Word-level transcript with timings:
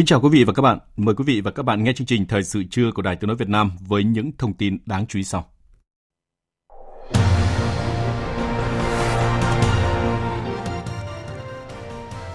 Kính 0.00 0.06
chào 0.06 0.20
quý 0.20 0.28
vị 0.28 0.44
và 0.44 0.52
các 0.52 0.62
bạn. 0.62 0.78
Mời 0.96 1.14
quý 1.14 1.24
vị 1.26 1.40
và 1.40 1.50
các 1.50 1.62
bạn 1.62 1.84
nghe 1.84 1.92
chương 1.92 2.06
trình 2.06 2.26
Thời 2.26 2.42
sự 2.42 2.64
trưa 2.70 2.90
của 2.94 3.02
Đài 3.02 3.16
Tiếng 3.16 3.28
nói 3.28 3.36
Việt 3.36 3.48
Nam 3.48 3.72
với 3.80 4.04
những 4.04 4.30
thông 4.38 4.54
tin 4.54 4.78
đáng 4.86 5.06
chú 5.06 5.18
ý 5.18 5.24
sau. 5.24 5.46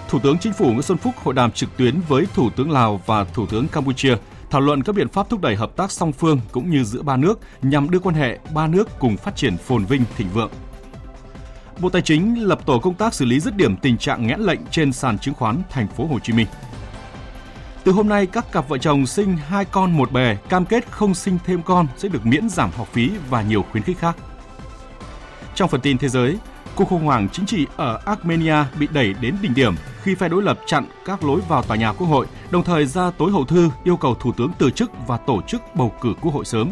Thủ 0.08 0.18
tướng 0.22 0.38
Chính 0.38 0.52
phủ 0.52 0.64
Nguyễn 0.64 0.82
Xuân 0.82 0.98
Phúc 0.98 1.14
hội 1.22 1.34
đàm 1.34 1.52
trực 1.52 1.76
tuyến 1.76 2.00
với 2.08 2.26
Thủ 2.34 2.50
tướng 2.50 2.70
Lào 2.70 3.00
và 3.06 3.24
Thủ 3.24 3.46
tướng 3.46 3.68
Campuchia, 3.68 4.16
thảo 4.50 4.60
luận 4.60 4.82
các 4.82 4.94
biện 4.94 5.08
pháp 5.08 5.30
thúc 5.30 5.40
đẩy 5.40 5.56
hợp 5.56 5.76
tác 5.76 5.90
song 5.90 6.12
phương 6.12 6.40
cũng 6.52 6.70
như 6.70 6.84
giữa 6.84 7.02
ba 7.02 7.16
nước 7.16 7.40
nhằm 7.62 7.90
đưa 7.90 7.98
quan 7.98 8.14
hệ 8.14 8.38
ba 8.54 8.66
nước 8.66 8.88
cùng 8.98 9.16
phát 9.16 9.36
triển 9.36 9.56
phồn 9.56 9.84
vinh, 9.84 10.02
thịnh 10.16 10.28
vượng. 10.28 10.50
Bộ 11.80 11.88
Tài 11.88 12.02
chính 12.02 12.48
lập 12.48 12.66
tổ 12.66 12.78
công 12.78 12.94
tác 12.94 13.14
xử 13.14 13.24
lý 13.24 13.40
dứt 13.40 13.56
điểm 13.56 13.76
tình 13.76 13.98
trạng 13.98 14.26
nghẽn 14.26 14.40
lệnh 14.40 14.60
trên 14.70 14.92
sàn 14.92 15.18
chứng 15.18 15.34
khoán 15.34 15.62
thành 15.70 15.88
phố 15.88 16.06
Hồ 16.06 16.18
Chí 16.18 16.32
Minh. 16.32 16.46
Từ 17.86 17.92
hôm 17.92 18.08
nay, 18.08 18.26
các 18.26 18.52
cặp 18.52 18.68
vợ 18.68 18.78
chồng 18.78 19.06
sinh 19.06 19.36
hai 19.36 19.64
con 19.64 19.92
một 19.96 20.12
bề 20.12 20.36
cam 20.48 20.64
kết 20.64 20.90
không 20.90 21.14
sinh 21.14 21.38
thêm 21.44 21.62
con 21.62 21.86
sẽ 21.96 22.08
được 22.08 22.26
miễn 22.26 22.48
giảm 22.48 22.70
học 22.76 22.88
phí 22.92 23.10
và 23.30 23.42
nhiều 23.42 23.64
khuyến 23.70 23.82
khích 23.82 23.98
khác. 23.98 24.16
Trong 25.54 25.68
phần 25.68 25.80
tin 25.80 25.98
thế 25.98 26.08
giới, 26.08 26.38
cuộc 26.74 26.84
khủng 26.84 27.04
hoảng 27.04 27.28
chính 27.28 27.46
trị 27.46 27.66
ở 27.76 28.00
Armenia 28.04 28.64
bị 28.78 28.88
đẩy 28.92 29.14
đến 29.20 29.36
đỉnh 29.42 29.54
điểm 29.54 29.74
khi 30.02 30.14
phe 30.14 30.28
đối 30.28 30.42
lập 30.42 30.58
chặn 30.66 30.86
các 31.04 31.24
lối 31.24 31.40
vào 31.48 31.62
tòa 31.62 31.76
nhà 31.76 31.92
quốc 31.92 32.06
hội, 32.06 32.26
đồng 32.50 32.64
thời 32.64 32.86
ra 32.86 33.10
tối 33.10 33.32
hậu 33.32 33.44
thư 33.44 33.70
yêu 33.84 33.96
cầu 33.96 34.14
thủ 34.14 34.32
tướng 34.32 34.50
từ 34.58 34.70
chức 34.70 34.90
và 35.06 35.16
tổ 35.16 35.42
chức 35.42 35.62
bầu 35.74 35.92
cử 36.00 36.14
quốc 36.20 36.34
hội 36.34 36.44
sớm. 36.44 36.70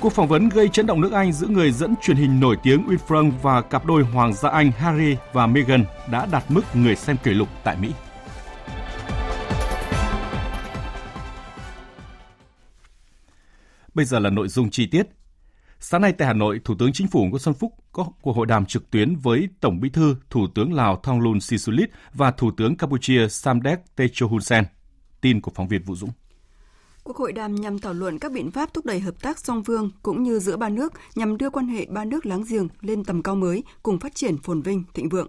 Cuộc 0.00 0.12
phỏng 0.12 0.28
vấn 0.28 0.48
gây 0.48 0.68
chấn 0.68 0.86
động 0.86 1.00
nước 1.00 1.12
Anh 1.12 1.32
giữa 1.32 1.46
người 1.46 1.72
dẫn 1.72 1.94
truyền 2.02 2.16
hình 2.16 2.40
nổi 2.40 2.56
tiếng 2.62 2.86
Winfrey 2.88 3.32
và 3.42 3.62
cặp 3.62 3.86
đôi 3.86 4.02
hoàng 4.02 4.34
gia 4.34 4.50
Anh 4.50 4.72
Harry 4.72 5.16
và 5.32 5.46
Meghan 5.46 5.84
đã 6.10 6.26
đạt 6.26 6.44
mức 6.48 6.62
người 6.74 6.96
xem 6.96 7.16
kỷ 7.16 7.30
lục 7.30 7.48
tại 7.64 7.76
Mỹ. 7.76 7.92
Bây 14.00 14.04
giờ 14.04 14.18
là 14.18 14.30
nội 14.30 14.48
dung 14.48 14.70
chi 14.70 14.86
tiết. 14.86 15.06
Sáng 15.80 16.02
nay 16.02 16.12
tại 16.12 16.28
Hà 16.28 16.34
Nội, 16.34 16.60
Thủ 16.64 16.74
tướng 16.78 16.92
Chính 16.92 17.08
phủ 17.08 17.24
Nguyễn 17.24 17.38
Xuân 17.38 17.54
Phúc 17.54 17.74
có 17.92 18.06
cuộc 18.22 18.36
hội 18.36 18.46
đàm 18.46 18.66
trực 18.66 18.90
tuyến 18.90 19.16
với 19.16 19.48
Tổng 19.60 19.80
Bí 19.80 19.88
thư, 19.90 20.16
Thủ 20.30 20.46
tướng 20.54 20.72
Lào 20.72 20.96
Thongloun 20.96 21.40
Sisulit 21.40 21.90
và 22.14 22.30
Thủ 22.30 22.50
tướng 22.56 22.76
Campuchia 22.76 23.28
Samdech 23.28 23.96
Techo 23.96 24.26
Hun 24.26 24.40
Sen. 24.40 24.64
Tin 25.20 25.40
của 25.40 25.50
phóng 25.54 25.68
viên 25.68 25.82
Vũ 25.82 25.96
Dũng. 25.96 26.10
Cuộc 27.04 27.16
hội 27.16 27.32
đàm 27.32 27.54
nhằm 27.54 27.78
thảo 27.78 27.92
luận 27.92 28.18
các 28.18 28.32
biện 28.32 28.50
pháp 28.50 28.74
thúc 28.74 28.86
đẩy 28.86 29.00
hợp 29.00 29.22
tác 29.22 29.38
song 29.38 29.64
phương 29.64 29.90
cũng 30.02 30.22
như 30.22 30.38
giữa 30.38 30.56
ba 30.56 30.68
nước 30.68 30.92
nhằm 31.14 31.36
đưa 31.36 31.50
quan 31.50 31.68
hệ 31.68 31.86
ba 31.90 32.04
nước 32.04 32.26
láng 32.26 32.44
giềng 32.48 32.68
lên 32.80 33.04
tầm 33.04 33.22
cao 33.22 33.36
mới 33.36 33.64
cùng 33.82 33.98
phát 33.98 34.14
triển 34.14 34.38
phồn 34.38 34.62
vinh, 34.62 34.84
thịnh 34.94 35.08
vượng. 35.08 35.28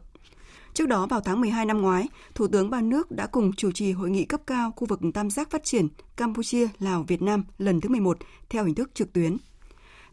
Trước 0.74 0.88
đó 0.88 1.08
vào 1.08 1.22
tháng 1.22 1.42
12 1.42 1.66
năm 1.66 1.82
ngoái, 1.82 2.08
Thủ 2.36 2.48
tướng 2.48 2.70
ba 2.70 2.82
nước 2.82 3.12
đã 3.12 3.28
cùng 3.28 3.54
chủ 3.54 3.72
trì 3.72 3.92
hội 3.92 4.10
nghị 4.10 4.26
cấp 4.26 4.42
cao 4.48 4.72
khu 4.76 4.88
vực 4.88 5.00
tam 5.14 5.30
giác 5.30 5.52
phát 5.52 5.64
triển 5.64 5.88
Campuchia, 6.18 6.68
Lào, 6.80 7.04
Việt 7.04 7.22
Nam 7.22 7.44
lần 7.58 7.82
thứ 7.82 7.90
11 7.90 8.18
theo 8.50 8.64
hình 8.64 8.76
thức 8.76 8.92
trực 8.94 9.14
tuyến. 9.14 9.38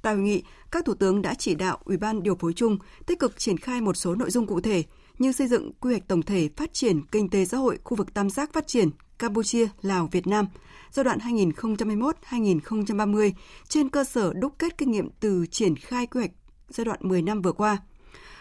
Tại 0.02 0.14
hội 0.14 0.22
nghị, 0.22 0.42
các 0.70 0.84
thủ 0.84 0.94
tướng 0.94 1.22
đã 1.22 1.34
chỉ 1.34 1.54
đạo 1.54 1.78
Ủy 1.84 1.96
ban 1.96 2.22
điều 2.22 2.34
phối 2.34 2.52
chung 2.52 2.78
tích 3.06 3.18
cực 3.18 3.38
triển 3.38 3.56
khai 3.56 3.80
một 3.80 3.96
số 3.96 4.14
nội 4.14 4.30
dung 4.30 4.46
cụ 4.46 4.60
thể 4.60 4.84
như 5.18 5.32
xây 5.32 5.48
dựng 5.48 5.72
quy 5.80 5.92
hoạch 5.92 6.08
tổng 6.08 6.22
thể 6.22 6.48
phát 6.56 6.70
triển 6.72 7.02
kinh 7.12 7.30
tế 7.30 7.44
xã 7.44 7.56
hội 7.56 7.78
khu 7.84 7.96
vực 7.96 8.14
tam 8.14 8.30
giác 8.30 8.52
phát 8.52 8.66
triển 8.66 8.90
Campuchia, 9.18 9.68
Lào, 9.82 10.08
Việt 10.12 10.26
Nam 10.26 10.46
giai 10.90 11.04
đoạn 11.04 11.18
2021-2030 11.18 13.32
trên 13.68 13.88
cơ 13.88 14.04
sở 14.04 14.32
đúc 14.32 14.52
kết 14.58 14.78
kinh 14.78 14.90
nghiệm 14.90 15.08
từ 15.20 15.46
triển 15.50 15.76
khai 15.76 16.06
quy 16.06 16.20
hoạch 16.20 16.32
giai 16.68 16.84
đoạn 16.84 16.98
10 17.02 17.22
năm 17.22 17.42
vừa 17.42 17.52
qua– 17.52 17.78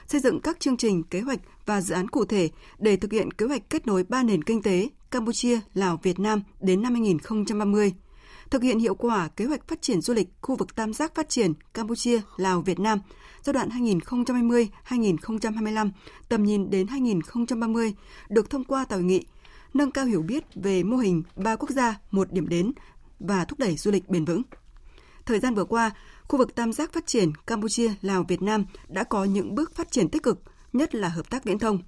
xây 0.08 0.22
dựng 0.22 0.42
các 0.42 0.60
chương 0.60 0.78
trình, 0.78 1.04
kế 1.04 1.22
hoạch 1.22 1.40
và 1.66 1.82
dự 1.82 1.96
án 1.96 2.08
cụ 2.08 2.26
thể 2.26 2.50
để 2.80 2.98
thực 2.98 3.12
hiện 3.12 3.32
kế 3.32 3.46
hoạch 3.46 3.70
kết 3.70 3.88
nối 3.88 4.04
ba 4.04 4.24
nền 4.24 4.44
kinh 4.44 4.62
tế 4.62 4.90
Campuchia, 5.12 5.60
Lào, 5.74 6.00
Việt 6.04 6.20
Nam 6.20 6.44
đến 6.60 6.82
năm 6.82 6.94
2030 6.94 7.94
thực 8.50 8.64
hiện 8.64 8.80
hiệu 8.80 8.96
quả 8.96 9.28
kế 9.28 9.46
hoạch 9.46 9.68
phát 9.68 9.82
triển 9.82 10.02
du 10.02 10.14
lịch 10.14 10.28
khu 10.42 10.56
vực 10.56 10.76
tam 10.76 10.94
giác 10.94 11.16
phát 11.16 11.30
triển 11.30 11.54
Campuchia, 11.74 12.22
Lào, 12.38 12.62
Việt 12.62 12.80
Nam 12.80 13.00
giai 13.44 13.54
đoạn 13.54 13.70
2020-2025, 13.70 15.90
tầm 16.30 16.44
nhìn 16.44 16.70
đến 16.70 16.88
2030 16.88 17.94
được 18.30 18.50
thông 18.50 18.64
qua 18.64 18.86
tại 18.90 19.00
hội 19.00 19.06
nghị, 19.06 19.26
nâng 19.74 19.92
cao 19.92 20.06
hiểu 20.06 20.22
biết 20.22 20.44
về 20.56 20.84
mô 20.84 20.98
hình 20.98 21.24
ba 21.36 21.56
quốc 21.56 21.70
gia, 21.70 22.00
một 22.12 22.32
điểm 22.32 22.48
đến 22.48 22.72
và 23.20 23.46
thúc 23.46 23.60
đẩy 23.60 23.78
du 23.78 23.92
lịch 23.92 24.10
bền 24.10 24.26
vững. 24.26 24.42
Thời 25.26 25.40
gian 25.40 25.56
vừa 25.56 25.66
qua, 25.66 25.92
khu 26.28 26.38
vực 26.38 26.56
tam 26.56 26.74
giác 26.74 26.94
phát 26.94 27.08
triển 27.08 27.32
Campuchia, 27.48 27.92
Lào, 28.02 28.24
Việt 28.24 28.42
Nam 28.42 28.66
đã 28.88 29.04
có 29.04 29.24
những 29.24 29.56
bước 29.56 29.76
phát 29.76 29.92
triển 29.92 30.10
tích 30.10 30.24
cực, 30.24 30.42
nhất 30.74 30.96
là 30.96 31.10
hợp 31.10 31.30
tác 31.30 31.44
viễn 31.44 31.60
thông. 31.60 31.80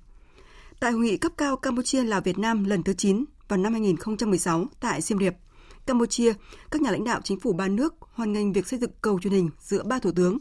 Tại 0.80 0.92
hội 0.92 1.02
nghị 1.02 1.18
cấp 1.18 1.32
cao 1.38 1.58
Campuchia 1.58 2.04
Lào 2.04 2.22
Việt 2.22 2.38
Nam 2.38 2.64
lần 2.64 2.84
thứ 2.84 2.94
9 2.94 3.26
vào 3.48 3.58
năm 3.58 3.72
2016 3.74 4.66
tại 4.80 5.02
Siem 5.02 5.20
Reap, 5.20 5.36
Campuchia, 5.86 6.34
các 6.72 6.82
nhà 6.82 6.92
lãnh 6.92 7.04
đạo 7.04 7.22
chính 7.24 7.40
phủ 7.40 7.54
ba 7.54 7.68
nước 7.68 7.96
hoan 8.00 8.34
nghênh 8.34 8.54
việc 8.54 8.68
xây 8.68 8.80
dựng 8.80 8.92
cầu 9.02 9.20
truyền 9.20 9.34
hình 9.34 9.50
giữa 9.60 9.84
ba 9.84 10.00
thủ 10.00 10.12
tướng. 10.16 10.38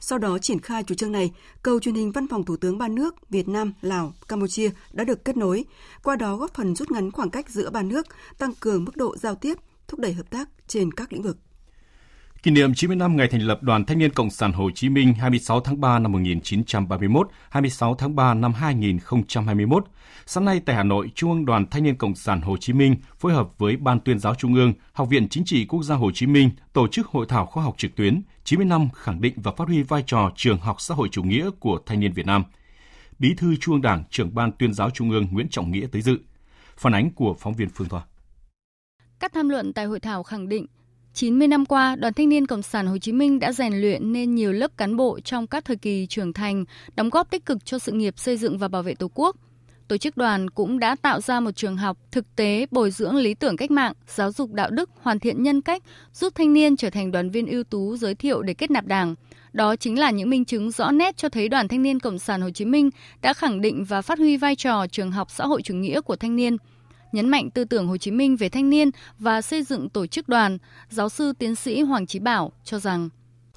Sau 0.00 0.18
đó 0.18 0.38
triển 0.38 0.60
khai 0.60 0.82
chủ 0.82 0.94
trương 0.94 1.12
này, 1.12 1.32
cầu 1.62 1.80
truyền 1.80 1.94
hình 1.94 2.12
văn 2.12 2.28
phòng 2.28 2.44
thủ 2.44 2.56
tướng 2.56 2.78
ba 2.78 2.88
nước 2.88 3.30
Việt 3.30 3.48
Nam, 3.48 3.72
Lào, 3.80 4.14
Campuchia 4.28 4.70
đã 4.92 5.04
được 5.04 5.24
kết 5.24 5.36
nối, 5.36 5.64
qua 6.02 6.16
đó 6.16 6.36
góp 6.36 6.54
phần 6.54 6.76
rút 6.76 6.90
ngắn 6.90 7.10
khoảng 7.10 7.30
cách 7.30 7.50
giữa 7.50 7.70
ba 7.70 7.82
nước, 7.82 8.06
tăng 8.38 8.54
cường 8.60 8.84
mức 8.84 8.96
độ 8.96 9.16
giao 9.16 9.34
tiếp, 9.34 9.58
thúc 9.88 10.00
đẩy 10.00 10.12
hợp 10.12 10.30
tác 10.30 10.48
trên 10.68 10.92
các 10.92 11.12
lĩnh 11.12 11.22
vực. 11.22 11.38
Kỷ 12.42 12.50
niệm 12.50 12.74
90 12.74 12.96
năm 12.96 13.16
ngày 13.16 13.28
thành 13.28 13.40
lập 13.40 13.62
Đoàn 13.62 13.84
Thanh 13.84 13.98
niên 13.98 14.12
Cộng 14.12 14.30
sản 14.30 14.52
Hồ 14.52 14.70
Chí 14.74 14.88
Minh 14.88 15.14
26 15.14 15.60
tháng 15.60 15.80
3 15.80 15.98
năm 15.98 16.12
1931, 16.12 17.28
26 17.50 17.94
tháng 17.94 18.16
3 18.16 18.34
năm 18.34 18.52
2021. 18.52 19.84
Sáng 20.26 20.44
nay 20.44 20.60
tại 20.66 20.76
Hà 20.76 20.82
Nội, 20.82 21.10
Trung 21.14 21.30
ương 21.30 21.44
Đoàn 21.44 21.66
Thanh 21.70 21.82
niên 21.82 21.96
Cộng 21.96 22.14
sản 22.14 22.40
Hồ 22.40 22.56
Chí 22.56 22.72
Minh 22.72 22.96
phối 23.18 23.32
hợp 23.32 23.58
với 23.58 23.76
Ban 23.76 24.00
tuyên 24.00 24.18
giáo 24.18 24.34
Trung 24.34 24.54
ương, 24.54 24.72
Học 24.92 25.08
viện 25.08 25.28
Chính 25.28 25.44
trị 25.44 25.66
Quốc 25.66 25.82
gia 25.82 25.94
Hồ 25.94 26.10
Chí 26.14 26.26
Minh 26.26 26.50
tổ 26.72 26.88
chức 26.88 27.06
hội 27.06 27.26
thảo 27.28 27.46
khoa 27.46 27.64
học 27.64 27.74
trực 27.78 27.96
tuyến 27.96 28.22
90 28.44 28.66
năm 28.66 28.88
khẳng 28.94 29.20
định 29.20 29.34
và 29.36 29.52
phát 29.52 29.68
huy 29.68 29.82
vai 29.82 30.02
trò 30.06 30.32
trường 30.36 30.58
học 30.58 30.80
xã 30.80 30.94
hội 30.94 31.08
chủ 31.08 31.22
nghĩa 31.22 31.50
của 31.60 31.78
thanh 31.86 32.00
niên 32.00 32.12
Việt 32.12 32.26
Nam. 32.26 32.44
Bí 33.18 33.34
thư 33.36 33.56
Trung 33.56 33.74
ương 33.74 33.82
Đảng, 33.82 34.04
trưởng 34.10 34.34
Ban 34.34 34.52
tuyên 34.52 34.74
giáo 34.74 34.90
Trung 34.90 35.10
ương 35.10 35.26
Nguyễn 35.30 35.48
Trọng 35.50 35.70
Nghĩa 35.70 35.86
tới 35.92 36.02
dự. 36.02 36.18
Phản 36.76 36.94
ánh 36.94 37.10
của 37.10 37.36
phóng 37.38 37.54
viên 37.54 37.68
Phương 37.68 37.88
Thoa. 37.88 38.02
Các 39.20 39.32
tham 39.32 39.48
luận 39.48 39.72
tại 39.72 39.84
hội 39.84 40.00
thảo 40.00 40.22
khẳng 40.22 40.48
định 40.48 40.66
90 41.16 41.48
năm 41.48 41.66
qua, 41.66 41.96
Đoàn 41.96 42.14
Thanh 42.14 42.28
niên 42.28 42.46
Cộng 42.46 42.62
sản 42.62 42.86
Hồ 42.86 42.98
Chí 42.98 43.12
Minh 43.12 43.38
đã 43.38 43.52
rèn 43.52 43.80
luyện 43.80 44.12
nên 44.12 44.34
nhiều 44.34 44.52
lớp 44.52 44.76
cán 44.76 44.96
bộ 44.96 45.20
trong 45.20 45.46
các 45.46 45.64
thời 45.64 45.76
kỳ 45.76 46.06
trưởng 46.06 46.32
thành, 46.32 46.64
đóng 46.96 47.10
góp 47.10 47.30
tích 47.30 47.46
cực 47.46 47.64
cho 47.64 47.78
sự 47.78 47.92
nghiệp 47.92 48.18
xây 48.18 48.36
dựng 48.36 48.58
và 48.58 48.68
bảo 48.68 48.82
vệ 48.82 48.94
Tổ 48.94 49.10
quốc. 49.14 49.36
Tổ 49.88 49.96
chức 49.96 50.16
đoàn 50.16 50.50
cũng 50.50 50.78
đã 50.78 50.96
tạo 51.02 51.20
ra 51.20 51.40
một 51.40 51.50
trường 51.50 51.76
học 51.76 51.98
thực 52.12 52.36
tế 52.36 52.66
bồi 52.70 52.90
dưỡng 52.90 53.16
lý 53.16 53.34
tưởng 53.34 53.56
cách 53.56 53.70
mạng, 53.70 53.92
giáo 54.06 54.32
dục 54.32 54.52
đạo 54.52 54.70
đức, 54.70 54.90
hoàn 55.00 55.18
thiện 55.18 55.42
nhân 55.42 55.60
cách, 55.60 55.82
giúp 56.12 56.32
thanh 56.34 56.52
niên 56.52 56.76
trở 56.76 56.90
thành 56.90 57.12
đoàn 57.12 57.30
viên 57.30 57.46
ưu 57.46 57.64
tú 57.64 57.96
giới 57.96 58.14
thiệu 58.14 58.42
để 58.42 58.54
kết 58.54 58.70
nạp 58.70 58.86
đảng. 58.86 59.14
Đó 59.52 59.76
chính 59.76 59.98
là 59.98 60.10
những 60.10 60.30
minh 60.30 60.44
chứng 60.44 60.70
rõ 60.70 60.90
nét 60.90 61.16
cho 61.16 61.28
thấy 61.28 61.48
Đoàn 61.48 61.68
Thanh 61.68 61.82
niên 61.82 62.00
Cộng 62.00 62.18
sản 62.18 62.40
Hồ 62.40 62.50
Chí 62.50 62.64
Minh 62.64 62.90
đã 63.22 63.32
khẳng 63.32 63.60
định 63.60 63.84
và 63.84 64.02
phát 64.02 64.18
huy 64.18 64.36
vai 64.36 64.56
trò 64.56 64.86
trường 64.86 65.10
học 65.10 65.30
xã 65.30 65.46
hội 65.46 65.62
chủ 65.62 65.74
nghĩa 65.74 66.00
của 66.00 66.16
thanh 66.16 66.36
niên– 66.36 66.56
nhấn 67.16 67.28
mạnh 67.28 67.50
tư 67.50 67.64
tưởng 67.64 67.86
Hồ 67.86 67.96
Chí 67.96 68.10
Minh 68.10 68.36
về 68.36 68.48
thanh 68.48 68.70
niên 68.70 68.90
và 69.18 69.42
xây 69.42 69.62
dựng 69.62 69.88
tổ 69.88 70.06
chức 70.06 70.28
đoàn, 70.28 70.58
giáo 70.90 71.08
sư 71.08 71.32
tiến 71.38 71.54
sĩ 71.54 71.80
Hoàng 71.80 72.06
Chí 72.06 72.18
Bảo 72.18 72.52
cho 72.64 72.78
rằng 72.78 73.08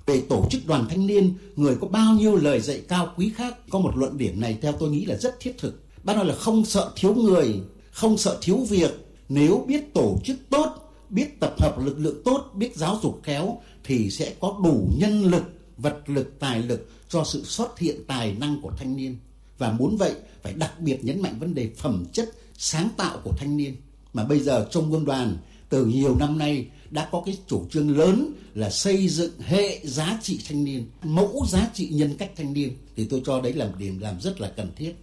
về 0.06 0.22
tổ 0.30 0.48
chức 0.52 0.68
đoàn 0.68 0.86
thanh 0.90 1.08
niên, 1.08 1.34
người 1.56 1.76
có 1.82 1.88
bao 1.88 2.14
nhiêu 2.14 2.36
lời 2.36 2.60
dạy 2.60 2.82
cao 2.88 3.14
quý 3.18 3.32
khác, 3.36 3.56
có 3.70 3.80
một 3.80 3.92
luận 3.98 4.18
điểm 4.18 4.40
này 4.42 4.58
theo 4.62 4.72
tôi 4.72 4.90
nghĩ 4.90 5.06
là 5.06 5.16
rất 5.18 5.40
thiết 5.40 5.58
thực. 5.58 5.84
Bác 6.04 6.16
nói 6.16 6.26
là 6.26 6.36
không 6.36 6.66
sợ 6.66 6.92
thiếu 6.96 7.16
người, 7.16 7.62
không 7.92 8.18
sợ 8.18 8.38
thiếu 8.42 8.58
việc, 8.70 8.92
nếu 9.30 9.66
biết 9.68 9.94
tổ 9.94 10.18
chức 10.24 10.38
tốt, 10.50 10.94
biết 11.10 11.40
tập 11.40 11.54
hợp 11.60 11.76
lực 11.86 12.00
lượng 12.00 12.22
tốt, 12.26 12.52
biết 12.54 12.76
giáo 12.76 13.00
dục 13.04 13.20
khéo 13.24 13.58
thì 13.84 14.10
sẽ 14.10 14.34
có 14.40 14.60
đủ 14.64 14.90
nhân 14.98 15.24
lực, 15.24 15.44
vật 15.78 15.98
lực, 16.06 16.40
tài 16.40 16.62
lực 16.62 16.90
cho 17.10 17.24
sự 17.24 17.44
xuất 17.44 17.80
hiện 17.80 17.96
tài 18.08 18.36
năng 18.40 18.62
của 18.62 18.72
thanh 18.78 18.96
niên. 18.96 19.18
Và 19.58 19.72
muốn 19.72 19.98
vậy 19.98 20.14
phải 20.44 20.54
đặc 20.54 20.80
biệt 20.80 21.00
nhấn 21.02 21.22
mạnh 21.22 21.36
vấn 21.40 21.56
đề 21.56 21.70
phẩm 21.78 22.06
chất 22.14 22.30
sáng 22.62 22.90
tạo 22.98 23.22
của 23.24 23.34
thanh 23.38 23.58
niên. 23.58 23.76
Mà 24.14 24.24
bây 24.24 24.40
giờ 24.40 24.68
trong 24.72 24.94
quân 24.94 25.06
đoàn, 25.06 25.38
từ 25.70 25.86
nhiều 25.86 26.16
năm 26.20 26.38
nay, 26.38 26.68
đã 26.90 27.10
có 27.12 27.24
cái 27.26 27.38
chủ 27.48 27.66
trương 27.72 27.98
lớn 27.98 28.34
là 28.54 28.70
xây 28.70 29.08
dựng 29.08 29.32
hệ 29.40 29.80
giá 29.84 30.20
trị 30.22 30.40
thanh 30.48 30.64
niên, 30.64 30.86
mẫu 31.04 31.46
giá 31.50 31.70
trị 31.74 31.88
nhân 31.88 32.16
cách 32.18 32.32
thanh 32.36 32.54
niên. 32.54 32.74
Thì 32.96 33.06
tôi 33.06 33.22
cho 33.26 33.42
đấy 33.42 33.54
là 33.54 33.66
một 33.66 33.76
điểm 33.78 34.00
làm 34.00 34.22
rất 34.22 34.42
là 34.42 34.54
cần 34.58 34.72
thiết 34.76 34.94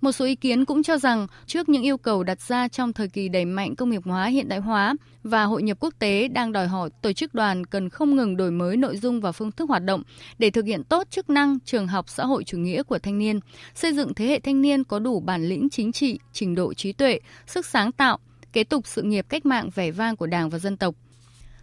một 0.00 0.12
số 0.12 0.24
ý 0.24 0.34
kiến 0.34 0.64
cũng 0.64 0.82
cho 0.82 0.98
rằng 0.98 1.26
trước 1.46 1.68
những 1.68 1.82
yêu 1.82 1.96
cầu 1.96 2.22
đặt 2.22 2.40
ra 2.40 2.68
trong 2.68 2.92
thời 2.92 3.08
kỳ 3.08 3.28
đẩy 3.28 3.44
mạnh 3.44 3.76
công 3.76 3.90
nghiệp 3.90 4.02
hóa 4.04 4.26
hiện 4.26 4.48
đại 4.48 4.58
hóa 4.58 4.94
và 5.22 5.44
hội 5.44 5.62
nhập 5.62 5.76
quốc 5.80 5.94
tế 5.98 6.28
đang 6.28 6.52
đòi 6.52 6.66
hỏi 6.66 6.90
tổ 7.02 7.12
chức 7.12 7.34
đoàn 7.34 7.66
cần 7.66 7.88
không 7.88 8.16
ngừng 8.16 8.36
đổi 8.36 8.50
mới 8.50 8.76
nội 8.76 8.96
dung 8.96 9.20
và 9.20 9.32
phương 9.32 9.52
thức 9.52 9.68
hoạt 9.68 9.84
động 9.84 10.02
để 10.38 10.50
thực 10.50 10.64
hiện 10.64 10.84
tốt 10.84 11.06
chức 11.10 11.30
năng 11.30 11.58
trường 11.64 11.86
học 11.86 12.08
xã 12.08 12.24
hội 12.24 12.44
chủ 12.44 12.58
nghĩa 12.58 12.82
của 12.82 12.98
thanh 12.98 13.18
niên, 13.18 13.40
xây 13.74 13.92
dựng 13.92 14.14
thế 14.14 14.26
hệ 14.26 14.40
thanh 14.40 14.62
niên 14.62 14.84
có 14.84 14.98
đủ 14.98 15.20
bản 15.20 15.48
lĩnh 15.48 15.68
chính 15.70 15.92
trị, 15.92 16.18
trình 16.32 16.54
độ 16.54 16.74
trí 16.74 16.92
tuệ, 16.92 17.20
sức 17.46 17.66
sáng 17.66 17.92
tạo, 17.92 18.18
kế 18.52 18.64
tục 18.64 18.86
sự 18.86 19.02
nghiệp 19.02 19.26
cách 19.28 19.46
mạng 19.46 19.70
vẻ 19.74 19.90
vang 19.90 20.16
của 20.16 20.26
Đảng 20.26 20.50
và 20.50 20.58
dân 20.58 20.76
tộc. 20.76 20.94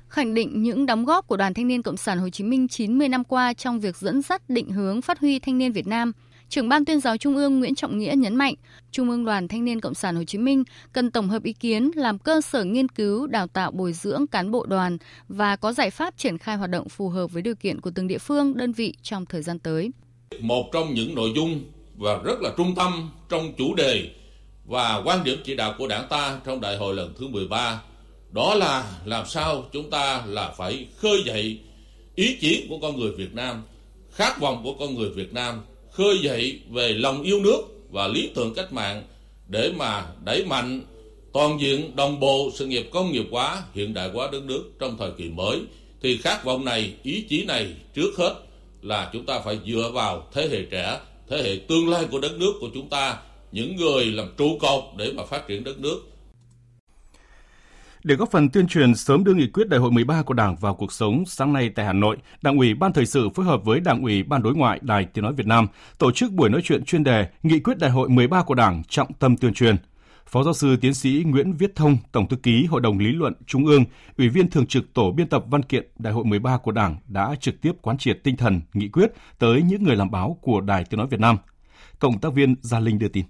Khẳng 0.07 0.33
định 0.33 0.63
những 0.63 0.85
đóng 0.85 1.05
góp 1.05 1.27
của 1.27 1.37
Đoàn 1.37 1.53
Thanh 1.53 1.67
niên 1.67 1.81
Cộng 1.81 1.97
sản 1.97 2.19
Hồ 2.19 2.29
Chí 2.29 2.43
Minh 2.43 2.67
90 2.67 3.09
năm 3.09 3.23
qua 3.23 3.53
trong 3.53 3.79
việc 3.79 3.97
dẫn 3.97 4.21
dắt 4.21 4.49
định 4.49 4.71
hướng 4.71 5.01
phát 5.01 5.19
huy 5.19 5.39
thanh 5.39 5.57
niên 5.57 5.71
Việt 5.71 5.87
Nam– 5.87 6.11
Trưởng 6.49 6.69
ban 6.69 6.85
tuyên 6.85 6.99
giáo 6.99 7.17
Trung 7.17 7.35
ương 7.35 7.59
Nguyễn 7.59 7.75
Trọng 7.75 7.97
Nghĩa 7.97 8.13
nhấn 8.17 8.35
mạnh, 8.35 8.53
Trung 8.91 9.09
ương 9.09 9.25
Đoàn 9.25 9.47
Thanh 9.47 9.65
niên 9.65 9.81
Cộng 9.81 9.93
sản 9.93 10.15
Hồ 10.15 10.23
Chí 10.23 10.37
Minh 10.37 10.63
cần 10.93 11.11
tổng 11.11 11.29
hợp 11.29 11.43
ý 11.43 11.53
kiến 11.53 11.91
làm 11.95 12.19
cơ 12.19 12.41
sở 12.41 12.63
nghiên 12.63 12.89
cứu, 12.89 13.27
đào 13.27 13.47
tạo 13.47 13.71
bồi 13.71 13.93
dưỡng 13.93 14.27
cán 14.27 14.51
bộ 14.51 14.65
đoàn 14.65 14.97
và 15.27 15.55
có 15.55 15.73
giải 15.73 15.89
pháp 15.89 16.17
triển 16.17 16.37
khai 16.37 16.57
hoạt 16.57 16.69
động 16.69 16.89
phù 16.89 17.09
hợp 17.09 17.31
với 17.31 17.41
điều 17.41 17.55
kiện 17.55 17.81
của 17.81 17.91
từng 17.95 18.07
địa 18.07 18.17
phương, 18.17 18.57
đơn 18.57 18.71
vị 18.71 18.93
trong 19.01 19.25
thời 19.25 19.41
gian 19.41 19.59
tới. 19.59 19.91
Một 20.39 20.69
trong 20.73 20.93
những 20.93 21.15
nội 21.15 21.31
dung 21.35 21.61
và 21.97 22.19
rất 22.23 22.41
là 22.41 22.49
trung 22.57 22.75
tâm 22.75 23.09
trong 23.29 23.53
chủ 23.57 23.75
đề 23.75 24.09
và 24.65 25.01
quan 25.05 25.23
điểm 25.23 25.37
chỉ 25.45 25.55
đạo 25.55 25.75
của 25.77 25.87
đảng 25.87 26.07
ta 26.09 26.39
trong 26.45 26.61
đại 26.61 26.77
hội 26.77 26.95
lần 26.95 27.13
thứ 27.19 27.27
13 27.27 27.81
đó 28.31 28.55
là 28.55 28.97
làm 29.05 29.25
sao 29.25 29.63
chúng 29.73 29.89
ta 29.89 30.23
là 30.27 30.53
phải 30.57 30.87
khơi 30.97 31.23
dậy 31.25 31.59
ý 32.15 32.37
chí 32.41 32.65
của 32.69 32.79
con 32.81 32.99
người 32.99 33.11
Việt 33.11 33.33
Nam, 33.33 33.63
khát 34.11 34.39
vọng 34.39 34.61
của 34.63 34.73
con 34.79 34.95
người 34.95 35.09
Việt 35.09 35.33
Nam 35.33 35.61
khơi 35.97 36.19
dậy 36.21 36.59
về 36.69 36.89
lòng 36.89 37.23
yêu 37.23 37.39
nước 37.39 37.61
và 37.89 38.07
lý 38.07 38.29
tưởng 38.35 38.53
cách 38.53 38.73
mạng 38.73 39.03
để 39.47 39.71
mà 39.77 40.05
đẩy 40.23 40.45
mạnh 40.45 40.81
toàn 41.33 41.61
diện, 41.61 41.95
đồng 41.95 42.19
bộ 42.19 42.51
sự 42.55 42.65
nghiệp 42.65 42.89
công 42.91 43.11
nghiệp 43.11 43.25
hóa, 43.31 43.63
hiện 43.73 43.93
đại 43.93 44.09
hóa 44.13 44.29
đất 44.31 44.43
nước 44.43 44.63
trong 44.79 44.97
thời 44.97 45.11
kỳ 45.17 45.29
mới. 45.29 45.59
Thì 46.01 46.17
khát 46.17 46.43
vọng 46.43 46.65
này, 46.65 46.93
ý 47.03 47.25
chí 47.29 47.43
này 47.43 47.67
trước 47.93 48.17
hết 48.17 48.35
là 48.81 49.09
chúng 49.13 49.25
ta 49.25 49.39
phải 49.39 49.59
dựa 49.67 49.91
vào 49.93 50.27
thế 50.33 50.47
hệ 50.51 50.61
trẻ, 50.71 50.99
thế 51.29 51.43
hệ 51.43 51.55
tương 51.67 51.89
lai 51.89 52.05
của 52.11 52.19
đất 52.19 52.39
nước 52.39 52.53
của 52.59 52.69
chúng 52.73 52.89
ta, 52.89 53.17
những 53.51 53.75
người 53.75 54.05
làm 54.05 54.27
trụ 54.37 54.57
cột 54.59 54.83
để 54.97 55.11
mà 55.11 55.25
phát 55.25 55.47
triển 55.47 55.63
đất 55.63 55.79
nước 55.79 56.01
để 58.07 58.15
góp 58.15 58.31
phần 58.31 58.49
tuyên 58.49 58.67
truyền 58.67 58.95
sớm 58.95 59.23
đưa 59.23 59.33
nghị 59.33 59.47
quyết 59.47 59.69
đại 59.69 59.79
hội 59.79 59.91
13 59.91 60.21
của 60.21 60.33
Đảng 60.33 60.55
vào 60.55 60.75
cuộc 60.75 60.91
sống, 60.91 61.23
sáng 61.25 61.53
nay 61.53 61.69
tại 61.69 61.85
Hà 61.85 61.93
Nội, 61.93 62.17
Đảng 62.41 62.57
ủy 62.57 62.73
Ban 62.73 62.93
Thời 62.93 63.05
sự 63.05 63.29
phối 63.29 63.45
hợp 63.45 63.65
với 63.65 63.79
Đảng 63.79 64.01
ủy 64.01 64.23
Ban 64.23 64.43
Đối 64.43 64.55
ngoại 64.55 64.79
Đài 64.81 65.05
Tiếng 65.05 65.23
Nói 65.23 65.33
Việt 65.33 65.47
Nam 65.47 65.67
tổ 65.97 66.11
chức 66.11 66.31
buổi 66.31 66.49
nói 66.49 66.61
chuyện 66.63 66.85
chuyên 66.85 67.03
đề 67.03 67.27
Nghị 67.43 67.59
quyết 67.59 67.77
đại 67.77 67.89
hội 67.89 68.09
13 68.09 68.43
của 68.43 68.53
Đảng 68.55 68.83
trọng 68.83 69.13
tâm 69.13 69.37
tuyên 69.37 69.53
truyền. 69.53 69.75
Phó 70.27 70.43
giáo 70.43 70.53
sư 70.53 70.75
tiến 70.81 70.93
sĩ 70.93 71.23
Nguyễn 71.25 71.53
Viết 71.53 71.75
Thông, 71.75 71.97
Tổng 72.11 72.27
thư 72.27 72.37
ký 72.37 72.65
Hội 72.65 72.81
đồng 72.81 72.99
Lý 72.99 73.11
luận 73.11 73.33
Trung 73.47 73.65
ương, 73.65 73.83
Ủy 74.17 74.29
viên 74.29 74.49
Thường 74.49 74.67
trực 74.67 74.93
Tổ 74.93 75.11
biên 75.11 75.27
tập 75.27 75.43
văn 75.47 75.63
kiện 75.63 75.87
Đại 75.99 76.13
hội 76.13 76.25
13 76.25 76.57
của 76.57 76.71
Đảng 76.71 76.95
đã 77.07 77.35
trực 77.39 77.61
tiếp 77.61 77.71
quán 77.81 77.97
triệt 77.97 78.19
tinh 78.23 78.37
thần 78.37 78.61
nghị 78.73 78.87
quyết 78.87 79.11
tới 79.39 79.61
những 79.61 79.83
người 79.83 79.95
làm 79.95 80.11
báo 80.11 80.37
của 80.41 80.61
Đài 80.61 80.83
Tiếng 80.85 80.97
Nói 80.97 81.07
Việt 81.07 81.19
Nam. 81.19 81.37
Cộng 81.99 82.19
tác 82.19 82.33
viên 82.33 82.55
Gia 82.61 82.79
Linh 82.79 82.99
đưa 82.99 83.07
tin 83.07 83.25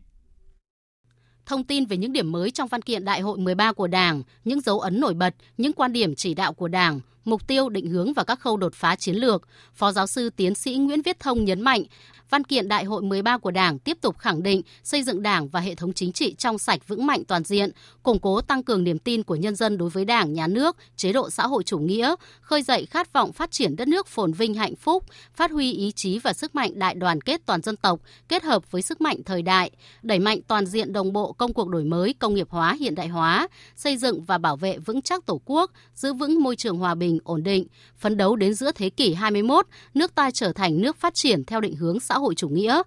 thông 1.47 1.63
tin 1.63 1.85
về 1.85 1.97
những 1.97 2.13
điểm 2.13 2.31
mới 2.31 2.51
trong 2.51 2.67
văn 2.67 2.81
kiện 2.81 3.05
Đại 3.05 3.21
hội 3.21 3.37
13 3.37 3.73
của 3.73 3.87
Đảng, 3.87 4.23
những 4.45 4.61
dấu 4.61 4.79
ấn 4.79 4.99
nổi 4.99 5.13
bật, 5.13 5.35
những 5.57 5.73
quan 5.73 5.93
điểm 5.93 6.15
chỉ 6.15 6.33
đạo 6.33 6.53
của 6.53 6.67
Đảng, 6.67 6.99
mục 7.25 7.47
tiêu 7.47 7.69
định 7.69 7.89
hướng 7.89 8.13
và 8.13 8.23
các 8.23 8.39
khâu 8.39 8.57
đột 8.57 8.73
phá 8.73 8.95
chiến 8.95 9.15
lược, 9.15 9.47
Phó 9.73 9.91
giáo 9.91 10.07
sư 10.07 10.29
tiến 10.29 10.55
sĩ 10.55 10.75
Nguyễn 10.75 11.01
Viết 11.01 11.19
Thông 11.19 11.45
nhấn 11.45 11.61
mạnh, 11.61 11.83
Văn 12.29 12.43
kiện 12.43 12.67
Đại 12.67 12.83
hội 12.83 13.01
13 13.01 13.37
của 13.37 13.51
Đảng 13.51 13.79
tiếp 13.79 13.97
tục 14.01 14.17
khẳng 14.17 14.43
định 14.43 14.61
xây 14.83 15.03
dựng 15.03 15.21
Đảng 15.21 15.47
và 15.47 15.59
hệ 15.59 15.75
thống 15.75 15.93
chính 15.93 16.11
trị 16.11 16.35
trong 16.37 16.57
sạch 16.57 16.87
vững 16.87 17.05
mạnh 17.05 17.23
toàn 17.25 17.43
diện, 17.43 17.71
củng 18.03 18.19
cố 18.19 18.41
tăng 18.41 18.63
cường 18.63 18.83
niềm 18.83 18.99
tin 18.99 19.23
của 19.23 19.35
nhân 19.35 19.55
dân 19.55 19.77
đối 19.77 19.89
với 19.89 20.05
Đảng, 20.05 20.33
nhà 20.33 20.47
nước, 20.47 20.77
chế 20.95 21.13
độ 21.13 21.29
xã 21.29 21.47
hội 21.47 21.63
chủ 21.63 21.79
nghĩa, 21.79 22.15
khơi 22.41 22.61
dậy 22.61 22.85
khát 22.85 23.13
vọng 23.13 23.33
phát 23.33 23.51
triển 23.51 23.75
đất 23.75 23.87
nước 23.87 24.07
phồn 24.07 24.33
vinh 24.33 24.53
hạnh 24.53 24.75
phúc, 24.75 25.03
phát 25.35 25.51
huy 25.51 25.71
ý 25.71 25.91
chí 25.95 26.19
và 26.19 26.33
sức 26.33 26.55
mạnh 26.55 26.71
đại 26.75 26.95
đoàn 26.95 27.21
kết 27.21 27.41
toàn 27.45 27.61
dân 27.61 27.75
tộc 27.77 27.99
kết 28.29 28.43
hợp 28.43 28.71
với 28.71 28.81
sức 28.81 29.01
mạnh 29.01 29.17
thời 29.25 29.41
đại, 29.41 29.71
đẩy 30.01 30.19
mạnh 30.19 30.39
toàn 30.47 30.65
diện 30.65 30.93
đồng 30.93 31.13
bộ 31.13 31.31
công 31.33 31.53
cuộc 31.53 31.69
đổi 31.69 31.83
mới, 31.83 32.13
công 32.13 32.33
nghiệp 32.33 32.47
hóa, 32.49 32.75
hiện 32.79 32.95
đại 32.95 33.07
hóa, 33.07 33.47
xây 33.75 33.97
dựng 33.97 34.23
và 34.23 34.37
bảo 34.37 34.55
vệ 34.55 34.77
vững 34.77 35.01
chắc 35.01 35.25
Tổ 35.25 35.41
quốc, 35.45 35.71
giữ 35.95 36.13
vững 36.13 36.43
môi 36.43 36.55
trường 36.55 36.77
hòa 36.77 36.95
bình, 36.95 37.19
ổn 37.23 37.43
định, 37.43 37.67
phấn 37.97 38.17
đấu 38.17 38.35
đến 38.35 38.53
giữa 38.53 38.71
thế 38.71 38.89
kỷ 38.89 39.13
21, 39.13 39.67
nước 39.93 40.15
ta 40.15 40.31
trở 40.31 40.53
thành 40.53 40.81
nước 40.81 40.97
phát 40.97 41.13
triển 41.13 41.45
theo 41.45 41.61
định 41.61 41.75
hướng 41.75 41.99
xã 41.99 42.16
hội 42.17 42.35
chủ 42.35 42.49
nghĩa. 42.49 42.81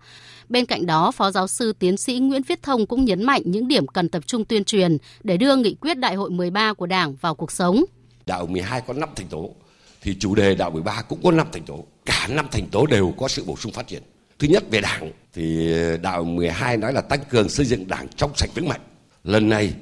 Bên 0.48 0.66
cạnh 0.66 0.86
đó, 0.86 1.10
Phó 1.10 1.30
giáo 1.30 1.46
sư 1.46 1.72
tiến 1.78 1.96
sĩ 1.96 2.18
Nguyễn 2.18 2.42
Viết 2.42 2.62
Thông 2.62 2.86
cũng 2.86 3.04
nhấn 3.04 3.22
mạnh 3.22 3.42
những 3.44 3.68
điểm 3.68 3.86
cần 3.86 4.08
tập 4.08 4.26
trung 4.26 4.44
tuyên 4.44 4.64
truyền 4.64 4.96
để 5.22 5.36
đưa 5.36 5.56
nghị 5.56 5.74
quyết 5.74 5.94
Đại 5.98 6.14
hội 6.14 6.30
13 6.30 6.72
của 6.72 6.86
Đảng 6.86 7.14
vào 7.14 7.34
cuộc 7.34 7.52
sống. 7.52 7.84
Đạo 8.26 8.46
12 8.46 8.80
có 8.86 8.92
5 8.92 9.08
thành 9.16 9.26
tố, 9.26 9.54
thì 10.02 10.16
chủ 10.20 10.34
đề 10.34 10.54
đạo 10.54 10.70
13 10.70 11.02
cũng 11.02 11.20
có 11.22 11.30
5 11.30 11.46
thành 11.52 11.62
tố. 11.62 11.84
Cả 12.04 12.28
5 12.30 12.46
thành 12.50 12.66
tố 12.66 12.86
đều 12.86 13.14
có 13.18 13.28
sự 13.28 13.44
bổ 13.44 13.56
sung 13.56 13.72
phát 13.72 13.86
triển. 13.86 14.02
Thứ 14.38 14.48
nhất 14.48 14.64
về 14.70 14.80
Đảng 14.80 15.12
thì 15.34 15.68
đạo 16.02 16.24
12 16.24 16.76
nói 16.76 16.92
là 16.92 17.00
tăng 17.00 17.20
cường 17.30 17.48
xây 17.48 17.66
dựng 17.66 17.88
Đảng 17.88 18.08
trong 18.16 18.30
sạch 18.36 18.50
vững 18.54 18.68
mạnh. 18.68 18.80
Lần 19.24 19.48
này 19.48 19.72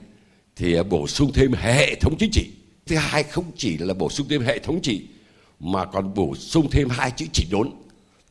thì 0.56 0.82
bổ 0.82 1.06
sung 1.06 1.30
thêm 1.34 1.52
hệ 1.52 1.94
thống 1.94 2.16
chính 2.18 2.30
trị. 2.32 2.50
Thứ 2.86 2.96
hai 2.96 3.22
không 3.22 3.44
chỉ 3.56 3.78
là 3.78 3.94
bổ 3.94 4.10
sung 4.10 4.26
thêm 4.30 4.42
hệ 4.42 4.58
thống 4.58 4.80
trị 4.82 5.06
mà 5.60 5.84
còn 5.84 6.14
bổ 6.14 6.34
sung 6.36 6.70
thêm 6.70 6.88
hai 6.90 7.10
chữ 7.16 7.26
chỉnh 7.32 7.48
đốn 7.50 7.70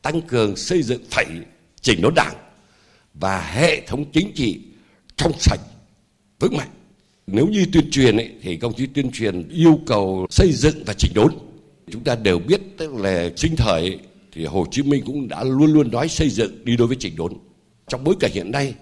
tăng 0.01 0.21
cường 0.21 0.55
xây 0.55 0.83
dựng 0.83 1.01
phải 1.09 1.25
chỉnh 1.81 2.01
đốn 2.01 2.13
đảng 2.15 2.35
và 3.13 3.41
hệ 3.41 3.81
thống 3.81 4.11
chính 4.11 4.31
trị 4.35 4.59
trong 5.15 5.31
sạch 5.39 5.59
vững 6.39 6.57
mạnh. 6.57 6.69
Nếu 7.27 7.47
như 7.47 7.65
tuyên 7.73 7.91
truyền 7.91 8.17
ấy, 8.17 8.31
thì 8.41 8.57
công 8.57 8.73
chí 8.73 8.85
tuyên 8.85 9.11
truyền 9.11 9.49
yêu 9.49 9.79
cầu 9.85 10.27
xây 10.29 10.51
dựng 10.51 10.83
và 10.85 10.93
chỉnh 10.93 11.11
đốn. 11.15 11.33
Chúng 11.91 12.03
ta 12.03 12.15
đều 12.15 12.39
biết 12.39 12.61
tức 12.77 12.93
là 12.93 13.29
sinh 13.35 13.55
thời 13.55 13.81
ấy, 13.81 13.99
thì 14.31 14.45
Hồ 14.45 14.65
Chí 14.71 14.81
Minh 14.81 15.03
cũng 15.05 15.27
đã 15.27 15.43
luôn 15.43 15.73
luôn 15.73 15.91
nói 15.91 16.07
xây 16.07 16.29
dựng 16.29 16.65
đi 16.65 16.77
đối 16.77 16.87
với 16.87 16.97
chỉnh 16.99 17.15
đốn. 17.15 17.33
Trong 17.87 18.03
bối 18.03 18.15
cảnh 18.19 18.31
hiện 18.33 18.51
nay 18.51 18.75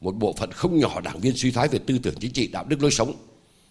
một 0.00 0.12
bộ 0.16 0.34
phận 0.38 0.52
không 0.52 0.78
nhỏ 0.78 1.00
đảng 1.00 1.20
viên 1.20 1.36
suy 1.36 1.50
thoái 1.50 1.68
về 1.68 1.78
tư 1.78 1.98
tưởng 2.02 2.14
chính 2.20 2.32
trị 2.32 2.46
đạo 2.46 2.64
đức 2.68 2.82
lối 2.82 2.90
sống 2.90 3.14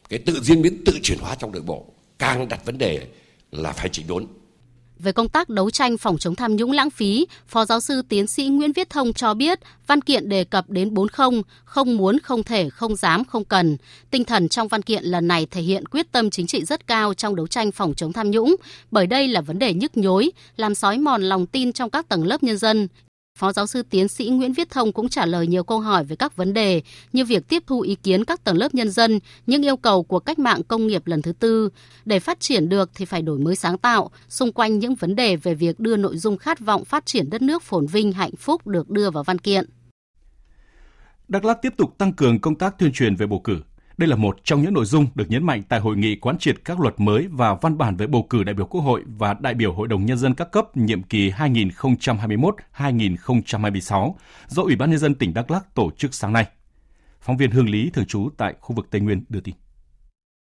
cái 0.10 0.20
tự 0.20 0.40
diễn 0.44 0.62
biến 0.62 0.84
tự 0.86 1.00
chuyển 1.04 1.20
hóa 1.20 1.36
trong 1.36 1.52
nội 1.52 1.62
bộ 1.62 1.86
càng 2.20 2.48
đặt 2.48 2.66
vấn 2.66 2.78
đề 2.78 3.08
là 3.52 3.72
phải 3.72 3.90
chỉnh 3.90 4.08
đốn 4.08 4.28
về 5.02 5.12
công 5.12 5.30
tác 5.30 5.50
đấu 5.50 5.70
tranh 5.70 5.98
phòng 5.98 6.18
chống 6.18 6.36
tham 6.36 6.56
nhũng 6.56 6.72
lãng 6.72 6.90
phí, 6.90 7.28
Phó 7.48 7.66
giáo 7.66 7.80
sư 7.80 8.02
tiến 8.10 8.28
sĩ 8.28 8.48
Nguyễn 8.48 8.72
Viết 8.72 8.90
Thông 8.90 9.14
cho 9.14 9.34
biết 9.34 9.60
văn 9.88 10.02
kiện 10.02 10.30
đề 10.30 10.44
cập 10.44 10.70
đến 10.70 10.94
bốn 10.94 11.08
không, 11.08 11.42
không 11.64 11.98
muốn, 11.98 12.20
không 12.20 12.44
thể, 12.44 12.70
không 12.70 12.96
dám, 12.96 13.26
không 13.26 13.46
cần. 13.46 13.78
Tinh 14.12 14.24
thần 14.24 14.50
trong 14.50 14.68
văn 14.68 14.82
kiện 14.82 15.04
lần 15.04 15.28
này 15.28 15.48
thể 15.52 15.62
hiện 15.62 15.86
quyết 15.86 16.12
tâm 16.12 16.30
chính 16.30 16.48
trị 16.48 16.66
rất 16.66 16.88
cao 16.88 17.14
trong 17.14 17.36
đấu 17.36 17.48
tranh 17.48 17.72
phòng 17.72 17.94
chống 17.94 18.14
tham 18.14 18.32
nhũng, 18.32 18.56
bởi 18.92 19.08
đây 19.08 19.28
là 19.28 19.42
vấn 19.42 19.60
đề 19.60 19.74
nhức 19.74 19.98
nhối, 19.98 20.32
làm 20.58 20.76
sói 20.76 20.98
mòn 20.98 21.24
lòng 21.24 21.46
tin 21.46 21.74
trong 21.74 21.90
các 21.90 22.10
tầng 22.10 22.24
lớp 22.24 22.44
nhân 22.44 22.58
dân, 22.58 22.88
Phó 23.38 23.52
giáo 23.54 23.68
sư 23.68 23.84
tiến 23.90 24.08
sĩ 24.08 24.30
Nguyễn 24.30 24.54
Viết 24.54 24.70
Thông 24.70 24.92
cũng 24.92 25.10
trả 25.10 25.26
lời 25.26 25.48
nhiều 25.48 25.64
câu 25.64 25.80
hỏi 25.80 26.04
về 26.04 26.16
các 26.16 26.36
vấn 26.36 26.54
đề 26.54 26.82
như 27.14 27.26
việc 27.26 27.48
tiếp 27.48 27.64
thu 27.68 27.82
ý 27.82 27.96
kiến 27.96 28.26
các 28.26 28.44
tầng 28.44 28.58
lớp 28.58 28.74
nhân 28.74 28.90
dân, 28.90 29.20
những 29.48 29.66
yêu 29.66 29.78
cầu 29.78 30.04
của 30.04 30.20
cách 30.20 30.40
mạng 30.40 30.64
công 30.64 30.88
nghiệp 30.88 31.08
lần 31.08 31.22
thứ 31.22 31.32
tư. 31.32 31.70
Để 32.06 32.20
phát 32.20 32.40
triển 32.40 32.70
được 32.70 32.90
thì 32.96 33.06
phải 33.06 33.22
đổi 33.22 33.40
mới 33.40 33.56
sáng 33.56 33.78
tạo, 33.78 34.12
xung 34.30 34.52
quanh 34.52 34.80
những 34.80 34.96
vấn 34.96 35.16
đề 35.16 35.36
về 35.36 35.54
việc 35.54 35.80
đưa 35.80 35.98
nội 35.98 36.18
dung 36.18 36.38
khát 36.38 36.60
vọng 36.60 36.86
phát 36.86 37.06
triển 37.06 37.30
đất 37.30 37.42
nước 37.42 37.64
phồn 37.64 37.86
vinh 37.86 38.12
hạnh 38.12 38.36
phúc 38.38 38.68
được 38.68 38.90
đưa 38.90 39.10
vào 39.10 39.24
văn 39.24 39.38
kiện. 39.38 39.66
Đắk 41.28 41.46
Lắk 41.46 41.58
tiếp 41.62 41.74
tục 41.78 41.98
tăng 41.98 42.14
cường 42.14 42.40
công 42.40 42.56
tác 42.56 42.80
tuyên 42.80 42.92
truyền 42.92 43.16
về 43.16 43.28
bầu 43.28 43.42
cử. 43.44 43.62
Đây 44.02 44.08
là 44.08 44.16
một 44.16 44.38
trong 44.44 44.62
những 44.62 44.74
nội 44.74 44.86
dung 44.86 45.08
được 45.16 45.26
nhấn 45.30 45.44
mạnh 45.44 45.64
tại 45.70 45.80
hội 45.80 45.98
nghị 45.98 46.16
quán 46.16 46.38
triệt 46.38 46.56
các 46.66 46.80
luật 46.80 46.94
mới 46.98 47.28
và 47.32 47.56
văn 47.62 47.78
bản 47.78 47.98
về 47.98 48.08
bầu 48.08 48.26
cử 48.30 48.44
đại 48.44 48.56
biểu 48.56 48.66
Quốc 48.66 48.82
hội 48.82 49.04
và 49.18 49.34
đại 49.34 49.54
biểu 49.54 49.74
Hội 49.74 49.88
đồng 49.88 50.06
Nhân 50.06 50.18
dân 50.18 50.34
các 50.34 50.52
cấp 50.52 50.78
nhiệm 50.78 51.04
kỳ 51.04 51.30
2021-2026 51.30 54.14
do 54.48 54.64
Ủy 54.64 54.76
ban 54.76 54.90
Nhân 54.90 55.00
dân 55.00 55.16
tỉnh 55.16 55.34
Đắk 55.34 55.52
lắc 55.52 55.76
tổ 55.76 55.92
chức 55.98 56.14
sáng 56.14 56.34
nay. 56.34 56.46
Phóng 57.20 57.38
viên 57.38 57.52
Hương 57.52 57.70
Lý 57.70 57.90
thường 57.94 58.06
trú 58.06 58.30
tại 58.38 58.54
khu 58.60 58.76
vực 58.76 58.88
Tây 58.92 59.02
Nguyên 59.02 59.24
đưa 59.30 59.40
tin. 59.40 59.56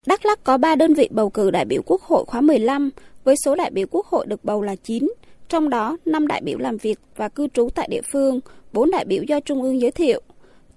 Đắk 0.07 0.25
lắc 0.25 0.43
có 0.43 0.57
3 0.57 0.75
đơn 0.75 0.93
vị 0.93 1.09
bầu 1.11 1.29
cử 1.29 1.51
đại 1.51 1.65
biểu 1.65 1.81
Quốc 1.85 2.01
hội 2.01 2.25
khóa 2.25 2.41
15 2.41 2.89
với 3.23 3.35
số 3.45 3.55
đại 3.55 3.71
biểu 3.71 3.87
Quốc 3.91 4.05
hội 4.05 4.25
được 4.25 4.43
bầu 4.43 4.61
là 4.61 4.75
9, 4.75 5.09
trong 5.49 5.69
đó 5.69 5.97
5 6.05 6.27
đại 6.27 6.41
biểu 6.41 6.57
làm 6.57 6.77
việc 6.77 6.99
và 7.15 7.29
cư 7.29 7.47
trú 7.47 7.69
tại 7.75 7.87
địa 7.91 8.01
phương, 8.13 8.39
4 8.73 8.91
đại 8.91 9.05
biểu 9.05 9.23
do 9.23 9.39
Trung 9.39 9.61
ương 9.61 9.81
giới 9.81 9.91
thiệu. 9.91 10.21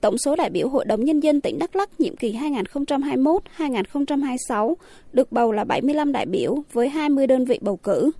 Tổng 0.02 0.18
số 0.18 0.36
đại 0.36 0.50
biểu 0.50 0.68
Hội 0.68 0.84
đồng 0.84 1.04
Nhân 1.04 1.20
dân 1.20 1.40
tỉnh 1.40 1.58
Đắk 1.58 1.76
Lắk 1.76 2.00
nhiệm 2.00 2.16
kỳ 2.16 2.32
2021-2026 2.32 4.74
được 5.12 5.32
bầu 5.32 5.52
là 5.52 5.64
75 5.64 6.12
đại 6.12 6.26
biểu 6.26 6.56
với 6.72 6.88
20 6.88 7.26
đơn 7.26 7.44
vị 7.44 7.58
bầu 7.62 7.76
cử. 7.76 8.10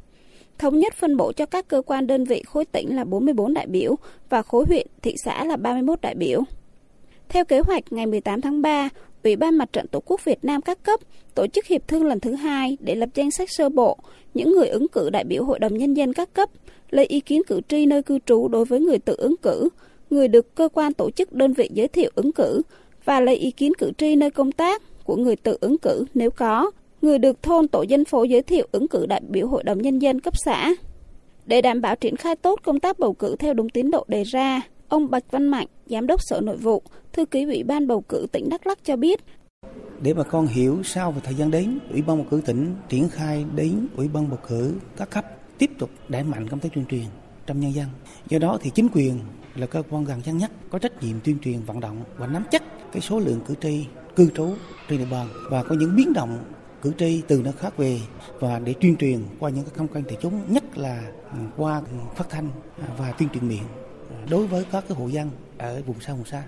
thống 0.59 0.79
nhất 0.79 0.95
phân 0.95 1.17
bổ 1.17 1.33
cho 1.33 1.47
các 1.47 1.69
cơ 1.69 1.83
quan 1.87 2.07
đơn 2.07 2.25
vị 2.25 2.43
khối 2.47 2.65
tỉnh 2.65 2.97
là 2.97 3.05
44 3.05 3.55
đại 3.55 3.67
biểu 3.67 3.97
và 4.29 4.43
khối 4.43 4.65
huyện, 4.69 4.87
thị 5.03 5.15
xã 5.25 5.45
là 5.45 5.57
31 5.57 6.01
đại 6.01 6.15
biểu. 6.15 6.43
Theo 7.29 7.45
kế 7.45 7.61
hoạch, 7.61 7.93
ngày 7.93 8.07
18 8.07 8.41
tháng 8.41 8.63
3, 8.63 8.89
Ủy 9.25 9.37
ban 9.37 9.59
Mặt 9.59 9.73
trận 9.73 9.87
Tổ 9.87 10.01
quốc 10.01 10.25
Việt 10.25 10.45
Nam 10.45 10.63
các 10.63 10.83
cấp 10.83 11.01
tổ 11.35 11.47
chức 11.47 11.67
hiệp 11.67 11.89
thương 11.89 12.05
lần 12.05 12.21
thứ 12.21 12.35
hai 12.35 12.77
để 12.81 12.95
lập 12.95 13.09
danh 13.15 13.31
sách 13.31 13.51
sơ 13.51 13.69
bộ 13.69 13.99
những 14.35 14.53
người 14.53 14.69
ứng 14.69 14.89
cử 14.89 15.11
đại 15.11 15.25
biểu 15.25 15.45
Hội 15.45 15.59
đồng 15.59 15.79
Nhân 15.79 15.95
dân 15.95 16.13
các 16.13 16.35
cấp, 16.35 16.51
lấy 16.91 17.07
ý 17.07 17.21
kiến 17.21 17.43
cử 17.47 17.61
tri 17.69 17.87
nơi 17.87 18.03
cư 18.03 18.19
trú 18.27 18.49
đối 18.49 18.65
với 18.65 18.81
người 18.81 18.99
tự 18.99 19.15
ứng 19.19 19.35
cử, 19.43 19.69
người 20.13 20.29
được 20.29 20.55
cơ 20.55 20.69
quan 20.73 20.93
tổ 20.93 21.11
chức 21.11 21.33
đơn 21.33 21.53
vị 21.53 21.71
giới 21.73 21.89
thiệu 21.89 22.11
ứng 22.15 22.33
cử 22.33 22.63
và 23.05 23.21
lấy 23.21 23.37
ý 23.37 23.51
kiến 23.51 23.73
cử 23.79 23.93
tri 23.99 24.17
nơi 24.17 24.31
công 24.31 24.53
tác 24.53 24.83
của 25.05 25.17
người 25.17 25.37
tự 25.37 25.59
ứng 25.61 25.79
cử 25.79 26.05
nếu 26.15 26.31
có, 26.31 26.71
người 27.03 27.19
được 27.19 27.43
thôn 27.43 27.69
tổ 27.69 27.83
dân 27.83 28.05
phố 28.05 28.23
giới 28.23 28.43
thiệu 28.43 28.69
ứng 28.73 28.89
cử 28.89 29.07
đại 29.07 29.21
biểu 29.29 29.49
Hội 29.49 29.63
đồng 29.63 29.83
Nhân 29.83 29.99
dân 29.99 30.21
cấp 30.21 30.35
xã. 30.45 30.71
Để 31.47 31.63
đảm 31.63 31.81
bảo 31.81 31.97
triển 31.97 32.17
khai 32.17 32.37
tốt 32.37 32.61
công 32.63 32.81
tác 32.81 32.99
bầu 32.99 33.13
cử 33.13 33.37
theo 33.39 33.55
đúng 33.55 33.69
tiến 33.69 33.91
độ 33.91 34.05
đề 34.09 34.25
ra, 34.25 34.61
ông 34.89 35.11
Bạch 35.11 35.25
Văn 35.31 35.49
Mạnh, 35.49 35.67
Giám 35.87 36.07
đốc 36.07 36.21
Sở 36.23 36.41
Nội 36.41 36.57
vụ, 36.57 36.83
Thư 37.13 37.25
ký 37.25 37.45
Ủy 37.45 37.63
ban 37.63 37.87
bầu 37.87 38.01
cử 38.01 38.27
tỉnh 38.33 38.49
Đắk 38.49 38.67
Lắk 38.67 38.85
cho 38.85 38.97
biết. 38.97 39.21
Để 40.03 40.15
bà 40.15 40.23
con 40.23 40.47
hiểu 40.47 40.83
sau 40.85 41.13
về 41.13 41.21
thời 41.25 41.35
gian 41.35 41.51
đến, 41.51 41.79
Ủy 41.91 42.03
ban 42.03 42.17
bầu 42.17 42.27
cử 42.31 42.41
tỉnh 42.47 42.75
triển 42.89 43.09
khai 43.09 43.45
đến 43.57 43.87
Ủy 43.97 44.09
ban 44.09 44.29
bầu 44.29 44.39
cử 44.49 44.75
các 44.97 45.11
cấp 45.11 45.25
tiếp 45.59 45.71
tục 45.79 45.91
đẩy 46.09 46.23
mạnh 46.23 46.49
công 46.49 46.61
tác 46.61 46.69
tuyên 46.75 46.85
truyền 46.87 47.05
trong 47.47 47.61
nhân 47.61 47.75
dân. 47.75 47.87
Do 48.29 48.39
đó 48.39 48.59
thì 48.63 48.71
chính 48.75 48.89
quyền 48.95 49.19
là 49.55 49.67
cơ 49.67 49.83
quan 49.91 50.05
gần 50.05 50.23
dân 50.25 50.39
nhất 50.39 50.51
có 50.71 50.79
trách 50.79 51.03
nhiệm 51.03 51.21
tuyên 51.21 51.39
truyền 51.39 51.61
vận 51.61 51.81
động 51.81 52.05
và 52.17 52.27
nắm 52.27 52.45
chắc 52.51 52.63
cái 52.93 53.03
số 53.03 53.19
lượng 53.19 53.41
cử 53.47 53.55
tri 53.61 53.87
cư 54.17 54.31
trú 54.37 54.55
trên 54.89 54.99
địa 54.99 55.07
bàn 55.11 55.29
và 55.51 55.63
có 55.63 55.75
những 55.75 55.97
biến 55.97 56.13
động 56.13 56.45
cử 56.83 56.93
tri 56.99 57.23
từ 57.29 57.43
nơi 57.45 57.53
khác 57.61 57.77
về 57.77 58.01
và 58.41 58.59
để 58.59 58.75
tuyên 58.81 58.97
truyền 58.97 59.21
qua 59.39 59.51
những 59.51 59.65
cái 59.65 59.75
công 59.77 59.89
kênh 59.89 60.05
thể 60.05 60.17
chúng 60.23 60.53
nhất 60.53 60.79
là 60.79 61.03
ừ, 61.33 61.39
qua 61.57 61.83
phát 62.17 62.31
thanh 62.31 62.51
và 62.99 63.13
tuyên 63.13 63.29
truyền 63.29 63.49
miệng 63.49 63.65
đối 64.31 64.47
với 64.47 64.65
các 64.73 64.85
cái 64.89 64.99
hộ 64.99 65.09
dân 65.09 65.31
ở 65.59 65.83
vùng 65.87 66.01
xa 66.01 66.13
vùng 66.13 66.25
xa. 66.25 66.43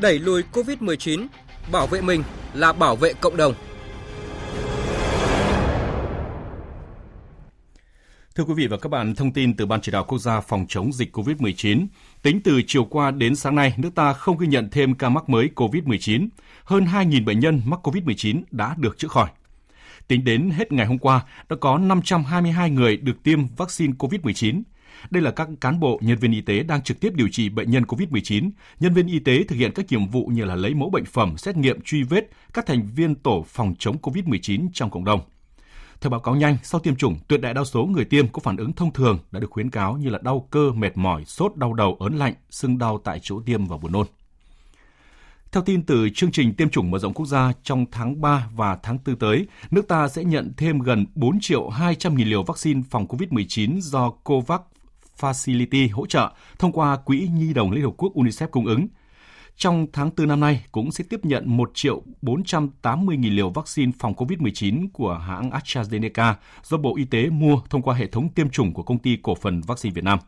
Đẩy 0.00 0.18
lùi 0.18 0.42
Covid-19, 0.52 1.26
bảo 1.72 1.86
vệ 1.86 2.00
mình 2.00 2.22
là 2.54 2.72
bảo 2.72 2.96
vệ 2.96 3.12
cộng 3.12 3.36
đồng. 3.36 3.54
Thưa 8.34 8.44
quý 8.44 8.54
vị 8.54 8.66
và 8.66 8.76
các 8.76 8.88
bạn, 8.88 9.14
thông 9.14 9.32
tin 9.32 9.56
từ 9.56 9.66
Ban 9.66 9.80
chỉ 9.80 9.92
đạo 9.92 10.04
quốc 10.04 10.18
gia 10.18 10.40
phòng 10.40 10.66
chống 10.68 10.92
dịch 10.92 11.16
COVID-19. 11.16 11.86
Tính 12.22 12.40
từ 12.44 12.62
chiều 12.66 12.84
qua 12.84 13.10
đến 13.10 13.36
sáng 13.36 13.54
nay, 13.54 13.74
nước 13.76 13.94
ta 13.94 14.12
không 14.12 14.38
ghi 14.38 14.46
nhận 14.46 14.68
thêm 14.70 14.94
ca 14.94 15.08
mắc 15.08 15.28
mới 15.28 15.50
COVID-19. 15.56 16.28
Hơn 16.64 16.84
2.000 16.84 17.24
bệnh 17.24 17.40
nhân 17.40 17.62
mắc 17.64 17.80
COVID-19 17.82 18.42
đã 18.50 18.74
được 18.78 18.98
chữa 18.98 19.08
khỏi. 19.08 19.30
Tính 20.08 20.24
đến 20.24 20.50
hết 20.50 20.72
ngày 20.72 20.86
hôm 20.86 20.98
qua, 20.98 21.24
đã 21.48 21.56
có 21.60 21.78
522 21.78 22.70
người 22.70 22.96
được 22.96 23.22
tiêm 23.22 23.46
vaccine 23.56 23.92
COVID-19. 23.98 24.62
Đây 25.10 25.22
là 25.22 25.30
các 25.30 25.48
cán 25.60 25.80
bộ, 25.80 25.98
nhân 26.02 26.18
viên 26.18 26.32
y 26.32 26.40
tế 26.40 26.62
đang 26.62 26.82
trực 26.82 27.00
tiếp 27.00 27.12
điều 27.14 27.28
trị 27.28 27.48
bệnh 27.48 27.70
nhân 27.70 27.84
COVID-19. 27.84 28.50
Nhân 28.80 28.94
viên 28.94 29.06
y 29.06 29.18
tế 29.18 29.44
thực 29.44 29.56
hiện 29.56 29.72
các 29.74 29.86
nhiệm 29.90 30.08
vụ 30.08 30.26
như 30.26 30.44
là 30.44 30.54
lấy 30.54 30.74
mẫu 30.74 30.90
bệnh 30.90 31.04
phẩm, 31.04 31.36
xét 31.36 31.56
nghiệm, 31.56 31.80
truy 31.80 32.02
vết 32.02 32.30
các 32.52 32.66
thành 32.66 32.88
viên 32.94 33.14
tổ 33.14 33.44
phòng 33.48 33.74
chống 33.78 33.96
COVID-19 34.02 34.68
trong 34.72 34.90
cộng 34.90 35.04
đồng. 35.04 35.20
Theo 36.02 36.10
báo 36.10 36.20
cáo 36.20 36.34
nhanh, 36.36 36.56
sau 36.62 36.80
tiêm 36.80 36.96
chủng, 36.96 37.16
tuyệt 37.28 37.40
đại 37.40 37.54
đa 37.54 37.64
số 37.64 37.84
người 37.84 38.04
tiêm 38.04 38.28
có 38.28 38.40
phản 38.40 38.56
ứng 38.56 38.72
thông 38.72 38.92
thường 38.92 39.18
đã 39.30 39.40
được 39.40 39.50
khuyến 39.50 39.70
cáo 39.70 39.96
như 39.96 40.08
là 40.08 40.18
đau 40.22 40.48
cơ, 40.50 40.70
mệt 40.74 40.92
mỏi, 40.94 41.24
sốt, 41.24 41.56
đau 41.56 41.72
đầu, 41.72 41.96
ớn 42.00 42.16
lạnh, 42.16 42.34
sưng 42.50 42.78
đau 42.78 43.00
tại 43.04 43.20
chỗ 43.22 43.40
tiêm 43.46 43.66
và 43.66 43.76
buồn 43.76 43.92
nôn. 43.92 44.06
Theo 45.52 45.62
tin 45.62 45.82
từ 45.82 46.08
chương 46.14 46.32
trình 46.32 46.54
tiêm 46.54 46.68
chủng 46.68 46.90
mở 46.90 46.98
rộng 46.98 47.14
quốc 47.14 47.26
gia, 47.26 47.52
trong 47.62 47.86
tháng 47.90 48.20
3 48.20 48.48
và 48.54 48.78
tháng 48.82 48.98
4 49.06 49.16
tới, 49.16 49.46
nước 49.70 49.88
ta 49.88 50.08
sẽ 50.08 50.24
nhận 50.24 50.52
thêm 50.56 50.78
gần 50.78 51.06
4 51.14 51.40
triệu 51.40 51.68
200 51.68 52.14
nghìn 52.14 52.28
liều 52.28 52.42
vaccine 52.42 52.82
phòng 52.90 53.06
COVID-19 53.06 53.80
do 53.80 54.10
COVAX 54.10 54.60
Facility 55.20 55.88
hỗ 55.92 56.06
trợ 56.06 56.32
thông 56.58 56.72
qua 56.72 56.96
Quỹ 56.96 57.28
Nhi 57.32 57.52
đồng 57.54 57.70
Liên 57.70 57.84
Hợp 57.84 57.92
Quốc 57.96 58.14
UNICEF 58.14 58.46
cung 58.46 58.66
ứng. 58.66 58.86
Trong 59.56 59.86
tháng 59.92 60.10
4 60.16 60.28
năm 60.28 60.40
nay 60.40 60.64
cũng 60.72 60.92
sẽ 60.92 61.04
tiếp 61.10 61.20
nhận 61.24 61.56
1 61.56 61.70
triệu 61.74 62.02
480 62.22 63.16
nghìn 63.16 63.36
liều 63.36 63.50
vaccine 63.50 63.92
phòng 63.98 64.14
COVID-19 64.14 64.86
của 64.92 65.14
hãng 65.14 65.50
AstraZeneca 65.50 66.34
do 66.62 66.76
Bộ 66.76 66.96
Y 66.96 67.04
tế 67.04 67.30
mua 67.30 67.60
thông 67.70 67.82
qua 67.82 67.94
hệ 67.94 68.06
thống 68.06 68.28
tiêm 68.28 68.50
chủng 68.50 68.72
của 68.72 68.82
công 68.82 68.98
ty 68.98 69.18
cổ 69.22 69.34
phần 69.34 69.60
vaccine 69.60 69.92
Việt 69.92 70.04
Nam. 70.04 70.18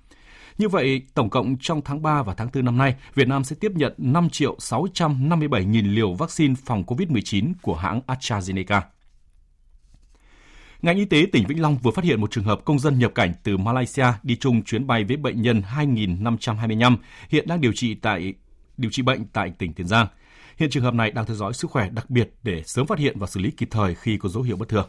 Như 0.59 0.69
vậy, 0.69 1.03
tổng 1.15 1.31
cộng 1.31 1.57
trong 1.61 1.81
tháng 1.85 2.03
3 2.03 2.23
và 2.23 2.35
tháng 2.35 2.49
4 2.55 2.65
năm 2.65 2.79
nay, 2.79 2.95
Việt 3.15 3.29
Nam 3.29 3.45
sẽ 3.45 3.57
tiếp 3.61 3.73
nhận 3.75 3.95
5 3.99 4.31
triệu 4.31 4.57
657 4.59 5.65
nghìn 5.65 5.87
liều 5.95 6.15
vaccine 6.15 6.55
phòng 6.65 6.85
COVID-19 6.87 7.53
của 7.63 7.75
hãng 7.75 8.01
AstraZeneca. 8.07 8.81
Ngành 10.83 10.97
y 10.97 11.05
tế 11.05 11.27
tỉnh 11.33 11.47
Vĩnh 11.47 11.63
Long 11.63 11.77
vừa 11.77 11.91
phát 11.91 12.05
hiện 12.05 12.21
một 12.21 12.31
trường 12.31 12.45
hợp 12.45 12.61
công 12.65 12.79
dân 12.79 12.99
nhập 12.99 13.13
cảnh 13.15 13.33
từ 13.43 13.57
Malaysia 13.57 14.07
đi 14.23 14.37
chung 14.37 14.63
chuyến 14.63 14.87
bay 14.87 15.05
với 15.05 15.17
bệnh 15.17 15.43
nhân 15.43 15.63
2525 15.63 16.97
hiện 17.29 17.47
đang 17.49 17.61
điều 17.61 17.73
trị 17.73 17.95
tại 17.95 18.35
điều 18.77 18.91
trị 18.91 19.03
bệnh 19.03 19.25
tại 19.33 19.53
tỉnh 19.59 19.73
Tiền 19.73 19.87
Giang. 19.87 20.07
Hiện 20.57 20.71
trường 20.71 20.83
hợp 20.83 20.95
này 20.95 21.11
đang 21.11 21.27
theo 21.27 21.37
dõi 21.37 21.55
sức 21.55 21.71
khỏe 21.71 21.91
đặc 21.91 22.11
biệt 22.11 22.31
để 22.43 22.63
sớm 22.67 22.87
phát 22.87 22.99
hiện 22.99 23.19
và 23.19 23.27
xử 23.27 23.41
lý 23.41 23.51
kịp 23.51 23.69
thời 23.71 23.95
khi 23.95 24.19
có 24.19 24.29
dấu 24.29 24.43
hiệu 24.43 24.57
bất 24.57 24.69
thường. 24.69 24.89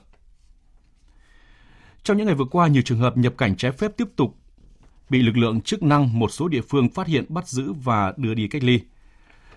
Trong 2.04 2.18
những 2.18 2.26
ngày 2.26 2.36
vừa 2.36 2.46
qua, 2.46 2.68
nhiều 2.68 2.82
trường 2.86 3.00
hợp 3.00 3.18
nhập 3.18 3.34
cảnh 3.38 3.56
trái 3.56 3.72
phép 3.72 3.92
tiếp 3.98 4.08
tục 4.16 4.38
bị 5.10 5.22
lực 5.22 5.38
lượng 5.38 5.62
chức 5.62 5.84
năng 5.84 6.20
một 6.20 6.32
số 6.32 6.48
địa 6.48 6.62
phương 6.62 6.90
phát 6.90 7.08
hiện 7.08 7.26
bắt 7.30 7.48
giữ 7.48 7.74
và 7.74 8.14
đưa 8.18 8.34
đi 8.34 8.48
cách 8.48 8.64
ly. 8.64 8.80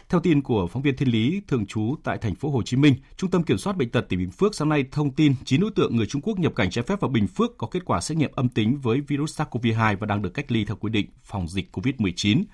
Theo 0.09 0.21
tin 0.21 0.43
của 0.43 0.67
phóng 0.67 0.83
viên 0.83 0.97
Thiên 0.97 1.09
Lý 1.09 1.43
thường 1.49 1.67
trú 1.67 1.95
tại 2.05 2.19
thành 2.19 2.35
phố 2.35 2.51
Hồ 2.51 2.63
Chí 2.63 2.77
Minh, 2.77 2.95
Trung 3.17 3.31
tâm 3.31 3.43
Kiểm 3.43 3.59
soát 3.59 3.77
bệnh 3.77 3.91
tật 3.91 4.01
tỉnh 4.09 4.19
Bình 4.19 4.31
Phước 4.31 4.55
sáng 4.55 4.69
nay 4.69 4.85
thông 4.91 5.11
tin 5.11 5.35
9 5.45 5.61
đối 5.61 5.71
tượng 5.71 5.97
người 5.97 6.07
Trung 6.07 6.23
Quốc 6.23 6.39
nhập 6.39 6.53
cảnh 6.57 6.71
trái 6.71 6.85
phép 6.85 7.01
vào 7.01 7.11
Bình 7.11 7.27
Phước 7.27 7.59
có 7.59 7.67
kết 7.67 7.85
quả 7.85 8.01
xét 8.01 8.19
nghiệm 8.19 8.31
âm 8.35 8.49
tính 8.49 8.79
với 8.83 9.01
virus 9.01 9.41
SARS-CoV-2 9.41 9.97
và 9.97 10.07
đang 10.07 10.23
được 10.23 10.35
cách 10.35 10.53
ly 10.53 10.65
theo 10.65 10.77
quy 10.77 10.91
định 10.91 11.07
phòng 11.23 11.49
dịch 11.49 11.77
COVID-19. 11.77 12.45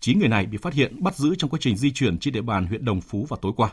9 0.00 0.18
người 0.18 0.28
này 0.28 0.46
bị 0.46 0.58
phát 0.58 0.74
hiện 0.74 1.02
bắt 1.02 1.16
giữ 1.16 1.34
trong 1.34 1.50
quá 1.50 1.58
trình 1.62 1.76
di 1.76 1.90
chuyển 1.90 2.18
trên 2.18 2.34
địa 2.34 2.40
bàn 2.40 2.66
huyện 2.66 2.84
Đồng 2.84 3.00
Phú 3.00 3.26
vào 3.28 3.38
tối 3.42 3.52
qua. 3.56 3.70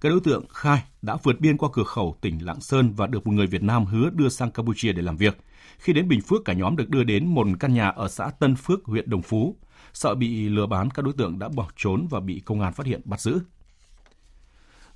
Các 0.00 0.08
đối 0.08 0.20
tượng 0.20 0.44
khai 0.48 0.82
đã 1.02 1.16
vượt 1.22 1.40
biên 1.40 1.56
qua 1.56 1.68
cửa 1.72 1.84
khẩu 1.84 2.16
tỉnh 2.20 2.46
Lạng 2.46 2.60
Sơn 2.60 2.92
và 2.96 3.06
được 3.06 3.26
một 3.26 3.32
người 3.32 3.46
Việt 3.46 3.62
Nam 3.62 3.84
hứa 3.84 4.10
đưa 4.10 4.28
sang 4.28 4.50
Campuchia 4.50 4.92
để 4.92 5.02
làm 5.02 5.16
việc. 5.16 5.38
Khi 5.78 5.92
đến 5.92 6.08
Bình 6.08 6.20
Phước, 6.20 6.44
cả 6.44 6.52
nhóm 6.52 6.76
được 6.76 6.88
đưa 6.88 7.04
đến 7.04 7.26
một 7.26 7.46
căn 7.60 7.74
nhà 7.74 7.88
ở 7.88 8.08
xã 8.08 8.30
Tân 8.38 8.56
Phước, 8.56 8.84
huyện 8.84 9.10
Đồng 9.10 9.22
Phú. 9.22 9.56
Sợ 9.92 10.14
bị 10.14 10.48
lừa 10.48 10.66
bán, 10.66 10.90
các 10.90 11.04
đối 11.04 11.14
tượng 11.14 11.38
đã 11.38 11.48
bỏ 11.48 11.68
trốn 11.76 12.06
và 12.10 12.20
bị 12.20 12.42
công 12.44 12.60
an 12.60 12.72
phát 12.72 12.86
hiện 12.86 13.00
bắt 13.04 13.20
giữ. 13.20 13.38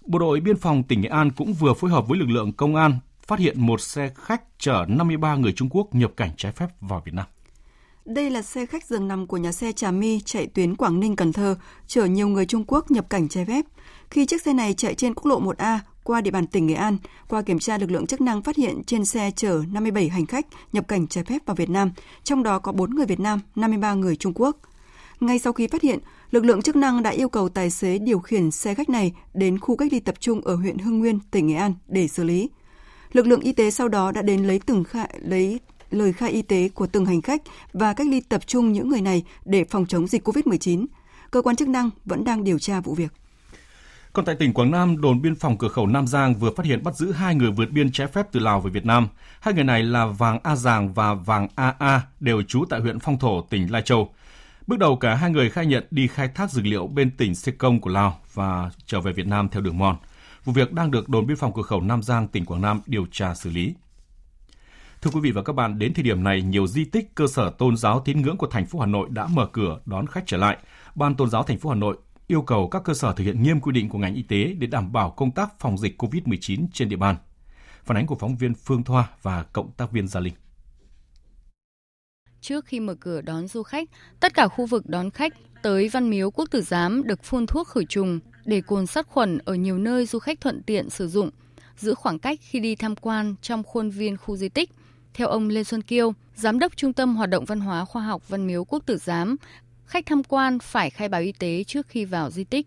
Bộ 0.06 0.18
đội 0.18 0.40
Biên 0.40 0.56
phòng 0.56 0.82
tỉnh 0.82 1.00
Nghệ 1.00 1.08
An 1.08 1.30
cũng 1.30 1.52
vừa 1.52 1.75
phối 1.75 1.90
hợp 1.90 2.08
với 2.08 2.18
lực 2.18 2.28
lượng 2.28 2.52
công 2.52 2.75
an 2.75 2.99
phát 3.26 3.38
hiện 3.38 3.61
một 3.61 3.80
xe 3.80 4.11
khách 4.14 4.42
chở 4.58 4.85
53 4.88 5.35
người 5.35 5.52
Trung 5.52 5.68
Quốc 5.70 5.94
nhập 5.94 6.12
cảnh 6.16 6.30
trái 6.37 6.52
phép 6.52 6.66
vào 6.80 7.02
Việt 7.04 7.14
Nam. 7.14 7.26
Đây 8.09 8.31
là 8.31 8.43
xe 8.43 8.67
khách 8.67 8.85
dường 8.87 9.09
nằm 9.09 9.27
của 9.27 9.37
nhà 9.37 9.53
xe 9.53 9.73
Trà 9.73 9.91
My 9.91 10.21
chạy 10.21 10.47
tuyến 10.47 10.77
Quảng 10.77 11.00
Ninh 11.00 11.17
Cần 11.17 11.33
Thơ, 11.33 11.57
chở 11.87 12.05
nhiều 12.05 12.29
người 12.29 12.47
Trung 12.47 12.65
Quốc 12.67 12.91
nhập 12.91 13.11
cảnh 13.11 13.29
trái 13.29 13.45
phép. 13.45 13.65
Khi 14.11 14.27
chiếc 14.27 14.43
xe 14.43 14.53
này 14.53 14.75
chạy 14.75 14.95
trên 14.95 15.15
quốc 15.15 15.27
lộ 15.27 15.41
1A 15.41 15.79
qua 16.05 16.21
địa 16.21 16.31
bàn 16.31 16.47
tỉnh 16.47 16.67
Nghệ 16.67 16.75
An, 16.75 16.99
qua 17.29 17.43
kiểm 17.43 17.59
tra 17.59 17.79
lực 17.79 17.91
lượng 17.91 18.07
chức 18.07 18.21
năng 18.21 18.43
phát 18.43 18.57
hiện 18.57 18.83
trên 18.87 19.05
xe 19.05 19.31
chở 19.37 19.62
57 19.73 20.09
hành 20.09 20.27
khách 20.27 20.47
nhập 20.73 20.88
cảnh 20.88 21.07
trái 21.07 21.25
phép 21.25 21.38
vào 21.47 21.55
Việt 21.55 21.71
Nam, 21.71 21.91
trong 22.25 22.43
đó 22.43 22.59
có 22.59 22.73
4 22.73 22.95
người 22.95 23.07
Việt 23.07 23.21
Nam, 23.21 23.41
53 23.57 23.95
người 23.95 24.17
Trung 24.17 24.33
Quốc. 24.35 24.57
Ngay 25.21 25.38
sau 25.38 25.53
khi 25.53 25.67
phát 25.67 25.83
hiện, 25.83 25.99
lực 26.31 26.45
lượng 26.45 26.62
chức 26.62 26.77
năng 26.77 27.03
đã 27.03 27.11
yêu 27.11 27.29
cầu 27.29 27.49
tài 27.49 27.71
xế 27.71 27.99
điều 27.99 28.19
khiển 28.19 28.50
xe 28.50 28.75
khách 28.75 28.88
này 28.88 29.12
đến 29.35 29.59
khu 29.59 29.77
cách 29.77 29.93
ly 29.93 30.00
tập 30.00 30.15
trung 30.21 30.41
ở 30.41 30.55
huyện 30.55 30.79
Hưng 30.79 30.99
Nguyên, 30.99 31.19
tỉnh 31.31 31.47
Nghệ 31.47 31.55
An 31.55 31.75
để 31.88 32.09
xử 32.09 32.25
lý. 32.25 32.50
Lực 33.12 33.27
lượng 33.27 33.41
y 33.41 33.53
tế 33.53 33.71
sau 33.71 33.88
đó 33.88 34.12
đã 34.12 34.23
đến 34.23 34.45
lấy 34.45 34.61
từng 34.67 34.85
khai, 34.85 35.21
lấy 35.23 35.61
lời 35.90 36.12
khai 36.12 36.30
y 36.30 36.42
tế 36.42 36.68
của 36.68 36.87
từng 36.87 37.07
hành 37.07 37.23
khách 37.23 37.42
và 37.73 37.92
cách 37.92 38.07
ly 38.11 38.21
tập 38.21 38.47
trung 38.47 38.73
những 38.73 38.88
người 38.88 39.00
này 39.00 39.23
để 39.45 39.64
phòng 39.64 39.87
chống 39.87 40.07
dịch 40.07 40.28
COVID-19. 40.28 40.87
Cơ 41.30 41.42
quan 41.42 41.57
chức 41.57 41.68
năng 41.68 41.90
vẫn 42.04 42.25
đang 42.25 42.45
điều 42.45 42.59
tra 42.59 42.80
vụ 42.80 42.95
việc. 42.95 43.12
Còn 44.12 44.25
tại 44.25 44.35
tỉnh 44.35 44.52
Quảng 44.52 44.71
Nam, 44.71 45.00
đồn 45.00 45.23
biên 45.23 45.35
phòng 45.35 45.59
cửa 45.59 45.68
khẩu 45.68 45.87
Nam 45.87 46.07
Giang 46.07 46.35
vừa 46.35 46.50
phát 46.57 46.66
hiện 46.66 46.83
bắt 46.85 46.97
giữ 46.97 47.12
hai 47.12 47.35
người 47.35 47.50
vượt 47.50 47.71
biên 47.71 47.92
trái 47.92 48.07
phép 48.07 48.26
từ 48.33 48.40
Lào 48.40 48.61
về 48.61 48.71
Việt 48.71 48.85
Nam. 48.85 49.09
Hai 49.40 49.54
người 49.54 49.64
này 49.64 49.83
là 49.83 50.07
Vàng 50.07 50.38
A 50.42 50.57
Giàng 50.57 50.92
và 50.95 51.14
Vàng 51.14 51.49
A 51.54 51.75
A, 51.78 52.02
đều 52.21 52.42
trú 52.42 52.64
tại 52.71 52.80
huyện 52.80 52.99
Phong 52.99 53.18
Thổ, 53.18 53.42
tỉnh 53.42 53.73
Lai 53.73 53.83
Châu. 53.83 54.14
Bước 54.66 54.78
đầu 54.78 54.97
cả 54.97 55.14
hai 55.14 55.30
người 55.30 55.50
khai 55.50 55.66
nhận 55.66 55.87
đi 55.90 56.07
khai 56.07 56.28
thác 56.28 56.50
dược 56.50 56.66
liệu 56.66 56.87
bên 56.87 57.11
tỉnh 57.11 57.35
Sê 57.35 57.52
Công 57.52 57.80
của 57.80 57.90
Lào 57.90 58.18
và 58.35 58.71
trở 58.87 59.00
về 59.00 59.12
Việt 59.12 59.26
Nam 59.26 59.49
theo 59.49 59.62
đường 59.62 59.78
mòn. 59.78 59.97
Vụ 60.45 60.52
việc 60.52 60.73
đang 60.73 60.90
được 60.90 61.09
đồn 61.09 61.26
biên 61.26 61.37
phòng 61.37 61.52
cửa 61.54 61.62
khẩu 61.62 61.80
Nam 61.80 62.02
Giang, 62.02 62.28
tỉnh 62.28 62.45
Quảng 62.45 62.61
Nam 62.61 62.80
điều 62.87 63.07
tra 63.12 63.35
xử 63.35 63.50
lý. 63.50 63.75
Thưa 65.02 65.11
quý 65.11 65.21
vị 65.21 65.31
và 65.31 65.43
các 65.43 65.52
bạn, 65.52 65.78
đến 65.78 65.95
thời 65.95 66.02
điểm 66.02 66.25
này, 66.25 66.43
nhiều 66.43 66.67
di 66.67 66.85
tích 66.85 67.14
cơ 67.14 67.26
sở 67.26 67.50
tôn 67.50 67.76
giáo 67.76 68.02
tín 68.05 68.23
ngưỡng 68.23 68.37
của 68.37 68.47
thành 68.47 68.67
phố 68.67 68.81
Hà 68.81 68.87
Nội 68.87 69.09
đã 69.11 69.26
mở 69.26 69.47
cửa 69.52 69.81
đón 69.87 70.07
khách 70.07 70.23
trở 70.26 70.37
lại. 70.37 70.59
Ban 70.95 71.14
tôn 71.14 71.31
giáo 71.31 71.43
thành 71.43 71.59
phố 71.59 71.71
Hà 71.71 71.76
Nội 71.76 71.97
yêu 72.26 72.43
cầu 72.43 72.69
các 72.69 72.83
cơ 72.85 72.95
sở 72.95 73.12
thực 73.12 73.25
hiện 73.25 73.43
nghiêm 73.43 73.61
quy 73.61 73.73
định 73.73 73.88
của 73.88 73.99
ngành 73.99 74.14
y 74.14 74.23
tế 74.23 74.55
để 74.59 74.67
đảm 74.67 74.93
bảo 74.93 75.11
công 75.11 75.31
tác 75.31 75.61
phòng 75.61 75.78
dịch 75.78 76.02
COVID-19 76.02 76.67
trên 76.73 76.88
địa 76.88 76.97
bàn. 76.97 77.17
Phản 77.85 77.97
ánh 77.97 78.07
của 78.07 78.14
phóng 78.14 78.37
viên 78.37 78.55
Phương 78.55 78.85
Thoa 78.85 79.09
và 79.23 79.43
cộng 79.43 79.73
tác 79.73 79.93
viên 79.93 80.09
Gia 80.09 80.21
Linh. 80.21 80.35
Trước 82.40 82.64
khi 82.64 82.81
mở 82.81 82.95
cửa 83.00 83.21
đón 83.21 83.49
du 83.49 83.62
khách, 83.62 83.88
tất 84.21 84.35
cả 84.35 84.49
khu 84.49 84.67
vực 84.67 84.87
đón 84.87 85.11
khách 85.11 85.33
tới 85.62 85.88
Văn 85.88 86.11
Miếu 86.11 86.31
Quốc 86.31 86.49
Tử 86.50 86.62
Giám 86.62 87.02
được 87.02 87.25
phun 87.25 87.47
thuốc 87.47 87.69
khử 87.69 87.85
trùng 87.85 88.21
để 88.45 88.61
cồn 88.61 88.87
sát 88.87 89.07
khuẩn 89.07 89.38
ở 89.45 89.55
nhiều 89.55 89.78
nơi 89.78 90.07
du 90.07 90.19
khách 90.19 90.40
thuận 90.40 90.62
tiện 90.62 90.90
sử 90.90 91.09
dụng– 91.09 91.31
giữ 91.81 91.95
khoảng 91.95 92.19
cách 92.19 92.38
khi 92.43 92.61
đi 92.61 92.76
tham 92.76 92.97
quan 92.97 93.35
trong 93.43 93.62
khuôn 93.62 93.90
viên 93.90 94.17
khu 94.17 94.37
di 94.37 94.49
tích. 94.49 94.71
Theo 95.15 95.29
ông 95.29 95.49
Lê 95.49 95.65
Xuân 95.65 95.83
Kiêu, 95.83 96.12
Giám 96.35 96.59
đốc 96.59 96.77
Trung 96.77 96.93
tâm 96.93 97.17
Hoạt 97.17 97.31
động 97.31 97.45
Văn 97.45 97.61
hóa 97.61 97.85
Khoa 97.85 98.03
học 98.03 98.29
Văn 98.29 98.47
miếu 98.47 98.65
Quốc 98.65 98.83
tử 98.87 98.97
Giám, 98.97 99.37
khách 99.87 100.07
tham 100.07 100.23
quan 100.23 100.59
phải 100.59 100.91
khai 100.91 101.09
báo 101.09 101.21
y 101.21 101.33
tế 101.33 101.65
trước 101.65 101.87
khi 101.88 102.05
vào 102.05 102.31
di 102.31 102.45
tích. 102.45 102.67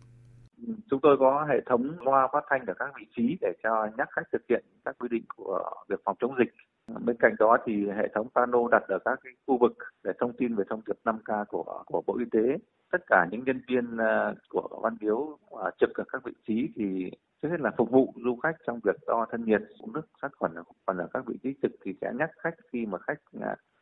Chúng 0.89 0.99
tôi 1.01 1.17
có 1.19 1.45
hệ 1.49 1.55
thống 1.69 1.97
loa 1.99 2.27
phát 2.33 2.43
thanh 2.49 2.65
ở 2.65 2.73
các 2.79 2.89
vị 2.99 3.05
trí 3.17 3.37
để 3.41 3.53
cho 3.63 3.87
nhắc 3.97 4.07
khách 4.11 4.27
thực 4.31 4.41
hiện 4.49 4.63
các 4.85 4.95
quy 4.99 5.07
định 5.11 5.23
của 5.35 5.59
việc 5.89 5.99
phòng 6.05 6.15
chống 6.19 6.35
dịch. 6.39 6.53
Bên 6.87 7.15
cạnh 7.19 7.35
đó 7.39 7.57
thì 7.65 7.73
hệ 7.97 8.07
thống 8.15 8.27
pano 8.35 8.67
đặt 8.71 8.83
ở 8.87 8.99
các 9.05 9.19
cái 9.23 9.33
khu 9.47 9.57
vực 9.57 9.73
để 10.03 10.11
thông 10.19 10.33
tin 10.37 10.55
về 10.55 10.63
thông 10.69 10.81
điệp 10.87 10.97
5K 11.03 11.45
của 11.45 11.83
của 11.85 12.01
Bộ 12.07 12.17
Y 12.17 12.25
tế. 12.31 12.57
Tất 12.91 13.01
cả 13.07 13.27
những 13.31 13.43
nhân 13.43 13.61
viên 13.67 13.97
ờ, 13.97 14.35
của 14.49 14.79
Văn 14.83 14.97
Biếu 14.99 15.37
ờ, 15.49 15.71
trực 15.79 15.89
ở 15.95 16.03
các 16.11 16.21
vị 16.25 16.31
trí 16.47 16.69
thì 16.75 17.11
trước 17.41 17.49
hết 17.51 17.59
là 17.59 17.71
phục 17.77 17.91
vụ 17.91 18.13
du 18.25 18.35
khách 18.43 18.55
trong 18.67 18.79
việc 18.83 18.95
đo 19.07 19.25
thân 19.31 19.45
nhiệt, 19.45 19.61
uống 19.79 19.93
nước 19.93 20.07
sát 20.21 20.31
khuẩn. 20.37 20.51
Còn 20.85 20.97
ở 20.97 21.07
các 21.13 21.23
vị 21.27 21.35
trí 21.43 21.49
trực 21.61 21.71
thì 21.85 21.93
sẽ 22.01 22.11
nhắc 22.19 22.29
khách 22.43 22.55
khi 22.71 22.85
mà 22.85 22.97
khách 23.07 23.19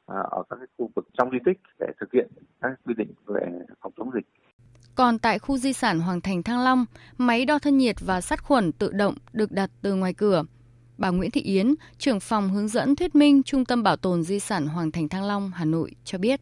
ờ, 0.05 0.23
ở 0.31 0.43
các 0.49 0.55
cái 0.55 0.67
khu 0.77 0.89
vực 0.95 1.07
trong 1.17 1.31
di 1.31 1.37
tích 1.45 1.57
để 1.79 1.87
thực 1.99 2.13
hiện 2.13 2.27
các 2.61 2.71
quy 2.85 2.93
định 2.97 3.13
về 3.27 3.59
phòng 3.81 3.93
chống 3.97 4.11
dịch. 4.13 4.25
Còn 4.95 5.19
tại 5.19 5.39
khu 5.39 5.57
di 5.57 5.73
sản 5.73 5.99
Hoàng 5.99 6.21
Thành 6.21 6.43
Thăng 6.43 6.63
Long, 6.63 6.85
máy 7.17 7.45
đo 7.45 7.59
thân 7.59 7.77
nhiệt 7.77 7.95
và 8.05 8.21
sát 8.21 8.43
khuẩn 8.43 8.71
tự 8.71 8.91
động 8.91 9.13
được 9.33 9.51
đặt 9.51 9.69
từ 9.81 9.95
ngoài 9.95 10.13
cửa. 10.13 10.43
Bà 10.99 11.09
Nguyễn 11.09 11.31
Thị 11.31 11.41
Yến, 11.41 11.75
trưởng 11.97 12.19
phòng 12.19 12.49
hướng 12.49 12.67
dẫn 12.67 12.95
thuyết 12.95 13.15
minh 13.15 13.43
Trung 13.43 13.65
tâm 13.65 13.83
Bảo 13.83 13.95
tồn 13.95 14.23
Di 14.23 14.39
sản 14.39 14.67
Hoàng 14.67 14.91
Thành 14.91 15.09
Thăng 15.09 15.23
Long, 15.23 15.51
Hà 15.55 15.65
Nội 15.65 15.91
cho 16.05 16.17
biết. 16.17 16.41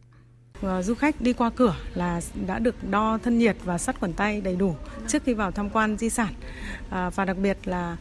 Ờ, 0.62 0.82
du 0.82 0.94
khách 0.94 1.20
đi 1.20 1.32
qua 1.32 1.50
cửa 1.50 1.76
là 1.94 2.20
đã 2.46 2.58
được 2.58 2.90
đo 2.90 3.18
thân 3.22 3.38
nhiệt 3.38 3.56
và 3.64 3.78
sát 3.78 4.00
khuẩn 4.00 4.12
tay 4.12 4.40
đầy 4.40 4.56
đủ 4.56 4.76
trước 5.08 5.24
khi 5.24 5.34
vào 5.34 5.50
tham 5.50 5.70
quan 5.70 5.96
di 5.96 6.10
sản 6.10 6.34
ờ, 6.90 7.10
và 7.14 7.24
đặc 7.24 7.36
biệt 7.38 7.58
là 7.64 7.96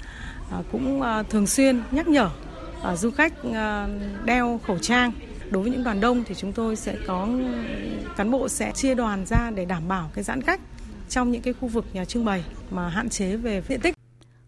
ờ, 0.52 0.64
cũng 0.72 1.02
thường 1.30 1.48
xuyên 1.48 1.82
nhắc 1.92 2.08
nhở 2.08 2.30
du 2.96 3.12
khách 3.12 3.34
đeo 4.26 4.60
khẩu 4.68 4.78
trang 4.78 5.12
đối 5.50 5.64
với 5.64 5.72
những 5.72 5.84
đoàn 5.84 6.02
đông 6.02 6.24
thì 6.24 6.36
chúng 6.36 6.54
tôi 6.54 6.76
sẽ 6.76 6.96
có 7.08 7.28
cán 8.18 8.32
bộ 8.32 8.50
sẽ 8.50 8.72
chia 8.76 8.96
đoàn 8.96 9.26
ra 9.26 9.52
để 9.56 9.66
đảm 9.66 9.88
bảo 9.88 10.12
cái 10.14 10.24
giãn 10.24 10.42
cách 10.42 10.62
trong 11.10 11.32
những 11.32 11.42
cái 11.42 11.54
khu 11.54 11.68
vực 11.68 11.86
nhà 11.94 12.06
trưng 12.06 12.26
bày 12.26 12.44
mà 12.72 12.90
hạn 12.90 13.10
chế 13.10 13.36
về 13.36 13.62
diện 13.70 13.82
tích. 13.82 13.98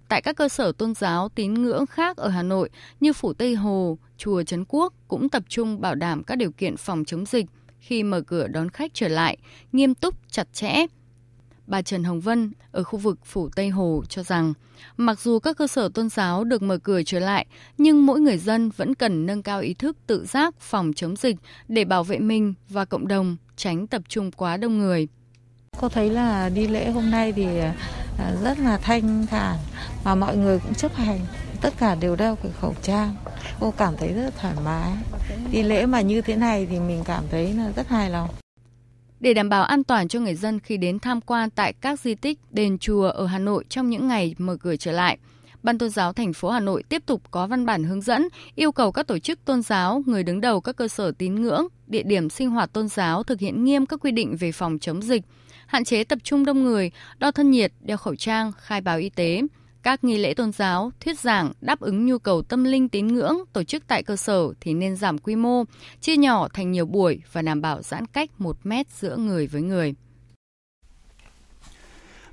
Tại 0.09 0.21
các 0.21 0.35
cơ 0.35 0.49
sở 0.49 0.71
tôn 0.71 0.93
giáo 0.93 1.29
tín 1.29 1.53
ngưỡng 1.53 1.85
khác 1.85 2.17
ở 2.17 2.29
Hà 2.29 2.43
Nội 2.43 2.69
như 2.99 3.13
Phủ 3.13 3.33
Tây 3.33 3.55
Hồ, 3.55 3.97
Chùa 4.17 4.43
Trấn 4.43 4.65
Quốc 4.67 4.93
cũng 5.07 5.29
tập 5.29 5.43
trung 5.49 5.81
bảo 5.81 5.95
đảm 5.95 6.23
các 6.23 6.35
điều 6.35 6.51
kiện 6.51 6.77
phòng 6.77 7.05
chống 7.05 7.25
dịch 7.25 7.45
khi 7.79 8.03
mở 8.03 8.21
cửa 8.21 8.47
đón 8.47 8.69
khách 8.69 8.91
trở 8.93 9.07
lại, 9.07 9.37
nghiêm 9.71 9.95
túc, 9.95 10.15
chặt 10.31 10.53
chẽ, 10.53 10.85
Bà 11.67 11.81
Trần 11.81 12.03
Hồng 12.03 12.19
Vân 12.19 12.51
ở 12.71 12.83
khu 12.83 12.99
vực 12.99 13.19
Phủ 13.25 13.49
Tây 13.55 13.69
Hồ 13.69 14.03
cho 14.09 14.23
rằng, 14.23 14.53
mặc 14.97 15.19
dù 15.19 15.39
các 15.39 15.57
cơ 15.57 15.67
sở 15.67 15.89
tôn 15.93 16.09
giáo 16.09 16.43
được 16.43 16.61
mở 16.61 16.77
cửa 16.77 17.01
trở 17.05 17.19
lại, 17.19 17.45
nhưng 17.77 18.05
mỗi 18.05 18.19
người 18.19 18.37
dân 18.37 18.69
vẫn 18.69 18.95
cần 18.95 19.25
nâng 19.25 19.43
cao 19.43 19.59
ý 19.59 19.73
thức 19.73 19.97
tự 20.07 20.25
giác 20.25 20.55
phòng 20.59 20.91
chống 20.95 21.15
dịch 21.15 21.35
để 21.67 21.85
bảo 21.85 22.03
vệ 22.03 22.19
mình 22.19 22.53
và 22.69 22.85
cộng 22.85 23.07
đồng, 23.07 23.37
tránh 23.55 23.87
tập 23.87 24.01
trung 24.07 24.31
quá 24.31 24.57
đông 24.57 24.77
người. 24.77 25.07
Cô 25.79 25.89
thấy 25.89 26.09
là 26.09 26.49
đi 26.49 26.67
lễ 26.67 26.91
hôm 26.91 27.11
nay 27.11 27.33
thì 27.33 27.47
rất 28.43 28.59
là 28.59 28.77
thanh 28.77 29.25
thản 29.27 29.57
và 30.03 30.15
mọi 30.15 30.37
người 30.37 30.59
cũng 30.59 30.73
chấp 30.73 30.95
hành. 30.95 31.19
Tất 31.61 31.73
cả 31.77 31.95
đều 31.95 32.15
đeo 32.15 32.35
cái 32.35 32.51
khẩu 32.61 32.73
trang. 32.81 33.15
Cô 33.59 33.73
cảm 33.77 33.93
thấy 33.97 34.13
rất 34.13 34.33
thoải 34.37 34.53
mái. 34.65 34.91
Đi 35.51 35.63
lễ 35.63 35.85
mà 35.85 36.01
như 36.01 36.21
thế 36.21 36.35
này 36.35 36.67
thì 36.69 36.79
mình 36.79 37.01
cảm 37.05 37.23
thấy 37.31 37.53
là 37.53 37.71
rất 37.75 37.87
hài 37.87 38.09
lòng. 38.09 38.29
Để 39.19 39.33
đảm 39.33 39.49
bảo 39.49 39.63
an 39.63 39.83
toàn 39.83 40.07
cho 40.07 40.19
người 40.19 40.35
dân 40.35 40.59
khi 40.59 40.77
đến 40.77 40.99
tham 40.99 41.21
quan 41.21 41.49
tại 41.49 41.73
các 41.73 41.99
di 41.99 42.15
tích, 42.15 42.39
đền 42.51 42.77
chùa 42.77 43.09
ở 43.09 43.25
Hà 43.25 43.39
Nội 43.39 43.65
trong 43.69 43.89
những 43.89 44.07
ngày 44.07 44.35
mở 44.37 44.55
cửa 44.55 44.75
trở 44.75 44.91
lại, 44.91 45.17
Ban 45.63 45.77
tôn 45.77 45.89
giáo 45.89 46.13
thành 46.13 46.33
phố 46.33 46.49
Hà 46.49 46.59
Nội 46.59 46.83
tiếp 46.89 47.03
tục 47.05 47.21
có 47.31 47.47
văn 47.47 47.65
bản 47.65 47.83
hướng 47.83 48.01
dẫn 48.01 48.27
yêu 48.55 48.71
cầu 48.71 48.91
các 48.91 49.07
tổ 49.07 49.19
chức 49.19 49.45
tôn 49.45 49.61
giáo, 49.61 50.03
người 50.05 50.23
đứng 50.23 50.41
đầu 50.41 50.61
các 50.61 50.75
cơ 50.75 50.87
sở 50.87 51.11
tín 51.11 51.41
ngưỡng, 51.41 51.67
địa 51.87 52.03
điểm 52.03 52.29
sinh 52.29 52.49
hoạt 52.49 52.73
tôn 52.73 52.87
giáo 52.87 53.23
thực 53.23 53.39
hiện 53.39 53.63
nghiêm 53.63 53.85
các 53.85 53.99
quy 53.99 54.11
định 54.11 54.35
về 54.35 54.51
phòng 54.51 54.79
chống 54.79 55.01
dịch, 55.01 55.21
hạn 55.69 55.83
chế 55.83 56.03
tập 56.03 56.19
trung 56.23 56.45
đông 56.45 56.63
người, 56.63 56.91
đo 57.19 57.31
thân 57.31 57.51
nhiệt, 57.51 57.73
đeo 57.81 57.97
khẩu 57.97 58.15
trang, 58.15 58.51
khai 58.57 58.81
báo 58.81 58.97
y 58.97 59.09
tế. 59.09 59.41
Các 59.83 60.03
nghi 60.03 60.17
lễ 60.17 60.33
tôn 60.33 60.51
giáo, 60.51 60.91
thuyết 60.99 61.19
giảng 61.19 61.51
đáp 61.61 61.79
ứng 61.79 62.05
nhu 62.05 62.17
cầu 62.17 62.41
tâm 62.41 62.63
linh 62.63 62.89
tín 62.89 63.07
ngưỡng 63.07 63.37
tổ 63.53 63.63
chức 63.63 63.83
tại 63.87 64.03
cơ 64.03 64.15
sở 64.15 64.53
thì 64.61 64.73
nên 64.73 64.95
giảm 64.95 65.17
quy 65.17 65.35
mô, 65.35 65.63
chia 66.01 66.17
nhỏ 66.17 66.47
thành 66.53 66.71
nhiều 66.71 66.85
buổi 66.85 67.21
và 67.31 67.41
đảm 67.41 67.61
bảo 67.61 67.81
giãn 67.81 68.05
cách 68.05 68.29
1 68.37 68.57
mét 68.63 68.89
giữa 68.89 69.17
người 69.17 69.47
với 69.47 69.61
người. 69.61 69.93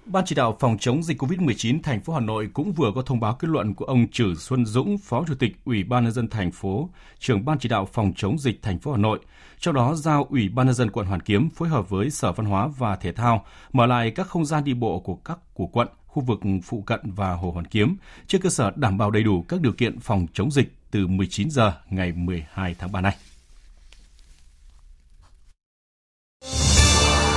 Ban 0.06 0.24
chỉ 0.26 0.34
đạo 0.34 0.56
phòng 0.60 0.76
chống 0.80 1.02
dịch 1.02 1.22
COVID-19 1.22 1.78
thành 1.82 2.00
phố 2.00 2.12
Hà 2.12 2.20
Nội 2.20 2.48
cũng 2.54 2.72
vừa 2.72 2.92
có 2.94 3.02
thông 3.02 3.20
báo 3.20 3.34
kết 3.34 3.48
luận 3.48 3.74
của 3.74 3.84
ông 3.84 4.06
Trử 4.12 4.34
Xuân 4.34 4.66
Dũng, 4.66 4.98
Phó 4.98 5.24
Chủ 5.28 5.34
tịch 5.34 5.52
Ủy 5.64 5.84
ban 5.84 6.04
nhân 6.04 6.12
dân 6.12 6.28
thành 6.28 6.52
phố, 6.52 6.90
trưởng 7.18 7.44
Ban 7.44 7.58
chỉ 7.58 7.68
đạo 7.68 7.88
phòng 7.92 8.12
chống 8.16 8.38
dịch 8.38 8.62
thành 8.62 8.78
phố 8.78 8.92
Hà 8.92 8.98
Nội, 8.98 9.18
trong 9.60 9.74
đó 9.74 9.94
giao 9.94 10.26
Ủy 10.30 10.48
ban 10.48 10.66
nhân 10.66 10.74
dân 10.74 10.90
quận 10.90 11.06
Hoàn 11.06 11.20
Kiếm 11.20 11.50
phối 11.50 11.68
hợp 11.68 11.90
với 11.90 12.10
Sở 12.10 12.32
Văn 12.32 12.46
hóa 12.46 12.68
và 12.78 12.96
Thể 12.96 13.12
thao 13.12 13.44
mở 13.72 13.86
lại 13.86 14.10
các 14.10 14.26
không 14.26 14.46
gian 14.46 14.64
đi 14.64 14.74
bộ 14.74 15.00
của 15.00 15.14
các 15.14 15.38
của 15.54 15.66
quận 15.66 15.88
khu 16.06 16.22
vực 16.22 16.40
phụ 16.64 16.82
cận 16.82 17.00
và 17.04 17.32
Hồ 17.32 17.50
Hoàn 17.50 17.66
Kiếm 17.66 17.96
trên 18.26 18.40
cơ 18.40 18.50
sở 18.50 18.70
đảm 18.76 18.98
bảo 18.98 19.10
đầy 19.10 19.22
đủ 19.22 19.44
các 19.48 19.60
điều 19.60 19.72
kiện 19.72 20.00
phòng 20.00 20.26
chống 20.32 20.50
dịch 20.50 20.72
từ 20.90 21.06
19 21.06 21.50
giờ 21.50 21.72
ngày 21.90 22.12
12 22.12 22.74
tháng 22.78 22.92
3 22.92 23.00
này. 23.00 23.16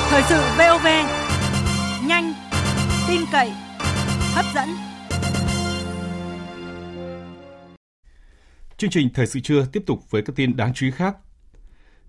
Thời 0.09 0.23
sự 0.29 0.41
VOV 0.57 0.87
nhanh, 2.07 2.33
tin 3.07 3.21
cậy, 3.31 3.51
hấp 4.33 4.45
dẫn. 4.55 4.69
Chương 8.77 8.89
trình 8.89 9.09
Thời 9.13 9.27
sự 9.27 9.39
trưa 9.39 9.65
tiếp 9.65 9.83
tục 9.85 10.11
với 10.11 10.21
các 10.21 10.35
tin 10.35 10.57
đáng 10.57 10.73
chú 10.73 10.85
ý 10.85 10.91
khác. 10.91 11.15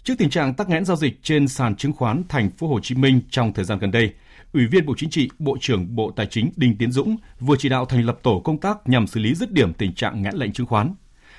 Trước 0.05 0.15
tình 0.19 0.31
trạng 0.31 0.55
tắc 0.55 0.69
nghẽn 0.69 0.85
giao 0.85 0.97
dịch 0.97 1.19
trên 1.23 1.49
sàn 1.49 1.77
chứng 1.77 1.93
khoán 1.93 2.23
thành 2.29 2.51
phố 2.51 2.69
Hồ 2.69 2.81
Chí 2.81 2.95
Minh 2.95 3.21
trong 3.31 3.53
thời 3.53 3.65
gian 3.65 3.79
gần 3.79 3.91
đây, 3.91 4.13
Ủy 4.53 4.67
viên 4.67 4.87
Bộ 4.87 4.95
Chính 4.97 5.11
trị, 5.11 5.29
Bộ 5.39 5.57
trưởng 5.61 5.97
Bộ 5.97 6.11
Tài 6.11 6.27
chính 6.27 6.51
Đinh 6.57 6.79
Tiến 6.79 6.93
Dũng 6.93 7.17
vừa 7.41 7.57
chỉ 7.59 7.69
đạo 7.69 7.85
thành 7.85 8.05
lập 8.05 8.19
tổ 8.23 8.41
công 8.45 8.61
tác 8.61 8.89
nhằm 8.89 9.07
xử 9.07 9.21
lý 9.21 9.35
dứt 9.35 9.53
điểm 9.53 9.75
tình 9.75 9.95
trạng 9.95 10.23
nghẽn 10.23 10.35
lệnh 10.35 10.53
chứng 10.53 10.67
khoán. 10.67 10.95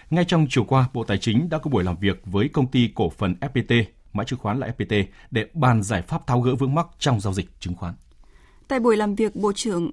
Ngay 0.09 0.25
trong 0.25 0.47
chiều 0.49 0.63
qua, 0.63 0.85
Bộ 0.93 1.03
Tài 1.03 1.17
chính 1.17 1.49
đã 1.49 1.57
có 1.57 1.69
buổi 1.69 1.83
làm 1.83 1.95
việc 1.97 2.21
với 2.25 2.49
công 2.49 2.67
ty 2.67 2.89
cổ 2.95 3.09
phần 3.09 3.35
FPT, 3.41 3.83
mã 4.13 4.23
chứng 4.23 4.39
khoán 4.39 4.59
là 4.59 4.67
FPT, 4.77 5.03
để 5.31 5.45
bàn 5.53 5.83
giải 5.83 6.01
pháp 6.01 6.27
tháo 6.27 6.41
gỡ 6.41 6.55
vướng 6.55 6.75
mắc 6.75 6.87
trong 6.99 7.19
giao 7.19 7.33
dịch 7.33 7.49
chứng 7.59 7.75
khoán. 7.75 7.93
Tại 8.67 8.79
buổi 8.79 8.97
làm 8.97 9.15
việc, 9.15 9.35
Bộ 9.35 9.53
trưởng 9.53 9.91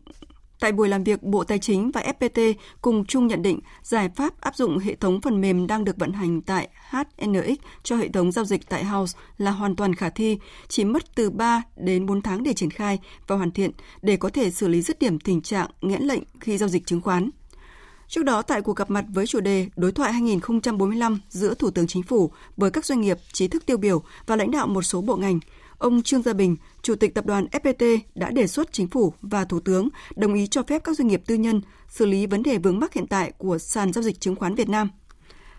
Tại 0.60 0.72
buổi 0.72 0.88
làm 0.88 1.04
việc, 1.04 1.22
Bộ 1.22 1.44
Tài 1.44 1.58
chính 1.58 1.90
và 1.90 2.02
FPT 2.18 2.54
cùng 2.82 3.04
chung 3.04 3.26
nhận 3.26 3.42
định 3.42 3.60
giải 3.82 4.08
pháp 4.16 4.40
áp 4.40 4.56
dụng 4.56 4.78
hệ 4.78 4.94
thống 4.94 5.20
phần 5.20 5.40
mềm 5.40 5.66
đang 5.66 5.84
được 5.84 5.96
vận 5.96 6.12
hành 6.12 6.40
tại 6.40 6.68
HNX 6.90 7.58
cho 7.82 7.96
hệ 7.96 8.08
thống 8.08 8.32
giao 8.32 8.44
dịch 8.44 8.68
tại 8.68 8.84
House 8.84 9.18
là 9.38 9.50
hoàn 9.50 9.76
toàn 9.76 9.94
khả 9.94 10.10
thi, 10.10 10.38
chỉ 10.68 10.84
mất 10.84 11.14
từ 11.14 11.30
3 11.30 11.62
đến 11.76 12.06
4 12.06 12.22
tháng 12.22 12.42
để 12.42 12.52
triển 12.52 12.70
khai 12.70 12.98
và 13.26 13.36
hoàn 13.36 13.50
thiện 13.50 13.70
để 14.02 14.16
có 14.16 14.28
thể 14.28 14.50
xử 14.50 14.68
lý 14.68 14.82
dứt 14.82 14.98
điểm 14.98 15.20
tình 15.20 15.42
trạng 15.42 15.70
nghẽn 15.80 16.02
lệnh 16.02 16.22
khi 16.40 16.58
giao 16.58 16.68
dịch 16.68 16.86
chứng 16.86 17.00
khoán. 17.00 17.30
Trước 18.08 18.22
đó, 18.22 18.42
tại 18.42 18.62
cuộc 18.62 18.76
gặp 18.76 18.90
mặt 18.90 19.04
với 19.08 19.26
chủ 19.26 19.40
đề 19.40 19.68
Đối 19.76 19.92
thoại 19.92 20.12
2045 20.12 21.20
giữa 21.28 21.54
Thủ 21.54 21.70
tướng 21.70 21.86
Chính 21.86 22.02
phủ 22.02 22.30
với 22.56 22.70
các 22.70 22.84
doanh 22.84 23.00
nghiệp, 23.00 23.18
trí 23.32 23.48
thức 23.48 23.66
tiêu 23.66 23.76
biểu 23.76 24.02
và 24.26 24.36
lãnh 24.36 24.50
đạo 24.50 24.66
một 24.66 24.82
số 24.82 25.00
bộ 25.00 25.16
ngành, 25.16 25.40
ông 25.78 26.02
Trương 26.02 26.22
Gia 26.22 26.32
Bình, 26.32 26.56
Chủ 26.82 26.94
tịch 26.94 27.14
tập 27.14 27.26
đoàn 27.26 27.46
FPT 27.52 27.98
đã 28.14 28.30
đề 28.30 28.46
xuất 28.46 28.72
chính 28.72 28.88
phủ 28.88 29.12
và 29.22 29.44
Thủ 29.44 29.60
tướng 29.60 29.88
đồng 30.16 30.34
ý 30.34 30.46
cho 30.46 30.62
phép 30.62 30.84
các 30.84 30.96
doanh 30.96 31.08
nghiệp 31.08 31.22
tư 31.26 31.34
nhân 31.34 31.60
xử 31.88 32.06
lý 32.06 32.26
vấn 32.26 32.42
đề 32.42 32.58
vướng 32.58 32.78
mắc 32.78 32.92
hiện 32.92 33.06
tại 33.06 33.32
của 33.38 33.58
sàn 33.58 33.92
giao 33.92 34.02
dịch 34.02 34.20
chứng 34.20 34.36
khoán 34.36 34.54
Việt 34.54 34.68
Nam. 34.68 34.90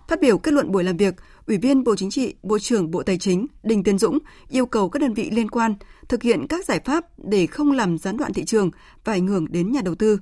Phát 0.08 0.22
biểu 0.22 0.38
kết 0.38 0.54
luận 0.54 0.72
buổi 0.72 0.84
làm 0.84 0.98
việc, 0.98 1.16
Ủy 1.48 1.58
viên 1.58 1.84
Bộ 1.84 1.96
Chính 1.96 2.10
trị, 2.10 2.36
Bộ 2.44 2.60
trưởng 2.60 2.92
Bộ 2.92 3.04
Tài 3.04 3.18
chính 3.18 3.46
Đinh 3.64 3.84
Tiến 3.84 3.98
Dũng 3.98 4.20
yêu 4.50 4.66
cầu 4.66 4.90
các 4.90 5.00
đơn 5.00 5.14
vị 5.14 5.30
liên 5.32 5.50
quan 5.50 5.76
thực 6.08 6.24
hiện 6.24 6.48
các 6.48 6.66
giải 6.66 6.80
pháp 6.86 7.06
để 7.18 7.48
không 7.48 7.72
làm 7.72 7.98
gián 7.98 8.18
đoạn 8.18 8.34
thị 8.34 8.46
trường 8.46 8.72
và 9.04 9.14
ảnh 9.14 9.28
hưởng 9.28 9.52
đến 9.52 9.72
nhà 9.72 9.82
đầu 9.82 9.96
tư. 9.96 10.20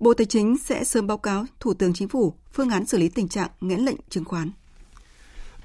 Bộ 0.00 0.14
Tài 0.14 0.26
chính 0.26 0.56
sẽ 0.58 0.84
sớm 0.84 1.06
báo 1.06 1.18
cáo 1.18 1.44
Thủ 1.60 1.74
tướng 1.74 1.92
Chính 1.92 2.08
phủ 2.08 2.34
phương 2.52 2.70
án 2.70 2.86
xử 2.86 2.98
lý 2.98 3.08
tình 3.08 3.28
trạng 3.28 3.50
nghẽn 3.60 3.80
lệnh 3.80 3.96
chứng 4.08 4.24
khoán. 4.24 4.50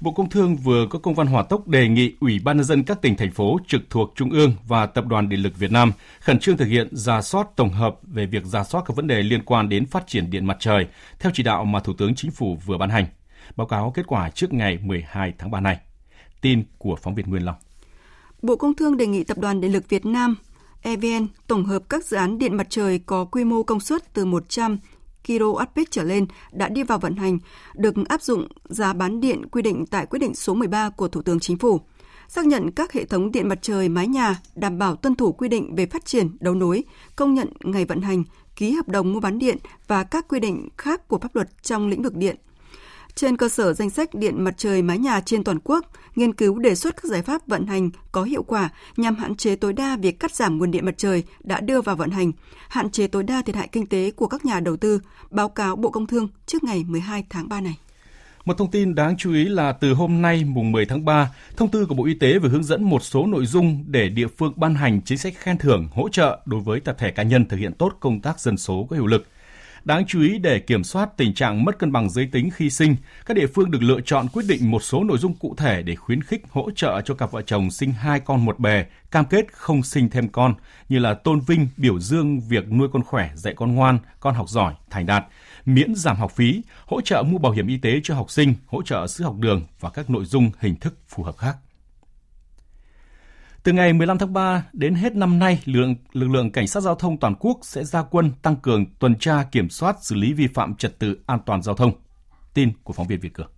Bộ 0.00 0.12
Công 0.12 0.30
Thương 0.30 0.56
vừa 0.56 0.86
có 0.90 0.98
công 0.98 1.14
văn 1.14 1.26
hỏa 1.26 1.42
tốc 1.42 1.68
đề 1.68 1.88
nghị 1.88 2.14
Ủy 2.20 2.40
ban 2.44 2.56
nhân 2.56 2.64
dân 2.64 2.84
các 2.84 3.02
tỉnh, 3.02 3.16
thành 3.16 3.30
phố 3.30 3.58
trực 3.66 3.80
thuộc 3.90 4.12
Trung 4.16 4.30
ương 4.30 4.54
và 4.66 4.86
Tập 4.86 5.06
đoàn 5.06 5.28
Điện 5.28 5.40
lực 5.42 5.58
Việt 5.58 5.72
Nam 5.72 5.92
khẩn 6.20 6.38
trương 6.38 6.56
thực 6.56 6.64
hiện 6.64 6.88
ra 6.96 7.22
soát 7.22 7.46
tổng 7.56 7.70
hợp 7.70 7.96
về 8.02 8.26
việc 8.26 8.44
ra 8.44 8.64
soát 8.64 8.84
các 8.86 8.96
vấn 8.96 9.06
đề 9.06 9.22
liên 9.22 9.42
quan 9.42 9.68
đến 9.68 9.86
phát 9.86 10.06
triển 10.06 10.30
điện 10.30 10.46
mặt 10.46 10.56
trời 10.60 10.86
theo 11.18 11.32
chỉ 11.34 11.42
đạo 11.42 11.64
mà 11.64 11.80
Thủ 11.80 11.92
tướng 11.98 12.14
Chính 12.14 12.30
phủ 12.30 12.58
vừa 12.66 12.78
ban 12.78 12.90
hành. 12.90 13.06
Báo 13.56 13.66
cáo 13.66 13.90
kết 13.90 14.06
quả 14.06 14.30
trước 14.30 14.52
ngày 14.52 14.78
12 14.82 15.32
tháng 15.38 15.50
3 15.50 15.60
này. 15.60 15.78
Tin 16.40 16.64
của 16.78 16.96
phóng 16.96 17.14
viên 17.14 17.30
Nguyên 17.30 17.44
Long. 17.44 17.56
Bộ 18.42 18.56
Công 18.56 18.74
Thương 18.74 18.96
đề 18.96 19.06
nghị 19.06 19.24
Tập 19.24 19.38
đoàn 19.38 19.60
Điện 19.60 19.72
lực 19.72 19.88
Việt 19.88 20.06
Nam 20.06 20.36
EVN 20.82 21.26
tổng 21.46 21.64
hợp 21.64 21.82
các 21.88 22.04
dự 22.04 22.16
án 22.16 22.38
điện 22.38 22.56
mặt 22.56 22.66
trời 22.70 23.00
có 23.06 23.24
quy 23.24 23.44
mô 23.44 23.62
công 23.62 23.80
suất 23.80 24.14
từ 24.14 24.24
100 24.24 24.78
kWh 25.26 25.84
trở 25.90 26.02
lên 26.02 26.26
đã 26.52 26.68
đi 26.68 26.82
vào 26.82 26.98
vận 26.98 27.16
hành, 27.16 27.38
được 27.74 27.94
áp 28.08 28.22
dụng 28.22 28.48
giá 28.64 28.92
bán 28.92 29.20
điện 29.20 29.48
quy 29.48 29.62
định 29.62 29.86
tại 29.86 30.06
quyết 30.06 30.18
định 30.18 30.34
số 30.34 30.54
13 30.54 30.90
của 30.90 31.08
Thủ 31.08 31.22
tướng 31.22 31.40
Chính 31.40 31.58
phủ. 31.58 31.80
xác 32.28 32.46
nhận 32.46 32.70
các 32.70 32.92
hệ 32.92 33.04
thống 33.04 33.32
điện 33.32 33.48
mặt 33.48 33.58
trời 33.62 33.88
mái 33.88 34.08
nhà 34.08 34.40
đảm 34.54 34.78
bảo 34.78 34.96
tuân 34.96 35.14
thủ 35.14 35.32
quy 35.32 35.48
định 35.48 35.74
về 35.76 35.86
phát 35.86 36.04
triển 36.04 36.36
đấu 36.40 36.54
nối, 36.54 36.84
công 37.16 37.34
nhận 37.34 37.48
ngày 37.64 37.84
vận 37.84 38.00
hành, 38.00 38.24
ký 38.56 38.72
hợp 38.72 38.88
đồng 38.88 39.12
mua 39.12 39.20
bán 39.20 39.38
điện 39.38 39.56
và 39.86 40.04
các 40.04 40.28
quy 40.28 40.40
định 40.40 40.68
khác 40.78 41.08
của 41.08 41.18
pháp 41.18 41.34
luật 41.34 41.62
trong 41.62 41.88
lĩnh 41.88 42.02
vực 42.02 42.16
điện. 42.16 42.36
Trên 43.14 43.36
cơ 43.36 43.48
sở 43.48 43.72
danh 43.72 43.90
sách 43.90 44.14
điện 44.14 44.44
mặt 44.44 44.54
trời 44.56 44.82
mái 44.82 44.98
nhà 44.98 45.20
trên 45.20 45.44
toàn 45.44 45.58
quốc, 45.64 45.86
nghiên 46.14 46.34
cứu 46.34 46.58
đề 46.58 46.74
xuất 46.74 46.96
các 46.96 47.04
giải 47.04 47.22
pháp 47.22 47.46
vận 47.46 47.66
hành 47.66 47.90
có 48.12 48.22
hiệu 48.22 48.42
quả 48.42 48.70
nhằm 48.96 49.16
hạn 49.16 49.36
chế 49.36 49.56
tối 49.56 49.72
đa 49.72 49.96
việc 49.96 50.20
cắt 50.20 50.34
giảm 50.34 50.58
nguồn 50.58 50.70
điện 50.70 50.86
mặt 50.86 50.94
trời 50.98 51.22
đã 51.44 51.60
đưa 51.60 51.80
vào 51.80 51.96
vận 51.96 52.10
hành, 52.10 52.32
hạn 52.68 52.90
chế 52.90 53.06
tối 53.06 53.22
đa 53.22 53.42
thiệt 53.42 53.56
hại 53.56 53.68
kinh 53.72 53.86
tế 53.86 54.10
của 54.10 54.26
các 54.26 54.44
nhà 54.44 54.60
đầu 54.60 54.76
tư, 54.76 55.00
báo 55.30 55.48
cáo 55.48 55.76
Bộ 55.76 55.90
Công 55.90 56.06
Thương 56.06 56.28
trước 56.46 56.64
ngày 56.64 56.84
12 56.88 57.24
tháng 57.30 57.48
3 57.48 57.60
này. 57.60 57.78
Một 58.44 58.58
thông 58.58 58.70
tin 58.70 58.94
đáng 58.94 59.16
chú 59.16 59.32
ý 59.32 59.44
là 59.44 59.72
từ 59.72 59.94
hôm 59.94 60.22
nay 60.22 60.44
mùng 60.44 60.72
10 60.72 60.86
tháng 60.86 61.04
3, 61.04 61.34
thông 61.56 61.70
tư 61.70 61.86
của 61.86 61.94
Bộ 61.94 62.04
Y 62.04 62.14
tế 62.14 62.38
về 62.38 62.48
hướng 62.48 62.64
dẫn 62.64 62.82
một 62.82 63.02
số 63.02 63.26
nội 63.26 63.46
dung 63.46 63.84
để 63.86 64.08
địa 64.08 64.26
phương 64.26 64.52
ban 64.56 64.74
hành 64.74 65.00
chính 65.04 65.18
sách 65.18 65.34
khen 65.36 65.58
thưởng, 65.58 65.88
hỗ 65.92 66.08
trợ 66.08 66.40
đối 66.46 66.60
với 66.60 66.80
tập 66.80 66.96
thể 66.98 67.10
cá 67.10 67.22
nhân 67.22 67.46
thực 67.48 67.56
hiện 67.56 67.72
tốt 67.72 67.96
công 68.00 68.20
tác 68.20 68.40
dân 68.40 68.56
số 68.56 68.86
có 68.90 68.96
hiệu 68.96 69.06
lực. 69.06 69.26
Đáng 69.84 70.06
chú 70.06 70.20
ý 70.20 70.38
để 70.38 70.58
kiểm 70.58 70.84
soát 70.84 71.16
tình 71.16 71.34
trạng 71.34 71.64
mất 71.64 71.78
cân 71.78 71.92
bằng 71.92 72.10
giới 72.10 72.28
tính 72.32 72.50
khi 72.50 72.70
sinh, 72.70 72.96
các 73.26 73.36
địa 73.36 73.46
phương 73.46 73.70
được 73.70 73.82
lựa 73.82 74.00
chọn 74.00 74.28
quyết 74.32 74.42
định 74.48 74.70
một 74.70 74.82
số 74.82 75.04
nội 75.04 75.18
dung 75.18 75.34
cụ 75.34 75.54
thể 75.56 75.82
để 75.82 75.94
khuyến 75.94 76.22
khích 76.22 76.42
hỗ 76.50 76.70
trợ 76.70 77.00
cho 77.04 77.14
cặp 77.14 77.32
vợ 77.32 77.42
chồng 77.42 77.70
sinh 77.70 77.92
hai 77.92 78.20
con 78.20 78.44
một 78.44 78.58
bề, 78.58 78.84
cam 79.10 79.24
kết 79.24 79.52
không 79.52 79.82
sinh 79.82 80.10
thêm 80.10 80.28
con, 80.28 80.54
như 80.88 80.98
là 80.98 81.14
tôn 81.14 81.40
vinh, 81.40 81.68
biểu 81.76 82.00
dương 82.00 82.40
việc 82.40 82.72
nuôi 82.72 82.88
con 82.92 83.02
khỏe, 83.02 83.30
dạy 83.34 83.54
con 83.56 83.74
ngoan, 83.74 83.98
con 84.20 84.34
học 84.34 84.48
giỏi, 84.48 84.74
thành 84.90 85.06
đạt, 85.06 85.24
miễn 85.64 85.94
giảm 85.94 86.16
học 86.16 86.32
phí, 86.32 86.62
hỗ 86.86 87.00
trợ 87.00 87.22
mua 87.22 87.38
bảo 87.38 87.52
hiểm 87.52 87.66
y 87.66 87.76
tế 87.76 88.00
cho 88.02 88.14
học 88.14 88.30
sinh, 88.30 88.54
hỗ 88.66 88.82
trợ 88.82 89.06
sữa 89.06 89.24
học 89.24 89.36
đường 89.38 89.62
và 89.80 89.90
các 89.90 90.10
nội 90.10 90.24
dung 90.24 90.50
hình 90.58 90.76
thức 90.76 90.94
phù 91.08 91.22
hợp 91.22 91.36
khác. 91.38 91.56
Từ 93.64 93.72
ngày 93.72 93.92
15 93.92 94.18
tháng 94.18 94.32
3 94.32 94.66
đến 94.72 94.94
hết 94.94 95.14
năm 95.14 95.38
nay, 95.38 95.62
lực 95.64 95.80
lượng, 95.80 95.94
lực 96.12 96.28
lượng 96.28 96.52
cảnh 96.52 96.68
sát 96.68 96.80
giao 96.80 96.94
thông 96.94 97.20
toàn 97.20 97.34
quốc 97.40 97.58
sẽ 97.62 97.84
ra 97.84 98.02
quân 98.02 98.32
tăng 98.42 98.56
cường 98.56 98.86
tuần 98.98 99.18
tra 99.18 99.44
kiểm 99.52 99.70
soát 99.70 99.96
xử 100.02 100.14
lý 100.14 100.32
vi 100.32 100.46
phạm 100.46 100.74
trật 100.74 100.98
tự 100.98 101.18
an 101.26 101.38
toàn 101.46 101.62
giao 101.62 101.74
thông. 101.74 101.92
Tin 102.54 102.72
của 102.82 102.92
phóng 102.92 103.06
viên 103.06 103.20
Việt 103.20 103.34
Cường. 103.34 103.50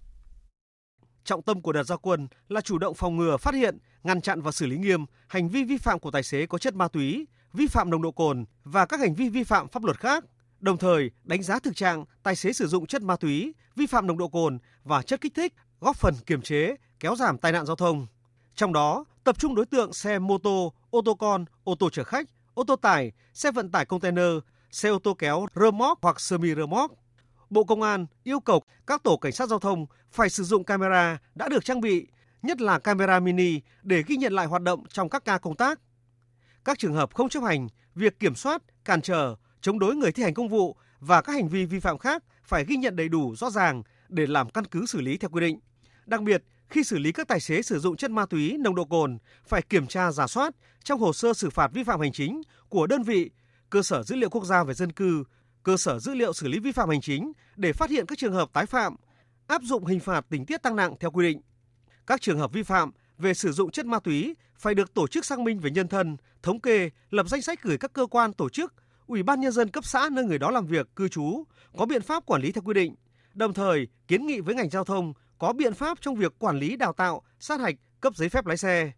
Trọng 1.24 1.42
tâm 1.42 1.60
của 1.60 1.72
đợt 1.72 1.82
gia 1.82 1.96
quân 1.96 2.28
là 2.48 2.60
chủ 2.60 2.78
động 2.78 2.94
phòng 2.94 3.16
ngừa, 3.16 3.36
phát 3.36 3.54
hiện, 3.54 3.78
ngăn 4.02 4.20
chặn 4.20 4.40
và 4.40 4.52
xử 4.52 4.66
lý 4.66 4.76
nghiêm 4.76 5.04
hành 5.28 5.48
vi 5.48 5.64
vi 5.64 5.76
phạm 5.76 5.98
của 5.98 6.10
tài 6.10 6.22
xế 6.22 6.46
có 6.46 6.58
chất 6.58 6.74
ma 6.74 6.88
túy, 6.88 7.26
vi 7.52 7.66
phạm 7.66 7.90
nồng 7.90 8.02
độ 8.02 8.10
cồn 8.10 8.44
và 8.64 8.86
các 8.86 9.00
hành 9.00 9.14
vi 9.14 9.28
vi 9.28 9.44
phạm 9.44 9.68
pháp 9.68 9.84
luật 9.84 10.00
khác. 10.00 10.24
Đồng 10.60 10.76
thời, 10.76 11.10
đánh 11.24 11.42
giá 11.42 11.58
thực 11.58 11.76
trạng 11.76 12.04
tài 12.22 12.36
xế 12.36 12.52
sử 12.52 12.66
dụng 12.66 12.86
chất 12.86 13.02
ma 13.02 13.16
túy, 13.16 13.54
vi 13.76 13.86
phạm 13.86 14.06
nồng 14.06 14.18
độ 14.18 14.28
cồn 14.28 14.58
và 14.84 15.02
chất 15.02 15.20
kích 15.20 15.34
thích, 15.34 15.54
góp 15.80 15.96
phần 15.96 16.14
kiềm 16.26 16.42
chế, 16.42 16.76
kéo 17.00 17.16
giảm 17.16 17.38
tai 17.38 17.52
nạn 17.52 17.66
giao 17.66 17.76
thông. 17.76 18.06
Trong 18.54 18.72
đó, 18.72 19.04
tập 19.26 19.38
trung 19.38 19.54
đối 19.54 19.66
tượng 19.66 19.92
xe 19.92 20.18
mô 20.18 20.38
tô, 20.38 20.72
ô 20.90 21.02
tô 21.04 21.14
con, 21.14 21.44
ô 21.64 21.74
tô 21.74 21.90
chở 21.90 22.04
khách, 22.04 22.26
ô 22.54 22.64
tô 22.64 22.76
tải, 22.76 23.12
xe 23.34 23.50
vận 23.50 23.70
tải 23.70 23.84
container, 23.84 24.30
xe 24.70 24.88
ô 24.88 24.98
tô 24.98 25.14
kéo 25.14 25.46
rơ 25.54 25.70
móc 25.70 25.98
hoặc 26.02 26.20
semi 26.20 26.54
rơ 26.54 26.66
móc. 26.66 26.92
Bộ 27.50 27.64
Công 27.64 27.82
an 27.82 28.06
yêu 28.22 28.40
cầu 28.40 28.62
các 28.86 29.02
tổ 29.02 29.16
cảnh 29.16 29.32
sát 29.32 29.48
giao 29.48 29.58
thông 29.58 29.86
phải 30.10 30.30
sử 30.30 30.44
dụng 30.44 30.64
camera 30.64 31.18
đã 31.34 31.48
được 31.48 31.64
trang 31.64 31.80
bị, 31.80 32.06
nhất 32.42 32.60
là 32.60 32.78
camera 32.78 33.20
mini 33.20 33.60
để 33.82 34.02
ghi 34.06 34.16
nhận 34.16 34.32
lại 34.32 34.46
hoạt 34.46 34.62
động 34.62 34.84
trong 34.88 35.08
các 35.08 35.24
ca 35.24 35.38
công 35.38 35.56
tác. 35.56 35.80
Các 36.64 36.78
trường 36.78 36.94
hợp 36.94 37.14
không 37.14 37.28
chấp 37.28 37.42
hành, 37.42 37.68
việc 37.94 38.18
kiểm 38.18 38.34
soát, 38.34 38.62
cản 38.84 39.02
trở, 39.02 39.36
chống 39.60 39.78
đối 39.78 39.96
người 39.96 40.12
thi 40.12 40.22
hành 40.22 40.34
công 40.34 40.48
vụ 40.48 40.76
và 41.00 41.22
các 41.22 41.32
hành 41.32 41.48
vi 41.48 41.64
vi 41.64 41.80
phạm 41.80 41.98
khác 41.98 42.24
phải 42.44 42.64
ghi 42.64 42.76
nhận 42.76 42.96
đầy 42.96 43.08
đủ 43.08 43.34
rõ 43.36 43.50
ràng 43.50 43.82
để 44.08 44.26
làm 44.26 44.50
căn 44.50 44.64
cứ 44.64 44.86
xử 44.86 45.00
lý 45.00 45.16
theo 45.16 45.30
quy 45.30 45.40
định. 45.40 45.58
Đặc 46.06 46.22
biệt, 46.22 46.44
khi 46.70 46.84
xử 46.84 46.98
lý 46.98 47.12
các 47.12 47.28
tài 47.28 47.40
xế 47.40 47.62
sử 47.62 47.78
dụng 47.78 47.96
chất 47.96 48.10
ma 48.10 48.26
túy, 48.26 48.56
nồng 48.58 48.74
độ 48.74 48.84
cồn, 48.84 49.18
phải 49.46 49.62
kiểm 49.62 49.86
tra 49.86 50.12
giả 50.12 50.26
soát 50.26 50.54
trong 50.84 51.00
hồ 51.00 51.12
sơ 51.12 51.34
xử 51.34 51.50
phạt 51.50 51.70
vi 51.72 51.84
phạm 51.84 52.00
hành 52.00 52.12
chính 52.12 52.42
của 52.68 52.86
đơn 52.86 53.02
vị, 53.02 53.30
cơ 53.70 53.82
sở 53.82 54.02
dữ 54.02 54.16
liệu 54.16 54.30
quốc 54.30 54.44
gia 54.44 54.64
về 54.64 54.74
dân 54.74 54.92
cư, 54.92 55.24
cơ 55.62 55.76
sở 55.76 55.98
dữ 55.98 56.14
liệu 56.14 56.32
xử 56.32 56.48
lý 56.48 56.58
vi 56.58 56.72
phạm 56.72 56.88
hành 56.88 57.00
chính 57.00 57.32
để 57.56 57.72
phát 57.72 57.90
hiện 57.90 58.06
các 58.06 58.18
trường 58.18 58.32
hợp 58.32 58.52
tái 58.52 58.66
phạm, 58.66 58.96
áp 59.46 59.62
dụng 59.62 59.86
hình 59.86 60.00
phạt 60.00 60.26
tình 60.28 60.46
tiết 60.46 60.62
tăng 60.62 60.76
nặng 60.76 60.94
theo 61.00 61.10
quy 61.10 61.26
định. 61.26 61.40
Các 62.06 62.20
trường 62.20 62.38
hợp 62.38 62.52
vi 62.52 62.62
phạm 62.62 62.90
về 63.18 63.34
sử 63.34 63.52
dụng 63.52 63.70
chất 63.70 63.86
ma 63.86 63.98
túy 63.98 64.34
phải 64.58 64.74
được 64.74 64.94
tổ 64.94 65.06
chức 65.06 65.24
xác 65.24 65.38
minh 65.38 65.58
về 65.58 65.70
nhân 65.70 65.88
thân, 65.88 66.16
thống 66.42 66.60
kê, 66.60 66.90
lập 67.10 67.28
danh 67.28 67.42
sách 67.42 67.62
gửi 67.62 67.78
các 67.78 67.92
cơ 67.92 68.06
quan 68.06 68.32
tổ 68.32 68.48
chức, 68.48 68.74
ủy 69.06 69.22
ban 69.22 69.40
nhân 69.40 69.52
dân 69.52 69.68
cấp 69.68 69.84
xã 69.84 70.08
nơi 70.12 70.24
người 70.24 70.38
đó 70.38 70.50
làm 70.50 70.66
việc, 70.66 70.96
cư 70.96 71.08
trú, 71.08 71.44
có 71.78 71.86
biện 71.86 72.02
pháp 72.02 72.26
quản 72.26 72.42
lý 72.42 72.52
theo 72.52 72.62
quy 72.62 72.74
định. 72.74 72.94
Đồng 73.34 73.54
thời, 73.54 73.88
kiến 74.08 74.26
nghị 74.26 74.40
với 74.40 74.54
ngành 74.54 74.70
giao 74.70 74.84
thông 74.84 75.12
có 75.38 75.52
biện 75.52 75.74
pháp 75.74 75.98
trong 76.00 76.14
việc 76.14 76.38
quản 76.38 76.58
lý 76.58 76.76
đào 76.76 76.92
tạo, 76.92 77.22
sát 77.40 77.60
hạch, 77.60 77.74
cấp 78.00 78.16
giấy 78.16 78.28
phép 78.28 78.46
lái 78.46 78.56
xe. 78.56 78.92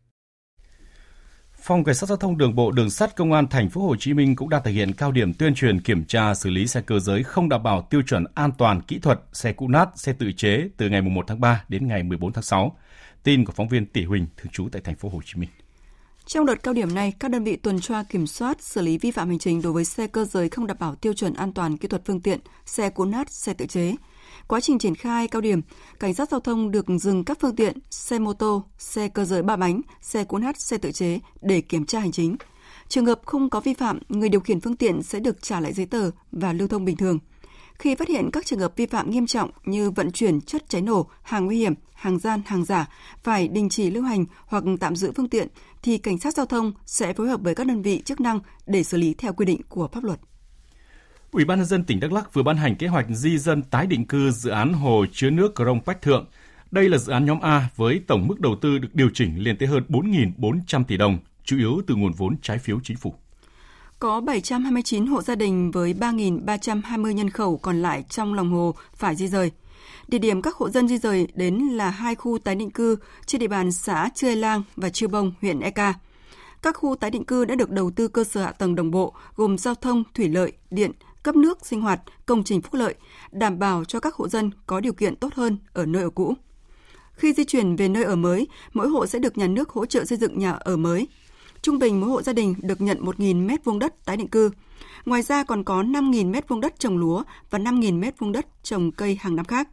Phòng 1.62 1.84
Cảnh 1.84 1.94
sát 1.94 2.06
giao 2.06 2.16
thông 2.16 2.38
đường 2.38 2.54
bộ 2.54 2.70
đường 2.70 2.90
sắt 2.90 3.16
Công 3.16 3.32
an 3.32 3.46
thành 3.48 3.70
phố 3.70 3.80
Hồ 3.80 3.96
Chí 3.96 4.14
Minh 4.14 4.36
cũng 4.36 4.48
đang 4.48 4.62
thực 4.64 4.70
hiện 4.70 4.92
cao 4.92 5.12
điểm 5.12 5.34
tuyên 5.34 5.54
truyền 5.54 5.80
kiểm 5.80 6.04
tra 6.04 6.34
xử 6.34 6.50
lý 6.50 6.66
xe 6.66 6.80
cơ 6.80 6.98
giới 6.98 7.22
không 7.22 7.48
đảm 7.48 7.62
bảo 7.62 7.86
tiêu 7.90 8.02
chuẩn 8.02 8.24
an 8.34 8.50
toàn 8.58 8.82
kỹ 8.82 8.98
thuật, 8.98 9.20
xe 9.32 9.52
cũ 9.52 9.68
nát, 9.68 9.88
xe 9.96 10.12
tự 10.12 10.32
chế 10.32 10.68
từ 10.76 10.88
ngày 10.88 11.02
1 11.02 11.24
tháng 11.26 11.40
3 11.40 11.64
đến 11.68 11.86
ngày 11.88 12.02
14 12.02 12.32
tháng 12.32 12.42
6. 12.42 12.76
Tin 13.22 13.44
của 13.44 13.52
phóng 13.52 13.68
viên 13.68 13.86
Tỷ 13.86 14.04
Huỳnh 14.04 14.26
thường 14.36 14.52
trú 14.52 14.68
tại 14.72 14.82
thành 14.82 14.96
phố 14.96 15.08
Hồ 15.08 15.20
Chí 15.24 15.40
Minh. 15.40 15.50
Trong 16.26 16.46
đợt 16.46 16.62
cao 16.62 16.74
điểm 16.74 16.94
này, 16.94 17.12
các 17.20 17.30
đơn 17.30 17.44
vị 17.44 17.56
tuần 17.56 17.80
tra 17.80 18.02
kiểm 18.02 18.26
soát, 18.26 18.62
xử 18.62 18.80
lý 18.82 18.98
vi 18.98 19.10
phạm 19.10 19.28
hành 19.28 19.38
chính 19.38 19.62
đối 19.62 19.72
với 19.72 19.84
xe 19.84 20.06
cơ 20.06 20.24
giới 20.24 20.48
không 20.48 20.66
đảm 20.66 20.76
bảo 20.80 20.94
tiêu 20.94 21.14
chuẩn 21.14 21.34
an 21.34 21.52
toàn 21.52 21.76
kỹ 21.76 21.88
thuật 21.88 22.02
phương 22.04 22.20
tiện, 22.20 22.40
xe 22.66 22.90
cũ 22.90 23.04
nát, 23.04 23.30
xe 23.30 23.54
tự 23.54 23.66
chế, 23.66 23.94
Quá 24.48 24.60
trình 24.60 24.78
triển 24.78 24.94
khai 24.94 25.28
cao 25.28 25.40
điểm, 25.40 25.60
cảnh 26.00 26.14
sát 26.14 26.30
giao 26.30 26.40
thông 26.40 26.70
được 26.70 26.86
dừng 27.00 27.24
các 27.24 27.38
phương 27.40 27.56
tiện 27.56 27.78
xe 27.90 28.18
mô 28.18 28.32
tô, 28.32 28.64
xe 28.78 29.08
cơ 29.08 29.24
giới 29.24 29.42
ba 29.42 29.56
bánh, 29.56 29.80
xe 30.00 30.24
cuốn 30.24 30.42
hát, 30.42 30.60
xe 30.60 30.78
tự 30.78 30.92
chế 30.92 31.20
để 31.42 31.60
kiểm 31.60 31.86
tra 31.86 32.00
hành 32.00 32.12
chính. 32.12 32.36
Trường 32.88 33.06
hợp 33.06 33.20
không 33.24 33.50
có 33.50 33.60
vi 33.60 33.74
phạm, 33.74 33.98
người 34.08 34.28
điều 34.28 34.40
khiển 34.40 34.60
phương 34.60 34.76
tiện 34.76 35.02
sẽ 35.02 35.20
được 35.20 35.42
trả 35.42 35.60
lại 35.60 35.72
giấy 35.72 35.86
tờ 35.86 36.10
và 36.32 36.52
lưu 36.52 36.68
thông 36.68 36.84
bình 36.84 36.96
thường. 36.96 37.18
Khi 37.78 37.94
phát 37.94 38.08
hiện 38.08 38.30
các 38.32 38.46
trường 38.46 38.58
hợp 38.58 38.76
vi 38.76 38.86
phạm 38.86 39.10
nghiêm 39.10 39.26
trọng 39.26 39.50
như 39.64 39.90
vận 39.90 40.12
chuyển 40.12 40.40
chất 40.40 40.68
cháy 40.68 40.82
nổ, 40.82 41.06
hàng 41.22 41.46
nguy 41.46 41.58
hiểm, 41.58 41.74
hàng 41.94 42.18
gian, 42.18 42.42
hàng 42.46 42.64
giả, 42.64 42.88
phải 43.22 43.48
đình 43.48 43.68
chỉ 43.68 43.90
lưu 43.90 44.02
hành 44.02 44.24
hoặc 44.46 44.64
tạm 44.80 44.96
giữ 44.96 45.12
phương 45.16 45.28
tiện, 45.28 45.48
thì 45.82 45.98
cảnh 45.98 46.18
sát 46.18 46.34
giao 46.34 46.46
thông 46.46 46.72
sẽ 46.86 47.12
phối 47.12 47.28
hợp 47.28 47.40
với 47.40 47.54
các 47.54 47.66
đơn 47.66 47.82
vị 47.82 48.02
chức 48.04 48.20
năng 48.20 48.40
để 48.66 48.82
xử 48.82 48.96
lý 48.96 49.14
theo 49.14 49.32
quy 49.32 49.46
định 49.46 49.60
của 49.68 49.88
pháp 49.92 50.04
luật. 50.04 50.20
Ủy 51.32 51.44
ban 51.44 51.58
nhân 51.58 51.66
dân 51.66 51.84
tỉnh 51.84 52.00
Đắk 52.00 52.12
Lắk 52.12 52.34
vừa 52.34 52.42
ban 52.42 52.56
hành 52.56 52.76
kế 52.76 52.86
hoạch 52.86 53.06
di 53.08 53.38
dân 53.38 53.62
tái 53.62 53.86
định 53.86 54.06
cư 54.06 54.30
dự 54.30 54.50
án 54.50 54.72
hồ 54.72 55.04
chứa 55.12 55.30
nước 55.30 55.54
Crong 55.54 55.80
Bách 55.86 56.02
Thượng. 56.02 56.26
Đây 56.70 56.88
là 56.88 56.98
dự 56.98 57.12
án 57.12 57.26
nhóm 57.26 57.40
A 57.40 57.68
với 57.76 58.00
tổng 58.06 58.26
mức 58.28 58.40
đầu 58.40 58.56
tư 58.60 58.78
được 58.78 58.88
điều 58.94 59.10
chỉnh 59.14 59.42
lên 59.42 59.56
tới 59.58 59.68
hơn 59.68 59.82
4.400 59.88 60.84
tỷ 60.84 60.96
đồng, 60.96 61.18
chủ 61.44 61.56
yếu 61.58 61.82
từ 61.86 61.94
nguồn 61.94 62.12
vốn 62.12 62.36
trái 62.42 62.58
phiếu 62.58 62.80
chính 62.82 62.96
phủ. 62.96 63.14
Có 63.98 64.20
729 64.20 65.06
hộ 65.06 65.22
gia 65.22 65.34
đình 65.34 65.70
với 65.70 65.94
3.320 65.94 67.12
nhân 67.12 67.30
khẩu 67.30 67.56
còn 67.56 67.82
lại 67.82 68.04
trong 68.08 68.34
lòng 68.34 68.52
hồ 68.52 68.74
phải 68.94 69.16
di 69.16 69.28
rời. 69.28 69.50
Địa 70.08 70.18
điểm 70.18 70.42
các 70.42 70.54
hộ 70.54 70.70
dân 70.70 70.88
di 70.88 70.98
rời 70.98 71.28
đến 71.34 71.54
là 71.58 71.90
hai 71.90 72.14
khu 72.14 72.38
tái 72.38 72.54
định 72.54 72.70
cư 72.70 72.96
trên 73.26 73.40
địa 73.40 73.48
bàn 73.48 73.72
xã 73.72 74.08
Chươi 74.14 74.36
Lang 74.36 74.62
và 74.76 74.88
Chư 74.90 75.08
Bông, 75.08 75.32
huyện 75.40 75.60
Eka. 75.60 75.94
Các 76.62 76.76
khu 76.76 76.94
tái 76.94 77.10
định 77.10 77.24
cư 77.24 77.44
đã 77.44 77.54
được 77.54 77.70
đầu 77.70 77.90
tư 77.90 78.08
cơ 78.08 78.24
sở 78.24 78.42
hạ 78.42 78.52
tầng 78.52 78.74
đồng 78.74 78.90
bộ 78.90 79.14
gồm 79.36 79.58
giao 79.58 79.74
thông, 79.74 80.04
thủy 80.14 80.28
lợi, 80.28 80.52
điện, 80.70 80.92
cấp 81.22 81.36
nước, 81.36 81.66
sinh 81.66 81.80
hoạt, 81.80 82.00
công 82.26 82.44
trình 82.44 82.62
phúc 82.62 82.74
lợi, 82.74 82.94
đảm 83.32 83.58
bảo 83.58 83.84
cho 83.84 84.00
các 84.00 84.14
hộ 84.14 84.28
dân 84.28 84.50
có 84.66 84.80
điều 84.80 84.92
kiện 84.92 85.16
tốt 85.16 85.34
hơn 85.34 85.58
ở 85.72 85.86
nơi 85.86 86.02
ở 86.02 86.10
cũ. 86.10 86.34
Khi 87.12 87.32
di 87.32 87.44
chuyển 87.44 87.76
về 87.76 87.88
nơi 87.88 88.04
ở 88.04 88.16
mới, 88.16 88.46
mỗi 88.72 88.88
hộ 88.88 89.06
sẽ 89.06 89.18
được 89.18 89.38
nhà 89.38 89.46
nước 89.46 89.70
hỗ 89.70 89.86
trợ 89.86 90.04
xây 90.04 90.18
dựng 90.18 90.38
nhà 90.38 90.52
ở 90.52 90.76
mới. 90.76 91.08
Trung 91.62 91.78
bình 91.78 92.00
mỗi 92.00 92.10
hộ 92.10 92.22
gia 92.22 92.32
đình 92.32 92.54
được 92.58 92.80
nhận 92.80 93.04
1.000 93.04 93.46
mét 93.46 93.64
vuông 93.64 93.78
đất 93.78 94.04
tái 94.04 94.16
định 94.16 94.28
cư. 94.28 94.50
Ngoài 95.04 95.22
ra 95.22 95.44
còn 95.44 95.64
có 95.64 95.82
5.000 95.82 96.30
mét 96.30 96.48
vuông 96.48 96.60
đất 96.60 96.78
trồng 96.78 96.98
lúa 96.98 97.22
và 97.50 97.58
5.000 97.58 97.98
mét 97.98 98.18
vuông 98.18 98.32
đất 98.32 98.46
trồng 98.62 98.92
cây 98.92 99.18
hàng 99.20 99.36
năm 99.36 99.44
khác. 99.44 99.68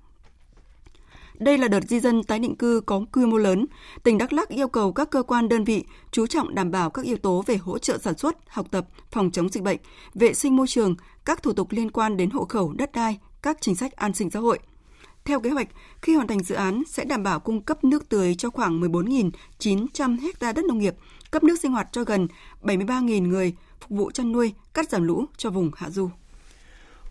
Đây 1.39 1.58
là 1.58 1.67
đợt 1.67 1.80
di 1.88 2.00
dân 2.00 2.24
tái 2.24 2.39
định 2.39 2.56
cư 2.56 2.82
có 2.86 3.06
quy 3.12 3.26
mô 3.26 3.38
lớn. 3.38 3.65
Tỉnh 4.04 4.17
Đắk 4.17 4.34
Lắc 4.34 4.50
yêu 4.50 4.67
cầu 4.67 4.93
các 4.93 5.10
cơ 5.10 5.24
quan 5.24 5.50
đơn 5.50 5.63
vị 5.63 5.84
chú 6.12 6.28
trọng 6.28 6.56
đảm 6.56 6.71
bảo 6.71 6.89
các 6.89 7.06
yếu 7.06 7.17
tố 7.17 7.43
về 7.48 7.58
hỗ 7.58 7.78
trợ 7.78 7.98
sản 7.98 8.17
xuất, 8.17 8.38
học 8.48 8.67
tập, 8.71 8.88
phòng 9.12 9.32
chống 9.32 9.50
dịch 9.50 9.63
bệnh, 9.63 9.78
vệ 10.13 10.34
sinh 10.34 10.56
môi 10.56 10.67
trường, 10.67 10.95
các 11.26 11.43
thủ 11.43 11.54
tục 11.54 11.67
liên 11.71 11.91
quan 11.91 12.17
đến 12.17 12.30
hộ 12.30 12.45
khẩu, 12.45 12.74
đất 12.74 12.91
đai, 12.91 13.19
các 13.41 13.58
chính 13.62 13.76
sách 13.76 13.95
an 13.95 14.13
sinh 14.13 14.30
xã 14.30 14.39
hội. 14.39 14.60
Theo 15.26 15.39
kế 15.39 15.50
hoạch, 15.50 15.67
khi 16.02 16.15
hoàn 16.15 16.28
thành 16.28 16.43
dự 16.43 16.56
án 16.56 16.84
sẽ 16.88 17.06
đảm 17.06 17.24
bảo 17.24 17.39
cung 17.39 17.62
cấp 17.62 17.84
nước 17.84 18.10
tưới 18.10 18.36
cho 18.36 18.50
khoảng 18.50 18.82
14.900 18.82 20.17
ha 20.41 20.52
đất 20.52 20.65
nông 20.65 20.78
nghiệp, 20.78 20.95
cấp 21.32 21.43
nước 21.43 21.60
sinh 21.62 21.71
hoạt 21.71 21.88
cho 21.91 22.04
gần 22.04 22.28
73.000 22.62 23.28
người, 23.28 23.54
phục 23.80 23.89
vụ 23.89 24.12
chăn 24.12 24.32
nuôi, 24.32 24.54
cắt 24.74 24.89
giảm 24.89 25.04
lũ 25.04 25.26
cho 25.38 25.50
vùng 25.50 25.71
hạ 25.76 25.89
du. 25.89 26.10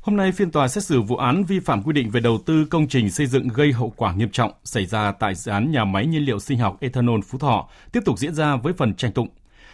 Hôm 0.04 0.16
nay, 0.16 0.32
phiên 0.32 0.50
tòa 0.50 0.68
xét 0.68 0.84
xử 0.84 1.02
vụ 1.02 1.16
án 1.16 1.44
vi 1.44 1.60
phạm 1.60 1.82
quy 1.82 1.92
định 1.92 2.10
về 2.10 2.20
đầu 2.20 2.38
tư 2.46 2.66
công 2.70 2.88
trình 2.88 3.10
xây 3.10 3.26
dựng 3.26 3.48
gây 3.48 3.72
hậu 3.72 3.92
quả 3.96 4.14
nghiêm 4.14 4.28
trọng 4.30 4.52
xảy 4.64 4.86
ra 4.86 5.12
tại 5.12 5.34
dự 5.34 5.52
án 5.52 5.70
nhà 5.70 5.84
máy 5.84 6.06
nhiên 6.06 6.24
liệu 6.24 6.38
sinh 6.38 6.58
học 6.58 6.76
ethanol 6.80 7.20
Phú 7.26 7.38
Thọ 7.38 7.68
tiếp 7.92 8.00
tục 8.04 8.18
diễn 8.18 8.34
ra 8.34 8.56
với 8.56 8.72
phần 8.72 8.94
tranh 8.94 9.12
tụng. 9.12 9.28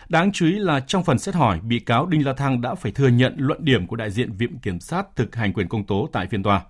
Đáng 0.08 0.32
chú 0.32 0.46
ý 0.46 0.52
là 0.52 0.80
trong 0.80 1.04
phần 1.04 1.18
xét 1.18 1.34
hỏi, 1.34 1.60
bị 1.60 1.78
cáo 1.78 2.06
Đinh 2.06 2.26
La 2.26 2.32
Thăng 2.32 2.60
đã 2.60 2.74
phải 2.74 2.92
thừa 2.92 3.08
nhận 3.08 3.34
luận 3.36 3.64
điểm 3.64 3.86
của 3.86 3.96
đại 3.96 4.10
diện 4.10 4.32
Viện 4.32 4.58
Kiểm 4.58 4.80
sát 4.80 5.16
thực 5.16 5.36
hành 5.36 5.52
quyền 5.52 5.68
công 5.68 5.84
tố 5.84 6.08
tại 6.12 6.26
phiên 6.30 6.42
tòa. 6.42 6.62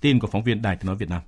Tin 0.00 0.18
của 0.18 0.28
phóng 0.28 0.44
viên 0.44 0.62
Đài 0.62 0.76
tiếng 0.76 0.86
nói 0.86 0.96
Việt 0.96 1.10
Nam. 1.10 1.22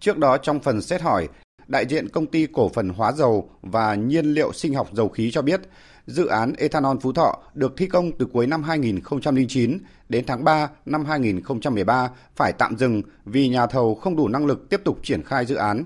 Trước 0.00 0.18
đó 0.18 0.36
trong 0.38 0.60
phần 0.60 0.82
xét 0.82 1.02
hỏi, 1.02 1.28
Đại 1.66 1.86
diện 1.86 2.08
công 2.08 2.26
ty 2.26 2.46
cổ 2.52 2.68
phần 2.68 2.88
hóa 2.88 3.12
dầu 3.12 3.50
và 3.62 3.94
nhiên 3.94 4.26
liệu 4.26 4.52
sinh 4.52 4.74
học 4.74 4.88
dầu 4.92 5.08
khí 5.08 5.30
cho 5.30 5.42
biết, 5.42 5.60
dự 6.06 6.26
án 6.26 6.52
ethanol 6.52 6.96
Phú 7.00 7.12
Thọ 7.12 7.38
được 7.54 7.76
thi 7.76 7.86
công 7.86 8.12
từ 8.18 8.26
cuối 8.26 8.46
năm 8.46 8.62
2009 8.62 9.78
đến 10.08 10.24
tháng 10.26 10.44
3 10.44 10.68
năm 10.86 11.04
2013 11.04 12.10
phải 12.36 12.52
tạm 12.52 12.76
dừng 12.78 13.02
vì 13.24 13.48
nhà 13.48 13.66
thầu 13.66 13.94
không 13.94 14.16
đủ 14.16 14.28
năng 14.28 14.46
lực 14.46 14.68
tiếp 14.68 14.80
tục 14.84 14.98
triển 15.02 15.22
khai 15.22 15.46
dự 15.46 15.54
án. 15.54 15.84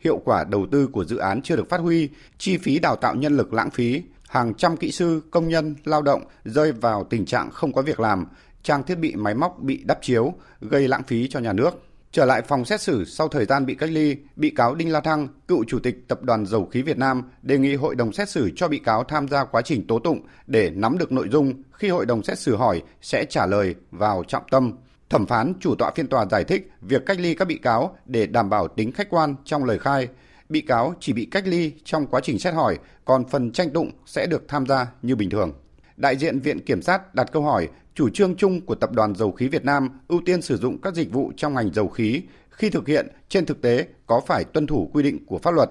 Hiệu 0.00 0.20
quả 0.24 0.44
đầu 0.44 0.66
tư 0.70 0.86
của 0.86 1.04
dự 1.04 1.16
án 1.16 1.42
chưa 1.42 1.56
được 1.56 1.68
phát 1.68 1.80
huy, 1.80 2.08
chi 2.38 2.58
phí 2.58 2.78
đào 2.78 2.96
tạo 2.96 3.14
nhân 3.14 3.36
lực 3.36 3.52
lãng 3.52 3.70
phí, 3.70 4.02
hàng 4.28 4.54
trăm 4.54 4.76
kỹ 4.76 4.92
sư, 4.92 5.20
công 5.30 5.48
nhân, 5.48 5.74
lao 5.84 6.02
động 6.02 6.22
rơi 6.44 6.72
vào 6.72 7.04
tình 7.04 7.26
trạng 7.26 7.50
không 7.50 7.72
có 7.72 7.82
việc 7.82 8.00
làm, 8.00 8.26
trang 8.62 8.82
thiết 8.82 8.94
bị 8.94 9.14
máy 9.16 9.34
móc 9.34 9.58
bị 9.62 9.82
đắp 9.84 9.98
chiếu, 10.02 10.34
gây 10.60 10.88
lãng 10.88 11.02
phí 11.02 11.28
cho 11.28 11.40
nhà 11.40 11.52
nước. 11.52 11.87
Trở 12.12 12.24
lại 12.24 12.42
phòng 12.42 12.64
xét 12.64 12.80
xử 12.80 13.04
sau 13.04 13.28
thời 13.28 13.44
gian 13.44 13.66
bị 13.66 13.74
cách 13.74 13.90
ly, 13.90 14.16
bị 14.36 14.50
cáo 14.50 14.74
Đinh 14.74 14.92
La 14.92 15.00
Thăng, 15.00 15.28
cựu 15.48 15.64
chủ 15.64 15.78
tịch 15.78 16.08
Tập 16.08 16.22
đoàn 16.22 16.46
Dầu 16.46 16.66
khí 16.66 16.82
Việt 16.82 16.98
Nam, 16.98 17.22
đề 17.42 17.58
nghị 17.58 17.74
hội 17.74 17.94
đồng 17.94 18.12
xét 18.12 18.28
xử 18.28 18.50
cho 18.56 18.68
bị 18.68 18.78
cáo 18.78 19.04
tham 19.04 19.28
gia 19.28 19.44
quá 19.44 19.62
trình 19.62 19.86
tố 19.86 19.98
tụng 19.98 20.20
để 20.46 20.70
nắm 20.70 20.98
được 20.98 21.12
nội 21.12 21.28
dung 21.32 21.62
khi 21.72 21.88
hội 21.88 22.06
đồng 22.06 22.22
xét 22.22 22.38
xử 22.38 22.56
hỏi 22.56 22.82
sẽ 23.02 23.24
trả 23.24 23.46
lời 23.46 23.74
vào 23.90 24.24
trọng 24.28 24.42
tâm. 24.50 24.72
Thẩm 25.10 25.26
phán 25.26 25.52
chủ 25.60 25.74
tọa 25.74 25.90
phiên 25.96 26.06
tòa 26.06 26.26
giải 26.26 26.44
thích 26.44 26.70
việc 26.80 27.06
cách 27.06 27.20
ly 27.20 27.34
các 27.34 27.48
bị 27.48 27.58
cáo 27.58 27.96
để 28.06 28.26
đảm 28.26 28.50
bảo 28.50 28.68
tính 28.68 28.92
khách 28.92 29.10
quan 29.10 29.34
trong 29.44 29.64
lời 29.64 29.78
khai. 29.78 30.08
Bị 30.48 30.60
cáo 30.60 30.94
chỉ 31.00 31.12
bị 31.12 31.28
cách 31.30 31.46
ly 31.46 31.72
trong 31.84 32.06
quá 32.06 32.20
trình 32.20 32.38
xét 32.38 32.54
hỏi, 32.54 32.78
còn 33.04 33.28
phần 33.28 33.52
tranh 33.52 33.70
tụng 33.70 33.90
sẽ 34.06 34.26
được 34.26 34.44
tham 34.48 34.66
gia 34.66 34.86
như 35.02 35.16
bình 35.16 35.30
thường. 35.30 35.52
Đại 35.98 36.16
diện 36.16 36.40
Viện 36.40 36.60
Kiểm 36.60 36.82
sát 36.82 37.14
đặt 37.14 37.32
câu 37.32 37.42
hỏi, 37.42 37.68
chủ 37.94 38.08
trương 38.08 38.36
chung 38.36 38.60
của 38.60 38.74
Tập 38.74 38.92
đoàn 38.92 39.14
Dầu 39.14 39.32
khí 39.32 39.48
Việt 39.48 39.64
Nam 39.64 39.88
ưu 40.08 40.20
tiên 40.26 40.42
sử 40.42 40.56
dụng 40.56 40.80
các 40.80 40.94
dịch 40.94 41.12
vụ 41.12 41.32
trong 41.36 41.54
ngành 41.54 41.72
dầu 41.74 41.88
khí 41.88 42.22
khi 42.50 42.70
thực 42.70 42.88
hiện 42.88 43.08
trên 43.28 43.46
thực 43.46 43.62
tế 43.62 43.86
có 44.06 44.20
phải 44.26 44.44
tuân 44.44 44.66
thủ 44.66 44.90
quy 44.92 45.02
định 45.02 45.26
của 45.26 45.38
pháp 45.38 45.50
luật. 45.50 45.70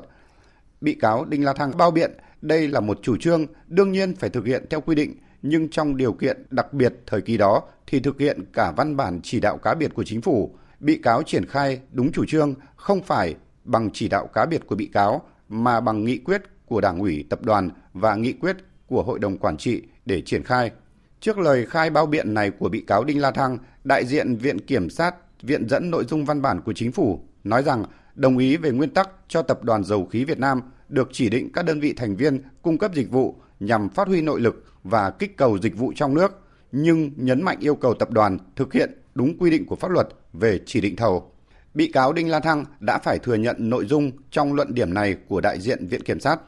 Bị 0.82 0.94
cáo 0.94 1.26
Đinh 1.26 1.46
La 1.46 1.54
Thăng 1.54 1.78
bao 1.78 1.92
biện, 1.92 2.12
đây 2.42 2.68
là 2.68 2.80
một 2.80 3.00
chủ 3.02 3.18
trương 3.18 3.46
đương 3.68 3.92
nhiên 3.92 4.16
phải 4.16 4.30
thực 4.30 4.46
hiện 4.46 4.66
theo 4.70 4.82
quy 4.82 4.96
định, 4.96 5.16
nhưng 5.42 5.70
trong 5.70 5.98
điều 5.98 6.14
kiện 6.14 6.46
đặc 6.50 6.74
biệt 6.74 6.94
thời 7.06 7.22
kỳ 7.22 7.38
đó 7.38 7.62
thì 7.88 8.00
thực 8.00 8.20
hiện 8.20 8.46
cả 8.54 8.74
văn 8.78 8.98
bản 8.98 9.20
chỉ 9.24 9.40
đạo 9.40 9.58
cá 9.58 9.74
biệt 9.74 9.94
của 9.94 10.04
chính 10.04 10.22
phủ. 10.22 10.56
Bị 10.80 10.98
cáo 11.04 11.24
triển 11.24 11.46
khai 11.46 11.80
đúng 11.92 12.12
chủ 12.12 12.26
trương, 12.26 12.54
không 12.76 13.02
phải 13.04 13.36
bằng 13.64 13.90
chỉ 13.94 14.08
đạo 14.08 14.28
cá 14.28 14.46
biệt 14.46 14.68
của 14.68 14.76
bị 14.76 14.86
cáo, 14.86 15.22
mà 15.50 15.82
bằng 15.82 16.06
nghị 16.06 16.18
quyết 16.18 16.42
của 16.66 16.82
Đảng 16.82 17.00
ủy, 17.00 17.26
tập 17.30 17.40
đoàn 17.44 17.70
và 17.94 18.16
nghị 18.16 18.34
quyết 18.34 18.58
của 18.88 19.04
Hội 19.04 19.20
đồng 19.20 19.38
Quản 19.38 19.58
trị 19.58 19.82
để 20.06 20.22
triển 20.22 20.44
khai. 20.44 20.72
Trước 21.20 21.38
lời 21.38 21.66
khai 21.66 21.90
bao 21.90 22.06
biện 22.06 22.34
này 22.34 22.52
của 22.52 22.70
bị 22.70 22.84
cáo 22.88 23.04
Đinh 23.04 23.22
La 23.22 23.32
Thăng, 23.32 23.58
đại 23.84 24.06
diện 24.06 24.36
Viện 24.36 24.60
Kiểm 24.60 24.90
sát 24.90 25.16
viện 25.42 25.70
dẫn 25.70 25.92
nội 25.92 26.06
dung 26.10 26.26
văn 26.26 26.42
bản 26.42 26.62
của 26.62 26.74
chính 26.74 26.92
phủ 26.92 27.20
nói 27.44 27.64
rằng 27.64 27.84
đồng 28.16 28.38
ý 28.38 28.58
về 28.58 28.72
nguyên 28.72 28.90
tắc 28.90 29.10
cho 29.28 29.42
Tập 29.42 29.64
đoàn 29.64 29.84
Dầu 29.84 30.06
khí 30.06 30.24
Việt 30.24 30.40
Nam 30.40 30.62
được 30.90 31.10
chỉ 31.12 31.30
định 31.30 31.52
các 31.54 31.66
đơn 31.66 31.80
vị 31.80 31.94
thành 31.94 32.16
viên 32.16 32.42
cung 32.62 32.78
cấp 32.78 32.92
dịch 32.96 33.12
vụ 33.12 33.36
nhằm 33.60 33.90
phát 33.90 34.08
huy 34.08 34.22
nội 34.22 34.42
lực 34.42 34.66
và 34.84 35.10
kích 35.10 35.38
cầu 35.38 35.60
dịch 35.60 35.78
vụ 35.78 35.94
trong 35.96 36.14
nước, 36.14 36.40
nhưng 36.72 37.12
nhấn 37.16 37.42
mạnh 37.42 37.58
yêu 37.60 37.76
cầu 37.76 37.94
tập 37.94 38.12
đoàn 38.12 38.38
thực 38.56 38.74
hiện 38.74 38.92
đúng 39.16 39.38
quy 39.38 39.50
định 39.50 39.66
của 39.66 39.76
pháp 39.76 39.92
luật 39.92 40.08
về 40.34 40.60
chỉ 40.66 40.82
định 40.82 40.96
thầu. 40.96 41.32
Bị 41.74 41.92
cáo 41.92 42.14
Đinh 42.14 42.30
La 42.30 42.40
Thăng 42.40 42.66
đã 42.80 42.98
phải 42.98 43.20
thừa 43.20 43.36
nhận 43.36 43.56
nội 43.60 43.86
dung 43.86 44.12
trong 44.32 44.54
luận 44.54 44.74
điểm 44.74 44.94
này 44.94 45.16
của 45.28 45.42
đại 45.42 45.60
diện 45.60 45.88
Viện 45.88 46.04
Kiểm 46.04 46.20
sát. 46.20 46.40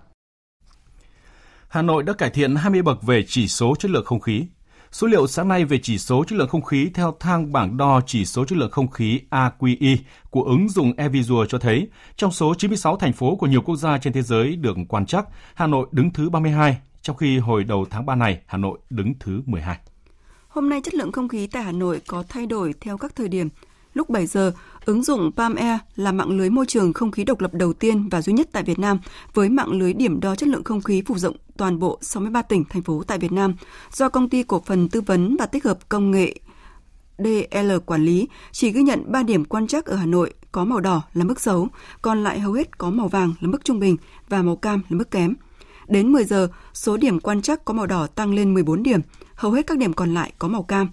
Hà 1.69 1.81
Nội 1.81 2.03
đã 2.03 2.13
cải 2.13 2.29
thiện 2.29 2.55
20 2.55 2.81
bậc 2.81 3.03
về 3.03 3.23
chỉ 3.27 3.47
số 3.47 3.75
chất 3.79 3.91
lượng 3.91 4.05
không 4.05 4.19
khí. 4.19 4.45
Số 4.91 5.07
liệu 5.07 5.27
sáng 5.27 5.47
nay 5.47 5.65
về 5.65 5.79
chỉ 5.83 5.97
số 5.97 6.23
chất 6.27 6.35
lượng 6.35 6.47
không 6.47 6.61
khí 6.61 6.89
theo 6.93 7.15
thang 7.19 7.51
bảng 7.51 7.77
đo 7.77 8.01
chỉ 8.05 8.25
số 8.25 8.45
chất 8.45 8.57
lượng 8.57 8.71
không 8.71 8.91
khí 8.91 9.19
AQI 9.29 9.97
của 10.29 10.43
ứng 10.43 10.69
dụng 10.69 10.93
eVisual 10.97 11.45
cho 11.49 11.57
thấy, 11.57 11.87
trong 12.15 12.31
số 12.31 12.53
96 12.57 12.95
thành 12.95 13.13
phố 13.13 13.35
của 13.35 13.47
nhiều 13.47 13.61
quốc 13.61 13.75
gia 13.75 13.97
trên 13.97 14.13
thế 14.13 14.21
giới 14.21 14.55
được 14.55 14.77
quan 14.89 15.05
trắc, 15.05 15.25
Hà 15.53 15.67
Nội 15.67 15.87
đứng 15.91 16.13
thứ 16.13 16.29
32, 16.29 16.77
trong 17.01 17.17
khi 17.17 17.37
hồi 17.37 17.63
đầu 17.63 17.85
tháng 17.89 18.05
3 18.05 18.15
này, 18.15 18.39
Hà 18.45 18.57
Nội 18.57 18.79
đứng 18.89 19.13
thứ 19.19 19.41
12. 19.45 19.77
Hôm 20.47 20.69
nay 20.69 20.81
chất 20.83 20.93
lượng 20.93 21.11
không 21.11 21.27
khí 21.27 21.47
tại 21.47 21.63
Hà 21.63 21.71
Nội 21.71 22.01
có 22.07 22.23
thay 22.29 22.45
đổi 22.45 22.73
theo 22.81 22.97
các 22.97 23.15
thời 23.15 23.27
điểm. 23.27 23.49
Lúc 23.93 24.09
7 24.09 24.25
giờ, 24.25 24.51
ứng 24.89 25.03
dụng 25.03 25.31
Palm 25.37 25.55
Air 25.55 25.79
là 25.95 26.11
mạng 26.11 26.37
lưới 26.37 26.49
môi 26.49 26.65
trường 26.65 26.93
không 26.93 27.11
khí 27.11 27.23
độc 27.23 27.41
lập 27.41 27.53
đầu 27.53 27.73
tiên 27.73 28.09
và 28.09 28.21
duy 28.21 28.33
nhất 28.33 28.49
tại 28.51 28.63
Việt 28.63 28.79
Nam 28.79 28.99
với 29.33 29.49
mạng 29.49 29.71
lưới 29.71 29.93
điểm 29.93 30.19
đo 30.19 30.35
chất 30.35 30.49
lượng 30.49 30.63
không 30.63 30.81
khí 30.81 31.01
phủ 31.05 31.17
rộng 31.17 31.35
toàn 31.57 31.79
bộ 31.79 31.99
63 32.01 32.41
tỉnh, 32.41 32.63
thành 32.69 32.81
phố 32.81 33.03
tại 33.03 33.17
Việt 33.17 33.31
Nam 33.31 33.55
do 33.91 34.09
công 34.09 34.29
ty 34.29 34.43
cổ 34.43 34.63
phần 34.65 34.89
tư 34.89 35.01
vấn 35.01 35.37
và 35.39 35.45
tích 35.45 35.63
hợp 35.63 35.89
công 35.89 36.11
nghệ 36.11 36.35
DL 37.17 37.71
quản 37.85 38.05
lý 38.05 38.27
chỉ 38.51 38.71
ghi 38.71 38.81
nhận 38.81 39.11
3 39.11 39.23
điểm 39.23 39.45
quan 39.45 39.67
trắc 39.67 39.85
ở 39.85 39.95
Hà 39.95 40.05
Nội 40.05 40.33
có 40.51 40.65
màu 40.65 40.79
đỏ 40.79 41.01
là 41.13 41.25
mức 41.25 41.39
xấu, 41.39 41.67
còn 42.01 42.23
lại 42.23 42.39
hầu 42.39 42.53
hết 42.53 42.77
có 42.77 42.89
màu 42.89 43.07
vàng 43.07 43.33
là 43.39 43.49
mức 43.49 43.65
trung 43.65 43.79
bình 43.79 43.97
và 44.29 44.41
màu 44.41 44.55
cam 44.55 44.81
là 44.89 44.97
mức 44.97 45.11
kém. 45.11 45.33
Đến 45.87 46.11
10 46.11 46.23
giờ, 46.23 46.47
số 46.73 46.97
điểm 46.97 47.19
quan 47.19 47.41
trắc 47.41 47.65
có 47.65 47.73
màu 47.73 47.85
đỏ 47.85 48.07
tăng 48.07 48.33
lên 48.33 48.53
14 48.53 48.83
điểm, 48.83 49.01
hầu 49.35 49.51
hết 49.51 49.67
các 49.67 49.77
điểm 49.77 49.93
còn 49.93 50.13
lại 50.13 50.33
có 50.39 50.47
màu 50.47 50.63
cam. 50.63 50.89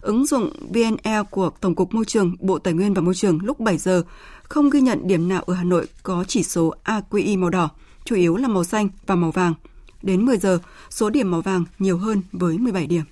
Ứng 0.00 0.26
dụng 0.26 0.52
VNL 0.60 1.20
của 1.30 1.50
Tổng 1.60 1.74
cục 1.74 1.94
Môi 1.94 2.04
trường, 2.04 2.36
Bộ 2.40 2.58
Tài 2.58 2.74
nguyên 2.74 2.94
và 2.94 3.00
Môi 3.00 3.14
trường 3.14 3.38
lúc 3.42 3.60
7 3.60 3.78
giờ 3.78 4.02
không 4.42 4.70
ghi 4.70 4.80
nhận 4.80 5.08
điểm 5.08 5.28
nào 5.28 5.42
ở 5.42 5.54
Hà 5.54 5.64
Nội 5.64 5.86
có 6.02 6.24
chỉ 6.28 6.42
số 6.42 6.74
AQI 6.84 7.38
màu 7.38 7.50
đỏ, 7.50 7.70
chủ 8.04 8.16
yếu 8.16 8.36
là 8.36 8.48
màu 8.48 8.64
xanh 8.64 8.88
và 9.06 9.14
màu 9.14 9.30
vàng. 9.30 9.54
Đến 10.02 10.24
10 10.24 10.38
giờ, 10.38 10.58
số 10.90 11.10
điểm 11.10 11.30
màu 11.30 11.40
vàng 11.40 11.64
nhiều 11.78 11.98
hơn 11.98 12.22
với 12.32 12.58
17 12.58 12.86
điểm. 12.86 13.02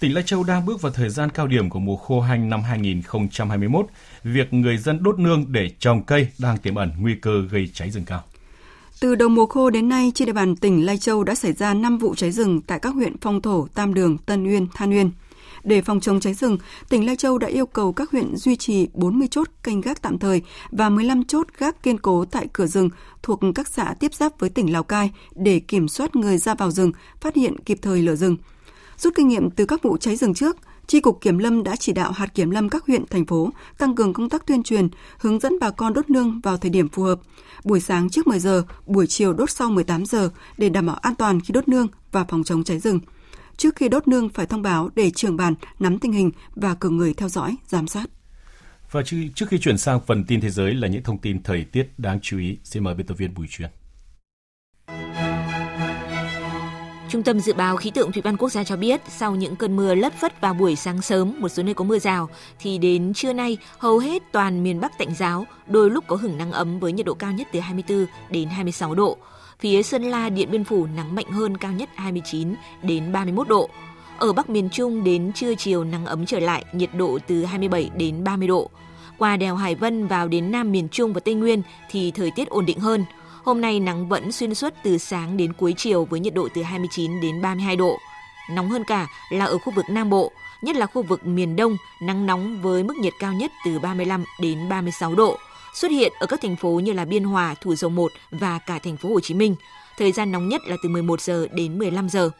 Tỉnh 0.00 0.14
Lai 0.14 0.24
Châu 0.26 0.44
đang 0.44 0.66
bước 0.66 0.82
vào 0.82 0.92
thời 0.92 1.10
gian 1.10 1.30
cao 1.30 1.46
điểm 1.46 1.70
của 1.70 1.78
mùa 1.78 1.96
khô 1.96 2.20
hanh 2.20 2.48
năm 2.48 2.62
2021. 2.62 3.86
Việc 4.24 4.52
người 4.52 4.78
dân 4.78 5.02
đốt 5.02 5.18
nương 5.18 5.52
để 5.52 5.70
trồng 5.78 6.02
cây 6.02 6.28
đang 6.38 6.58
tiềm 6.58 6.74
ẩn 6.74 6.90
nguy 6.98 7.14
cơ 7.14 7.42
gây 7.50 7.70
cháy 7.74 7.90
rừng 7.90 8.04
cao. 8.04 8.22
Từ 9.00 9.14
đầu 9.14 9.28
mùa 9.28 9.46
khô 9.46 9.70
đến 9.70 9.88
nay, 9.88 10.12
trên 10.14 10.26
địa 10.26 10.32
bàn 10.32 10.56
tỉnh 10.56 10.86
Lai 10.86 10.98
Châu 10.98 11.24
đã 11.24 11.34
xảy 11.34 11.52
ra 11.52 11.74
5 11.74 11.98
vụ 11.98 12.14
cháy 12.14 12.32
rừng 12.32 12.60
tại 12.60 12.78
các 12.78 12.94
huyện 12.94 13.16
Phong 13.20 13.42
Thổ, 13.42 13.66
Tam 13.74 13.94
Đường, 13.94 14.18
Tân 14.18 14.46
Uyên, 14.46 14.66
Than 14.74 14.90
Uyên. 14.90 15.10
Để 15.64 15.82
phòng 15.82 16.00
chống 16.00 16.20
cháy 16.20 16.34
rừng, 16.34 16.58
tỉnh 16.88 17.06
Lai 17.06 17.16
Châu 17.16 17.38
đã 17.38 17.48
yêu 17.48 17.66
cầu 17.66 17.92
các 17.92 18.10
huyện 18.10 18.36
duy 18.36 18.56
trì 18.56 18.88
40 18.94 19.28
chốt 19.30 19.48
canh 19.62 19.80
gác 19.80 20.02
tạm 20.02 20.18
thời 20.18 20.42
và 20.70 20.88
15 20.88 21.24
chốt 21.24 21.46
gác 21.58 21.82
kiên 21.82 21.98
cố 21.98 22.24
tại 22.24 22.46
cửa 22.52 22.66
rừng 22.66 22.90
thuộc 23.22 23.40
các 23.54 23.68
xã 23.68 23.94
tiếp 24.00 24.14
giáp 24.14 24.40
với 24.40 24.50
tỉnh 24.50 24.72
Lào 24.72 24.82
Cai 24.82 25.10
để 25.34 25.60
kiểm 25.60 25.88
soát 25.88 26.16
người 26.16 26.38
ra 26.38 26.54
vào 26.54 26.70
rừng, 26.70 26.92
phát 27.20 27.34
hiện 27.34 27.58
kịp 27.58 27.78
thời 27.82 28.02
lửa 28.02 28.16
rừng. 28.16 28.36
Rút 28.98 29.14
kinh 29.14 29.28
nghiệm 29.28 29.50
từ 29.50 29.66
các 29.66 29.82
vụ 29.82 29.96
cháy 29.96 30.16
rừng 30.16 30.34
trước, 30.34 30.56
Tri 30.86 31.00
cục 31.00 31.20
Kiểm 31.20 31.38
lâm 31.38 31.62
đã 31.62 31.76
chỉ 31.76 31.92
đạo 31.92 32.12
hạt 32.12 32.34
kiểm 32.34 32.50
lâm 32.50 32.68
các 32.68 32.86
huyện, 32.86 33.06
thành 33.06 33.26
phố 33.26 33.50
tăng 33.78 33.94
cường 33.94 34.12
công 34.12 34.28
tác 34.28 34.46
tuyên 34.46 34.62
truyền, 34.62 34.88
hướng 35.18 35.40
dẫn 35.40 35.58
bà 35.60 35.70
con 35.70 35.92
đốt 35.92 36.10
nương 36.10 36.40
vào 36.40 36.56
thời 36.56 36.70
điểm 36.70 36.88
phù 36.88 37.02
hợp. 37.02 37.20
Buổi 37.64 37.80
sáng 37.80 38.10
trước 38.10 38.26
10 38.26 38.38
giờ, 38.38 38.62
buổi 38.86 39.06
chiều 39.06 39.32
đốt 39.32 39.50
sau 39.50 39.70
18 39.70 40.06
giờ 40.06 40.30
để 40.58 40.68
đảm 40.68 40.86
bảo 40.86 40.96
an 40.96 41.14
toàn 41.14 41.40
khi 41.40 41.52
đốt 41.52 41.68
nương 41.68 41.86
và 42.12 42.24
phòng 42.24 42.44
chống 42.44 42.64
cháy 42.64 42.78
rừng. 42.78 43.00
Trước 43.58 43.76
khi 43.76 43.88
đốt 43.88 44.08
nương 44.08 44.28
phải 44.28 44.46
thông 44.46 44.62
báo 44.62 44.90
để 44.94 45.10
trưởng 45.10 45.36
bàn 45.36 45.54
nắm 45.78 45.98
tình 45.98 46.12
hình 46.12 46.30
và 46.54 46.74
cử 46.74 46.88
người 46.90 47.14
theo 47.14 47.28
dõi, 47.28 47.56
giám 47.66 47.88
sát. 47.88 48.10
Và 48.90 49.02
trước 49.34 49.48
khi 49.48 49.58
chuyển 49.58 49.78
sang 49.78 50.00
phần 50.06 50.24
tin 50.24 50.40
thế 50.40 50.50
giới 50.50 50.74
là 50.74 50.88
những 50.88 51.02
thông 51.02 51.18
tin 51.18 51.42
thời 51.42 51.64
tiết 51.64 51.88
đáng 51.98 52.18
chú 52.22 52.38
ý, 52.38 52.58
xin 52.64 52.84
mời 52.84 52.94
biên 52.94 53.06
tập 53.06 53.14
viên 53.18 53.34
Bùi 53.34 53.46
Truyền. 53.50 53.70
Trung 57.08 57.22
tâm 57.22 57.40
Dự 57.40 57.52
báo 57.52 57.76
Khí 57.76 57.90
tượng 57.90 58.12
Thủy 58.12 58.22
văn 58.22 58.36
Quốc 58.36 58.48
gia 58.48 58.64
cho 58.64 58.76
biết, 58.76 59.00
sau 59.08 59.36
những 59.36 59.56
cơn 59.56 59.76
mưa 59.76 59.94
lất 59.94 60.14
phất 60.20 60.40
vào 60.40 60.54
buổi 60.54 60.76
sáng 60.76 61.02
sớm, 61.02 61.34
một 61.40 61.48
số 61.48 61.62
nơi 61.62 61.74
có 61.74 61.84
mưa 61.84 61.98
rào, 61.98 62.28
thì 62.58 62.78
đến 62.78 63.12
trưa 63.14 63.32
nay, 63.32 63.58
hầu 63.78 63.98
hết 63.98 64.22
toàn 64.32 64.62
miền 64.62 64.80
Bắc 64.80 64.98
tạnh 64.98 65.14
giáo, 65.14 65.46
đôi 65.66 65.90
lúc 65.90 66.04
có 66.06 66.16
hửng 66.16 66.38
nắng 66.38 66.52
ấm 66.52 66.80
với 66.80 66.92
nhiệt 66.92 67.06
độ 67.06 67.14
cao 67.14 67.32
nhất 67.32 67.48
từ 67.52 67.60
24 67.60 68.06
đến 68.30 68.48
26 68.48 68.94
độ. 68.94 69.18
Phía 69.60 69.82
Sơn 69.82 70.02
La, 70.02 70.28
Điện 70.28 70.50
Biên 70.50 70.64
Phủ 70.64 70.86
nắng 70.96 71.14
mạnh 71.14 71.30
hơn 71.30 71.56
cao 71.56 71.72
nhất 71.72 71.88
29 71.94 72.54
đến 72.82 73.12
31 73.12 73.48
độ. 73.48 73.68
Ở 74.18 74.32
Bắc 74.32 74.50
miền 74.50 74.68
Trung 74.72 75.04
đến 75.04 75.32
trưa 75.32 75.54
chiều 75.54 75.84
nắng 75.84 76.06
ấm 76.06 76.26
trở 76.26 76.38
lại, 76.40 76.64
nhiệt 76.72 76.90
độ 76.94 77.18
từ 77.26 77.44
27 77.44 77.90
đến 77.96 78.24
30 78.24 78.48
độ. 78.48 78.70
Qua 79.18 79.36
đèo 79.36 79.56
Hải 79.56 79.74
Vân 79.74 80.06
vào 80.06 80.28
đến 80.28 80.50
Nam 80.50 80.72
miền 80.72 80.88
Trung 80.88 81.12
và 81.12 81.20
Tây 81.20 81.34
Nguyên 81.34 81.62
thì 81.90 82.10
thời 82.10 82.30
tiết 82.30 82.48
ổn 82.48 82.66
định 82.66 82.80
hơn. 82.80 83.04
Hôm 83.44 83.60
nay 83.60 83.80
nắng 83.80 84.08
vẫn 84.08 84.32
xuyên 84.32 84.54
suốt 84.54 84.74
từ 84.82 84.98
sáng 84.98 85.36
đến 85.36 85.52
cuối 85.52 85.74
chiều 85.76 86.04
với 86.04 86.20
nhiệt 86.20 86.34
độ 86.34 86.48
từ 86.54 86.62
29 86.62 87.20
đến 87.20 87.42
32 87.42 87.76
độ. 87.76 87.98
Nóng 88.50 88.70
hơn 88.70 88.84
cả 88.84 89.06
là 89.30 89.44
ở 89.44 89.58
khu 89.58 89.72
vực 89.76 89.84
Nam 89.90 90.10
Bộ, 90.10 90.32
nhất 90.62 90.76
là 90.76 90.86
khu 90.86 91.02
vực 91.02 91.26
miền 91.26 91.56
Đông, 91.56 91.76
nắng 92.02 92.26
nóng 92.26 92.62
với 92.62 92.82
mức 92.82 92.96
nhiệt 92.96 93.12
cao 93.18 93.32
nhất 93.32 93.52
từ 93.64 93.78
35 93.78 94.24
đến 94.40 94.68
36 94.68 95.14
độ 95.14 95.38
xuất 95.78 95.90
hiện 95.90 96.12
ở 96.18 96.26
các 96.26 96.40
thành 96.42 96.56
phố 96.56 96.70
như 96.70 96.92
là 96.92 97.04
Biên 97.04 97.24
Hòa, 97.24 97.54
Thủ 97.60 97.74
Dầu 97.74 97.90
Một 97.90 98.12
và 98.30 98.58
cả 98.58 98.78
thành 98.78 98.96
phố 98.96 99.08
Hồ 99.08 99.20
Chí 99.20 99.34
Minh. 99.34 99.56
Thời 99.98 100.12
gian 100.12 100.32
nóng 100.32 100.48
nhất 100.48 100.60
là 100.66 100.76
từ 100.82 100.88
11 100.88 101.20
giờ 101.20 101.46
đến 101.52 101.78
15 101.78 102.08
giờ. 102.08 102.30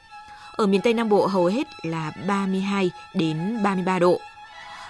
Ở 0.57 0.67
miền 0.67 0.81
Tây 0.81 0.95
Nam 0.95 1.09
Bộ 1.09 1.27
hầu 1.27 1.47
hết 1.47 1.67
là 1.83 2.13
32 2.27 2.91
đến 3.15 3.63
33 3.65 3.99
độ. 3.99 4.21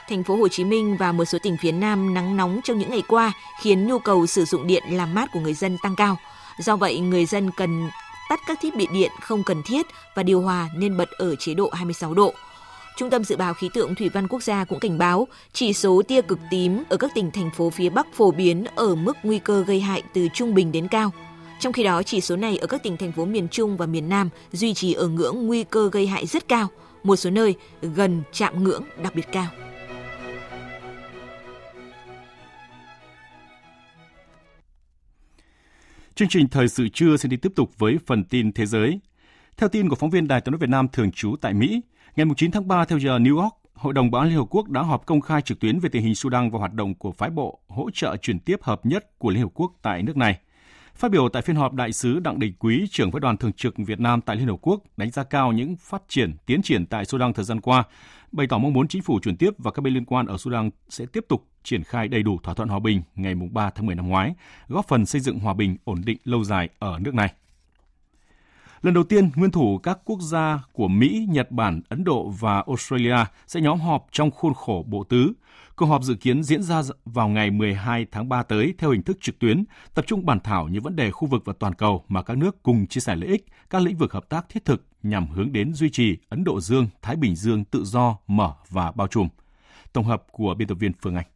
Thành 0.09 0.25
phố 0.25 0.37
Hồ 0.37 0.49
Chí 0.49 0.65
Minh 0.65 0.97
và 0.97 1.13
một 1.13 1.25
số 1.25 1.39
tỉnh 1.43 1.57
phía 1.57 1.73
Nam 1.73 2.15
nắng 2.15 2.37
nóng 2.37 2.61
trong 2.65 2.79
những 2.79 2.91
ngày 2.91 3.03
qua 3.09 3.33
khiến 3.63 3.87
nhu 3.87 3.99
cầu 3.99 4.27
sử 4.27 4.45
dụng 4.45 4.67
điện 4.67 4.83
làm 4.91 5.15
mát 5.15 5.33
của 5.33 5.41
người 5.41 5.55
dân 5.55 5.79
tăng 5.83 5.97
cao. 5.97 6.17
Do 6.59 6.77
vậy, 6.77 7.01
người 7.01 7.27
dân 7.27 7.51
cần 7.51 7.91
tắt 8.29 8.41
các 8.47 8.59
thiết 8.63 8.77
bị 8.77 8.87
điện 8.93 9.11
không 9.21 9.43
cần 9.45 9.63
thiết 9.63 9.87
và 10.15 10.23
điều 10.23 10.41
hòa 10.41 10.69
nên 10.77 10.97
bật 10.97 11.11
ở 11.11 11.35
chế 11.37 11.55
độ 11.55 11.71
26 11.73 12.15
độ. 12.15 12.35
Trung 12.99 13.11
tâm 13.11 13.25
Dự 13.25 13.37
báo 13.37 13.55
Khí 13.55 13.71
tượng 13.75 13.95
Thủy 13.95 14.09
văn 14.09 14.29
Quốc 14.29 14.43
gia 14.43 14.65
cũng 14.65 14.81
cảnh 14.81 14.99
báo 14.99 15.29
chỉ 15.53 15.73
số 15.73 16.03
tia 16.09 16.23
cực 16.23 16.39
tím 16.51 16.83
ở 16.89 16.97
các 16.97 17.11
tỉnh 17.15 17.31
thành 17.31 17.51
phố 17.57 17.71
phía 17.71 17.91
Bắc 17.91 18.07
phổ 18.15 18.31
biến 18.31 18.65
ở 18.65 18.95
mức 18.95 19.17
nguy 19.23 19.39
cơ 19.39 19.65
gây 19.65 19.81
hại 19.81 20.03
từ 20.15 20.29
trung 20.35 20.55
bình 20.55 20.73
đến 20.73 20.89
cao. 20.89 21.13
Trong 21.61 21.73
khi 21.73 21.83
đó, 21.83 22.03
chỉ 22.03 22.21
số 22.21 22.37
này 22.37 22.59
ở 22.59 22.67
các 22.67 22.83
tỉnh 22.83 22.97
thành 22.97 23.13
phố 23.13 23.25
miền 23.25 23.49
Trung 23.49 23.77
và 23.77 23.87
miền 23.87 24.09
Nam 24.09 24.29
duy 24.53 24.75
trì 24.75 24.93
ở 24.93 25.09
ngưỡng 25.09 25.47
nguy 25.47 25.65
cơ 25.65 25.91
gây 25.93 26.07
hại 26.07 26.27
rất 26.27 26.49
cao, 26.49 26.69
một 27.03 27.17
số 27.17 27.31
nơi 27.31 27.55
gần 27.81 28.23
chạm 28.33 28.65
ngưỡng 28.65 28.83
đặc 29.03 29.15
biệt 29.15 29.27
cao. 29.33 29.47
Chương 36.15 36.29
trình 36.29 36.49
thời 36.49 36.69
sự 36.69 36.89
trưa 36.89 37.17
sẽ 37.17 37.29
đi 37.29 37.37
tiếp 37.37 37.53
tục 37.57 37.79
với 37.79 37.99
phần 38.07 38.25
tin 38.25 38.53
thế 38.53 38.67
giới. 38.67 39.01
Theo 39.57 39.69
tin 39.69 39.89
của 39.89 39.97
phóng 39.97 40.11
viên 40.11 40.29
Đài 40.29 40.41
tiếng 40.41 40.53
nói 40.53 40.59
Việt 40.59 40.71
Nam 40.71 40.89
thường 40.93 41.13
trú 41.13 41.37
tại 41.41 41.55
Mỹ, 41.55 41.81
ngày 42.19 42.27
9 42.37 42.51
tháng 42.51 42.69
3 42.69 42.85
theo 42.85 42.99
giờ 42.99 43.19
New 43.19 43.37
York, 43.37 43.55
Hội 43.75 43.93
đồng 43.93 44.11
Bảo 44.11 44.23
an 44.23 44.29
Liên 44.29 44.39
Hợp 44.39 44.47
Quốc 44.51 44.69
đã 44.69 44.83
họp 44.83 45.07
công 45.07 45.21
khai 45.21 45.43
trực 45.43 45.61
tuyến 45.61 45.79
về 45.79 45.89
tình 45.89 46.03
hình 46.03 46.15
Sudan 46.15 46.51
và 46.51 46.59
hoạt 46.59 46.75
động 46.75 46.95
của 46.95 47.13
phái 47.13 47.31
bộ 47.31 47.59
hỗ 47.69 47.91
trợ 47.91 48.17
chuyển 48.17 48.41
tiếp 48.41 48.63
hợp 48.63 48.87
nhất 48.87 49.19
của 49.19 49.31
Liên 49.31 49.43
Hợp 49.43 49.49
Quốc 49.55 49.73
tại 49.83 50.03
nước 50.03 50.17
này. 50.17 50.39
Phát 50.95 51.11
biểu 51.11 51.29
tại 51.29 51.43
phiên 51.43 51.57
họp, 51.57 51.73
đại 51.73 51.93
sứ 51.93 52.19
Đặng 52.19 52.39
Đình 52.39 52.53
Quý, 52.59 52.87
trưởng 52.91 53.11
phái 53.11 53.21
đoàn 53.21 53.37
thường 53.37 53.53
trực 53.53 53.75
Việt 53.77 54.01
Nam 54.01 54.21
tại 54.21 54.37
Liên 54.37 54.47
Hợp 54.49 54.57
Quốc, 54.61 54.83
đánh 54.97 55.11
giá 55.11 55.25
cao 55.25 55.53
những 55.53 55.77
phát 55.77 56.03
triển, 56.09 56.37
tiến 56.47 56.63
triển 56.63 56.87
tại 56.87 57.05
Sudan 57.05 57.33
thời 57.33 57.45
gian 57.45 57.61
qua, 57.61 57.85
bày 58.33 58.47
tỏ 58.47 58.59
mong 58.59 58.73
muốn 58.73 58.89
chính 58.89 59.03
phủ 59.03 59.21
chuyển 59.23 59.37
tiếp 59.37 59.51
và 59.59 59.71
các 59.71 59.83
bên 59.83 59.95
liên 59.95 60.05
quan 60.05 60.27
ở 60.27 60.37
Sudan 60.37 60.71
sẽ 60.89 61.07
tiếp 61.07 61.25
tục 61.29 61.45
triển 61.63 61.85
khai 61.85 62.09
đầy 62.09 62.23
đủ 62.23 62.39
thỏa 62.43 62.55
thuận 62.55 62.69
hòa 62.69 62.79
bình 62.79 63.03
ngày 63.15 63.35
3 63.35 63.71
tháng 63.71 63.87
10 63.87 63.95
năm 63.95 64.09
ngoái, 64.09 64.35
góp 64.69 64.89
phần 64.89 65.07
xây 65.07 65.21
dựng 65.21 65.39
hòa 65.39 65.55
bình 65.55 65.77
ổn 65.85 66.01
định 66.05 66.19
lâu 66.25 66.45
dài 66.45 66.69
ở 66.79 66.99
nước 66.99 67.15
này. 67.15 67.33
Lần 68.83 68.95
đầu 68.95 69.05
tiên, 69.05 69.31
nguyên 69.37 69.51
thủ 69.51 69.79
các 69.79 69.99
quốc 70.05 70.21
gia 70.21 70.63
của 70.73 70.89
Mỹ, 70.89 71.27
Nhật 71.31 71.51
Bản, 71.51 71.81
Ấn 71.89 72.05
Độ 72.05 72.29
và 72.29 72.65
Australia 72.67 73.17
sẽ 73.47 73.61
nhóm 73.61 73.81
họp 73.81 74.07
trong 74.13 74.31
khuôn 74.31 74.55
khổ 74.55 74.85
Bộ 74.89 75.05
Tứ. 75.05 75.33
Cuộc 75.77 75.87
họp 75.87 76.03
dự 76.03 76.15
kiến 76.15 76.43
diễn 76.43 76.63
ra 76.63 76.83
vào 77.05 77.29
ngày 77.29 77.51
12 77.51 78.07
tháng 78.13 78.29
3 78.29 78.43
tới 78.43 78.75
theo 78.79 78.91
hình 78.91 79.03
thức 79.03 79.19
trực 79.21 79.39
tuyến, 79.39 79.65
tập 79.95 80.05
trung 80.07 80.27
bàn 80.27 80.41
thảo 80.41 80.69
những 80.69 80.83
vấn 80.83 80.97
đề 80.97 81.11
khu 81.11 81.29
vực 81.29 81.43
và 81.45 81.53
toàn 81.59 81.75
cầu 81.75 82.05
mà 82.09 82.23
các 82.23 82.37
nước 82.37 82.63
cùng 82.63 82.87
chia 82.87 83.01
sẻ 83.01 83.17
lợi 83.17 83.29
ích, 83.29 83.47
các 83.71 83.83
lĩnh 83.83 83.97
vực 83.97 84.13
hợp 84.13 84.29
tác 84.29 84.49
thiết 84.49 84.65
thực 84.65 84.87
nhằm 85.03 85.27
hướng 85.27 85.53
đến 85.53 85.75
duy 85.75 85.91
trì 85.91 86.17
Ấn 86.29 86.45
Độ 86.45 86.61
Dương, 86.61 86.89
Thái 87.03 87.17
Bình 87.17 87.37
Dương 87.37 87.65
tự 87.65 87.85
do, 87.85 88.19
mở 88.27 88.53
và 88.71 88.93
bao 88.93 89.09
trùm. 89.09 89.29
Tổng 89.93 90.05
hợp 90.05 90.25
của 90.33 90.55
biên 90.55 90.69
tập 90.69 90.75
viên 90.75 90.93
Phương 91.03 91.15
Anh. 91.15 91.27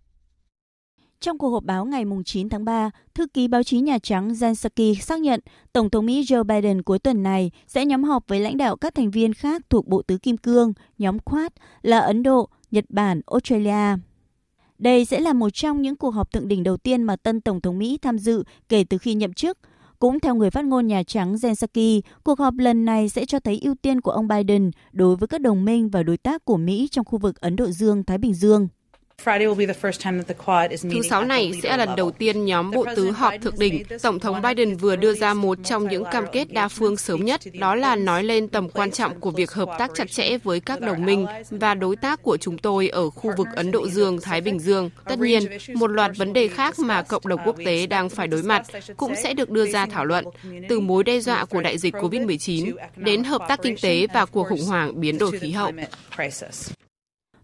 Trong 1.23 1.39
cuộc 1.39 1.51
họp 1.51 1.65
báo 1.65 1.85
ngày 1.85 2.05
9 2.25 2.49
tháng 2.49 2.65
3, 2.65 2.91
thư 3.15 3.27
ký 3.27 3.49
báo 3.49 3.63
chí 3.63 3.81
Nhà 3.81 3.99
Trắng 3.99 4.33
Jen 4.33 4.55
Psaki 4.55 5.03
xác 5.03 5.21
nhận 5.21 5.41
Tổng 5.73 5.91
thống 5.91 6.07
Mỹ 6.07 6.23
Joe 6.23 6.45
Biden 6.45 6.83
cuối 6.83 6.99
tuần 6.99 7.23
này 7.23 7.51
sẽ 7.67 7.87
nhóm 7.87 8.05
họp 8.05 8.29
với 8.29 8.41
lãnh 8.41 8.57
đạo 8.57 8.77
các 8.77 8.95
thành 8.95 9.11
viên 9.11 9.35
khác 9.35 9.63
thuộc 9.71 9.89
Bộ 9.89 10.03
Tứ 10.03 10.19
Kim 10.19 10.37
Cương, 10.37 10.73
nhóm 10.99 11.19
Quad 11.19 11.53
là 11.83 11.99
Ấn 11.99 12.23
Độ, 12.23 12.49
Nhật 12.71 12.85
Bản, 12.89 13.21
Australia. 13.27 13.97
Đây 14.79 15.05
sẽ 15.05 15.21
là 15.21 15.33
một 15.33 15.51
trong 15.51 15.83
những 15.83 15.97
cuộc 15.97 16.11
họp 16.11 16.33
thượng 16.33 16.49
đỉnh 16.49 16.63
đầu 16.63 16.77
tiên 16.77 17.03
mà 17.03 17.17
tân 17.17 17.41
Tổng 17.41 17.61
thống 17.61 17.79
Mỹ 17.79 17.99
tham 18.03 18.19
dự 18.19 18.45
kể 18.69 18.85
từ 18.85 18.99
khi 18.99 19.15
nhậm 19.15 19.33
chức. 19.33 19.59
Cũng 19.99 20.21
theo 20.21 20.35
người 20.35 20.51
phát 20.51 20.65
ngôn 20.65 20.87
Nhà 20.87 21.03
Trắng 21.03 21.35
Jen 21.35 21.55
Psaki, 21.55 22.07
cuộc 22.25 22.39
họp 22.39 22.55
lần 22.59 22.85
này 22.85 23.09
sẽ 23.09 23.25
cho 23.25 23.41
thấy 23.41 23.61
ưu 23.63 23.75
tiên 23.75 24.01
của 24.01 24.11
ông 24.11 24.29
Biden 24.29 24.71
đối 24.93 25.17
với 25.17 25.29
các 25.29 25.41
đồng 25.41 25.65
minh 25.65 25.89
và 25.89 26.03
đối 26.03 26.17
tác 26.17 26.45
của 26.45 26.57
Mỹ 26.57 26.89
trong 26.91 27.05
khu 27.05 27.19
vực 27.19 27.41
Ấn 27.41 27.57
Độ 27.57 27.67
Dương-Thái 27.67 28.19
Bình 28.19 28.35
Dương. 28.35 28.69
Thứ 30.91 31.03
sáu 31.11 31.25
này 31.25 31.53
sẽ 31.63 31.77
là 31.77 31.77
lần 31.77 31.97
đầu 31.97 32.11
tiên 32.11 32.45
nhóm 32.45 32.71
bộ 32.71 32.87
tứ 32.97 33.11
họp 33.11 33.35
thượng 33.43 33.59
đỉnh. 33.59 33.83
Tổng 34.03 34.19
thống 34.19 34.43
Biden 34.43 34.77
vừa 34.77 34.97
đưa 34.97 35.15
ra 35.15 35.35
một 35.35 35.59
trong 35.65 35.89
những 35.89 36.05
cam 36.13 36.25
kết 36.33 36.53
đa 36.53 36.69
phương 36.69 36.97
sớm 36.97 37.25
nhất, 37.25 37.41
đó 37.59 37.75
là 37.75 37.97
nói 37.97 38.25
lên 38.25 38.49
tầm 38.49 38.69
quan 38.69 38.91
trọng 38.91 39.21
của 39.21 39.31
việc 39.31 39.53
hợp 39.53 39.69
tác 39.79 39.91
chặt 39.95 40.11
chẽ 40.11 40.39
với 40.39 40.61
các 40.61 40.81
đồng 40.81 41.07
minh 41.07 41.27
và 41.51 41.75
đối 41.75 41.97
tác 41.97 42.23
của 42.23 42.37
chúng 42.37 42.59
tôi 42.59 42.89
ở 42.89 43.11
khu 43.11 43.31
vực 43.37 43.47
Ấn 43.55 43.71
Độ 43.71 43.89
Dương, 43.89 44.21
Thái 44.23 44.41
Bình 44.41 44.59
Dương. 44.59 44.91
Tất 45.05 45.19
nhiên, 45.19 45.43
một 45.75 45.87
loạt 45.87 46.11
vấn 46.17 46.33
đề 46.33 46.49
khác 46.49 46.79
mà 46.79 47.03
cộng 47.03 47.29
đồng 47.29 47.41
quốc 47.45 47.57
tế 47.65 47.87
đang 47.87 48.09
phải 48.09 48.27
đối 48.27 48.43
mặt 48.43 48.63
cũng 48.97 49.15
sẽ 49.23 49.35
được 49.35 49.51
đưa 49.51 49.67
ra 49.67 49.87
thảo 49.87 50.05
luận, 50.05 50.25
từ 50.69 50.81
mối 50.81 51.05
đe 51.05 51.21
dọa 51.21 51.45
của 51.45 51.61
đại 51.61 51.79
dịch 51.79 51.95
COVID-19 51.95 52.75
đến 52.97 53.25
hợp 53.25 53.43
tác 53.49 53.63
kinh 53.63 53.77
tế 53.83 54.07
và 54.15 54.25
cuộc 54.27 54.49
khủng 54.49 54.65
hoảng 54.65 55.01
biến 55.01 55.19
đổi 55.19 55.39
khí 55.39 55.51
hậu. 55.51 55.73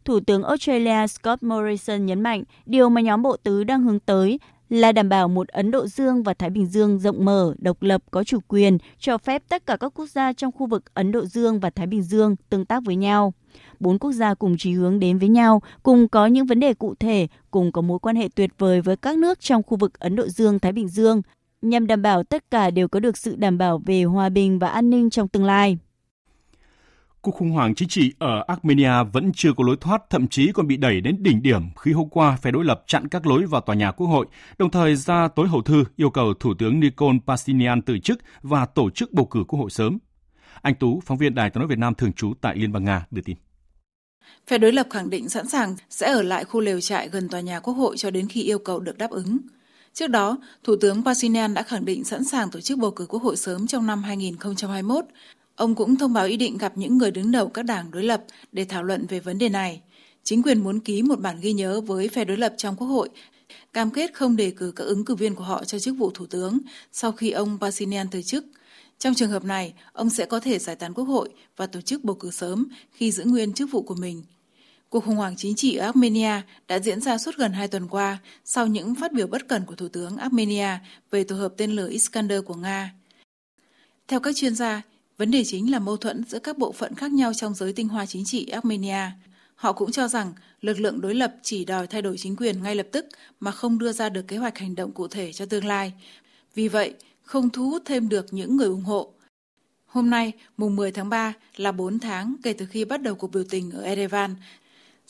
Thủ 0.05 0.21
tướng 0.21 0.43
Australia 0.43 1.07
Scott 1.07 1.43
Morrison 1.43 2.07
nhấn 2.07 2.21
mạnh 2.21 2.45
điều 2.67 2.89
mà 2.89 3.01
nhóm 3.01 3.23
bộ 3.23 3.37
tứ 3.37 3.65
đang 3.65 3.83
hướng 3.83 4.01
tới 4.01 4.39
là 4.71 4.93
đảm 4.93 5.09
bảo 5.09 5.29
một 5.29 5.49
Ấn 5.49 5.71
Độ 5.71 5.87
Dương 5.87 6.23
và 6.23 6.35
Thái 6.35 6.51
Bình 6.51 6.67
Dương 6.67 6.99
rộng 6.99 7.25
mở, 7.25 7.55
độc 7.59 7.83
lập, 7.83 8.03
có 8.11 8.25
chủ 8.25 8.39
quyền, 8.49 8.79
cho 8.99 9.19
phép 9.19 9.43
tất 9.49 9.67
cả 9.67 9.77
các 9.77 9.93
quốc 9.95 10.07
gia 10.07 10.33
trong 10.33 10.53
khu 10.53 10.67
vực 10.67 10.95
Ấn 10.95 11.13
Độ 11.13 11.25
Dương 11.25 11.61
và 11.61 11.71
Thái 11.71 11.87
Bình 11.87 12.03
Dương 12.03 12.37
tương 12.51 12.65
tác 12.65 12.83
với 12.85 12.97
nhau. 12.97 13.33
Bốn 13.81 13.99
quốc 13.99 14.13
gia 14.13 14.35
cùng 14.35 14.57
chí 14.59 14.73
hướng 14.73 15.01
đến 15.01 15.19
với 15.19 15.29
nhau, 15.29 15.63
cùng 15.83 16.09
có 16.09 16.27
những 16.27 16.47
vấn 16.47 16.61
đề 16.61 16.75
cụ 16.75 16.95
thể, 17.01 17.27
cùng 17.51 17.73
có 17.73 17.83
mối 17.83 17.99
quan 17.99 18.17
hệ 18.17 18.29
tuyệt 18.35 18.51
vời 18.59 18.81
với 18.81 18.97
các 18.97 19.19
nước 19.19 19.41
trong 19.41 19.63
khu 19.63 19.77
vực 19.77 19.99
Ấn 19.99 20.17
Độ 20.17 20.29
Dương, 20.29 20.59
Thái 20.59 20.73
Bình 20.73 20.89
Dương, 20.89 21.23
nhằm 21.63 21.87
đảm 21.87 22.03
bảo 22.03 22.23
tất 22.23 22.51
cả 22.51 22.71
đều 22.71 22.89
có 22.89 23.01
được 23.01 23.17
sự 23.17 23.37
đảm 23.37 23.59
bảo 23.59 23.79
về 23.87 24.03
hòa 24.03 24.29
bình 24.29 24.59
và 24.59 24.69
an 24.69 24.91
ninh 24.91 25.11
trong 25.11 25.29
tương 25.29 25.45
lai. 25.45 25.79
Cuộc 27.21 27.35
khủng 27.35 27.51
hoảng 27.51 27.75
chính 27.75 27.89
trị 27.89 28.13
ở 28.19 28.45
Armenia 28.47 29.05
vẫn 29.13 29.33
chưa 29.35 29.53
có 29.57 29.65
lối 29.65 29.77
thoát, 29.81 30.03
thậm 30.11 30.29
chí 30.29 30.53
còn 30.53 30.67
bị 30.67 30.77
đẩy 30.77 31.01
đến 31.01 31.17
đỉnh 31.23 31.43
điểm 31.43 31.63
khi 31.81 31.93
hôm 31.93 32.09
qua 32.09 32.37
phe 32.37 32.51
đối 32.51 32.65
lập 32.65 32.83
chặn 32.87 33.09
các 33.09 33.27
lối 33.27 33.47
vào 33.47 33.61
tòa 33.61 33.77
nhà 33.77 33.91
quốc 33.91 34.07
hội, 34.07 34.27
đồng 34.59 34.71
thời 34.71 34.97
ra 34.97 35.29
tối 35.29 35.49
hậu 35.49 35.63
thư 35.63 35.85
yêu 35.97 36.11
cầu 36.11 36.35
Thủ 36.35 36.55
tướng 36.59 36.81
Nikol 36.81 37.17
Pashinyan 37.27 37.83
từ 37.83 37.99
chức 37.99 38.19
và 38.43 38.67
tổ 38.67 38.91
chức 38.91 39.13
bầu 39.13 39.27
cử 39.27 39.45
quốc 39.49 39.59
hội 39.59 39.71
sớm. 39.71 39.99
Anh 40.63 40.75
Tú, 40.75 41.01
phóng 41.07 41.19
viên 41.19 41.35
Đài 41.35 41.51
tiếng 41.51 41.61
nói 41.61 41.69
Việt 41.69 41.79
Nam 41.79 41.95
thường 41.95 42.13
trú 42.13 42.33
tại 42.41 42.57
Liên 42.57 42.73
bang 42.73 42.85
Nga 42.85 43.07
đưa 43.11 43.23
tin. 43.23 43.37
Phe 44.47 44.59
đối 44.59 44.73
lập 44.73 44.87
khẳng 44.91 45.11
định 45.11 45.29
sẵn 45.29 45.49
sàng 45.49 45.77
sẽ 45.91 46.13
ở 46.13 46.23
lại 46.23 46.45
khu 46.45 46.61
lều 46.61 46.81
trại 46.81 47.09
gần 47.09 47.29
tòa 47.29 47.41
nhà 47.41 47.61
quốc 47.61 47.75
hội 47.75 47.97
cho 47.97 48.11
đến 48.11 48.29
khi 48.29 48.43
yêu 48.43 48.59
cầu 48.59 48.81
được 48.81 48.99
đáp 48.99 49.11
ứng. 49.11 49.39
Trước 49.93 50.07
đó, 50.07 50.39
Thủ 50.65 50.77
tướng 50.81 51.05
Pashinyan 51.05 51.55
đã 51.55 51.63
khẳng 51.63 51.85
định 51.85 52.05
sẵn 52.05 52.25
sàng 52.25 52.51
tổ 52.51 52.61
chức 52.61 52.79
bầu 52.79 52.91
cử 52.91 53.07
quốc 53.09 53.23
hội 53.23 53.37
sớm 53.37 53.67
trong 53.67 53.87
năm 53.87 54.03
2021 54.03 55.05
Ông 55.59 55.75
cũng 55.75 55.97
thông 55.97 56.13
báo 56.13 56.27
ý 56.27 56.37
định 56.37 56.59
gặp 56.59 56.73
những 56.77 56.99
người 56.99 57.11
đứng 57.11 57.31
đầu 57.31 57.49
các 57.49 57.63
đảng 57.63 57.91
đối 57.91 58.03
lập 58.03 58.25
để 58.53 58.65
thảo 58.65 58.83
luận 58.83 59.07
về 59.07 59.21
vấn 59.21 59.39
đề 59.39 59.49
này. 59.49 59.81
Chính 60.23 60.43
quyền 60.43 60.65
muốn 60.65 60.81
ký 60.81 61.03
một 61.03 61.21
bản 61.21 61.41
ghi 61.41 61.53
nhớ 61.53 61.81
với 61.81 62.09
phe 62.09 62.25
đối 62.25 62.37
lập 62.37 62.55
trong 62.57 62.77
Quốc 62.77 62.87
hội, 62.87 63.09
cam 63.73 63.91
kết 63.91 64.15
không 64.15 64.37
đề 64.37 64.51
cử 64.51 64.73
các 64.77 64.85
ứng 64.85 65.05
cử 65.05 65.15
viên 65.15 65.35
của 65.35 65.45
họ 65.45 65.65
cho 65.65 65.79
chức 65.79 65.97
vụ 65.97 66.11
thủ 66.11 66.27
tướng 66.27 66.59
sau 66.93 67.13
khi 67.13 67.31
ông 67.31 67.59
Pashinyan 67.61 68.09
từ 68.11 68.23
chức. 68.23 68.45
Trong 68.99 69.15
trường 69.15 69.31
hợp 69.31 69.45
này, 69.45 69.75
ông 69.93 70.11
sẽ 70.11 70.27
có 70.27 70.41
thể 70.41 70.59
giải 70.59 70.77
tán 70.77 70.95
Quốc 70.95 71.05
hội 71.05 71.29
và 71.57 71.67
tổ 71.67 71.81
chức 71.81 72.05
bầu 72.05 72.17
cử 72.17 72.31
sớm 72.31 72.67
khi 72.93 73.13
giữ 73.13 73.25
nguyên 73.25 73.53
chức 73.53 73.71
vụ 73.71 73.83
của 73.83 73.95
mình. 73.95 74.23
Cuộc 74.89 75.05
khủng 75.05 75.17
hoảng 75.17 75.37
chính 75.37 75.55
trị 75.57 75.77
ở 75.77 75.87
Armenia 75.87 76.41
đã 76.69 76.79
diễn 76.79 77.01
ra 77.01 77.19
suốt 77.19 77.37
gần 77.37 77.53
hai 77.53 77.69
tuần 77.69 77.89
qua 77.89 78.19
sau 78.45 78.67
những 78.67 78.95
phát 78.95 79.13
biểu 79.13 79.27
bất 79.27 79.49
cẩn 79.49 79.65
của 79.67 79.75
Thủ 79.75 79.89
tướng 79.89 80.17
Armenia 80.17 80.79
về 81.11 81.25
tổ 81.25 81.37
hợp 81.37 81.55
tên 81.57 81.71
lửa 81.71 81.89
Iskander 81.89 82.45
của 82.45 82.55
Nga. 82.55 82.95
Theo 84.09 84.21
các 84.21 84.37
chuyên 84.37 84.55
gia, 84.55 84.83
Vấn 85.19 85.31
đề 85.31 85.45
chính 85.45 85.71
là 85.71 85.79
mâu 85.79 85.97
thuẫn 85.97 86.25
giữa 86.25 86.39
các 86.39 86.59
bộ 86.59 86.73
phận 86.73 86.95
khác 86.95 87.13
nhau 87.13 87.35
trong 87.35 87.55
giới 87.55 87.73
tinh 87.73 87.89
hoa 87.89 88.07
chính 88.07 88.25
trị 88.25 88.47
Armenia. 88.47 89.11
Họ 89.55 89.73
cũng 89.73 89.93
cho 89.93 90.09
rằng 90.09 90.33
lực 90.61 90.81
lượng 90.81 91.01
đối 91.01 91.15
lập 91.15 91.35
chỉ 91.43 91.65
đòi 91.65 91.87
thay 91.87 92.03
đổi 92.03 92.19
chính 92.19 92.37
quyền 92.37 92.63
ngay 92.63 92.75
lập 92.75 92.87
tức 92.93 93.07
mà 93.41 93.51
không 93.51 93.79
đưa 93.79 93.93
ra 93.93 94.09
được 94.09 94.29
kế 94.29 94.37
hoạch 94.37 94.59
hành 94.59 94.75
động 94.75 94.93
cụ 94.93 95.09
thể 95.09 95.33
cho 95.33 95.47
tương 95.47 95.65
lai. 95.65 95.93
Vì 96.55 96.69
vậy, 96.69 96.95
không 97.23 97.51
thu 97.51 97.71
hút 97.71 97.83
thêm 97.85 98.09
được 98.09 98.27
những 98.31 98.57
người 98.57 98.69
ủng 98.69 98.85
hộ. 98.85 99.13
Hôm 99.87 100.11
nay, 100.11 100.33
mùng 100.57 100.77
10 100.77 100.93
tháng 100.93 101.09
3 101.09 101.35
là 101.57 101.73
4 101.73 101.99
tháng 101.99 102.37
kể 102.43 102.53
từ 102.53 102.67
khi 102.67 102.85
bắt 102.85 103.03
đầu 103.03 103.15
cuộc 103.15 103.33
biểu 103.33 103.45
tình 103.51 103.71
ở 103.71 103.83
Erevan 103.83 104.35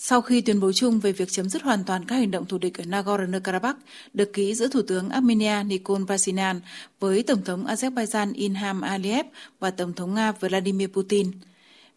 sau 0.01 0.21
khi 0.21 0.41
tuyên 0.41 0.61
bố 0.61 0.73
chung 0.73 1.01
về 1.01 1.13
việc 1.13 1.31
chấm 1.31 1.49
dứt 1.49 1.63
hoàn 1.63 1.85
toàn 1.85 2.05
các 2.05 2.17
hành 2.17 2.31
động 2.31 2.47
thù 2.47 2.59
địch 2.59 2.79
ở 2.79 2.85
Nagorno-Karabakh, 2.85 3.75
được 4.15 4.33
ký 4.33 4.55
giữa 4.55 4.69
Thủ 4.69 4.83
tướng 4.83 5.09
Armenia 5.09 5.65
Nikol 5.65 6.03
Pashinyan 6.09 6.61
với 7.01 7.23
Tổng 7.23 7.45
thống 7.45 7.67
Azerbaijan 7.67 8.33
Ilham 8.35 8.81
Aliyev 8.81 9.27
và 9.61 9.71
Tổng 9.71 9.93
thống 9.93 10.15
Nga 10.15 10.33
Vladimir 10.33 10.89
Putin. 10.89 11.31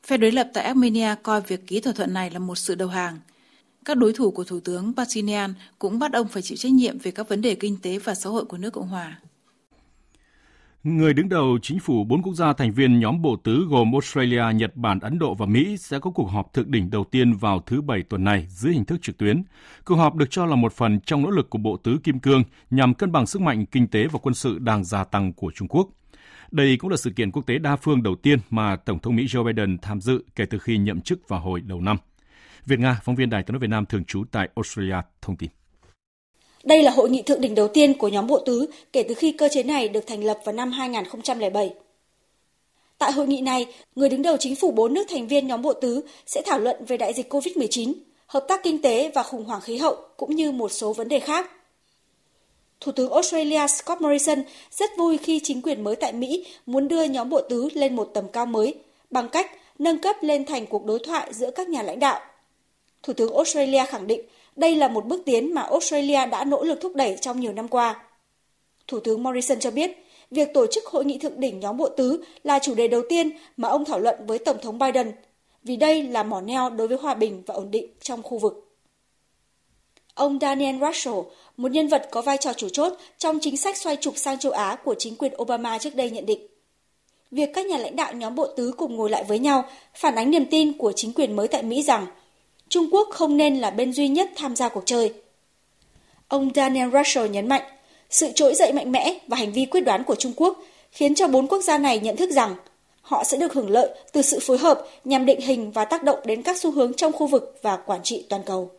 Phe 0.04 0.18
đối 0.18 0.32
lập 0.32 0.50
tại 0.54 0.64
Armenia 0.64 1.16
coi 1.24 1.42
việc 1.42 1.68
ký 1.68 1.80
thỏa 1.80 1.94
thuận 1.94 2.14
này 2.14 2.30
là 2.30 2.40
một 2.40 2.56
sự 2.56 2.76
đầu 2.76 2.88
hàng. 2.88 3.20
Các 3.86 3.98
đối 3.98 4.14
thủ 4.14 4.32
của 4.32 4.44
Thủ 4.44 4.60
tướng 4.60 4.94
Pashinyan 4.98 5.54
cũng 5.80 6.00
bắt 6.00 6.14
ông 6.14 6.28
phải 6.28 6.42
chịu 6.42 6.58
trách 6.58 6.72
nhiệm 6.72 7.00
về 7.00 7.12
các 7.12 7.30
vấn 7.30 7.42
đề 7.42 7.56
kinh 7.56 7.78
tế 7.82 8.00
và 8.00 8.16
xã 8.16 8.30
hội 8.30 8.46
của 8.46 8.58
nước 8.58 8.70
Cộng 8.70 8.88
hòa. 8.88 9.20
Người 10.84 11.14
đứng 11.14 11.30
đầu 11.30 11.58
chính 11.62 11.80
phủ 11.80 12.04
bốn 12.04 12.22
quốc 12.22 12.34
gia 12.34 12.54
thành 12.54 12.72
viên 12.72 13.00
nhóm 13.00 13.22
bộ 13.22 13.36
tứ 13.36 13.66
gồm 13.70 13.92
Australia, 13.92 14.44
Nhật 14.56 14.76
Bản, 14.76 15.00
Ấn 15.00 15.20
Độ 15.20 15.36
và 15.36 15.46
Mỹ 15.46 15.78
sẽ 15.78 16.00
có 16.00 16.12
cuộc 16.12 16.26
họp 16.26 16.54
thượng 16.54 16.72
đỉnh 16.72 16.90
đầu 16.90 17.04
tiên 17.04 17.34
vào 17.34 17.60
thứ 17.60 17.82
Bảy 17.82 18.04
tuần 18.04 18.24
này 18.24 18.48
dưới 18.50 18.74
hình 18.74 18.86
thức 18.86 19.02
trực 19.02 19.18
tuyến. 19.18 19.44
Cuộc 19.86 19.96
họp 19.96 20.16
được 20.16 20.26
cho 20.30 20.46
là 20.46 20.56
một 20.56 20.74
phần 20.74 21.00
trong 21.00 21.24
nỗ 21.24 21.30
lực 21.30 21.50
của 21.50 21.58
bộ 21.58 21.78
tứ 21.78 21.98
Kim 22.04 22.20
Cương 22.20 22.44
nhằm 22.70 22.94
cân 22.94 23.12
bằng 23.12 23.26
sức 23.26 23.42
mạnh 23.42 23.66
kinh 23.66 23.88
tế 23.88 24.08
và 24.08 24.20
quân 24.24 24.34
sự 24.34 24.60
đang 24.60 24.84
gia 24.84 25.04
tăng 25.04 25.34
của 25.34 25.52
Trung 25.56 25.68
Quốc. 25.68 25.90
Đây 26.52 26.78
cũng 26.78 26.90
là 26.90 26.98
sự 26.98 27.10
kiện 27.10 27.32
quốc 27.32 27.46
tế 27.46 27.58
đa 27.58 27.76
phương 27.76 28.04
đầu 28.04 28.16
tiên 28.16 28.40
mà 28.50 28.76
Tổng 28.76 29.00
thống 29.00 29.16
Mỹ 29.16 29.26
Joe 29.26 29.44
Biden 29.44 29.78
tham 29.82 30.02
dự 30.02 30.24
kể 30.36 30.46
từ 30.46 30.60
khi 30.60 30.78
nhậm 30.78 31.02
chức 31.02 31.30
vào 31.30 31.40
hồi 31.40 31.62
đầu 31.62 31.82
năm. 31.82 31.98
Việt 32.66 32.80
Nga, 32.80 33.00
phóng 33.04 33.16
viên 33.16 33.30
Đài 33.30 33.44
tiếng 33.44 33.54
nói 33.54 33.60
Việt 33.60 33.70
Nam 33.70 33.86
thường 33.86 34.06
trú 34.06 34.24
tại 34.32 34.50
Australia 34.56 35.02
thông 35.22 35.38
tin. 35.38 35.50
Đây 36.64 36.84
là 36.84 36.92
hội 36.92 37.10
nghị 37.10 37.22
thượng 37.22 37.42
đỉnh 37.42 37.56
đầu 37.56 37.68
tiên 37.68 37.94
của 37.94 38.08
nhóm 38.08 38.28
bộ 38.28 38.40
tứ 38.40 38.66
kể 38.94 39.04
từ 39.04 39.14
khi 39.14 39.32
cơ 39.32 39.50
chế 39.52 39.64
này 39.64 39.90
được 39.90 40.08
thành 40.08 40.24
lập 40.24 40.40
vào 40.46 40.54
năm 40.54 40.72
2007. 40.72 41.74
Tại 42.98 43.12
hội 43.12 43.28
nghị 43.28 43.42
này, 43.42 43.66
người 43.96 44.10
đứng 44.10 44.22
đầu 44.22 44.38
chính 44.38 44.56
phủ 44.56 44.72
bốn 44.72 44.94
nước 44.94 45.04
thành 45.10 45.28
viên 45.28 45.48
nhóm 45.48 45.62
bộ 45.62 45.74
tứ 45.74 46.02
sẽ 46.26 46.42
thảo 46.46 46.60
luận 46.60 46.86
về 46.86 46.98
đại 46.98 47.14
dịch 47.14 47.34
COVID-19, 47.34 47.94
hợp 48.28 48.46
tác 48.48 48.64
kinh 48.64 48.82
tế 48.82 49.12
và 49.16 49.24
khủng 49.24 49.46
hoảng 49.46 49.62
khí 49.62 49.78
hậu 49.78 49.96
cũng 50.18 50.36
như 50.36 50.52
một 50.52 50.70
số 50.72 50.94
vấn 50.94 51.08
đề 51.08 51.20
khác. 51.20 51.52
Thủ 52.80 52.92
tướng 52.92 53.12
Australia 53.12 53.68
Scott 53.68 54.02
Morrison 54.02 54.44
rất 54.72 54.90
vui 54.98 55.18
khi 55.18 55.40
chính 55.44 55.62
quyền 55.62 55.84
mới 55.84 55.96
tại 55.96 56.14
Mỹ 56.14 56.46
muốn 56.66 56.88
đưa 56.88 57.04
nhóm 57.04 57.30
bộ 57.30 57.42
tứ 57.42 57.70
lên 57.74 57.96
một 57.96 58.12
tầm 58.14 58.28
cao 58.34 58.46
mới 58.46 58.76
bằng 59.10 59.30
cách 59.30 59.52
nâng 59.80 59.98
cấp 59.98 60.16
lên 60.22 60.46
thành 60.46 60.68
cuộc 60.68 60.86
đối 60.86 61.00
thoại 61.00 61.34
giữa 61.34 61.52
các 61.52 61.70
nhà 61.70 61.84
lãnh 61.84 62.00
đạo. 62.00 62.20
Thủ 63.04 63.14
tướng 63.14 63.34
Australia 63.34 63.86
khẳng 63.86 64.08
định 64.08 64.22
đây 64.62 64.76
là 64.76 64.88
một 64.88 65.06
bước 65.06 65.22
tiến 65.26 65.54
mà 65.54 65.62
Australia 65.62 66.26
đã 66.26 66.44
nỗ 66.44 66.64
lực 66.64 66.82
thúc 66.82 66.96
đẩy 66.96 67.18
trong 67.22 67.40
nhiều 67.40 67.54
năm 67.54 67.68
qua. 67.68 68.04
Thủ 68.88 69.00
tướng 69.00 69.24
Morrison 69.24 69.60
cho 69.60 69.72
biết, 69.72 69.92
việc 70.32 70.54
tổ 70.54 70.68
chức 70.68 70.86
hội 70.86 71.06
nghị 71.06 71.18
thượng 71.18 71.40
đỉnh 71.40 71.60
nhóm 71.60 71.78
bộ 71.78 71.90
tứ 71.90 72.24
là 72.44 72.60
chủ 72.60 72.74
đề 72.76 72.88
đầu 72.88 73.02
tiên 73.10 73.30
mà 73.58 73.70
ông 73.70 73.86
thảo 73.86 74.00
luận 74.00 74.16
với 74.28 74.40
Tổng 74.40 74.58
thống 74.62 74.80
Biden, 74.80 75.12
vì 75.64 75.76
đây 75.76 76.04
là 76.04 76.24
mỏ 76.24 76.42
neo 76.42 76.70
đối 76.70 76.88
với 76.88 76.98
hòa 76.98 77.14
bình 77.14 77.44
và 77.46 77.56
ổn 77.56 77.72
định 77.72 77.86
trong 78.02 78.24
khu 78.24 78.38
vực. 78.38 78.68
Ông 80.14 80.40
Daniel 80.42 80.76
Russell, 80.80 81.18
một 81.58 81.72
nhân 81.72 81.88
vật 81.88 82.08
có 82.12 82.22
vai 82.22 82.38
trò 82.38 82.54
chủ 82.54 82.70
chốt 82.70 82.94
trong 83.18 83.40
chính 83.42 83.58
sách 83.58 83.78
xoay 83.78 83.96
trục 83.96 84.18
sang 84.18 84.40
châu 84.40 84.52
Á 84.52 84.78
của 84.84 84.96
chính 84.98 85.16
quyền 85.16 85.34
Obama 85.42 85.78
trước 85.78 85.96
đây 85.96 86.10
nhận 86.10 86.26
định. 86.26 86.48
Việc 87.32 87.50
các 87.54 87.66
nhà 87.66 87.78
lãnh 87.78 87.96
đạo 87.96 88.14
nhóm 88.14 88.36
bộ 88.36 88.48
tứ 88.48 88.72
cùng 88.78 88.96
ngồi 88.96 89.10
lại 89.10 89.24
với 89.28 89.40
nhau 89.40 89.64
phản 89.94 90.16
ánh 90.16 90.32
niềm 90.32 90.46
tin 90.46 90.78
của 90.78 90.92
chính 90.92 91.14
quyền 91.14 91.36
mới 91.36 91.48
tại 91.48 91.64
Mỹ 91.64 91.84
rằng 91.84 92.08
Trung 92.72 92.88
Quốc 92.92 93.08
không 93.12 93.38
nên 93.38 93.56
là 93.56 93.72
bên 93.72 93.94
duy 93.94 94.08
nhất 94.08 94.30
tham 94.36 94.56
gia 94.56 94.70
cuộc 94.70 94.84
chơi. 94.86 95.14
Ông 96.28 96.50
Daniel 96.56 96.90
Russell 96.94 97.30
nhấn 97.30 97.50
mạnh, 97.50 97.62
sự 98.10 98.32
trỗi 98.36 98.56
dậy 98.56 98.74
mạnh 98.74 98.92
mẽ 98.92 99.20
và 99.28 99.38
hành 99.38 99.52
vi 99.52 99.66
quyết 99.66 99.82
đoán 99.82 100.04
của 100.04 100.16
Trung 100.16 100.34
Quốc 100.36 100.58
khiến 100.92 101.16
cho 101.16 101.28
bốn 101.28 101.48
quốc 101.48 101.62
gia 101.62 101.78
này 101.78 102.00
nhận 102.00 102.18
thức 102.18 102.32
rằng 102.32 102.56
họ 103.02 103.24
sẽ 103.24 103.38
được 103.38 103.54
hưởng 103.54 103.70
lợi 103.70 103.90
từ 104.14 104.22
sự 104.22 104.40
phối 104.42 104.58
hợp 104.58 104.82
nhằm 105.06 105.26
định 105.26 105.42
hình 105.42 105.72
và 105.72 105.86
tác 105.86 106.04
động 106.04 106.20
đến 106.26 106.42
các 106.42 106.58
xu 106.58 106.72
hướng 106.72 106.94
trong 106.94 107.12
khu 107.12 107.28
vực 107.28 107.60
và 107.62 107.78
quản 107.78 108.04
trị 108.04 108.26
toàn 108.30 108.42
cầu. 108.46 108.72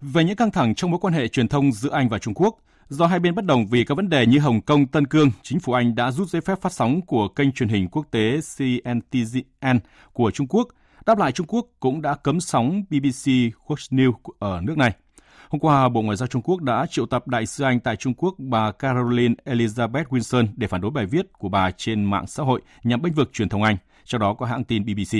Về 0.00 0.24
những 0.24 0.36
căng 0.36 0.50
thẳng 0.50 0.74
trong 0.74 0.90
mối 0.90 1.00
quan 1.00 1.14
hệ 1.14 1.28
truyền 1.28 1.48
thông 1.48 1.72
giữa 1.72 1.90
Anh 1.92 2.08
và 2.08 2.18
Trung 2.18 2.34
Quốc, 2.34 2.58
do 2.88 3.06
hai 3.06 3.20
bên 3.20 3.34
bất 3.34 3.44
đồng 3.44 3.66
vì 3.66 3.84
các 3.84 3.94
vấn 3.94 4.08
đề 4.08 4.26
như 4.26 4.38
Hồng 4.38 4.60
Kông, 4.60 4.86
Tân 4.86 5.06
Cương, 5.06 5.30
chính 5.42 5.60
phủ 5.60 5.72
Anh 5.72 5.94
đã 5.94 6.10
rút 6.10 6.28
giấy 6.28 6.42
phép 6.42 6.60
phát 6.60 6.72
sóng 6.72 7.00
của 7.06 7.28
kênh 7.28 7.52
truyền 7.52 7.68
hình 7.68 7.88
quốc 7.88 8.06
tế 8.10 8.40
CNTN 8.56 9.78
của 10.12 10.30
Trung 10.30 10.46
Quốc. 10.46 10.68
Đáp 11.08 11.18
lại 11.18 11.32
Trung 11.32 11.46
Quốc 11.46 11.66
cũng 11.80 12.02
đã 12.02 12.14
cấm 12.14 12.40
sóng 12.40 12.82
BBC 12.90 13.26
Fox 13.66 13.76
News 13.90 14.12
ở 14.38 14.60
nước 14.62 14.78
này. 14.78 14.92
Hôm 15.48 15.60
qua, 15.60 15.88
Bộ 15.88 16.02
Ngoại 16.02 16.16
giao 16.16 16.26
Trung 16.26 16.42
Quốc 16.42 16.62
đã 16.62 16.86
triệu 16.90 17.06
tập 17.06 17.28
đại 17.28 17.46
sứ 17.46 17.64
Anh 17.64 17.80
tại 17.80 17.96
Trung 17.96 18.14
Quốc 18.14 18.34
bà 18.38 18.72
Caroline 18.72 19.34
Elizabeth 19.44 20.04
Wilson 20.04 20.46
để 20.56 20.66
phản 20.66 20.80
đối 20.80 20.90
bài 20.90 21.06
viết 21.06 21.32
của 21.32 21.48
bà 21.48 21.70
trên 21.70 22.04
mạng 22.04 22.26
xã 22.26 22.42
hội 22.42 22.60
nhằm 22.84 23.02
bênh 23.02 23.12
vực 23.12 23.32
truyền 23.32 23.48
thông 23.48 23.62
Anh, 23.62 23.76
trong 24.04 24.20
đó 24.20 24.34
có 24.34 24.46
hãng 24.46 24.64
tin 24.64 24.84
BBC. 24.84 25.18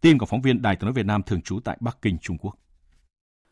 Tin 0.00 0.18
của 0.18 0.26
phóng 0.26 0.42
viên 0.42 0.62
Đài 0.62 0.76
tiếng 0.76 0.86
nói 0.86 0.92
Việt 0.92 1.06
Nam 1.06 1.22
thường 1.22 1.42
trú 1.42 1.60
tại 1.60 1.76
Bắc 1.80 1.98
Kinh, 2.02 2.18
Trung 2.18 2.38
Quốc. 2.38 2.58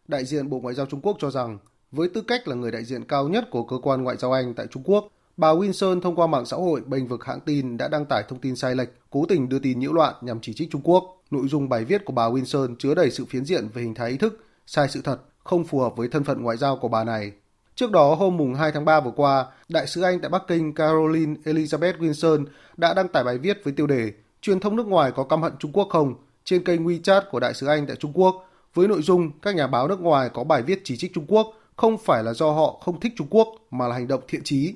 Đại 0.08 0.24
diện 0.24 0.50
Bộ 0.50 0.60
Ngoại 0.60 0.74
giao 0.74 0.86
Trung 0.86 1.00
Quốc 1.00 1.16
cho 1.20 1.30
rằng, 1.30 1.58
với 1.90 2.08
tư 2.14 2.20
cách 2.20 2.48
là 2.48 2.54
người 2.54 2.70
đại 2.70 2.84
diện 2.84 3.04
cao 3.04 3.28
nhất 3.28 3.44
của 3.50 3.64
cơ 3.64 3.76
quan 3.82 4.02
ngoại 4.02 4.16
giao 4.16 4.32
Anh 4.32 4.54
tại 4.54 4.66
Trung 4.70 4.82
Quốc, 4.86 5.08
bà 5.36 5.48
Wilson 5.48 6.00
thông 6.00 6.16
qua 6.16 6.26
mạng 6.26 6.46
xã 6.46 6.56
hội 6.56 6.80
bênh 6.86 7.06
vực 7.06 7.24
hãng 7.24 7.40
tin 7.40 7.76
đã 7.76 7.88
đăng 7.88 8.06
tải 8.06 8.24
thông 8.28 8.38
tin 8.38 8.56
sai 8.56 8.74
lệch, 8.74 8.88
cố 9.10 9.26
tình 9.28 9.48
đưa 9.48 9.58
tin 9.58 9.78
nhiễu 9.78 9.92
loạn 9.92 10.14
nhằm 10.20 10.40
chỉ 10.40 10.54
trích 10.54 10.70
Trung 10.70 10.80
Quốc. 10.84 11.22
Nội 11.30 11.48
dung 11.48 11.68
bài 11.68 11.84
viết 11.84 12.04
của 12.04 12.12
bà 12.12 12.28
Wilson 12.28 12.76
chứa 12.78 12.94
đầy 12.94 13.10
sự 13.10 13.24
phiến 13.24 13.44
diện 13.44 13.68
về 13.74 13.82
hình 13.82 13.94
thái 13.94 14.10
ý 14.10 14.16
thức, 14.16 14.44
sai 14.66 14.88
sự 14.88 15.00
thật, 15.02 15.18
không 15.44 15.64
phù 15.64 15.78
hợp 15.78 15.96
với 15.96 16.08
thân 16.08 16.24
phận 16.24 16.42
ngoại 16.42 16.56
giao 16.56 16.76
của 16.76 16.88
bà 16.88 17.04
này. 17.04 17.32
Trước 17.74 17.90
đó, 17.90 18.14
hôm 18.14 18.36
mùng 18.36 18.54
2 18.54 18.72
tháng 18.72 18.84
3 18.84 19.00
vừa 19.00 19.10
qua, 19.10 19.46
Đại 19.68 19.86
sứ 19.86 20.02
Anh 20.02 20.20
tại 20.20 20.30
Bắc 20.30 20.42
Kinh 20.48 20.74
Caroline 20.74 21.34
Elizabeth 21.44 21.98
Wilson 21.98 22.44
đã 22.76 22.94
đăng 22.94 23.08
tải 23.08 23.24
bài 23.24 23.38
viết 23.38 23.60
với 23.64 23.72
tiêu 23.72 23.86
đề 23.86 24.12
Truyền 24.42 24.60
thông 24.60 24.76
nước 24.76 24.86
ngoài 24.86 25.12
có 25.16 25.24
căm 25.24 25.42
hận 25.42 25.52
Trung 25.58 25.72
Quốc 25.72 25.88
không? 25.90 26.14
trên 26.44 26.64
kênh 26.64 26.86
WeChat 26.86 27.22
của 27.30 27.40
Đại 27.40 27.54
sứ 27.54 27.66
Anh 27.66 27.86
tại 27.86 27.96
Trung 27.96 28.12
Quốc, 28.14 28.50
với 28.74 28.88
nội 28.88 29.02
dung 29.02 29.30
các 29.42 29.54
nhà 29.54 29.66
báo 29.66 29.88
nước 29.88 30.00
ngoài 30.00 30.30
có 30.34 30.44
bài 30.44 30.62
viết 30.62 30.80
chỉ 30.84 30.96
trích 30.96 31.14
Trung 31.14 31.24
Quốc 31.28 31.46
không 31.76 31.98
phải 31.98 32.22
là 32.22 32.34
do 32.34 32.50
họ 32.50 32.80
không 32.84 33.00
thích 33.00 33.12
Trung 33.16 33.26
Quốc 33.30 33.48
mà 33.70 33.88
là 33.88 33.94
hành 33.94 34.08
động 34.08 34.20
thiện 34.28 34.42
chí. 34.44 34.74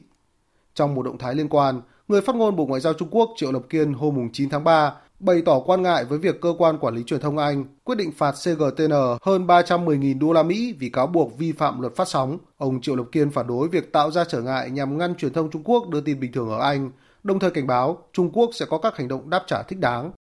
Trong 0.79 0.95
một 0.95 1.03
động 1.03 1.19
thái 1.19 1.35
liên 1.35 1.49
quan, 1.49 1.81
người 2.09 2.21
phát 2.21 2.37
ngôn 2.37 2.57
Bộ 2.57 2.67
Ngoại 2.67 2.81
giao 2.81 2.93
Trung 2.93 3.09
Quốc 3.11 3.31
Triệu 3.37 3.53
Lập 3.53 3.63
Kiên 3.71 3.93
hôm 3.93 4.29
9 4.33 4.49
tháng 4.49 4.65
3 4.65 4.93
bày 5.21 5.43
tỏ 5.47 5.61
quan 5.61 5.83
ngại 5.83 6.05
với 6.05 6.19
việc 6.19 6.41
cơ 6.41 6.55
quan 6.59 6.79
quản 6.79 6.95
lý 6.95 7.03
truyền 7.03 7.21
thông 7.21 7.39
Anh 7.39 7.65
quyết 7.85 7.95
định 7.95 8.13
phạt 8.13 8.33
CGTN 8.33 8.93
hơn 9.23 9.47
310.000 9.47 10.19
đô 10.19 10.33
la 10.33 10.43
Mỹ 10.43 10.75
vì 10.79 10.89
cáo 10.89 11.07
buộc 11.07 11.39
vi 11.39 11.53
phạm 11.53 11.81
luật 11.81 11.97
phát 11.97 12.09
sóng. 12.09 12.39
Ông 12.57 12.81
Triệu 12.81 12.97
Lập 12.97 13.05
Kiên 13.13 13.31
phản 13.31 13.47
đối 13.47 13.69
việc 13.69 13.93
tạo 13.93 14.11
ra 14.11 14.25
trở 14.25 14.43
ngại 14.43 14.71
nhằm 14.71 14.99
ngăn 14.99 15.15
truyền 15.15 15.33
thông 15.33 15.51
Trung 15.51 15.63
Quốc 15.65 15.89
đưa 15.89 16.01
tin 16.01 16.21
bình 16.21 16.33
thường 16.33 16.51
ở 16.51 16.61
Anh, 16.61 16.91
đồng 17.23 17.39
thời 17.39 17.51
cảnh 17.51 17.67
báo 17.67 17.99
Trung 18.13 18.31
Quốc 18.33 18.51
sẽ 18.53 18.67
có 18.71 18.79
các 18.79 18.97
hành 18.97 19.09
động 19.09 19.31
đáp 19.31 19.45
trả 19.47 19.63
thích 19.63 19.79
đáng. 19.79 20.13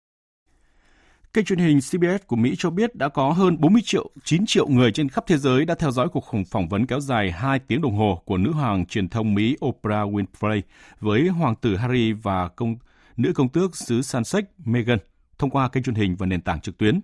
Kênh 1.39 1.45
truyền 1.45 1.59
hình 1.59 1.80
CBS 1.80 2.26
của 2.26 2.36
Mỹ 2.36 2.55
cho 2.59 2.70
biết 2.70 2.95
đã 2.95 3.09
có 3.09 3.32
hơn 3.32 3.61
40 3.61 3.82
triệu 3.84 4.11
9 4.24 4.47
triệu 4.47 4.68
người 4.68 4.93
trên 4.93 5.09
khắp 5.09 5.24
thế 5.26 5.36
giới 5.36 5.64
đã 5.64 5.74
theo 5.74 5.91
dõi 5.91 6.09
cuộc 6.09 6.24
phỏng 6.51 6.68
vấn 6.68 6.86
kéo 6.86 7.01
dài 7.01 7.32
2 7.32 7.59
tiếng 7.59 7.80
đồng 7.80 7.97
hồ 7.97 8.22
của 8.24 8.36
nữ 8.36 8.53
hoàng 8.53 8.86
truyền 8.86 9.09
thông 9.09 9.34
Mỹ 9.34 9.57
Oprah 9.66 10.09
Winfrey 10.09 10.62
với 11.01 11.28
hoàng 11.28 11.55
tử 11.55 11.76
Harry 11.76 12.12
và 12.12 12.49
công 12.49 12.76
nữ 13.16 13.32
công 13.34 13.49
tước 13.49 13.76
xứ 13.76 14.03
Sussex 14.03 14.45
Meghan 14.64 14.99
thông 15.39 15.51
qua 15.51 15.68
kênh 15.68 15.82
truyền 15.82 15.95
hình 15.95 16.16
và 16.16 16.26
nền 16.26 16.41
tảng 16.41 16.61
trực 16.61 16.78
tuyến. 16.78 17.01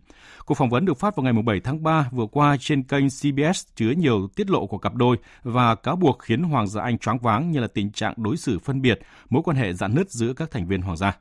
Cuộc 0.47 0.55
phỏng 0.55 0.71
vấn 0.71 0.85
được 0.85 0.99
phát 0.99 1.17
vào 1.17 1.25
ngày 1.25 1.33
7 1.33 1.61
tháng 1.61 1.83
3 1.83 2.09
vừa 2.13 2.27
qua 2.27 2.57
trên 2.61 2.83
kênh 2.83 3.05
CBS 3.09 3.67
chứa 3.77 3.91
nhiều 3.91 4.29
tiết 4.37 4.51
lộ 4.51 4.67
của 4.67 4.79
cặp 4.79 4.95
đôi 4.95 5.17
và 5.43 5.75
cáo 5.75 5.97
buộc 5.97 6.19
khiến 6.23 6.43
Hoàng 6.43 6.67
gia 6.67 6.83
Anh 6.83 6.99
choáng 6.99 7.19
váng 7.19 7.51
như 7.51 7.61
là 7.61 7.67
tình 7.67 7.93
trạng 7.93 8.15
đối 8.17 8.37
xử 8.37 8.59
phân 8.59 8.83
biệt, 8.83 9.01
mối 9.31 9.43
quan 9.43 9.57
hệ 9.57 9.73
dạn 9.73 9.95
nứt 9.95 10.11
giữa 10.11 10.33
các 10.33 10.51
thành 10.51 10.67
viên 10.67 10.83
Hoàng 10.83 10.97
gia. 10.97 11.17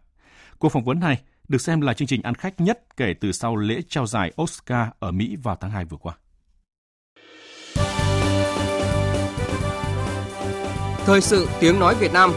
Cuộc 0.60 0.70
phỏng 0.70 0.84
vấn 0.84 1.00
này 1.00 1.22
được 1.48 1.62
xem 1.62 1.82
là 1.82 1.94
chương 1.94 2.08
trình 2.08 2.22
ăn 2.22 2.36
khách 2.36 2.62
nhất 2.62 2.98
kể 2.98 3.14
từ 3.22 3.32
sau 3.32 3.56
lễ 3.56 3.82
trao 3.90 4.06
giải 4.06 4.32
Oscar 4.42 4.88
ở 5.00 5.12
Mỹ 5.12 5.36
vào 5.44 5.58
tháng 5.62 5.72
2 5.72 5.86
vừa 5.86 5.98
qua. 5.98 6.18
Thời 11.06 11.22
sự 11.22 11.48
tiếng 11.60 11.80
nói 11.80 11.96
Việt 11.96 12.14
Nam 12.14 12.34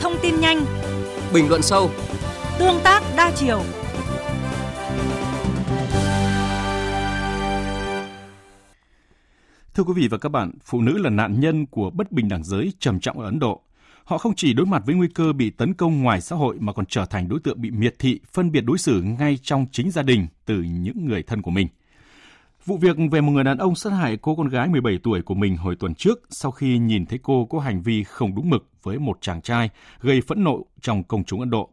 Thông 0.00 0.12
tin 0.22 0.40
nhanh 0.40 0.64
Bình 1.32 1.48
luận 1.48 1.62
sâu 1.62 1.90
Tương 2.58 2.80
tác 2.84 3.02
đa 3.16 3.32
chiều 3.36 3.62
Thưa 9.74 9.84
quý 9.84 9.92
vị 9.96 10.08
và 10.08 10.18
các 10.18 10.28
bạn, 10.28 10.50
phụ 10.64 10.80
nữ 10.80 10.98
là 10.98 11.10
nạn 11.10 11.40
nhân 11.40 11.66
của 11.66 11.90
bất 11.90 12.12
bình 12.12 12.28
đẳng 12.28 12.44
giới 12.44 12.72
trầm 12.78 13.00
trọng 13.00 13.20
ở 13.20 13.24
Ấn 13.24 13.38
Độ. 13.38 13.62
Họ 14.10 14.18
không 14.18 14.34
chỉ 14.34 14.52
đối 14.52 14.66
mặt 14.66 14.82
với 14.86 14.94
nguy 14.94 15.08
cơ 15.08 15.32
bị 15.32 15.50
tấn 15.50 15.74
công 15.74 16.02
ngoài 16.02 16.20
xã 16.20 16.36
hội 16.36 16.56
mà 16.60 16.72
còn 16.72 16.86
trở 16.86 17.04
thành 17.04 17.28
đối 17.28 17.40
tượng 17.40 17.60
bị 17.60 17.70
miệt 17.70 17.94
thị, 17.98 18.20
phân 18.32 18.52
biệt 18.52 18.60
đối 18.60 18.78
xử 18.78 19.02
ngay 19.02 19.38
trong 19.42 19.66
chính 19.72 19.90
gia 19.90 20.02
đình 20.02 20.26
từ 20.46 20.62
những 20.62 21.06
người 21.06 21.22
thân 21.22 21.42
của 21.42 21.50
mình. 21.50 21.68
Vụ 22.64 22.76
việc 22.76 22.96
về 23.10 23.20
một 23.20 23.32
người 23.32 23.44
đàn 23.44 23.58
ông 23.58 23.74
sát 23.74 23.90
hại 23.90 24.16
cô 24.16 24.36
con 24.36 24.48
gái 24.48 24.68
17 24.68 24.98
tuổi 25.02 25.22
của 25.22 25.34
mình 25.34 25.56
hồi 25.56 25.76
tuần 25.76 25.94
trước 25.94 26.22
sau 26.30 26.50
khi 26.50 26.78
nhìn 26.78 27.06
thấy 27.06 27.18
cô 27.22 27.44
có 27.44 27.60
hành 27.60 27.82
vi 27.82 28.04
không 28.04 28.34
đúng 28.34 28.50
mực 28.50 28.68
với 28.82 28.98
một 28.98 29.18
chàng 29.20 29.42
trai 29.42 29.70
gây 30.00 30.20
phẫn 30.20 30.44
nộ 30.44 30.66
trong 30.80 31.04
công 31.04 31.24
chúng 31.24 31.40
Ấn 31.40 31.50
Độ. 31.50 31.70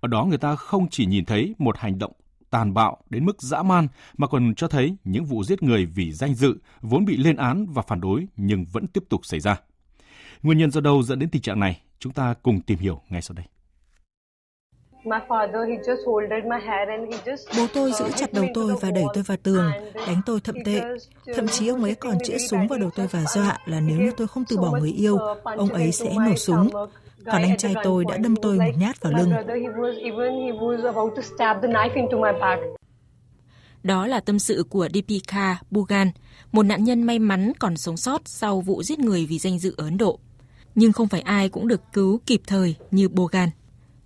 Ở 0.00 0.08
đó 0.08 0.24
người 0.24 0.38
ta 0.38 0.56
không 0.56 0.88
chỉ 0.90 1.06
nhìn 1.06 1.24
thấy 1.24 1.54
một 1.58 1.78
hành 1.78 1.98
động 1.98 2.12
tàn 2.50 2.74
bạo 2.74 2.96
đến 3.10 3.24
mức 3.24 3.42
dã 3.42 3.62
man 3.62 3.88
mà 4.16 4.26
còn 4.26 4.54
cho 4.54 4.68
thấy 4.68 4.96
những 5.04 5.24
vụ 5.24 5.44
giết 5.44 5.62
người 5.62 5.86
vì 5.86 6.12
danh 6.12 6.34
dự 6.34 6.58
vốn 6.80 7.04
bị 7.04 7.16
lên 7.16 7.36
án 7.36 7.66
và 7.66 7.82
phản 7.82 8.00
đối 8.00 8.26
nhưng 8.36 8.64
vẫn 8.64 8.86
tiếp 8.86 9.04
tục 9.08 9.26
xảy 9.26 9.40
ra. 9.40 9.56
Nguyên 10.42 10.58
nhân 10.58 10.70
do 10.70 10.80
đâu 10.80 11.02
dẫn 11.02 11.18
đến 11.18 11.30
tình 11.30 11.42
trạng 11.42 11.60
này? 11.60 11.80
Chúng 11.98 12.12
ta 12.12 12.34
cùng 12.42 12.60
tìm 12.60 12.78
hiểu 12.78 13.00
ngay 13.08 13.22
sau 13.22 13.34
đây. 13.34 13.46
Bố 17.56 17.66
tôi 17.74 17.92
giữ 17.92 18.04
chặt 18.16 18.32
đầu 18.32 18.44
tôi 18.54 18.74
và 18.80 18.90
đẩy 18.90 19.04
tôi 19.14 19.22
vào 19.22 19.36
tường, 19.42 19.70
đánh 19.94 20.20
tôi 20.26 20.40
thậm 20.40 20.54
tệ. 20.64 20.82
Thậm 21.34 21.48
chí 21.48 21.68
ông 21.68 21.84
ấy 21.84 21.94
còn 21.94 22.14
chĩa 22.24 22.38
súng 22.38 22.68
vào 22.68 22.78
đầu 22.78 22.90
tôi 22.94 23.06
và 23.06 23.24
dọa 23.24 23.58
là 23.66 23.80
nếu 23.80 24.00
như 24.00 24.10
tôi 24.16 24.28
không 24.28 24.44
từ 24.48 24.56
bỏ 24.56 24.70
người 24.70 24.92
yêu, 24.92 25.18
ông 25.44 25.68
ấy 25.68 25.92
sẽ 25.92 26.14
nổ 26.26 26.34
súng. 26.36 26.70
Còn 27.24 27.42
anh 27.42 27.56
trai 27.56 27.74
tôi 27.82 28.04
đã 28.08 28.16
đâm 28.16 28.36
tôi 28.36 28.58
một 28.58 28.72
nhát 28.78 29.00
vào 29.00 29.12
lưng. 29.12 29.32
Đó 33.82 34.06
là 34.06 34.20
tâm 34.20 34.38
sự 34.38 34.64
của 34.70 34.88
Deepika 34.94 35.60
Bugan, 35.70 36.10
một 36.52 36.62
nạn 36.62 36.84
nhân 36.84 37.02
may 37.02 37.18
mắn 37.18 37.52
còn 37.58 37.76
sống 37.76 37.96
sót 37.96 38.22
sau 38.24 38.60
vụ 38.60 38.82
giết 38.82 38.98
người 38.98 39.26
vì 39.26 39.38
danh 39.38 39.58
dự 39.58 39.74
ở 39.76 39.84
Ấn 39.84 39.96
Độ 39.96 40.18
nhưng 40.78 40.92
không 40.92 41.08
phải 41.08 41.20
ai 41.20 41.48
cũng 41.48 41.68
được 41.68 41.80
cứu 41.92 42.20
kịp 42.26 42.42
thời 42.46 42.74
như 42.90 43.08
Bogan. 43.08 43.50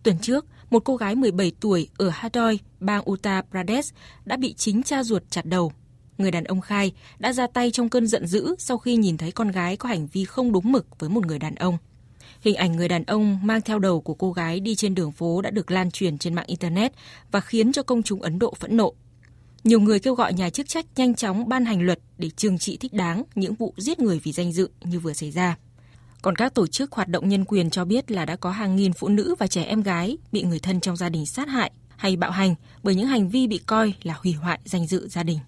Tuần 0.03 0.19
trước, 0.19 0.47
một 0.71 0.85
cô 0.85 0.97
gái 0.97 1.15
17 1.15 1.53
tuổi 1.61 1.89
ở 1.97 2.09
Hadoi, 2.09 2.59
bang 2.81 3.11
Uttar 3.11 3.45
Pradesh 3.51 3.95
đã 4.25 4.37
bị 4.37 4.55
chính 4.55 4.83
cha 4.83 5.03
ruột 5.03 5.23
chặt 5.31 5.45
đầu. 5.45 5.73
Người 6.19 6.31
đàn 6.31 6.45
ông 6.45 6.61
khai 6.61 6.93
đã 7.19 7.33
ra 7.33 7.47
tay 7.47 7.71
trong 7.71 7.89
cơn 7.89 8.07
giận 8.07 8.27
dữ 8.27 8.55
sau 8.59 8.79
khi 8.79 8.97
nhìn 8.97 9.17
thấy 9.17 9.33
con 9.33 9.51
gái 9.51 9.77
có 9.77 9.89
hành 9.89 10.07
vi 10.07 10.25
không 10.25 10.53
đúng 10.53 10.73
mực 10.73 10.99
với 10.99 11.11
một 11.11 11.27
người 11.27 11.39
đàn 11.39 11.55
ông. 11.55 11.79
Hình 12.41 12.55
ảnh 12.55 12.77
người 12.77 12.89
đàn 12.89 13.05
ông 13.05 13.39
mang 13.43 13.61
theo 13.61 13.79
đầu 13.79 14.01
của 14.01 14.15
cô 14.15 14.33
gái 14.33 14.61
đi 14.61 14.75
trên 14.75 14.95
đường 14.95 15.13
phố 15.13 15.43
đã 15.43 15.51
được 15.51 15.71
lan 15.71 15.91
truyền 15.91 16.19
trên 16.19 16.35
mạng 16.35 16.47
Internet 16.47 16.93
và 17.31 17.41
khiến 17.41 17.73
cho 17.73 17.83
công 17.83 18.03
chúng 18.03 18.23
Ấn 18.23 18.39
Độ 18.39 18.55
phẫn 18.55 18.77
nộ. 18.77 18.93
Nhiều 19.65 19.81
người 19.81 19.99
kêu 19.99 20.15
gọi 20.15 20.33
nhà 20.33 20.51
chức 20.51 20.69
trách 20.69 20.87
nhanh 20.97 21.15
chóng 21.15 21.49
ban 21.49 21.65
hành 21.65 21.83
luật 21.83 21.99
để 22.19 22.31
trừng 22.31 22.59
trị 22.59 22.77
thích 22.77 22.93
đáng 22.93 23.23
những 23.35 23.55
vụ 23.55 23.75
giết 23.77 24.01
người 24.01 24.21
vì 24.23 24.33
danh 24.33 24.53
dự 24.53 24.71
như 24.85 25.01
vừa 25.01 25.13
xảy 25.13 25.31
ra. 25.31 25.57
Còn 26.23 26.37
các 26.37 26.55
tổ 26.55 26.67
chức 26.67 26.93
hoạt 26.93 27.09
động 27.09 27.29
nhân 27.29 27.45
quyền 27.45 27.71
cho 27.71 27.85
biết 27.85 28.11
là 28.11 28.25
đã 28.25 28.37
có 28.37 28.51
hàng 28.51 28.77
nghìn 28.77 28.93
phụ 28.93 29.09
nữ 29.09 29.35
và 29.39 29.47
trẻ 29.47 29.63
em 29.63 29.83
gái 29.83 30.19
bị 30.33 30.43
người 30.43 30.59
thân 30.59 30.81
trong 30.81 30.97
gia 30.97 31.09
đình 31.09 31.27
sát 31.27 31.49
hại 31.49 31.71
hay 31.97 32.17
bạo 32.17 32.31
hành 32.31 32.55
bởi 32.83 32.95
những 32.95 33.07
hành 33.07 33.29
vi 33.29 33.47
bị 33.47 33.59
coi 33.59 33.95
là 34.03 34.15
hủy 34.23 34.33
hoại 34.33 34.59
danh 34.65 34.87
dự 34.87 35.09
gia 35.09 35.23
đình. 35.23 35.39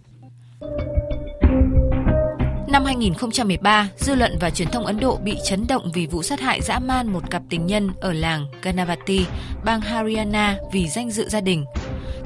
Năm 2.68 2.84
2013, 2.84 3.88
dư 3.98 4.14
luận 4.14 4.36
và 4.40 4.50
truyền 4.50 4.68
thông 4.68 4.86
Ấn 4.86 5.00
Độ 5.00 5.16
bị 5.16 5.36
chấn 5.44 5.66
động 5.66 5.90
vì 5.94 6.06
vụ 6.06 6.22
sát 6.22 6.40
hại 6.40 6.60
dã 6.62 6.78
man 6.78 7.12
một 7.12 7.30
cặp 7.30 7.42
tình 7.50 7.66
nhân 7.66 7.90
ở 8.00 8.12
làng 8.12 8.46
Ganavati, 8.62 9.26
bang 9.64 9.80
Haryana 9.80 10.58
vì 10.72 10.88
danh 10.88 11.10
dự 11.10 11.28
gia 11.28 11.40
đình. 11.40 11.64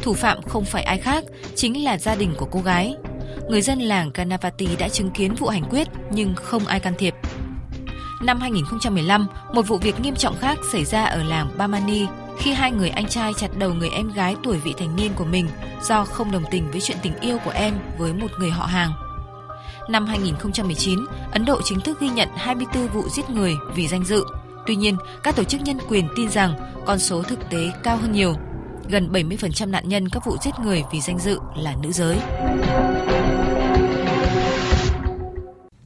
Thủ 0.03 0.15
phạm 0.15 0.43
không 0.43 0.65
phải 0.65 0.83
ai 0.83 0.99
khác, 0.99 1.25
chính 1.55 1.85
là 1.85 1.99
gia 1.99 2.15
đình 2.15 2.35
của 2.37 2.49
cô 2.51 2.61
gái. 2.61 2.97
Người 3.49 3.63
dân 3.63 3.79
làng 3.79 4.11
Ganavati 4.15 4.69
đã 4.79 4.89
chứng 4.89 5.11
kiến 5.11 5.35
vụ 5.35 5.49
hành 5.49 5.65
quyết 5.71 5.89
nhưng 6.11 6.35
không 6.35 6.67
ai 6.67 6.81
can 6.81 6.95
thiệp. 6.99 7.15
Năm 8.21 8.41
2015, 8.41 9.27
một 9.53 9.63
vụ 9.63 9.79
việc 9.79 10.01
nghiêm 10.01 10.15
trọng 10.15 10.37
khác 10.37 10.59
xảy 10.73 10.85
ra 10.85 11.05
ở 11.05 11.23
làng 11.23 11.49
Bamani 11.59 12.07
khi 12.39 12.53
hai 12.53 12.73
người 12.73 12.89
anh 12.89 13.07
trai 13.07 13.35
chặt 13.35 13.49
đầu 13.59 13.75
người 13.75 13.89
em 13.89 14.13
gái 14.13 14.37
tuổi 14.45 14.57
vị 14.57 14.75
thành 14.79 14.97
niên 14.97 15.11
của 15.17 15.25
mình 15.25 15.49
do 15.83 16.05
không 16.05 16.31
đồng 16.31 16.45
tình 16.51 16.71
với 16.71 16.81
chuyện 16.81 16.97
tình 17.03 17.21
yêu 17.21 17.39
của 17.45 17.51
em 17.51 17.75
với 17.99 18.13
một 18.13 18.31
người 18.39 18.51
họ 18.51 18.67
hàng. 18.67 18.91
Năm 19.89 20.07
2019, 20.07 20.99
Ấn 21.33 21.45
Độ 21.45 21.61
chính 21.65 21.81
thức 21.81 22.01
ghi 22.01 22.09
nhận 22.09 22.29
24 22.37 22.87
vụ 22.87 23.09
giết 23.09 23.31
người 23.31 23.55
vì 23.75 23.89
danh 23.89 24.05
dự. 24.05 24.25
Tuy 24.67 24.77
nhiên, 24.77 24.97
các 25.23 25.37
tổ 25.37 25.45
chức 25.45 25.61
nhân 25.61 25.79
quyền 25.89 26.09
tin 26.17 26.29
rằng 26.31 26.55
con 26.87 26.99
số 26.99 27.23
thực 27.23 27.51
tế 27.51 27.71
cao 27.83 27.97
hơn 27.97 28.13
nhiều. 28.13 28.35
Gần 28.89 29.13
70% 29.13 29.71
nạn 29.71 29.89
nhân 29.89 30.09
các 30.09 30.25
vụ 30.25 30.37
giết 30.45 30.59
người 30.65 30.85
vì 30.93 31.01
danh 31.01 31.19
dự 31.19 31.39
là 31.57 31.75
nữ 31.83 31.93
giới. 31.93 32.17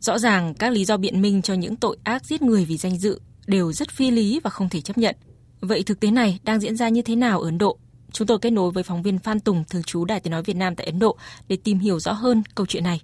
Rõ 0.03 0.19
ràng 0.19 0.55
các 0.55 0.73
lý 0.73 0.85
do 0.85 0.97
biện 0.97 1.23
minh 1.23 1.43
cho 1.43 1.55
những 1.55 1.77
tội 1.77 1.97
ác 2.05 2.25
giết 2.25 2.43
người 2.43 2.65
vì 2.65 2.77
danh 2.77 2.99
dự 2.99 3.21
đều 3.47 3.73
rất 3.73 3.91
phi 3.91 4.11
lý 4.11 4.41
và 4.45 4.51
không 4.51 4.69
thể 4.69 4.81
chấp 4.81 4.99
nhận. 4.99 5.17
Vậy 5.61 5.83
thực 5.83 6.01
tế 6.01 6.11
này 6.11 6.39
đang 6.45 6.61
diễn 6.61 6.77
ra 6.77 6.89
như 6.89 7.03
thế 7.03 7.17
nào 7.17 7.41
ở 7.41 7.49
Ấn 7.49 7.59
Độ? 7.59 7.79
Chúng 8.13 8.27
tôi 8.27 8.39
kết 8.39 8.51
nối 8.51 8.71
với 8.71 8.83
phóng 8.83 9.03
viên 9.03 9.19
Phan 9.19 9.41
Tùng, 9.41 9.65
thường 9.71 9.83
trú 9.83 10.05
Đài 10.05 10.21
Tiếng 10.21 10.31
Nói 10.31 10.43
Việt 10.43 10.57
Nam 10.57 10.75
tại 10.75 10.87
Ấn 10.87 10.99
Độ 10.99 11.17
để 11.49 11.57
tìm 11.65 11.79
hiểu 11.79 12.01
rõ 12.01 12.13
hơn 12.13 12.43
câu 12.55 12.67
chuyện 12.67 12.85
này. 12.85 13.01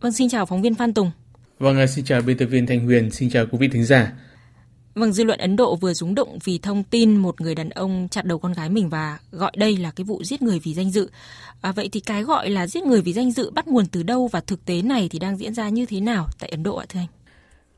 Vâng, 0.00 0.12
xin 0.12 0.28
chào 0.28 0.46
phóng 0.46 0.62
viên 0.62 0.74
Phan 0.74 0.94
Tùng. 0.94 1.10
Vâng, 1.58 1.88
xin 1.88 2.04
chào 2.04 2.22
biên 2.22 2.38
tập 2.38 2.46
viên 2.46 2.66
Thanh 2.66 2.86
Huyền, 2.86 3.10
xin 3.10 3.30
chào 3.30 3.46
quý 3.50 3.58
vị 3.58 3.68
thính 3.68 3.84
giả. 3.84 4.12
Vâng, 4.94 5.12
dư 5.12 5.24
luận 5.24 5.38
Ấn 5.38 5.56
Độ 5.56 5.76
vừa 5.76 5.94
rúng 5.94 6.14
động 6.14 6.38
vì 6.44 6.58
thông 6.58 6.84
tin 6.84 7.16
một 7.16 7.40
người 7.40 7.54
đàn 7.54 7.70
ông 7.70 8.08
chặt 8.10 8.24
đầu 8.24 8.38
con 8.38 8.52
gái 8.52 8.70
mình 8.70 8.88
và 8.88 9.18
gọi 9.32 9.52
đây 9.56 9.76
là 9.76 9.90
cái 9.90 10.04
vụ 10.04 10.24
giết 10.24 10.42
người 10.42 10.58
vì 10.58 10.74
danh 10.74 10.90
dự. 10.90 11.10
À, 11.60 11.72
vậy 11.72 11.88
thì 11.92 12.00
cái 12.00 12.22
gọi 12.22 12.50
là 12.50 12.66
giết 12.66 12.82
người 12.82 13.00
vì 13.00 13.12
danh 13.12 13.30
dự 13.30 13.50
bắt 13.50 13.68
nguồn 13.68 13.86
từ 13.86 14.02
đâu 14.02 14.26
và 14.26 14.40
thực 14.40 14.64
tế 14.64 14.82
này 14.82 15.08
thì 15.10 15.18
đang 15.18 15.36
diễn 15.36 15.54
ra 15.54 15.68
như 15.68 15.86
thế 15.86 16.00
nào 16.00 16.28
tại 16.38 16.50
Ấn 16.50 16.62
Độ 16.62 16.76
ạ 16.76 16.86
thưa 16.88 17.00
anh? 17.00 17.06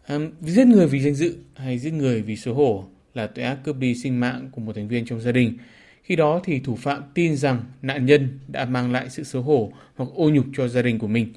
À, 0.07 0.17
giết 0.41 0.67
người 0.67 0.87
vì 0.87 1.01
danh 1.01 1.15
dự 1.15 1.37
hay 1.55 1.79
giết 1.79 1.93
người 1.93 2.23
vì 2.23 2.37
xấu 2.37 2.55
hổ 2.55 2.85
là 3.15 3.27
tội 3.27 3.45
ác 3.45 3.59
cướp 3.65 3.77
đi 3.77 3.95
sinh 3.95 4.21
mạng 4.21 4.49
của 4.53 4.61
một 4.61 4.73
thành 4.77 4.89
viên 4.89 5.07
trong 5.07 5.21
gia 5.21 5.33
đình. 5.33 5.59
Khi 6.03 6.17
đó 6.17 6.41
thì 6.45 6.61
thủ 6.61 6.77
phạm 6.77 7.03
tin 7.15 7.37
rằng 7.37 7.65
nạn 7.83 8.07
nhân 8.07 8.39
đã 8.49 8.65
mang 8.65 8.93
lại 8.93 9.11
sự 9.11 9.25
xấu 9.25 9.43
hổ 9.43 9.73
hoặc 9.97 10.09
ô 10.15 10.31
nhục 10.31 10.47
cho 10.57 10.69
gia 10.69 10.83
đình 10.83 10.99
của 10.99 11.07
mình, 11.07 11.33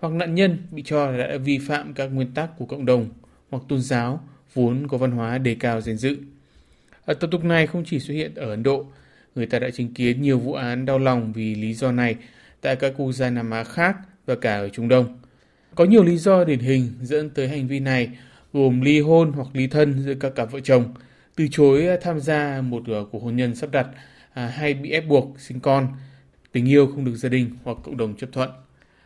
hoặc 0.00 0.12
nạn 0.12 0.34
nhân 0.34 0.58
bị 0.70 0.82
cho 0.86 1.10
là 1.10 1.26
đã 1.26 1.36
vi 1.36 1.58
phạm 1.58 1.94
các 1.94 2.06
nguyên 2.06 2.34
tắc 2.34 2.58
của 2.58 2.66
cộng 2.66 2.86
đồng 2.86 3.08
hoặc 3.50 3.62
tôn 3.68 3.80
giáo 3.80 4.20
vốn 4.54 4.88
có 4.88 4.98
văn 4.98 5.10
hóa 5.10 5.38
đề 5.38 5.54
cao 5.54 5.80
danh 5.80 5.96
dự. 5.96 6.16
Ở 7.04 7.14
tập 7.14 7.30
tục 7.30 7.44
này 7.44 7.66
không 7.66 7.84
chỉ 7.86 7.98
xuất 7.98 8.14
hiện 8.14 8.34
ở 8.34 8.50
Ấn 8.50 8.62
Độ, 8.62 8.86
người 9.34 9.46
ta 9.46 9.58
đã 9.58 9.70
chứng 9.70 9.94
kiến 9.94 10.22
nhiều 10.22 10.38
vụ 10.38 10.54
án 10.54 10.86
đau 10.86 10.98
lòng 10.98 11.32
vì 11.32 11.54
lý 11.54 11.74
do 11.74 11.92
này 11.92 12.16
tại 12.60 12.76
các 12.76 12.92
quốc 12.96 13.12
gia 13.12 13.30
Nam 13.30 13.50
Á 13.50 13.64
khác 13.64 13.96
và 14.26 14.34
cả 14.34 14.56
ở 14.56 14.68
Trung 14.68 14.88
Đông. 14.88 15.18
Có 15.74 15.84
nhiều 15.84 16.04
lý 16.04 16.16
do 16.16 16.44
điển 16.44 16.58
hình 16.58 16.88
dẫn 17.02 17.30
tới 17.30 17.48
hành 17.48 17.68
vi 17.68 17.80
này 17.80 18.10
gồm 18.52 18.80
ly 18.80 19.00
hôn 19.00 19.32
hoặc 19.32 19.48
ly 19.52 19.66
thân 19.66 20.02
giữa 20.02 20.14
các 20.14 20.34
cặp 20.34 20.52
vợ 20.52 20.60
chồng, 20.60 20.94
từ 21.36 21.48
chối 21.50 21.88
tham 22.02 22.20
gia 22.20 22.60
một 22.60 22.82
ờ, 22.86 23.04
cuộc 23.12 23.22
hôn 23.22 23.36
nhân 23.36 23.54
sắp 23.54 23.70
đặt 23.70 23.86
à, 24.32 24.46
hay 24.46 24.74
bị 24.74 24.90
ép 24.90 25.08
buộc 25.08 25.40
sinh 25.40 25.60
con, 25.60 25.88
tình 26.52 26.68
yêu 26.68 26.86
không 26.86 27.04
được 27.04 27.16
gia 27.16 27.28
đình 27.28 27.50
hoặc 27.64 27.78
cộng 27.84 27.96
đồng 27.96 28.16
chấp 28.16 28.32
thuận. 28.32 28.50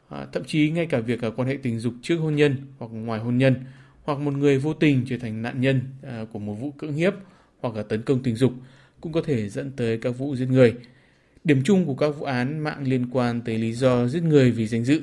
À, 0.08 0.26
thậm 0.32 0.44
chí 0.44 0.70
ngay 0.70 0.86
cả 0.86 1.00
việc 1.00 1.22
ờ, 1.22 1.30
quan 1.30 1.48
hệ 1.48 1.56
tình 1.62 1.78
dục 1.78 1.94
trước 2.02 2.16
hôn 2.16 2.36
nhân 2.36 2.56
hoặc 2.78 2.88
ngoài 2.92 3.20
hôn 3.20 3.38
nhân 3.38 3.54
hoặc 4.06 4.18
một 4.18 4.34
người 4.34 4.58
vô 4.58 4.74
tình 4.74 5.04
trở 5.08 5.16
thành 5.18 5.42
nạn 5.42 5.60
nhân 5.60 5.80
à, 6.02 6.24
của 6.32 6.38
một 6.38 6.54
vụ 6.54 6.70
cưỡng 6.70 6.92
hiếp 6.92 7.14
hoặc 7.60 7.76
là 7.76 7.82
tấn 7.82 8.02
công 8.02 8.22
tình 8.22 8.36
dục 8.36 8.52
cũng 9.00 9.12
có 9.12 9.22
thể 9.22 9.48
dẫn 9.48 9.70
tới 9.76 9.98
các 9.98 10.10
vụ 10.10 10.36
giết 10.36 10.46
người. 10.46 10.74
Điểm 11.44 11.62
chung 11.64 11.86
của 11.86 11.94
các 11.94 12.08
vụ 12.08 12.24
án 12.26 12.58
mạng 12.58 12.84
liên 12.88 13.06
quan 13.12 13.40
tới 13.40 13.58
lý 13.58 13.72
do 13.72 14.06
giết 14.06 14.22
người 14.22 14.50
vì 14.50 14.66
danh 14.66 14.84
dự 14.84 15.02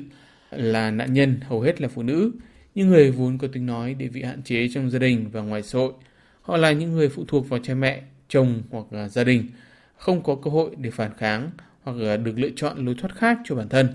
là 0.50 0.90
nạn 0.90 1.12
nhân 1.12 1.40
hầu 1.42 1.60
hết 1.60 1.80
là 1.80 1.88
phụ 1.88 2.02
nữ, 2.02 2.32
những 2.74 2.88
người 2.88 3.10
vốn 3.10 3.38
có 3.38 3.48
tiếng 3.52 3.66
nói 3.66 3.94
địa 3.94 4.08
vị 4.08 4.22
hạn 4.22 4.42
chế 4.42 4.68
trong 4.74 4.90
gia 4.90 4.98
đình 4.98 5.28
và 5.32 5.40
ngoài 5.40 5.62
xã 5.62 5.78
hội. 5.78 5.92
Họ 6.42 6.56
là 6.56 6.72
những 6.72 6.92
người 6.92 7.08
phụ 7.08 7.24
thuộc 7.28 7.48
vào 7.48 7.60
cha 7.62 7.74
mẹ, 7.74 8.02
chồng 8.28 8.62
hoặc 8.70 8.92
là 8.92 9.08
gia 9.08 9.24
đình, 9.24 9.46
không 9.96 10.22
có 10.22 10.34
cơ 10.34 10.50
hội 10.50 10.70
để 10.78 10.90
phản 10.90 11.10
kháng 11.18 11.50
hoặc 11.82 11.96
là 11.96 12.16
được 12.16 12.38
lựa 12.38 12.50
chọn 12.56 12.86
lối 12.86 12.94
thoát 12.98 13.14
khác 13.16 13.38
cho 13.44 13.54
bản 13.54 13.68
thân. 13.68 13.88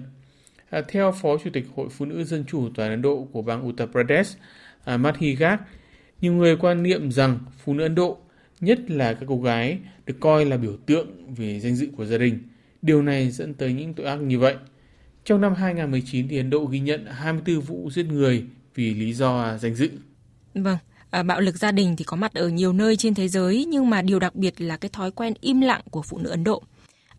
À, 0.69 0.81
theo 0.87 1.11
Phó 1.11 1.37
Chủ 1.43 1.49
tịch 1.53 1.65
Hội 1.75 1.87
Phụ 1.91 2.05
nữ 2.05 2.23
Dân 2.23 2.43
chủ 2.47 2.69
Toàn 2.75 2.89
Ấn 2.89 3.01
Độ 3.01 3.27
của 3.31 3.41
bang 3.41 3.67
Uttar 3.67 3.89
Pradesh, 3.89 4.37
à, 4.83 4.97
nhiều 6.21 6.33
người 6.33 6.55
quan 6.55 6.83
niệm 6.83 7.11
rằng 7.11 7.39
phụ 7.63 7.73
nữ 7.73 7.83
Ấn 7.83 7.95
Độ, 7.95 8.17
nhất 8.61 8.79
là 8.91 9.13
các 9.13 9.25
cô 9.27 9.41
gái, 9.41 9.79
được 10.05 10.15
coi 10.19 10.45
là 10.45 10.57
biểu 10.57 10.77
tượng 10.85 11.35
về 11.35 11.59
danh 11.59 11.75
dự 11.75 11.87
của 11.97 12.05
gia 12.05 12.17
đình. 12.17 12.39
Điều 12.81 13.01
này 13.01 13.31
dẫn 13.31 13.53
tới 13.53 13.73
những 13.73 13.93
tội 13.93 14.05
ác 14.05 14.15
như 14.15 14.39
vậy. 14.39 14.55
Trong 15.25 15.41
năm 15.41 15.53
2019 15.55 16.27
thì 16.27 16.37
Ấn 16.37 16.49
Độ 16.49 16.65
ghi 16.65 16.79
nhận 16.79 17.05
24 17.05 17.61
vụ 17.61 17.89
giết 17.91 18.05
người 18.05 18.45
vì 18.75 18.93
lý 18.93 19.13
do 19.13 19.57
danh 19.57 19.75
dự. 19.75 19.89
Vâng, 20.53 20.77
à, 21.09 21.23
bạo 21.23 21.41
lực 21.41 21.57
gia 21.57 21.71
đình 21.71 21.95
thì 21.95 22.03
có 22.03 22.17
mặt 22.17 22.33
ở 22.33 22.49
nhiều 22.49 22.73
nơi 22.73 22.95
trên 22.95 23.13
thế 23.13 23.27
giới 23.27 23.65
nhưng 23.65 23.89
mà 23.89 24.01
điều 24.01 24.19
đặc 24.19 24.35
biệt 24.35 24.61
là 24.61 24.77
cái 24.77 24.89
thói 24.89 25.11
quen 25.11 25.33
im 25.41 25.61
lặng 25.61 25.81
của 25.91 26.01
phụ 26.01 26.17
nữ 26.17 26.29
Ấn 26.29 26.43
Độ. 26.43 26.63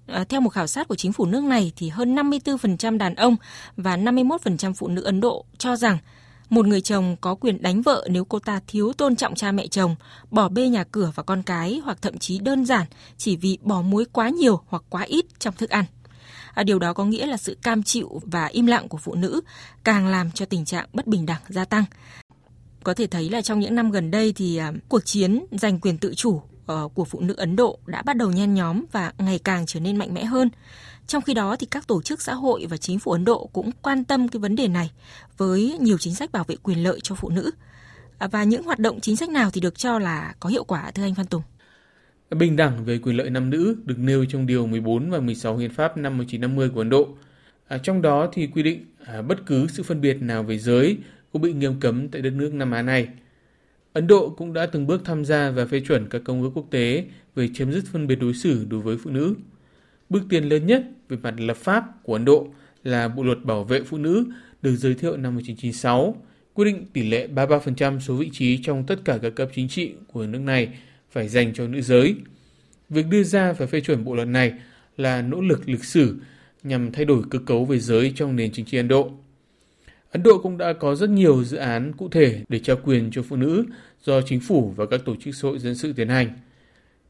À, 0.06 0.24
theo 0.28 0.40
một 0.40 0.50
khảo 0.50 0.66
sát 0.66 0.88
của 0.88 0.96
chính 0.96 1.12
phủ 1.12 1.26
nước 1.26 1.44
này 1.44 1.72
thì 1.76 1.88
hơn 1.88 2.14
54% 2.14 2.98
đàn 2.98 3.14
ông 3.14 3.36
và 3.76 3.96
51% 3.96 4.72
phụ 4.72 4.88
nữ 4.88 5.02
Ấn 5.02 5.20
Độ 5.20 5.44
cho 5.58 5.76
rằng 5.76 5.98
một 6.50 6.66
người 6.66 6.80
chồng 6.80 7.16
có 7.20 7.34
quyền 7.34 7.62
đánh 7.62 7.82
vợ 7.82 8.06
nếu 8.10 8.24
cô 8.24 8.38
ta 8.38 8.60
thiếu 8.66 8.92
tôn 8.92 9.16
trọng 9.16 9.34
cha 9.34 9.52
mẹ 9.52 9.66
chồng, 9.66 9.96
bỏ 10.30 10.48
bê 10.48 10.68
nhà 10.68 10.84
cửa 10.84 11.12
và 11.14 11.22
con 11.22 11.42
cái 11.42 11.80
hoặc 11.84 11.98
thậm 12.02 12.18
chí 12.18 12.38
đơn 12.38 12.64
giản 12.66 12.86
chỉ 13.16 13.36
vì 13.36 13.58
bỏ 13.62 13.82
muối 13.82 14.04
quá 14.12 14.28
nhiều 14.28 14.60
hoặc 14.66 14.82
quá 14.88 15.02
ít 15.02 15.26
trong 15.38 15.54
thức 15.54 15.70
ăn. 15.70 15.84
À, 16.54 16.62
điều 16.62 16.78
đó 16.78 16.92
có 16.92 17.04
nghĩa 17.04 17.26
là 17.26 17.36
sự 17.36 17.56
cam 17.62 17.82
chịu 17.82 18.20
và 18.24 18.46
im 18.46 18.66
lặng 18.66 18.88
của 18.88 18.98
phụ 18.98 19.14
nữ 19.14 19.40
càng 19.84 20.06
làm 20.06 20.30
cho 20.30 20.44
tình 20.46 20.64
trạng 20.64 20.88
bất 20.92 21.06
bình 21.06 21.26
đẳng 21.26 21.40
gia 21.48 21.64
tăng. 21.64 21.84
Có 22.84 22.94
thể 22.94 23.06
thấy 23.06 23.30
là 23.30 23.42
trong 23.42 23.60
những 23.60 23.74
năm 23.74 23.90
gần 23.90 24.10
đây 24.10 24.32
thì 24.32 24.56
à, 24.56 24.72
cuộc 24.88 25.04
chiến 25.04 25.44
giành 25.50 25.78
quyền 25.78 25.98
tự 25.98 26.14
chủ 26.14 26.42
ờ, 26.66 26.88
của 26.94 27.04
phụ 27.04 27.20
nữ 27.20 27.34
Ấn 27.36 27.56
Độ 27.56 27.78
đã 27.86 28.02
bắt 28.02 28.16
đầu 28.16 28.30
nhen 28.30 28.54
nhóm 28.54 28.84
và 28.92 29.12
ngày 29.18 29.38
càng 29.38 29.66
trở 29.66 29.80
nên 29.80 29.96
mạnh 29.96 30.14
mẽ 30.14 30.24
hơn. 30.24 30.48
Trong 31.10 31.22
khi 31.22 31.34
đó 31.34 31.56
thì 31.56 31.66
các 31.70 31.86
tổ 31.86 32.02
chức 32.02 32.22
xã 32.22 32.34
hội 32.34 32.66
và 32.70 32.76
chính 32.76 32.98
phủ 32.98 33.12
Ấn 33.12 33.24
Độ 33.24 33.50
cũng 33.52 33.70
quan 33.82 34.04
tâm 34.04 34.28
cái 34.28 34.40
vấn 34.40 34.56
đề 34.56 34.68
này 34.68 34.90
với 35.36 35.76
nhiều 35.80 35.98
chính 35.98 36.14
sách 36.14 36.32
bảo 36.32 36.44
vệ 36.44 36.56
quyền 36.62 36.82
lợi 36.82 37.00
cho 37.02 37.14
phụ 37.14 37.30
nữ. 37.30 37.50
À, 38.18 38.28
và 38.28 38.44
những 38.44 38.62
hoạt 38.62 38.78
động 38.78 39.00
chính 39.00 39.16
sách 39.16 39.28
nào 39.28 39.50
thì 39.50 39.60
được 39.60 39.78
cho 39.78 39.98
là 39.98 40.34
có 40.40 40.48
hiệu 40.48 40.64
quả 40.64 40.90
thưa 40.90 41.02
anh 41.02 41.14
Phan 41.14 41.26
Tùng? 41.26 41.42
Bình 42.30 42.56
đẳng 42.56 42.84
về 42.84 42.98
quyền 42.98 43.16
lợi 43.16 43.30
nam 43.30 43.50
nữ 43.50 43.76
được 43.84 43.98
nêu 43.98 44.24
trong 44.24 44.46
điều 44.46 44.66
14 44.66 45.10
và 45.10 45.20
16 45.20 45.56
Hiến 45.56 45.74
pháp 45.74 45.96
năm 45.96 46.18
1950 46.18 46.70
của 46.74 46.80
Ấn 46.80 46.90
Độ. 46.90 47.08
À, 47.68 47.78
trong 47.78 48.02
đó 48.02 48.28
thì 48.32 48.46
quy 48.46 48.62
định 48.62 48.84
à, 49.04 49.22
bất 49.22 49.46
cứ 49.46 49.66
sự 49.66 49.82
phân 49.82 50.00
biệt 50.00 50.22
nào 50.22 50.42
về 50.42 50.58
giới 50.58 50.98
cũng 51.32 51.42
bị 51.42 51.52
nghiêm 51.52 51.80
cấm 51.80 52.08
tại 52.08 52.22
đất 52.22 52.32
nước 52.32 52.54
Nam 52.54 52.70
Á 52.70 52.82
này. 52.82 53.08
Ấn 53.92 54.06
Độ 54.06 54.34
cũng 54.36 54.52
đã 54.52 54.66
từng 54.66 54.86
bước 54.86 55.02
tham 55.04 55.24
gia 55.24 55.50
và 55.50 55.66
phê 55.66 55.80
chuẩn 55.80 56.08
các 56.08 56.22
công 56.24 56.42
ước 56.42 56.50
quốc 56.54 56.66
tế 56.70 57.04
về 57.34 57.48
chấm 57.54 57.72
dứt 57.72 57.84
phân 57.92 58.06
biệt 58.06 58.16
đối 58.16 58.34
xử 58.34 58.64
đối 58.64 58.80
với 58.80 58.96
phụ 58.96 59.10
nữ. 59.10 59.34
Bước 60.10 60.22
tiến 60.28 60.44
lớn 60.44 60.66
nhất 60.66 60.84
về 61.08 61.16
mặt 61.22 61.34
lập 61.38 61.56
pháp 61.56 61.84
của 62.02 62.12
Ấn 62.12 62.24
Độ 62.24 62.48
là 62.84 63.08
Bộ 63.08 63.22
luật 63.22 63.44
bảo 63.44 63.64
vệ 63.64 63.82
phụ 63.82 63.98
nữ 63.98 64.24
được 64.62 64.76
giới 64.76 64.94
thiệu 64.94 65.16
năm 65.16 65.34
1996, 65.34 66.16
quy 66.54 66.64
định 66.64 66.86
tỷ 66.92 67.10
lệ 67.10 67.28
33% 67.34 68.00
số 68.00 68.14
vị 68.14 68.30
trí 68.32 68.58
trong 68.62 68.86
tất 68.86 68.96
cả 69.04 69.18
các 69.22 69.34
cấp 69.34 69.48
chính 69.54 69.68
trị 69.68 69.92
của 70.12 70.26
nước 70.26 70.38
này 70.38 70.68
phải 71.10 71.28
dành 71.28 71.54
cho 71.54 71.66
nữ 71.66 71.80
giới. 71.80 72.14
Việc 72.88 73.06
đưa 73.10 73.22
ra 73.22 73.52
và 73.52 73.66
phê 73.66 73.80
chuẩn 73.80 74.04
bộ 74.04 74.14
luật 74.14 74.28
này 74.28 74.52
là 74.96 75.22
nỗ 75.22 75.40
lực 75.40 75.68
lịch 75.68 75.84
sử 75.84 76.16
nhằm 76.62 76.92
thay 76.92 77.04
đổi 77.04 77.22
cơ 77.30 77.38
cấu 77.46 77.64
về 77.64 77.78
giới 77.78 78.12
trong 78.16 78.36
nền 78.36 78.52
chính 78.52 78.64
trị 78.64 78.76
Ấn 78.76 78.88
Độ. 78.88 79.10
Ấn 80.10 80.22
Độ 80.22 80.38
cũng 80.38 80.58
đã 80.58 80.72
có 80.72 80.94
rất 80.94 81.10
nhiều 81.10 81.44
dự 81.44 81.56
án 81.56 81.92
cụ 81.92 82.08
thể 82.08 82.40
để 82.48 82.58
trao 82.58 82.76
quyền 82.84 83.10
cho 83.10 83.22
phụ 83.22 83.36
nữ 83.36 83.64
do 84.04 84.20
chính 84.22 84.40
phủ 84.40 84.74
và 84.76 84.86
các 84.86 85.00
tổ 85.04 85.16
chức 85.16 85.34
xã 85.34 85.48
hội 85.48 85.58
dân 85.58 85.74
sự 85.74 85.92
tiến 85.92 86.08
hành. 86.08 86.28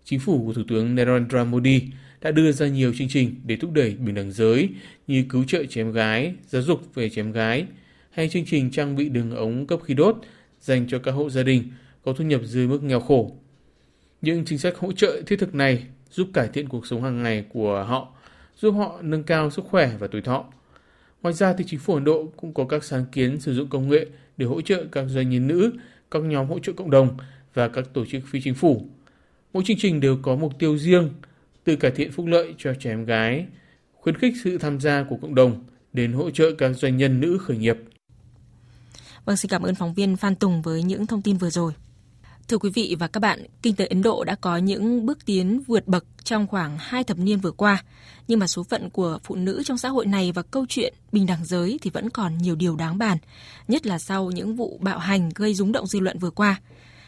Chính 0.05 0.21
phủ 0.21 0.45
của 0.47 0.53
Thủ 0.53 0.63
tướng 0.69 0.95
Narendra 0.95 1.45
Modi 1.45 1.83
đã 2.21 2.31
đưa 2.31 2.53
ra 2.53 2.69
nhiều 2.69 2.93
chương 2.95 3.09
trình 3.09 3.35
để 3.45 3.57
thúc 3.57 3.73
đẩy 3.73 3.95
bình 3.95 4.15
đẳng 4.15 4.33
giới 4.33 4.69
như 5.07 5.25
cứu 5.29 5.45
trợ 5.45 5.65
trẻ 5.69 5.81
em 5.81 5.93
gái, 5.93 6.35
giáo 6.49 6.63
dục 6.63 6.95
về 6.95 7.11
trẻ 7.11 7.21
em 7.21 7.33
gái, 7.33 7.67
hay 8.11 8.29
chương 8.29 8.45
trình 8.45 8.71
trang 8.71 8.97
bị 8.97 9.09
đường 9.09 9.37
ống 9.37 9.67
cấp 9.67 9.81
khí 9.85 9.95
đốt 9.95 10.17
dành 10.61 10.87
cho 10.89 10.99
các 10.99 11.13
hộ 11.13 11.31
gia 11.31 11.43
đình 11.43 11.63
có 12.05 12.13
thu 12.13 12.25
nhập 12.25 12.41
dưới 12.45 12.67
mức 12.67 12.83
nghèo 12.83 13.01
khổ. 13.01 13.37
Những 14.23 14.45
chính 14.45 14.59
sách 14.59 14.77
hỗ 14.77 14.93
trợ 14.93 15.23
thiết 15.27 15.37
thực 15.37 15.55
này 15.55 15.85
giúp 16.11 16.29
cải 16.33 16.49
thiện 16.49 16.69
cuộc 16.69 16.87
sống 16.87 17.03
hàng 17.03 17.23
ngày 17.23 17.45
của 17.49 17.85
họ, 17.89 18.09
giúp 18.57 18.71
họ 18.71 18.99
nâng 19.03 19.23
cao 19.23 19.51
sức 19.51 19.65
khỏe 19.65 19.93
và 19.99 20.07
tuổi 20.07 20.21
thọ. 20.21 20.45
Ngoài 21.23 21.35
ra 21.35 21.53
thì 21.53 21.65
chính 21.69 21.81
phủ 21.81 21.95
Ấn 21.95 22.05
Độ 22.05 22.33
cũng 22.37 22.55
có 22.55 22.65
các 22.65 22.85
sáng 22.85 23.05
kiến 23.13 23.41
sử 23.41 23.55
dụng 23.55 23.69
công 23.69 23.89
nghệ 23.89 24.07
để 24.37 24.47
hỗ 24.47 24.61
trợ 24.61 24.85
các 24.93 25.05
doanh 25.09 25.31
nhân 25.31 25.47
nữ 25.47 25.73
các 26.11 26.23
nhóm 26.23 26.47
hỗ 26.47 26.59
trợ 26.59 26.73
cộng 26.73 26.91
đồng 26.91 27.17
và 27.55 27.69
các 27.69 27.85
tổ 27.93 28.07
chức 28.07 28.23
phi 28.27 28.41
chính 28.41 28.55
phủ. 28.55 28.87
Mỗi 29.53 29.65
chương 29.67 29.77
trình 29.81 30.01
đều 30.01 30.19
có 30.23 30.37
mục 30.37 30.59
tiêu 30.59 30.79
riêng, 30.79 31.09
từ 31.71 31.77
cải 31.77 31.91
thiện 31.91 32.13
phúc 32.13 32.27
lợi 32.27 32.55
cho 32.59 32.75
trẻ 32.81 32.91
em 32.91 33.05
gái, 33.05 33.47
khuyến 33.93 34.19
khích 34.19 34.35
sự 34.45 34.59
tham 34.59 34.81
gia 34.81 35.03
của 35.03 35.17
cộng 35.23 35.35
đồng 35.35 35.65
đến 35.93 36.13
hỗ 36.13 36.31
trợ 36.31 36.51
các 36.59 36.73
doanh 36.73 36.97
nhân 36.97 37.21
nữ 37.21 37.39
khởi 37.39 37.57
nghiệp. 37.57 37.77
Vâng, 39.25 39.37
xin 39.37 39.49
cảm 39.49 39.63
ơn 39.63 39.75
phóng 39.75 39.95
viên 39.95 40.17
Phan 40.17 40.35
Tùng 40.35 40.63
với 40.63 40.83
những 40.83 41.07
thông 41.07 41.23
tin 41.23 41.37
vừa 41.37 41.51
rồi. 41.51 41.73
Thưa 42.49 42.59
quý 42.59 42.71
vị 42.75 42.97
và 42.99 43.09
các 43.09 43.21
bạn, 43.21 43.47
kinh 43.63 43.77
tế 43.77 43.87
Ấn 43.87 44.03
Độ 44.03 44.25
đã 44.25 44.35
có 44.35 44.57
những 44.57 45.07
bước 45.07 45.27
tiến 45.27 45.61
vượt 45.67 45.89
bậc 45.89 46.05
trong 46.25 46.47
khoảng 46.47 46.77
hai 46.79 47.05
thập 47.05 47.19
niên 47.19 47.41
vừa 47.41 47.51
qua, 47.51 47.85
nhưng 48.29 48.39
mà 48.39 48.47
số 48.47 48.63
phận 48.63 48.91
của 48.91 49.19
phụ 49.25 49.35
nữ 49.35 49.63
trong 49.65 49.79
xã 49.79 49.89
hội 49.89 50.07
này 50.07 50.33
và 50.33 50.43
câu 50.43 50.67
chuyện 50.69 50.95
bình 51.13 51.27
đẳng 51.27 51.45
giới 51.45 51.79
thì 51.83 51.91
vẫn 51.91 52.11
còn 52.11 52.39
nhiều 52.39 52.57
điều 52.57 52.77
đáng 52.77 52.99
bàn, 52.99 53.19
nhất 53.69 53.87
là 53.87 53.99
sau 53.99 54.31
những 54.31 54.57
vụ 54.57 54.79
bạo 54.83 54.99
hành 54.99 55.31
gây 55.35 55.55
rúng 55.55 55.73
động 55.73 55.87
dư 55.87 56.01
luận 56.01 56.19
vừa 56.19 56.31
qua. 56.31 56.61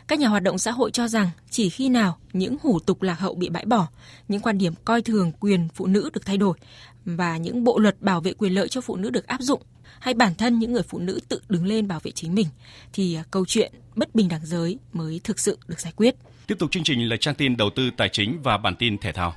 Các 0.07 0.19
nhà 0.19 0.29
hoạt 0.29 0.43
động 0.43 0.59
xã 0.59 0.71
hội 0.71 0.91
cho 0.91 1.09
rằng 1.09 1.31
chỉ 1.51 1.69
khi 1.69 1.89
nào 1.89 2.19
những 2.33 2.57
hủ 2.63 2.79
tục 2.79 3.03
lạc 3.03 3.21
hậu 3.21 3.35
bị 3.35 3.49
bãi 3.49 3.65
bỏ, 3.65 3.89
những 4.29 4.41
quan 4.41 4.59
điểm 4.59 4.75
coi 4.85 5.03
thường 5.03 5.33
quyền 5.41 5.69
phụ 5.75 5.87
nữ 5.87 6.11
được 6.13 6.27
thay 6.27 6.37
đổi 6.37 6.59
và 7.05 7.37
những 7.37 7.65
bộ 7.65 7.79
luật 7.79 8.03
bảo 8.03 8.21
vệ 8.21 8.33
quyền 8.33 8.55
lợi 8.55 8.69
cho 8.69 8.81
phụ 8.81 8.97
nữ 8.97 9.11
được 9.11 9.27
áp 9.27 9.41
dụng 9.41 9.63
hay 10.01 10.15
bản 10.15 10.35
thân 10.35 10.59
những 10.59 10.73
người 10.73 10.83
phụ 10.83 10.99
nữ 10.99 11.21
tự 11.29 11.41
đứng 11.49 11.67
lên 11.67 11.89
bảo 11.89 12.01
vệ 12.03 12.11
chính 12.11 12.35
mình 12.35 12.47
thì 12.93 13.15
à, 13.15 13.25
câu 13.31 13.47
chuyện 13.47 13.73
bất 13.95 14.15
bình 14.15 14.29
đẳng 14.29 14.47
giới 14.47 14.79
mới 14.93 15.21
thực 15.25 15.39
sự 15.39 15.59
được 15.69 15.81
giải 15.81 15.93
quyết. 15.97 16.15
Tiếp 16.47 16.55
tục 16.59 16.71
chương 16.71 16.85
trình 16.85 17.09
là 17.09 17.17
trang 17.21 17.35
tin 17.35 17.57
đầu 17.57 17.71
tư 17.77 17.91
tài 17.97 18.09
chính 18.13 18.43
và 18.43 18.59
bản 18.59 18.77
tin 18.79 18.99
thể 18.99 19.13
thao. 19.13 19.35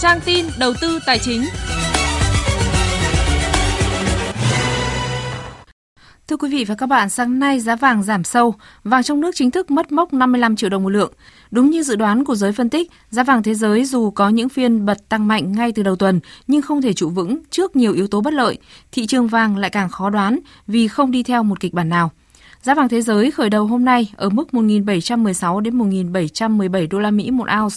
Trang 0.00 0.20
tin 0.24 0.46
đầu 0.58 0.74
tư 0.80 0.98
tài 1.06 1.18
chính. 1.18 1.44
Thưa 6.32 6.36
quý 6.36 6.48
vị 6.48 6.64
và 6.64 6.74
các 6.74 6.86
bạn, 6.86 7.08
sáng 7.08 7.38
nay 7.38 7.60
giá 7.60 7.76
vàng 7.76 8.02
giảm 8.02 8.24
sâu, 8.24 8.54
vàng 8.84 9.02
trong 9.02 9.20
nước 9.20 9.30
chính 9.34 9.50
thức 9.50 9.70
mất 9.70 9.92
mốc 9.92 10.12
55 10.12 10.56
triệu 10.56 10.70
đồng 10.70 10.82
một 10.82 10.88
lượng. 10.88 11.12
Đúng 11.50 11.70
như 11.70 11.82
dự 11.82 11.96
đoán 11.96 12.24
của 12.24 12.34
giới 12.34 12.52
phân 12.52 12.70
tích, 12.70 12.90
giá 13.10 13.24
vàng 13.24 13.42
thế 13.42 13.54
giới 13.54 13.84
dù 13.84 14.10
có 14.10 14.28
những 14.28 14.48
phiên 14.48 14.84
bật 14.84 15.08
tăng 15.08 15.28
mạnh 15.28 15.52
ngay 15.52 15.72
từ 15.72 15.82
đầu 15.82 15.96
tuần 15.96 16.20
nhưng 16.46 16.62
không 16.62 16.82
thể 16.82 16.92
trụ 16.92 17.08
vững 17.08 17.38
trước 17.50 17.76
nhiều 17.76 17.92
yếu 17.92 18.06
tố 18.06 18.20
bất 18.20 18.34
lợi. 18.34 18.58
Thị 18.92 19.06
trường 19.06 19.28
vàng 19.28 19.56
lại 19.56 19.70
càng 19.70 19.88
khó 19.88 20.10
đoán 20.10 20.38
vì 20.66 20.88
không 20.88 21.10
đi 21.10 21.22
theo 21.22 21.42
một 21.42 21.60
kịch 21.60 21.74
bản 21.74 21.88
nào. 21.88 22.10
Giá 22.62 22.74
vàng 22.74 22.88
thế 22.88 23.02
giới 23.02 23.30
khởi 23.30 23.50
đầu 23.50 23.66
hôm 23.66 23.84
nay 23.84 24.12
ở 24.16 24.28
mức 24.28 24.48
1.716 24.52 25.60
đến 25.60 25.78
1.717 25.78 26.88
đô 26.90 26.98
la 26.98 27.10
Mỹ 27.10 27.30
một 27.30 27.46
ounce. 27.60 27.76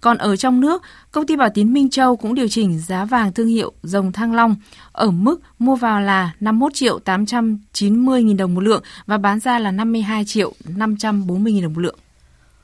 Còn 0.00 0.18
ở 0.18 0.36
trong 0.36 0.60
nước, 0.60 0.82
công 1.12 1.26
ty 1.26 1.36
Bảo 1.36 1.48
Tín 1.54 1.72
Minh 1.72 1.90
Châu 1.90 2.16
cũng 2.16 2.34
điều 2.34 2.48
chỉnh 2.48 2.78
giá 2.78 3.04
vàng 3.04 3.32
thương 3.32 3.48
hiệu 3.48 3.72
dòng 3.82 4.12
Thăng 4.12 4.34
Long 4.34 4.56
ở 4.92 5.10
mức 5.10 5.40
mua 5.58 5.76
vào 5.76 6.00
là 6.00 6.34
51 6.40 6.74
triệu 6.74 6.98
890 6.98 8.22
nghìn 8.22 8.36
đồng 8.36 8.54
một 8.54 8.60
lượng 8.60 8.82
và 9.06 9.18
bán 9.18 9.40
ra 9.40 9.58
là 9.58 9.70
52 9.70 10.24
triệu 10.24 10.52
540 10.76 11.52
nghìn 11.52 11.62
đồng 11.62 11.74
một 11.74 11.80
lượng. 11.80 11.98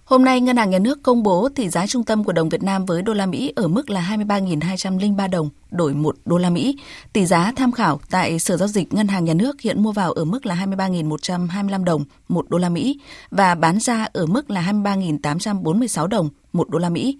Hôm 0.04 0.24
nay, 0.24 0.40
Ngân 0.40 0.56
hàng 0.56 0.70
Nhà 0.70 0.78
nước 0.78 1.02
công 1.02 1.22
bố 1.22 1.48
tỷ 1.48 1.68
giá 1.68 1.86
trung 1.86 2.04
tâm 2.04 2.24
của 2.24 2.32
đồng 2.32 2.48
Việt 2.48 2.62
Nam 2.62 2.86
với 2.86 3.02
đô 3.02 3.12
la 3.12 3.26
Mỹ 3.26 3.52
ở 3.56 3.68
mức 3.68 3.90
là 3.90 4.16
23.203 4.16 5.30
đồng 5.30 5.48
đổi 5.70 5.94
1 5.94 6.16
đô 6.24 6.38
la 6.38 6.50
Mỹ. 6.50 6.78
Tỷ 7.12 7.26
giá 7.26 7.52
tham 7.56 7.72
khảo 7.72 8.00
tại 8.10 8.38
Sở 8.38 8.56
Giao 8.56 8.68
dịch 8.68 8.94
Ngân 8.94 9.08
hàng 9.08 9.24
Nhà 9.24 9.34
nước 9.34 9.60
hiện 9.60 9.82
mua 9.82 9.92
vào 9.92 10.12
ở 10.12 10.24
mức 10.24 10.46
là 10.46 10.54
23.125 10.54 11.84
đồng 11.84 12.04
1 12.28 12.50
đô 12.50 12.58
la 12.58 12.68
Mỹ 12.68 13.00
và 13.30 13.54
bán 13.54 13.80
ra 13.80 14.06
ở 14.12 14.26
mức 14.26 14.50
là 14.50 14.72
23.846 14.72 16.06
đồng 16.06 16.28
1 16.52 16.70
đô 16.70 16.78
la 16.78 16.88
Mỹ. 16.88 17.18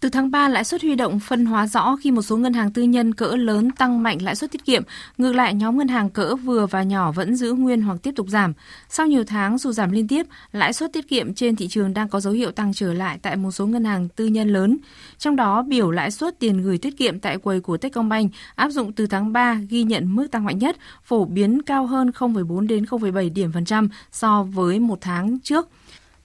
Từ 0.00 0.08
tháng 0.08 0.30
3, 0.30 0.48
lãi 0.48 0.64
suất 0.64 0.82
huy 0.82 0.94
động 0.94 1.20
phân 1.20 1.46
hóa 1.46 1.66
rõ 1.66 1.96
khi 2.00 2.10
một 2.10 2.22
số 2.22 2.36
ngân 2.36 2.52
hàng 2.52 2.72
tư 2.72 2.82
nhân 2.82 3.14
cỡ 3.14 3.36
lớn 3.36 3.70
tăng 3.70 4.02
mạnh 4.02 4.22
lãi 4.22 4.36
suất 4.36 4.52
tiết 4.52 4.64
kiệm. 4.64 4.82
Ngược 5.18 5.32
lại, 5.32 5.54
nhóm 5.54 5.78
ngân 5.78 5.88
hàng 5.88 6.10
cỡ 6.10 6.34
vừa 6.34 6.66
và 6.66 6.82
nhỏ 6.82 7.12
vẫn 7.12 7.36
giữ 7.36 7.52
nguyên 7.52 7.82
hoặc 7.82 7.98
tiếp 8.02 8.12
tục 8.16 8.26
giảm. 8.28 8.52
Sau 8.88 9.06
nhiều 9.06 9.24
tháng 9.24 9.58
dù 9.58 9.72
giảm 9.72 9.90
liên 9.90 10.08
tiếp, 10.08 10.26
lãi 10.52 10.72
suất 10.72 10.92
tiết 10.92 11.08
kiệm 11.08 11.34
trên 11.34 11.56
thị 11.56 11.68
trường 11.68 11.94
đang 11.94 12.08
có 12.08 12.20
dấu 12.20 12.32
hiệu 12.32 12.50
tăng 12.50 12.74
trở 12.74 12.92
lại 12.92 13.18
tại 13.22 13.36
một 13.36 13.50
số 13.50 13.66
ngân 13.66 13.84
hàng 13.84 14.08
tư 14.08 14.26
nhân 14.26 14.48
lớn. 14.48 14.76
Trong 15.18 15.36
đó, 15.36 15.62
biểu 15.62 15.90
lãi 15.90 16.10
suất 16.10 16.38
tiền 16.38 16.62
gửi 16.62 16.78
tiết 16.78 16.96
kiệm 16.96 17.20
tại 17.20 17.38
quầy 17.38 17.60
của 17.60 17.76
Techcombank 17.76 18.32
áp 18.54 18.70
dụng 18.70 18.92
từ 18.92 19.06
tháng 19.06 19.32
3 19.32 19.54
ghi 19.68 19.82
nhận 19.82 20.16
mức 20.16 20.26
tăng 20.30 20.44
mạnh 20.44 20.58
nhất, 20.58 20.76
phổ 21.04 21.24
biến 21.24 21.62
cao 21.62 21.86
hơn 21.86 22.10
0,4 22.10 22.66
đến 22.66 22.84
0,7 22.84 23.32
điểm 23.32 23.52
phần 23.52 23.64
trăm 23.64 23.88
so 24.12 24.42
với 24.42 24.80
một 24.80 24.98
tháng 25.00 25.38
trước. 25.40 25.68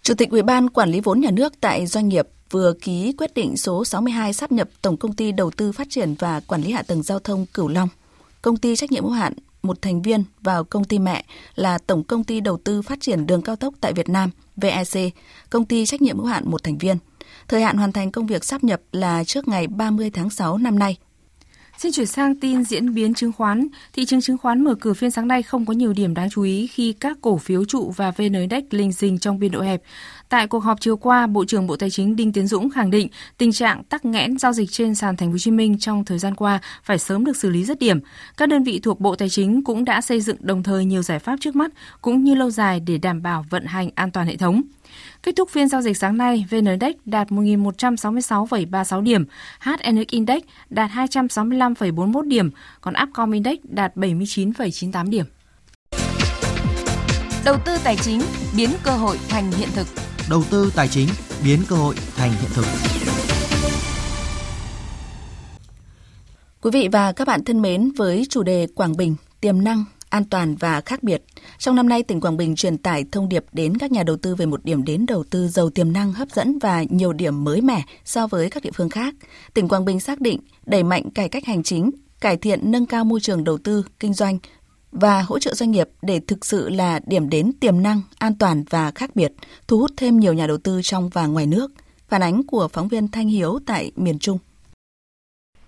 Chủ 0.02 0.14
tịch 0.14 0.30
Ủy 0.30 0.42
ban 0.42 0.70
Quản 0.70 0.90
lý 0.90 1.00
vốn 1.00 1.20
nhà 1.20 1.32
nước 1.32 1.54
tại 1.62 1.88
doanh 1.88 2.10
nghiệp 2.10 2.28
vừa 2.54 2.74
ký 2.82 3.14
quyết 3.18 3.34
định 3.34 3.58
số 3.58 3.86
62 3.86 4.34
sắp 4.34 4.52
nhập 4.52 4.70
Tổng 4.82 4.98
công 4.98 5.14
ty 5.14 5.32
Đầu 5.32 5.52
tư 5.52 5.72
Phát 5.72 5.88
triển 5.90 6.16
và 6.20 6.40
Quản 6.40 6.62
lý 6.62 6.72
Hạ 6.72 6.84
tầng 6.84 7.04
Giao 7.04 7.20
thông 7.20 7.46
Cửu 7.46 7.68
Long, 7.68 7.90
công 8.42 8.58
ty 8.58 8.76
trách 8.76 8.92
nhiệm 8.92 9.04
hữu 9.04 9.12
hạn 9.12 9.34
một 9.64 9.82
thành 9.82 10.02
viên 10.02 10.24
vào 10.42 10.64
công 10.64 10.84
ty 10.84 11.00
mẹ 11.00 11.26
là 11.56 11.78
Tổng 11.78 12.04
công 12.04 12.24
ty 12.24 12.40
Đầu 12.40 12.58
tư 12.64 12.82
Phát 12.82 12.98
triển 13.02 13.26
Đường 13.26 13.42
cao 13.42 13.56
tốc 13.56 13.74
tại 13.82 13.94
Việt 13.94 14.10
Nam 14.10 14.30
VEC, 14.56 15.14
công 15.50 15.66
ty 15.66 15.86
trách 15.86 16.02
nhiệm 16.02 16.18
hữu 16.18 16.26
hạn 16.26 16.44
một 16.52 16.64
thành 16.64 16.78
viên. 16.78 16.98
Thời 17.48 17.62
hạn 17.62 17.78
hoàn 17.78 17.92
thành 17.92 18.12
công 18.12 18.28
việc 18.28 18.44
sắp 18.44 18.64
nhập 18.64 18.82
là 18.92 19.24
trước 19.24 19.48
ngày 19.48 19.68
30 19.68 20.10
tháng 20.10 20.30
6 20.30 20.58
năm 20.58 20.80
nay. 20.80 20.98
Xin 21.84 21.92
chuyển 21.92 22.08
sang 22.08 22.36
tin 22.36 22.64
diễn 22.64 22.94
biến 22.94 23.14
chứng 23.14 23.32
khoán. 23.32 23.68
Thị 23.94 24.06
trường 24.06 24.22
chứng 24.22 24.38
khoán 24.38 24.64
mở 24.64 24.76
cửa 24.76 24.94
phiên 24.94 25.12
sáng 25.12 25.28
nay 25.28 25.44
không 25.44 25.66
có 25.66 25.74
nhiều 25.74 25.94
điểm 25.94 26.14
đáng 26.14 26.30
chú 26.30 26.42
ý 26.42 26.68
khi 26.68 26.94
các 26.94 27.18
cổ 27.22 27.38
phiếu 27.38 27.66
trụ 27.66 27.94
và 27.96 28.12
VN 28.12 28.34
Index 28.34 28.64
linh 28.70 28.94
sinh 28.94 29.20
trong 29.20 29.40
biên 29.40 29.52
độ 29.52 29.62
hẹp. 29.62 29.82
Tại 30.30 30.48
cuộc 30.48 30.60
họp 30.60 30.82
chiều 30.82 30.98
qua, 30.98 31.28
Bộ 31.28 31.46
trưởng 31.46 31.68
Bộ 31.68 31.76
Tài 31.76 31.90
chính 31.90 32.16
Đinh 32.16 32.34
Tiến 32.34 32.48
Dũng 32.48 32.70
khẳng 32.70 32.92
định 32.92 33.08
tình 33.38 33.52
trạng 33.52 33.84
tắc 33.84 34.06
nghẽn 34.06 34.38
giao 34.38 34.54
dịch 34.54 34.72
trên 34.72 34.96
sàn 34.96 35.18
Thành 35.18 35.30
phố 35.30 35.32
Hồ 35.32 35.38
Chí 35.38 35.52
Minh 35.52 35.78
trong 35.80 36.06
thời 36.06 36.20
gian 36.20 36.36
qua 36.36 36.60
phải 36.84 37.00
sớm 37.00 37.26
được 37.26 37.38
xử 37.38 37.50
lý 37.50 37.64
rất 37.64 37.80
điểm. 37.80 38.00
Các 38.38 38.50
đơn 38.50 38.64
vị 38.64 38.80
thuộc 38.80 39.00
Bộ 39.00 39.16
Tài 39.16 39.30
chính 39.30 39.64
cũng 39.64 39.86
đã 39.86 40.02
xây 40.02 40.22
dựng 40.22 40.38
đồng 40.40 40.64
thời 40.64 40.86
nhiều 40.86 41.02
giải 41.02 41.20
pháp 41.20 41.36
trước 41.40 41.56
mắt 41.56 41.72
cũng 42.02 42.24
như 42.24 42.36
lâu 42.36 42.50
dài 42.50 42.80
để 42.80 42.98
đảm 42.98 43.22
bảo 43.22 43.46
vận 43.50 43.66
hành 43.66 43.90
an 43.96 44.12
toàn 44.12 44.28
hệ 44.28 44.38
thống. 44.38 44.62
Kết 45.24 45.36
thúc 45.36 45.50
phiên 45.50 45.68
giao 45.68 45.82
dịch 45.82 45.98
sáng 45.98 46.18
nay, 46.18 46.46
VN 46.50 46.66
Index 46.66 46.96
đạt 47.06 47.28
1.166,36 47.28 49.02
điểm, 49.02 49.26
HNX 49.60 50.08
Index 50.10 50.42
đạt 50.70 50.92
265,41 50.92 52.22
điểm, 52.22 52.52
còn 52.82 52.94
Upcom 53.04 53.32
Index 53.32 53.58
đạt 53.64 53.96
79,98 53.96 55.10
điểm. 55.10 55.26
Đầu 57.46 57.58
tư 57.66 57.78
tài 57.84 57.96
chính 57.96 58.22
biến 58.58 58.70
cơ 58.84 58.92
hội 58.92 59.20
thành 59.30 59.52
hiện 59.52 59.70
thực. 59.76 59.88
Đầu 60.30 60.44
tư 60.50 60.72
tài 60.76 60.88
chính 60.88 61.08
biến 61.44 61.60
cơ 61.70 61.76
hội 61.76 61.96
thành 62.16 62.32
hiện 62.32 62.50
thực. 62.54 62.66
Quý 66.62 66.72
vị 66.74 66.88
và 66.92 67.12
các 67.12 67.28
bạn 67.28 67.46
thân 67.46 67.62
mến, 67.62 67.92
với 67.98 68.26
chủ 68.30 68.44
đề 68.44 68.68
Quảng 68.76 68.98
Bình, 68.98 69.16
tiềm 69.42 69.64
năng, 69.64 69.86
an 70.14 70.26
toàn 70.26 70.56
và 70.56 70.82
khác 70.82 71.04
biệt. 71.04 71.24
Trong 71.58 71.76
năm 71.76 71.90
nay, 71.90 72.04
tỉnh 72.04 72.22
Quảng 72.22 72.38
Bình 72.38 72.56
truyền 72.56 72.78
tải 72.78 73.06
thông 73.12 73.30
điệp 73.30 73.46
đến 73.52 73.78
các 73.78 73.92
nhà 73.92 74.04
đầu 74.04 74.18
tư 74.18 74.36
về 74.36 74.46
một 74.46 74.66
điểm 74.66 74.84
đến 74.84 75.06
đầu 75.06 75.24
tư 75.24 75.48
giàu 75.48 75.70
tiềm 75.70 75.94
năng 75.94 76.14
hấp 76.14 76.32
dẫn 76.32 76.60
và 76.60 76.84
nhiều 76.90 77.14
điểm 77.14 77.44
mới 77.44 77.62
mẻ 77.62 77.84
so 78.06 78.28
với 78.28 78.50
các 78.50 78.64
địa 78.64 78.72
phương 78.74 78.90
khác. 78.90 79.16
Tỉnh 79.54 79.68
Quảng 79.68 79.86
Bình 79.86 80.00
xác 80.00 80.22
định 80.22 80.40
đẩy 80.66 80.84
mạnh 80.84 81.10
cải 81.10 81.30
cách 81.30 81.46
hành 81.46 81.64
chính, 81.64 81.92
cải 82.22 82.38
thiện 82.38 82.72
nâng 82.72 82.86
cao 82.86 83.06
môi 83.06 83.20
trường 83.20 83.44
đầu 83.44 83.58
tư, 83.58 83.86
kinh 84.00 84.14
doanh 84.14 84.40
và 84.92 85.22
hỗ 85.22 85.40
trợ 85.40 85.54
doanh 85.54 85.72
nghiệp 85.72 85.90
để 86.02 86.20
thực 86.28 86.46
sự 86.46 86.70
là 86.70 87.00
điểm 87.06 87.30
đến 87.30 87.52
tiềm 87.60 87.82
năng, 87.82 88.02
an 88.18 88.38
toàn 88.38 88.64
và 88.70 88.92
khác 88.92 89.16
biệt, 89.16 89.34
thu 89.68 89.80
hút 89.80 89.92
thêm 89.98 90.20
nhiều 90.20 90.34
nhà 90.34 90.48
đầu 90.48 90.58
tư 90.58 90.82
trong 90.84 91.10
và 91.10 91.26
ngoài 91.26 91.48
nước. 91.48 91.72
Phản 92.08 92.24
ánh 92.24 92.44
của 92.44 92.68
phóng 92.68 92.88
viên 92.88 93.08
Thanh 93.08 93.28
Hiếu 93.28 93.60
tại 93.66 93.92
miền 93.96 94.20
Trung. 94.20 94.38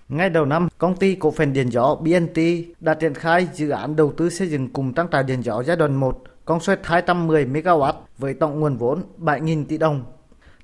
Ngay 0.09 0.29
đầu 0.29 0.45
năm, 0.45 0.67
công 0.77 0.95
ty 0.95 1.15
cổ 1.15 1.31
phần 1.31 1.53
điện 1.53 1.71
gió 1.71 1.95
BNT 1.95 2.39
đã 2.79 2.93
triển 2.93 3.13
khai 3.13 3.47
dự 3.53 3.69
án 3.69 3.95
đầu 3.95 4.13
tư 4.17 4.29
xây 4.29 4.47
dựng 4.47 4.73
cùng 4.73 4.93
trang 4.93 5.07
trại 5.11 5.23
điện 5.23 5.43
gió 5.43 5.63
giai 5.63 5.77
đoạn 5.77 5.95
1 5.95 6.23
công 6.45 6.59
suất 6.59 6.79
210 6.83 7.45
MW 7.45 7.93
với 8.17 8.33
tổng 8.33 8.59
nguồn 8.59 8.77
vốn 8.77 9.03
7.000 9.19 9.65
tỷ 9.65 9.77
đồng. 9.77 10.03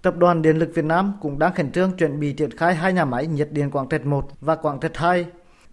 Tập 0.01 0.17
đoàn 0.17 0.41
Điện 0.41 0.57
lực 0.57 0.71
Việt 0.75 0.85
Nam 0.85 1.13
cũng 1.21 1.39
đang 1.39 1.53
khẩn 1.53 1.71
trương 1.71 1.91
chuẩn 1.91 2.19
bị 2.19 2.33
triển 2.33 2.51
khai 2.51 2.75
hai 2.75 2.93
nhà 2.93 3.05
máy 3.05 3.27
nhiệt 3.27 3.51
điện 3.51 3.71
Quảng 3.71 3.89
Trạch 3.89 4.05
1 4.05 4.27
và 4.41 4.55
Quảng 4.55 4.79
Trạch 4.79 4.97
2. 4.97 5.25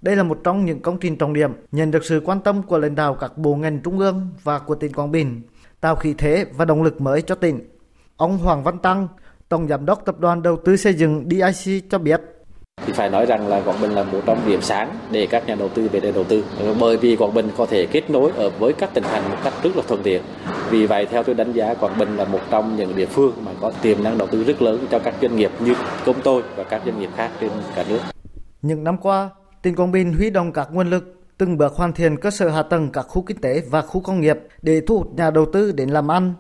Đây 0.03 0.17
là 0.17 0.23
một 0.23 0.41
trong 0.45 0.65
những 0.65 0.83
công 0.83 0.99
trình 0.99 1.19
trọng 1.19 1.33
điểm 1.33 1.53
nhận 1.73 1.91
được 1.91 2.05
sự 2.05 2.23
quan 2.25 2.41
tâm 2.41 2.63
của 2.63 2.79
lãnh 2.79 2.95
đạo 2.95 3.15
các 3.15 3.39
bộ 3.39 3.55
ngành 3.55 3.81
trung 3.81 3.99
ương 3.99 4.29
và 4.43 4.59
của 4.59 4.75
tỉnh 4.75 4.93
Quảng 4.93 5.11
Bình, 5.11 5.43
tạo 5.81 5.97
khí 5.97 6.15
thế 6.19 6.47
và 6.57 6.65
động 6.65 6.83
lực 6.83 7.01
mới 7.01 7.23
cho 7.23 7.35
tỉnh. 7.35 7.61
Ông 8.17 8.39
Hoàng 8.39 8.63
Văn 8.63 8.79
Tăng, 8.79 9.09
Tổng 9.49 9.69
Giám 9.69 9.87
đốc 9.87 10.05
Tập 10.05 10.21
đoàn 10.21 10.43
Đầu 10.43 10.57
tư 10.65 10.77
Xây 10.77 10.95
dựng 10.95 11.29
DIC 11.31 11.85
cho 11.91 11.99
biết 11.99 12.21
thì 12.87 12.93
phải 12.93 13.11
nói 13.11 13.27
rằng 13.27 13.49
là 13.49 13.61
Quảng 13.61 13.81
Bình 13.81 13.91
là 13.91 14.03
một 14.03 14.21
trong 14.27 14.39
điểm 14.47 14.63
sáng 14.63 14.99
để 15.11 15.27
các 15.27 15.47
nhà 15.47 15.55
đầu 15.55 15.69
tư 15.69 15.89
về 15.93 16.01
đây 16.01 16.13
đầu 16.13 16.25
tư. 16.25 16.45
Bởi 16.81 16.97
vì 16.97 17.17
Quảng 17.17 17.35
Bình 17.35 17.49
có 17.57 17.67
thể 17.67 17.87
kết 17.87 18.11
nối 18.11 18.31
ở 18.37 18.51
với 18.51 18.73
các 18.73 18.95
tỉnh 18.95 19.05
thành 19.05 19.31
một 19.31 19.37
cách 19.45 19.53
rất 19.63 19.77
là 19.77 19.83
thuận 19.89 20.03
tiện. 20.03 20.23
Vì 20.71 20.87
vậy 20.87 21.07
theo 21.07 21.23
tôi 21.23 21.35
đánh 21.35 21.53
giá 21.53 21.75
Quảng 21.75 21.99
Bình 21.99 22.17
là 22.17 22.25
một 22.25 22.41
trong 22.51 22.77
những 22.77 22.97
địa 22.97 23.07
phương 23.07 23.33
mà 23.45 23.53
có 23.61 23.73
tiềm 23.83 24.05
năng 24.05 24.19
đầu 24.19 24.29
tư 24.29 24.45
rất 24.45 24.63
lớn 24.63 24.87
cho 24.91 24.99
các 24.99 25.15
doanh 25.23 25.37
nghiệp 25.37 25.51
như 25.61 25.75
công 26.05 26.21
tôi 26.25 26.43
và 26.57 26.65
các 26.65 26.83
doanh 26.85 27.01
nghiệp 27.01 27.11
khác 27.17 27.31
trên 27.41 27.51
cả 27.77 27.85
nước. 27.89 27.99
Những 28.63 28.85
năm 28.85 28.97
qua, 28.97 29.31
tỉnh 29.63 29.77
Quảng 29.77 29.93
Bình 29.93 30.13
huy 30.13 30.31
động 30.31 30.53
các 30.53 30.69
nguồn 30.73 30.91
lực 30.91 31.15
từng 31.39 31.59
bước 31.59 31.73
hoàn 31.73 31.93
thiện 31.93 32.17
cơ 32.17 32.31
sở 32.31 32.49
hạ 32.49 32.63
tầng 32.63 32.91
các 32.93 33.03
khu 33.03 33.23
kinh 33.23 33.41
tế 33.41 33.63
và 33.71 33.83
khu 33.83 34.01
công 34.01 34.21
nghiệp 34.21 34.39
để 34.63 34.81
thu 34.87 34.99
hút 34.99 35.15
nhà 35.17 35.31
đầu 35.31 35.47
tư 35.53 35.73
đến 35.73 35.91
làm 35.91 36.11
ăn. 36.11 36.35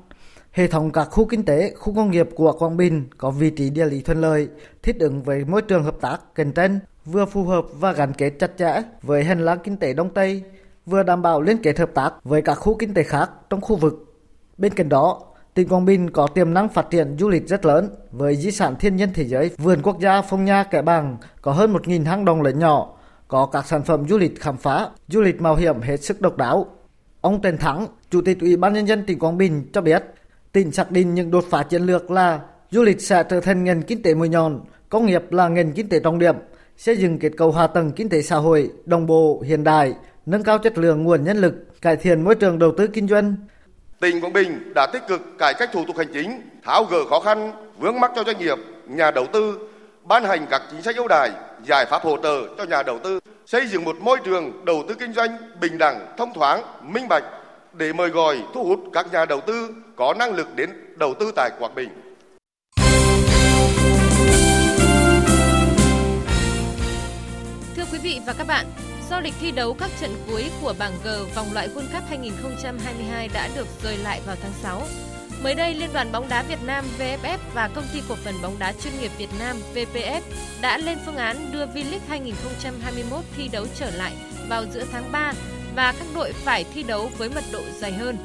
Hệ 0.59 0.67
thống 0.67 0.93
các 0.93 1.05
khu 1.11 1.25
kinh 1.25 1.45
tế, 1.45 1.73
khu 1.77 1.95
công 1.95 2.11
nghiệp 2.11 2.29
của 2.35 2.53
Quảng 2.53 2.77
Bình 2.77 3.05
có 3.19 3.31
vị 3.31 3.51
trí 3.51 3.71
địa 3.71 3.87
lý 3.87 4.03
thuận 4.03 4.21
lợi, 4.21 4.49
thích 4.83 4.97
ứng 5.01 5.23
với 5.23 5.45
môi 5.45 5.63
trường 5.63 5.85
hợp 5.85 5.97
tác 6.01 6.19
cạnh 6.35 6.53
tranh, 6.53 6.79
vừa 7.05 7.27
phù 7.27 7.45
hợp 7.45 7.65
và 7.73 7.93
gắn 7.93 8.13
kết 8.13 8.31
chặt 8.39 8.51
chẽ 8.59 8.83
với 9.03 9.25
hành 9.25 9.45
lang 9.45 9.59
kinh 9.65 9.77
tế 9.77 9.95
Đông 9.95 10.11
Tây 10.11 10.43
vừa 10.87 11.03
đảm 11.03 11.23
bảo 11.23 11.41
liên 11.43 11.59
kết 11.63 11.79
hợp 11.79 11.91
tác 11.95 12.13
với 12.25 12.43
các 12.43 12.55
khu 12.55 12.75
kinh 12.75 12.95
tế 12.95 13.03
khác 13.03 13.31
trong 13.51 13.61
khu 13.61 13.77
vực. 13.77 14.15
Bên 14.57 14.75
cạnh 14.75 14.89
đó, 14.89 15.21
tỉnh 15.55 15.69
Quảng 15.69 15.85
Bình 15.85 16.11
có 16.11 16.27
tiềm 16.27 16.55
năng 16.55 16.69
phát 16.69 16.91
triển 16.91 17.17
du 17.19 17.29
lịch 17.29 17.49
rất 17.49 17.65
lớn 17.65 17.91
với 18.11 18.37
di 18.37 18.51
sản 18.51 18.77
thiên 18.81 18.97
nhiên 18.97 19.09
thế 19.15 19.25
giới 19.25 19.51
vườn 19.59 19.83
quốc 19.83 20.01
gia 20.01 20.23
Phong 20.23 20.45
Nha 20.45 20.65
Kẻ 20.65 20.83
Bàng 20.83 21.17
có 21.43 21.53
hơn 21.53 21.73
1.000 21.73 22.05
hang 22.05 22.25
động 22.25 22.43
lớn 22.43 22.59
nhỏ, 22.59 22.97
có 23.29 23.47
các 23.47 23.67
sản 23.67 23.83
phẩm 23.83 24.09
du 24.09 24.19
lịch 24.19 24.41
khám 24.41 24.57
phá, 24.57 24.89
du 25.09 25.21
lịch 25.21 25.41
mạo 25.41 25.57
hiểm 25.57 25.81
hết 25.81 25.97
sức 25.97 26.21
độc 26.21 26.37
đáo. 26.37 26.67
Ông 27.21 27.41
Trần 27.43 27.59
Thắng, 27.59 27.87
Chủ 28.11 28.21
tịch 28.21 28.41
Ủy 28.41 28.57
ban 28.57 28.73
nhân 28.73 28.87
dân 28.87 29.05
tỉnh 29.07 29.19
Quảng 29.19 29.39
Bình 29.39 29.71
cho 29.73 29.81
biết, 29.81 30.05
tỉnh 30.53 30.73
xác 30.73 30.91
định 30.91 31.15
những 31.15 31.31
đột 31.31 31.45
phá 31.51 31.63
chiến 31.63 31.83
lược 31.83 32.11
là 32.11 32.41
du 32.71 32.83
lịch 32.83 33.01
sẽ 33.01 33.23
trở 33.23 33.41
thành 33.41 33.65
ngành 33.65 33.83
kinh 33.83 34.03
tế 34.03 34.15
mũi 34.15 34.29
nhọn, 34.29 34.61
công 34.89 35.07
nghiệp 35.07 35.33
là 35.33 35.49
ngành 35.49 35.73
kinh 35.73 35.89
tế 35.89 36.01
trọng 36.01 36.19
điểm, 36.19 36.35
xây 36.77 36.97
dựng 36.97 37.19
kết 37.19 37.33
cấu 37.37 37.53
hạ 37.53 37.67
tầng 37.67 37.93
kinh 37.93 38.09
tế 38.09 38.23
xã 38.23 38.37
hội 38.37 38.71
đồng 38.85 39.07
bộ 39.07 39.43
hiện 39.47 39.65
đại, 39.65 39.95
nâng 40.27 40.43
cao 40.43 40.59
chất 40.59 40.79
lượng 40.79 41.05
nguồn 41.05 41.25
nhân 41.25 41.37
lực, 41.37 41.81
cải 41.83 41.97
thiện 41.97 42.25
môi 42.25 42.35
trường 42.35 42.59
đầu 42.59 42.73
tư 42.79 42.87
kinh 42.87 43.09
doanh. 43.09 43.35
Tỉnh 44.01 44.21
Quảng 44.21 44.33
Bình 44.33 44.73
đã 44.75 44.87
tích 44.93 45.03
cực 45.09 45.21
cải 45.39 45.55
cách 45.55 45.71
thủ 45.73 45.85
tục 45.87 45.97
hành 45.97 46.13
chính, 46.13 46.41
tháo 46.65 46.85
gỡ 46.85 47.05
khó 47.11 47.21
khăn, 47.21 47.53
vướng 47.79 48.01
mắc 48.01 48.13
cho 48.17 48.25
doanh 48.25 48.39
nghiệp, 48.39 48.59
nhà 48.87 49.11
đầu 49.11 49.27
tư, 49.33 49.59
ban 50.05 50.25
hành 50.25 50.47
các 50.51 50.63
chính 50.71 50.83
sách 50.83 50.97
ưu 50.97 51.09
đãi, 51.09 51.31
giải 51.67 51.87
pháp 51.91 52.03
hỗ 52.03 52.17
trợ 52.23 52.43
cho 52.59 52.65
nhà 52.65 52.83
đầu 52.83 52.99
tư, 52.99 53.21
xây 53.47 53.67
dựng 53.67 53.85
một 53.85 53.97
môi 54.01 54.19
trường 54.25 54.65
đầu 54.65 54.85
tư 54.89 54.95
kinh 54.95 55.13
doanh 55.13 55.31
bình 55.61 55.79
đẳng, 55.79 56.15
thông 56.19 56.35
thoáng, 56.35 56.63
minh 56.83 57.09
bạch 57.09 57.25
để 57.73 57.93
mời 57.93 58.09
gọi 58.09 58.43
thu 58.55 58.65
hút 58.65 58.81
các 58.93 59.13
nhà 59.13 59.25
đầu 59.25 59.41
tư 59.41 59.75
có 59.97 60.15
năng 60.19 60.35
lực 60.35 60.57
đến 60.57 60.71
đầu 60.97 61.15
tư 61.21 61.33
tại 61.37 61.51
Quảng 61.59 61.75
Bình. 61.75 61.89
Thưa 67.77 67.85
quý 67.93 67.99
vị 68.03 68.21
và 68.27 68.33
các 68.39 68.47
bạn, 68.47 68.67
do 69.11 69.21
lịch 69.21 69.35
thi 69.41 69.51
đấu 69.51 69.77
các 69.79 69.91
trận 70.01 70.11
cuối 70.27 70.51
của 70.63 70.75
bảng 70.79 70.93
G 71.05 71.09
vòng 71.35 71.53
loại 71.53 71.69
World 71.69 71.93
Cup 71.93 72.03
2022 72.09 73.29
đã 73.35 73.49
được 73.57 73.67
rời 73.83 73.97
lại 73.97 74.21
vào 74.27 74.37
tháng 74.43 74.53
6. 74.63 74.83
Mới 75.43 75.55
đây, 75.55 75.75
Liên 75.75 75.91
đoàn 75.93 76.13
bóng 76.13 76.29
đá 76.29 76.43
Việt 76.43 76.59
Nam 76.67 76.85
VFF 76.99 77.39
và 77.55 77.71
Công 77.75 77.85
ty 77.93 78.03
cổ 78.09 78.15
phần 78.25 78.35
bóng 78.43 78.59
đá 78.59 78.73
chuyên 78.73 78.93
nghiệp 79.01 79.11
Việt 79.19 79.31
Nam 79.39 79.57
VPF 79.75 80.21
đã 80.61 80.79
lên 80.79 80.99
phương 81.07 81.17
án 81.17 81.37
đưa 81.53 81.67
V-League 81.67 82.09
2021 82.09 83.25
thi 83.37 83.49
đấu 83.53 83.67
trở 83.75 83.91
lại 83.91 84.13
vào 84.49 84.65
giữa 84.73 84.85
tháng 84.93 85.13
3 85.13 85.33
và 85.79 85.95
các 85.99 86.07
đội 86.15 86.33
phải 86.33 86.65
thi 86.75 86.83
đấu 86.83 87.11
với 87.19 87.29
mật 87.29 87.45
độ 87.53 87.63
dày 87.81 87.93
hơn. 87.93 88.17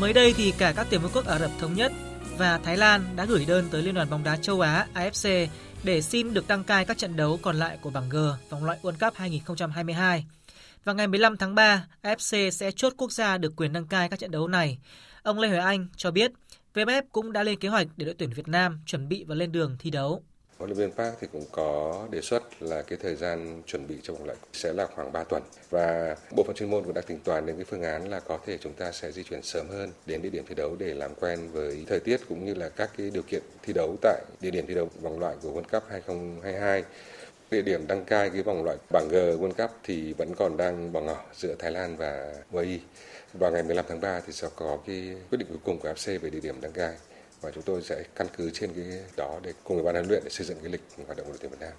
Mới 0.00 0.12
đây 0.12 0.34
thì 0.36 0.52
cả 0.58 0.72
các 0.76 0.86
tiểu 0.90 1.00
vương 1.00 1.10
quốc 1.14 1.26
Ả 1.26 1.38
Rập 1.38 1.50
Thống 1.58 1.74
Nhất 1.74 1.92
và 2.36 2.58
Thái 2.58 2.76
Lan 2.76 3.04
đã 3.16 3.24
gửi 3.24 3.44
đơn 3.48 3.68
tới 3.70 3.82
Liên 3.82 3.94
đoàn 3.94 4.10
bóng 4.10 4.24
đá 4.24 4.36
châu 4.36 4.60
Á 4.60 4.86
AFC 4.94 5.46
để 5.84 6.02
xin 6.02 6.34
được 6.34 6.48
đăng 6.48 6.64
cai 6.64 6.84
các 6.84 6.98
trận 6.98 7.16
đấu 7.16 7.38
còn 7.42 7.56
lại 7.56 7.78
của 7.80 7.90
bảng 7.90 8.08
G 8.08 8.16
vòng 8.50 8.64
loại 8.64 8.78
World 8.82 9.06
Cup 9.06 9.14
2022. 9.14 10.24
Vào 10.84 10.94
ngày 10.94 11.06
15 11.06 11.36
tháng 11.36 11.54
3, 11.54 11.86
AFC 12.02 12.50
sẽ 12.50 12.70
chốt 12.70 12.92
quốc 12.96 13.12
gia 13.12 13.38
được 13.38 13.52
quyền 13.56 13.72
đăng 13.72 13.86
cai 13.86 14.08
các 14.08 14.18
trận 14.18 14.30
đấu 14.30 14.48
này. 14.48 14.78
Ông 15.22 15.38
Lê 15.38 15.48
Huệ 15.48 15.58
Anh 15.58 15.86
cho 15.96 16.10
biết, 16.10 16.32
VFF 16.74 17.02
cũng 17.12 17.32
đã 17.32 17.42
lên 17.42 17.58
kế 17.58 17.68
hoạch 17.68 17.86
để 17.96 18.06
đội 18.06 18.14
tuyển 18.18 18.30
Việt 18.30 18.48
Nam 18.48 18.80
chuẩn 18.86 19.08
bị 19.08 19.24
và 19.24 19.34
lên 19.34 19.52
đường 19.52 19.76
thi 19.78 19.90
đấu. 19.90 20.22
Huấn 20.60 20.70
luyện 20.70 20.78
viên 20.78 20.96
Park 20.96 21.14
thì 21.20 21.26
cũng 21.32 21.44
có 21.52 22.06
đề 22.10 22.20
xuất 22.20 22.62
là 22.62 22.82
cái 22.82 22.98
thời 23.02 23.14
gian 23.14 23.62
chuẩn 23.66 23.86
bị 23.86 23.94
cho 24.02 24.12
vòng 24.12 24.24
loại 24.24 24.38
sẽ 24.52 24.72
là 24.72 24.86
khoảng 24.86 25.12
3 25.12 25.24
tuần. 25.24 25.42
Và 25.70 26.16
bộ 26.36 26.42
phận 26.42 26.56
chuyên 26.56 26.70
môn 26.70 26.84
cũng 26.84 26.94
đã 26.94 27.00
tính 27.00 27.18
toán 27.24 27.46
đến 27.46 27.56
cái 27.56 27.64
phương 27.64 27.82
án 27.82 28.08
là 28.10 28.20
có 28.20 28.38
thể 28.46 28.58
chúng 28.60 28.72
ta 28.72 28.92
sẽ 28.92 29.12
di 29.12 29.22
chuyển 29.22 29.42
sớm 29.42 29.68
hơn 29.68 29.90
đến 30.06 30.22
địa 30.22 30.30
điểm 30.30 30.44
thi 30.48 30.54
đấu 30.54 30.76
để 30.78 30.94
làm 30.94 31.14
quen 31.14 31.50
với 31.52 31.84
thời 31.88 32.00
tiết 32.00 32.20
cũng 32.28 32.44
như 32.44 32.54
là 32.54 32.68
các 32.68 32.90
cái 32.98 33.10
điều 33.10 33.22
kiện 33.22 33.42
thi 33.62 33.72
đấu 33.72 33.96
tại 34.02 34.22
địa 34.40 34.50
điểm 34.50 34.66
thi 34.66 34.74
đấu 34.74 34.88
vòng 35.00 35.20
loại 35.20 35.36
của 35.42 35.48
World 35.48 35.80
Cup 35.80 35.90
2022 35.90 36.84
địa 37.50 37.62
điểm 37.62 37.86
đăng 37.86 38.04
cai 38.04 38.30
cái 38.30 38.42
vòng 38.42 38.64
loại 38.64 38.76
bảng 38.92 39.08
G 39.08 39.14
World 39.14 39.52
Cup 39.52 39.70
thì 39.84 40.12
vẫn 40.12 40.34
còn 40.34 40.56
đang 40.56 40.92
bỏ 40.92 41.00
ngỏ 41.00 41.24
giữa 41.34 41.54
Thái 41.58 41.70
Lan 41.70 41.96
và 41.96 42.34
UAE. 42.52 42.78
Vào 43.32 43.50
ngày 43.50 43.62
15 43.62 43.84
tháng 43.88 44.00
3 44.00 44.20
thì 44.26 44.32
sẽ 44.32 44.48
có 44.56 44.78
cái 44.86 45.14
quyết 45.30 45.38
định 45.38 45.48
cuối 45.48 45.58
cùng 45.64 45.78
của 45.78 45.88
AFC 45.88 46.18
về 46.18 46.30
địa 46.30 46.40
điểm 46.40 46.60
đăng 46.60 46.72
cai 46.72 46.94
và 47.40 47.50
chúng 47.54 47.62
tôi 47.62 47.82
sẽ 47.82 48.04
căn 48.14 48.26
cứ 48.36 48.50
trên 48.50 48.72
cái 48.74 48.84
đó 49.16 49.40
để 49.42 49.52
cùng 49.64 49.76
với 49.76 49.84
ban 49.84 49.94
huấn 49.94 50.08
luyện 50.08 50.22
để 50.24 50.30
xây 50.30 50.46
dựng 50.46 50.58
cái 50.62 50.72
lịch 50.72 50.82
hoạt 51.06 51.18
động 51.18 51.26
của 51.26 51.32
đội 51.32 51.38
tuyển 51.40 51.50
Việt 51.50 51.60
Nam. 51.60 51.72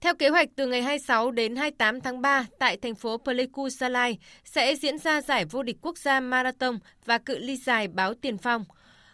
Theo 0.00 0.14
kế 0.14 0.28
hoạch, 0.28 0.48
từ 0.56 0.66
ngày 0.66 0.82
26 0.82 1.30
đến 1.30 1.56
28 1.56 2.00
tháng 2.00 2.20
3 2.20 2.46
tại 2.58 2.76
thành 2.76 2.94
phố 2.94 3.18
Pleiku, 3.18 3.68
Gia 3.68 3.88
Lai 3.88 4.18
sẽ 4.44 4.74
diễn 4.74 4.98
ra 4.98 5.22
giải 5.22 5.44
vô 5.44 5.62
địch 5.62 5.76
quốc 5.82 5.98
gia 5.98 6.20
marathon 6.20 6.78
và 7.04 7.18
cự 7.18 7.38
ly 7.38 7.56
dài 7.56 7.88
báo 7.88 8.14
tiền 8.14 8.38
phong. 8.38 8.64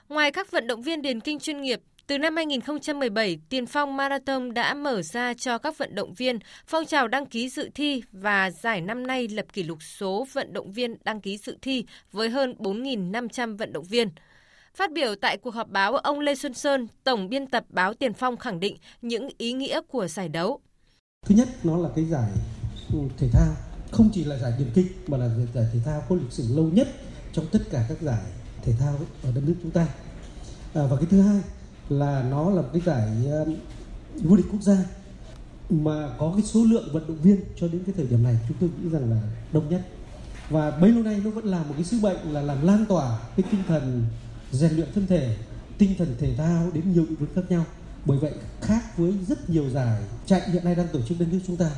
Ngoài 0.08 0.32
các 0.32 0.50
vận 0.50 0.66
động 0.66 0.82
viên 0.82 1.02
điền 1.02 1.20
kinh 1.20 1.38
chuyên 1.38 1.60
nghiệp, 1.60 1.80
từ 2.06 2.18
năm 2.18 2.36
2017, 2.36 3.38
Tiền 3.48 3.66
Phong 3.66 3.96
Marathon 3.96 4.54
đã 4.54 4.74
mở 4.74 5.02
ra 5.02 5.34
cho 5.34 5.58
các 5.58 5.78
vận 5.78 5.94
động 5.94 6.14
viên 6.14 6.38
phong 6.66 6.86
trào 6.86 7.08
đăng 7.08 7.26
ký 7.26 7.48
dự 7.48 7.70
thi 7.74 8.02
và 8.12 8.50
giải 8.50 8.80
năm 8.80 9.06
nay 9.06 9.28
lập 9.28 9.46
kỷ 9.52 9.62
lục 9.62 9.78
số 9.82 10.26
vận 10.32 10.52
động 10.52 10.72
viên 10.72 10.96
đăng 11.04 11.20
ký 11.20 11.38
dự 11.38 11.56
thi 11.62 11.84
với 12.12 12.30
hơn 12.30 12.54
4.500 12.58 13.56
vận 13.56 13.72
động 13.72 13.84
viên. 13.84 14.08
Phát 14.76 14.92
biểu 14.92 15.14
tại 15.14 15.36
cuộc 15.36 15.54
họp 15.54 15.68
báo, 15.68 15.96
ông 15.96 16.20
Lê 16.20 16.34
Xuân 16.34 16.54
Sơn, 16.54 16.88
tổng 17.04 17.28
biên 17.28 17.46
tập 17.46 17.64
báo 17.68 17.94
Tiền 17.94 18.12
Phong 18.12 18.36
khẳng 18.36 18.60
định 18.60 18.76
những 19.02 19.28
ý 19.38 19.52
nghĩa 19.52 19.80
của 19.88 20.06
giải 20.06 20.28
đấu. 20.28 20.60
Thứ 21.26 21.34
nhất, 21.34 21.48
nó 21.64 21.76
là 21.76 21.88
cái 21.96 22.04
giải 22.04 22.30
thể 23.18 23.28
thao, 23.32 23.54
không 23.90 24.10
chỉ 24.12 24.24
là 24.24 24.38
giải 24.38 24.52
điền 24.58 24.68
kinh 24.74 24.86
mà 25.06 25.18
là 25.18 25.30
giải 25.54 25.66
thể 25.72 25.78
thao 25.84 26.02
có 26.08 26.16
lịch 26.16 26.32
sử 26.32 26.56
lâu 26.56 26.64
nhất 26.64 26.88
trong 27.32 27.46
tất 27.52 27.58
cả 27.70 27.86
các 27.88 28.00
giải 28.00 28.22
thể 28.62 28.72
thao 28.80 28.98
ở 29.22 29.32
đất 29.34 29.40
nước 29.46 29.54
chúng 29.62 29.70
ta. 29.70 29.86
À, 30.74 30.82
và 30.86 30.96
cái 30.96 31.06
thứ 31.10 31.20
hai 31.20 31.40
là 31.88 32.22
nó 32.30 32.50
là 32.50 32.62
một 32.62 32.68
cái 32.72 32.82
giải 32.86 33.08
um, 33.26 33.56
vô 34.14 34.36
địch 34.36 34.46
quốc 34.52 34.62
gia 34.62 34.76
mà 35.70 36.14
có 36.18 36.32
cái 36.36 36.42
số 36.42 36.64
lượng 36.64 36.88
vận 36.92 37.08
động 37.08 37.18
viên 37.22 37.40
cho 37.56 37.68
đến 37.68 37.82
cái 37.86 37.94
thời 37.96 38.06
điểm 38.06 38.22
này 38.22 38.38
chúng 38.48 38.56
tôi 38.60 38.70
nghĩ 38.82 38.90
rằng 38.90 39.10
là 39.10 39.20
đông 39.52 39.68
nhất 39.68 39.82
và 40.50 40.70
bấy 40.70 40.90
lâu 40.90 41.02
nay 41.02 41.20
nó 41.24 41.30
vẫn 41.30 41.44
là 41.44 41.58
một 41.58 41.74
cái 41.74 41.84
sứ 41.84 41.98
mệnh 42.02 42.32
là 42.32 42.42
làm 42.42 42.66
lan 42.66 42.86
tỏa 42.88 43.18
cái 43.36 43.44
tinh 43.50 43.62
thần 43.68 44.04
rèn 44.52 44.76
luyện 44.76 44.92
thân 44.94 45.06
thể 45.06 45.36
tinh 45.78 45.94
thần 45.98 46.14
thể 46.18 46.34
thao 46.36 46.70
đến 46.74 46.92
nhiều 46.92 47.04
lĩnh 47.08 47.16
vực 47.16 47.28
khác 47.34 47.42
nhau 47.48 47.64
bởi 48.04 48.18
vậy 48.18 48.32
khác 48.60 48.82
với 48.96 49.12
rất 49.28 49.50
nhiều 49.50 49.70
giải 49.70 50.02
chạy 50.26 50.40
hiện 50.52 50.64
nay 50.64 50.74
đang 50.74 50.86
tổ 50.92 51.00
chức 51.08 51.18
đất 51.20 51.26
nước 51.32 51.40
chúng 51.46 51.56
ta 51.56 51.70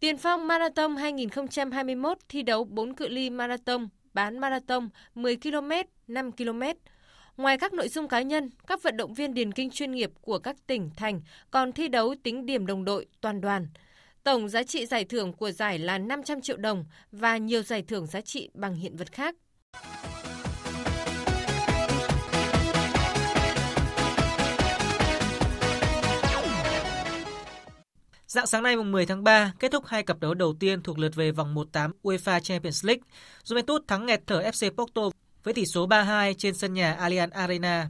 Tiền 0.00 0.18
phong 0.18 0.48
Marathon 0.48 0.96
2021 0.96 2.18
thi 2.28 2.42
đấu 2.42 2.64
4 2.64 2.94
cự 2.94 3.08
ly 3.08 3.30
marathon, 3.30 3.88
bán 4.14 4.38
marathon 4.38 4.88
10 5.14 5.36
km, 5.36 5.70
5 6.08 6.32
km, 6.32 6.62
Ngoài 7.36 7.58
các 7.58 7.72
nội 7.72 7.88
dung 7.88 8.08
cá 8.08 8.22
nhân, 8.22 8.50
các 8.66 8.82
vận 8.82 8.96
động 8.96 9.14
viên 9.14 9.34
điền 9.34 9.52
kinh 9.52 9.70
chuyên 9.70 9.92
nghiệp 9.92 10.10
của 10.20 10.38
các 10.38 10.56
tỉnh, 10.66 10.90
thành 10.96 11.20
còn 11.50 11.72
thi 11.72 11.88
đấu 11.88 12.14
tính 12.22 12.46
điểm 12.46 12.66
đồng 12.66 12.84
đội 12.84 13.06
toàn 13.20 13.40
đoàn. 13.40 13.68
Tổng 14.24 14.48
giá 14.48 14.62
trị 14.62 14.86
giải 14.86 15.04
thưởng 15.04 15.32
của 15.32 15.50
giải 15.50 15.78
là 15.78 15.98
500 15.98 16.40
triệu 16.40 16.56
đồng 16.56 16.84
và 17.12 17.36
nhiều 17.36 17.62
giải 17.62 17.82
thưởng 17.82 18.06
giá 18.06 18.20
trị 18.20 18.50
bằng 18.54 18.74
hiện 18.74 18.96
vật 18.96 19.12
khác. 19.12 19.34
Dạng 28.32 28.46
sáng 28.46 28.62
nay 28.62 28.76
mùng 28.76 28.92
10 28.92 29.06
tháng 29.06 29.24
3, 29.24 29.52
kết 29.58 29.72
thúc 29.72 29.86
hai 29.86 30.02
cặp 30.02 30.20
đấu 30.20 30.34
đầu 30.34 30.54
tiên 30.60 30.82
thuộc 30.82 30.98
lượt 30.98 31.14
về 31.14 31.32
vòng 31.32 31.54
1/8 31.54 31.90
UEFA 32.02 32.40
Champions 32.40 32.84
League. 32.84 33.02
Juventus 33.44 33.80
thắng 33.88 34.06
nghẹt 34.06 34.20
thở 34.26 34.42
FC 34.42 34.70
Porto 34.70 35.02
với 35.42 35.54
tỷ 35.54 35.66
số 35.66 35.86
3-2 35.86 36.34
trên 36.34 36.54
sân 36.54 36.74
nhà 36.74 36.96
Allianz 37.00 37.28
Arena. 37.32 37.88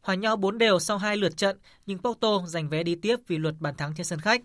Hòa 0.00 0.14
nhau 0.14 0.36
4 0.36 0.58
đều 0.58 0.78
sau 0.78 0.98
hai 0.98 1.16
lượt 1.16 1.36
trận, 1.36 1.58
nhưng 1.86 1.98
Porto 1.98 2.42
giành 2.46 2.68
vé 2.68 2.82
đi 2.82 2.94
tiếp 2.94 3.16
vì 3.26 3.38
luật 3.38 3.54
bàn 3.60 3.74
thắng 3.76 3.92
trên 3.96 4.06
sân 4.06 4.20
khách. 4.20 4.40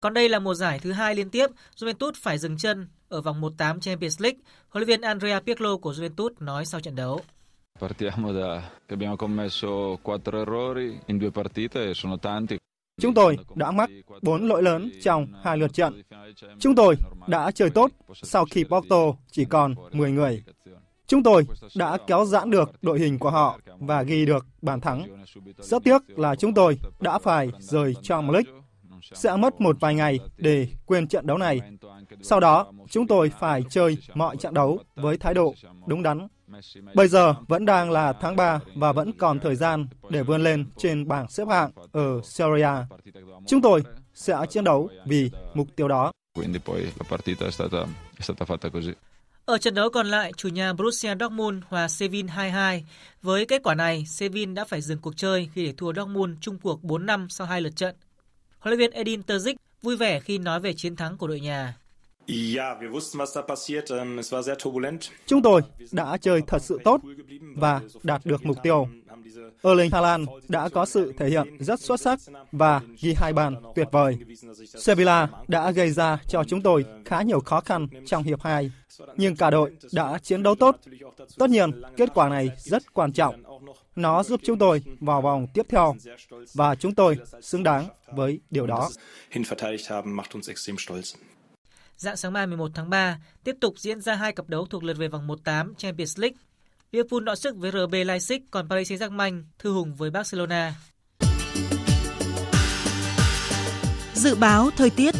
Còn 0.00 0.14
đây 0.14 0.28
là 0.28 0.38
mùa 0.38 0.54
giải 0.54 0.78
thứ 0.78 0.92
hai 0.92 1.14
liên 1.14 1.30
tiếp, 1.30 1.46
Juventus 1.76 2.12
phải 2.16 2.38
dừng 2.38 2.56
chân 2.56 2.88
ở 3.08 3.20
vòng 3.20 3.40
1/8 3.40 3.80
Champions 3.80 4.20
League. 4.20 4.38
Huấn 4.68 4.84
luyện 4.84 4.88
viên 4.88 5.00
Andrea 5.00 5.40
Pirlo 5.40 5.76
của 5.76 5.92
Juventus 5.92 6.30
nói 6.40 6.66
sau 6.66 6.80
trận 6.80 6.96
đấu. 6.96 7.20
Partiamo 7.80 8.32
già, 8.32 8.62
abbiamo 8.88 9.16
commesso 9.16 9.68
quattro 10.02 10.38
errori 10.38 10.98
in 11.06 11.20
due 11.20 11.30
partite 11.30 11.80
e 11.80 11.92
sono 11.94 12.16
tanti. 12.16 12.56
Chúng 13.00 13.14
tôi 13.14 13.38
đã 13.54 13.70
mắc 13.70 13.90
4 14.22 14.48
lỗi 14.48 14.62
lớn 14.62 14.90
trong 15.02 15.26
hai 15.42 15.56
lượt 15.56 15.74
trận. 15.74 16.02
Chúng 16.58 16.74
tôi 16.74 16.96
đã 17.26 17.50
chơi 17.50 17.70
tốt 17.70 17.90
sau 18.22 18.44
khi 18.50 18.64
Porto 18.64 19.12
chỉ 19.30 19.44
còn 19.44 19.74
10 19.92 20.10
người. 20.10 20.42
Chúng 21.06 21.22
tôi 21.22 21.46
đã 21.76 21.98
kéo 22.06 22.24
giãn 22.24 22.50
được 22.50 22.82
đội 22.82 22.98
hình 22.98 23.18
của 23.18 23.30
họ 23.30 23.58
và 23.78 24.02
ghi 24.02 24.26
được 24.26 24.46
bàn 24.62 24.80
thắng. 24.80 25.24
Rất 25.58 25.84
tiếc 25.84 26.18
là 26.18 26.34
chúng 26.34 26.54
tôi 26.54 26.78
đã 27.00 27.18
phải 27.18 27.50
rời 27.58 27.94
Champions 28.02 28.32
League. 28.34 28.60
Sẽ 29.12 29.36
mất 29.36 29.60
một 29.60 29.76
vài 29.80 29.94
ngày 29.94 30.18
để 30.36 30.68
quên 30.86 31.08
trận 31.08 31.26
đấu 31.26 31.38
này. 31.38 31.60
Sau 32.22 32.40
đó, 32.40 32.72
chúng 32.90 33.06
tôi 33.06 33.30
phải 33.40 33.62
chơi 33.70 33.96
mọi 34.14 34.36
trận 34.36 34.54
đấu 34.54 34.78
với 34.94 35.18
thái 35.18 35.34
độ 35.34 35.54
đúng 35.86 36.02
đắn. 36.02 36.28
Bây 36.94 37.08
giờ 37.08 37.34
vẫn 37.48 37.64
đang 37.64 37.90
là 37.90 38.12
tháng 38.12 38.36
3 38.36 38.60
và 38.76 38.92
vẫn 38.92 39.12
còn 39.18 39.40
thời 39.40 39.56
gian 39.56 39.86
để 40.10 40.22
vươn 40.22 40.42
lên 40.42 40.66
trên 40.76 41.08
bảng 41.08 41.30
xếp 41.30 41.48
hạng 41.48 41.70
ở 41.92 42.20
Serie 42.24 42.64
A. 42.64 42.86
Chúng 43.46 43.62
tôi 43.62 43.82
sẽ 44.14 44.36
chiến 44.50 44.64
đấu 44.64 44.90
vì 45.06 45.30
mục 45.54 45.68
tiêu 45.76 45.88
đó. 45.88 46.12
Ở 49.44 49.58
trận 49.58 49.74
đấu 49.74 49.90
còn 49.90 50.06
lại, 50.06 50.32
chủ 50.36 50.48
nhà 50.48 50.72
Borussia 50.72 51.14
Dortmund 51.20 51.64
hòa 51.68 51.88
Sevilla 51.88 52.34
2-2. 52.34 52.80
Với 53.22 53.46
kết 53.46 53.62
quả 53.62 53.74
này, 53.74 54.04
Sevilla 54.06 54.52
đã 54.52 54.64
phải 54.64 54.80
dừng 54.80 54.98
cuộc 54.98 55.16
chơi 55.16 55.48
khi 55.54 55.66
để 55.66 55.72
thua 55.76 55.92
Dortmund 55.92 56.38
chung 56.40 56.58
cuộc 56.58 56.84
4 56.84 57.06
năm 57.06 57.28
sau 57.30 57.46
hai 57.46 57.60
lượt 57.60 57.76
trận. 57.76 57.96
Huấn 58.58 58.78
luyện 58.78 58.78
viên 58.78 58.90
Edin 58.90 59.20
Terzic 59.20 59.54
vui 59.82 59.96
vẻ 59.96 60.20
khi 60.20 60.38
nói 60.38 60.60
về 60.60 60.72
chiến 60.72 60.96
thắng 60.96 61.16
của 61.16 61.26
đội 61.26 61.40
nhà. 61.40 61.74
Ähm, 62.26 64.20
Chúng 65.26 65.42
tôi 65.42 65.60
đã 65.92 66.16
chơi 66.16 66.42
thật 66.46 66.62
sự 66.62 66.78
tốt 66.84 67.00
và 67.56 67.80
đạt 68.02 68.26
được 68.26 68.46
mục 68.46 68.56
tiêu. 68.62 68.88
Erling 69.62 69.90
Haaland 69.90 70.28
đã 70.48 70.68
có 70.68 70.86
sự 70.86 71.12
thể 71.18 71.28
hiện 71.28 71.56
rất 71.60 71.80
xuất 71.80 72.00
sắc 72.00 72.18
và 72.52 72.80
ghi 73.00 73.14
hai 73.16 73.32
bàn 73.32 73.54
tuyệt 73.74 73.88
vời. 73.92 74.18
Sevilla 74.66 75.28
đã 75.48 75.70
gây 75.70 75.90
ra 75.90 76.18
cho 76.28 76.44
chúng 76.44 76.62
tôi 76.62 76.84
khá 77.04 77.22
nhiều 77.22 77.40
khó 77.40 77.60
khăn 77.60 77.88
trong 78.06 78.22
hiệp 78.22 78.42
2, 78.42 78.70
nhưng 79.16 79.36
cả 79.36 79.50
đội 79.50 79.72
đã 79.92 80.18
chiến 80.22 80.42
đấu 80.42 80.54
tốt. 80.54 80.76
Tất 81.38 81.50
nhiên, 81.50 81.82
kết 81.96 82.10
quả 82.14 82.28
này 82.28 82.50
rất 82.56 82.94
quan 82.94 83.12
trọng. 83.12 83.42
Nó 83.96 84.22
giúp 84.22 84.40
chúng 84.44 84.58
tôi 84.58 84.82
vào 85.00 85.22
vòng 85.22 85.46
tiếp 85.54 85.66
theo 85.68 85.94
và 86.54 86.74
chúng 86.74 86.94
tôi 86.94 87.16
xứng 87.42 87.62
đáng 87.62 87.86
với 88.12 88.40
điều 88.50 88.66
đó. 88.66 88.90
Dạng 91.96 92.16
sáng 92.16 92.32
mai 92.32 92.46
11 92.46 92.70
tháng 92.74 92.90
3, 92.90 93.18
tiếp 93.44 93.56
tục 93.60 93.78
diễn 93.78 94.00
ra 94.00 94.14
hai 94.14 94.32
cặp 94.32 94.48
đấu 94.48 94.66
thuộc 94.66 94.84
lượt 94.84 94.96
về 94.98 95.08
vòng 95.08 95.26
1/8 95.26 95.74
Champions 95.74 96.18
League. 96.18 96.36
Liverpool 96.92 97.20
đọ 97.24 97.34
sức 97.34 97.56
với 97.56 97.70
RB 97.70 97.94
Leipzig, 97.94 98.40
còn 98.50 98.68
Paris 98.68 98.92
Saint-Germain 98.92 99.42
thư 99.58 99.72
hùng 99.72 99.94
với 99.94 100.10
Barcelona. 100.10 100.74
Dự 104.14 104.34
báo 104.34 104.70
thời 104.76 104.90
tiết 104.90 105.14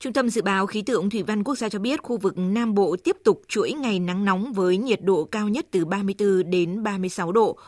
Trung 0.00 0.12
tâm 0.12 0.30
Dự 0.30 0.42
báo 0.42 0.66
Khí 0.66 0.82
tượng 0.82 1.10
Thủy 1.10 1.22
văn 1.22 1.44
Quốc 1.44 1.54
gia 1.58 1.68
cho 1.68 1.78
biết 1.78 2.02
khu 2.02 2.18
vực 2.18 2.38
Nam 2.38 2.74
Bộ 2.74 2.96
tiếp 3.04 3.16
tục 3.24 3.42
chuỗi 3.48 3.72
ngày 3.72 4.00
nắng 4.00 4.24
nóng 4.24 4.52
với 4.52 4.76
nhiệt 4.76 5.02
độ 5.02 5.24
cao 5.24 5.48
nhất 5.48 5.66
từ 5.70 5.84
34 5.84 6.50
đến 6.50 6.82
36 6.82 7.32
độ. 7.32 7.58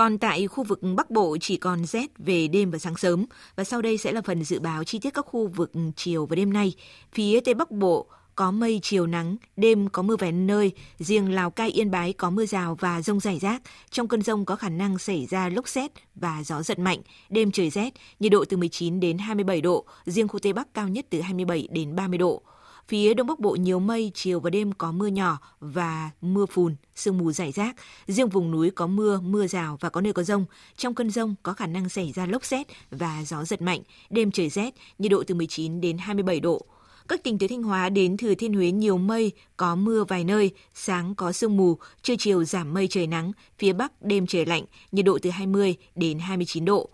Còn 0.00 0.18
tại 0.18 0.46
khu 0.46 0.64
vực 0.64 0.80
Bắc 0.96 1.10
Bộ 1.10 1.36
chỉ 1.40 1.56
còn 1.56 1.84
rét 1.84 2.06
về 2.18 2.48
đêm 2.48 2.70
và 2.70 2.78
sáng 2.78 2.96
sớm. 2.96 3.26
Và 3.56 3.64
sau 3.64 3.82
đây 3.82 3.98
sẽ 3.98 4.12
là 4.12 4.20
phần 4.22 4.44
dự 4.44 4.60
báo 4.60 4.84
chi 4.84 4.98
tiết 4.98 5.14
các 5.14 5.26
khu 5.28 5.46
vực 5.46 5.72
chiều 5.96 6.26
và 6.26 6.36
đêm 6.36 6.52
nay. 6.52 6.74
Phía 7.12 7.40
Tây 7.40 7.54
Bắc 7.54 7.70
Bộ 7.70 8.06
có 8.34 8.50
mây 8.50 8.80
chiều 8.82 9.06
nắng, 9.06 9.36
đêm 9.56 9.88
có 9.88 10.02
mưa 10.02 10.16
vài 10.16 10.32
nơi, 10.32 10.72
riêng 10.98 11.32
Lào 11.32 11.50
Cai 11.50 11.70
Yên 11.70 11.90
Bái 11.90 12.12
có 12.12 12.30
mưa 12.30 12.46
rào 12.46 12.76
và 12.80 13.02
rông 13.02 13.20
rải 13.20 13.38
rác. 13.38 13.62
Trong 13.90 14.08
cơn 14.08 14.22
rông 14.22 14.44
có 14.44 14.56
khả 14.56 14.68
năng 14.68 14.98
xảy 14.98 15.26
ra 15.26 15.48
lốc 15.48 15.68
xét 15.68 15.90
và 16.14 16.42
gió 16.44 16.62
giật 16.62 16.78
mạnh, 16.78 17.00
đêm 17.30 17.50
trời 17.50 17.70
rét, 17.70 17.90
nhiệt 18.20 18.32
độ 18.32 18.44
từ 18.44 18.56
19 18.56 19.00
đến 19.00 19.18
27 19.18 19.60
độ, 19.60 19.84
riêng 20.06 20.28
khu 20.28 20.38
Tây 20.38 20.52
Bắc 20.52 20.74
cao 20.74 20.88
nhất 20.88 21.06
từ 21.10 21.20
27 21.20 21.68
đến 21.70 21.96
30 21.96 22.18
độ. 22.18 22.42
Phía 22.90 23.14
Đông 23.14 23.26
Bắc 23.26 23.38
Bộ 23.40 23.50
nhiều 23.50 23.78
mây, 23.78 24.10
chiều 24.14 24.40
và 24.40 24.50
đêm 24.50 24.72
có 24.72 24.92
mưa 24.92 25.06
nhỏ 25.06 25.38
và 25.60 26.10
mưa 26.20 26.46
phùn, 26.46 26.76
sương 26.94 27.18
mù 27.18 27.32
rải 27.32 27.52
rác. 27.52 27.76
Riêng 28.06 28.28
vùng 28.28 28.50
núi 28.50 28.70
có 28.70 28.86
mưa, 28.86 29.20
mưa 29.20 29.46
rào 29.46 29.76
và 29.80 29.88
có 29.88 30.00
nơi 30.00 30.12
có 30.12 30.22
rông. 30.22 30.44
Trong 30.76 30.94
cơn 30.94 31.10
rông 31.10 31.34
có 31.42 31.52
khả 31.52 31.66
năng 31.66 31.88
xảy 31.88 32.12
ra 32.12 32.26
lốc 32.26 32.44
xét 32.44 32.66
và 32.90 33.24
gió 33.26 33.44
giật 33.44 33.62
mạnh. 33.62 33.80
Đêm 34.10 34.30
trời 34.30 34.48
rét, 34.48 34.74
nhiệt 34.98 35.10
độ 35.10 35.22
từ 35.26 35.34
19 35.34 35.80
đến 35.80 35.98
27 35.98 36.40
độ. 36.40 36.66
Các 37.08 37.22
tỉnh 37.22 37.38
từ 37.38 37.48
Thanh 37.48 37.62
Hóa 37.62 37.88
đến 37.88 38.16
Thừa 38.16 38.34
Thiên 38.34 38.54
Huế 38.54 38.70
nhiều 38.70 38.98
mây, 38.98 39.32
có 39.56 39.74
mưa 39.74 40.04
vài 40.04 40.24
nơi, 40.24 40.50
sáng 40.74 41.14
có 41.14 41.32
sương 41.32 41.56
mù, 41.56 41.78
trưa 42.02 42.14
chiều 42.18 42.44
giảm 42.44 42.74
mây 42.74 42.88
trời 42.88 43.06
nắng, 43.06 43.32
phía 43.58 43.72
Bắc 43.72 44.02
đêm 44.02 44.26
trời 44.26 44.46
lạnh, 44.46 44.64
nhiệt 44.92 45.04
độ 45.04 45.18
từ 45.22 45.30
20 45.30 45.76
đến 45.94 46.18
29 46.18 46.64
độ. 46.64 46.90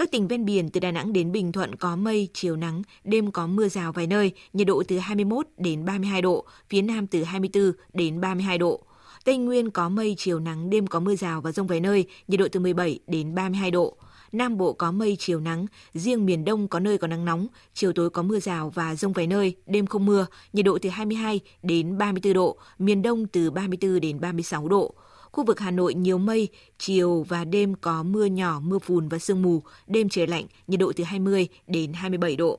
Các 0.00 0.10
tỉnh 0.10 0.28
ven 0.28 0.44
biển 0.44 0.70
từ 0.70 0.80
Đà 0.80 0.90
Nẵng 0.90 1.12
đến 1.12 1.32
Bình 1.32 1.52
Thuận 1.52 1.76
có 1.76 1.96
mây, 1.96 2.28
chiều 2.34 2.56
nắng, 2.56 2.82
đêm 3.04 3.30
có 3.30 3.46
mưa 3.46 3.68
rào 3.68 3.92
vài 3.92 4.06
nơi, 4.06 4.32
nhiệt 4.52 4.66
độ 4.66 4.82
từ 4.88 4.98
21 4.98 5.46
đến 5.58 5.84
32 5.84 6.22
độ, 6.22 6.44
phía 6.68 6.82
Nam 6.82 7.06
từ 7.06 7.22
24 7.22 7.72
đến 7.92 8.20
32 8.20 8.58
độ. 8.58 8.80
Tây 9.24 9.36
Nguyên 9.36 9.70
có 9.70 9.88
mây, 9.88 10.14
chiều 10.18 10.40
nắng, 10.40 10.70
đêm 10.70 10.86
có 10.86 11.00
mưa 11.00 11.16
rào 11.16 11.40
và 11.40 11.52
rông 11.52 11.66
vài 11.66 11.80
nơi, 11.80 12.06
nhiệt 12.28 12.40
độ 12.40 12.46
từ 12.52 12.60
17 12.60 12.98
đến 13.06 13.34
32 13.34 13.70
độ. 13.70 13.96
Nam 14.32 14.56
Bộ 14.56 14.72
có 14.72 14.92
mây, 14.92 15.16
chiều 15.18 15.40
nắng, 15.40 15.66
riêng 15.94 16.26
miền 16.26 16.44
Đông 16.44 16.68
có 16.68 16.80
nơi 16.80 16.98
có 16.98 17.06
nắng 17.06 17.24
nóng, 17.24 17.46
chiều 17.74 17.92
tối 17.92 18.10
có 18.10 18.22
mưa 18.22 18.40
rào 18.40 18.70
và 18.70 18.94
rông 18.94 19.12
vài 19.12 19.26
nơi, 19.26 19.56
đêm 19.66 19.86
không 19.86 20.06
mưa, 20.06 20.26
nhiệt 20.52 20.64
độ 20.64 20.78
từ 20.82 20.88
22 20.88 21.40
đến 21.62 21.98
34 21.98 22.32
độ, 22.32 22.56
miền 22.78 23.02
Đông 23.02 23.26
từ 23.26 23.50
34 23.50 24.00
đến 24.00 24.20
36 24.20 24.68
độ. 24.68 24.94
Khu 25.32 25.44
vực 25.44 25.60
Hà 25.60 25.70
Nội 25.70 25.94
nhiều 25.94 26.18
mây, 26.18 26.48
chiều 26.78 27.22
và 27.28 27.44
đêm 27.44 27.74
có 27.74 28.02
mưa 28.02 28.24
nhỏ, 28.24 28.60
mưa 28.64 28.78
phùn 28.78 29.08
và 29.08 29.18
sương 29.18 29.42
mù, 29.42 29.62
đêm 29.86 30.08
trời 30.08 30.26
lạnh, 30.26 30.46
nhiệt 30.66 30.80
độ 30.80 30.92
từ 30.96 31.04
20 31.04 31.48
đến 31.66 31.92
27 31.92 32.36
độ. 32.36 32.58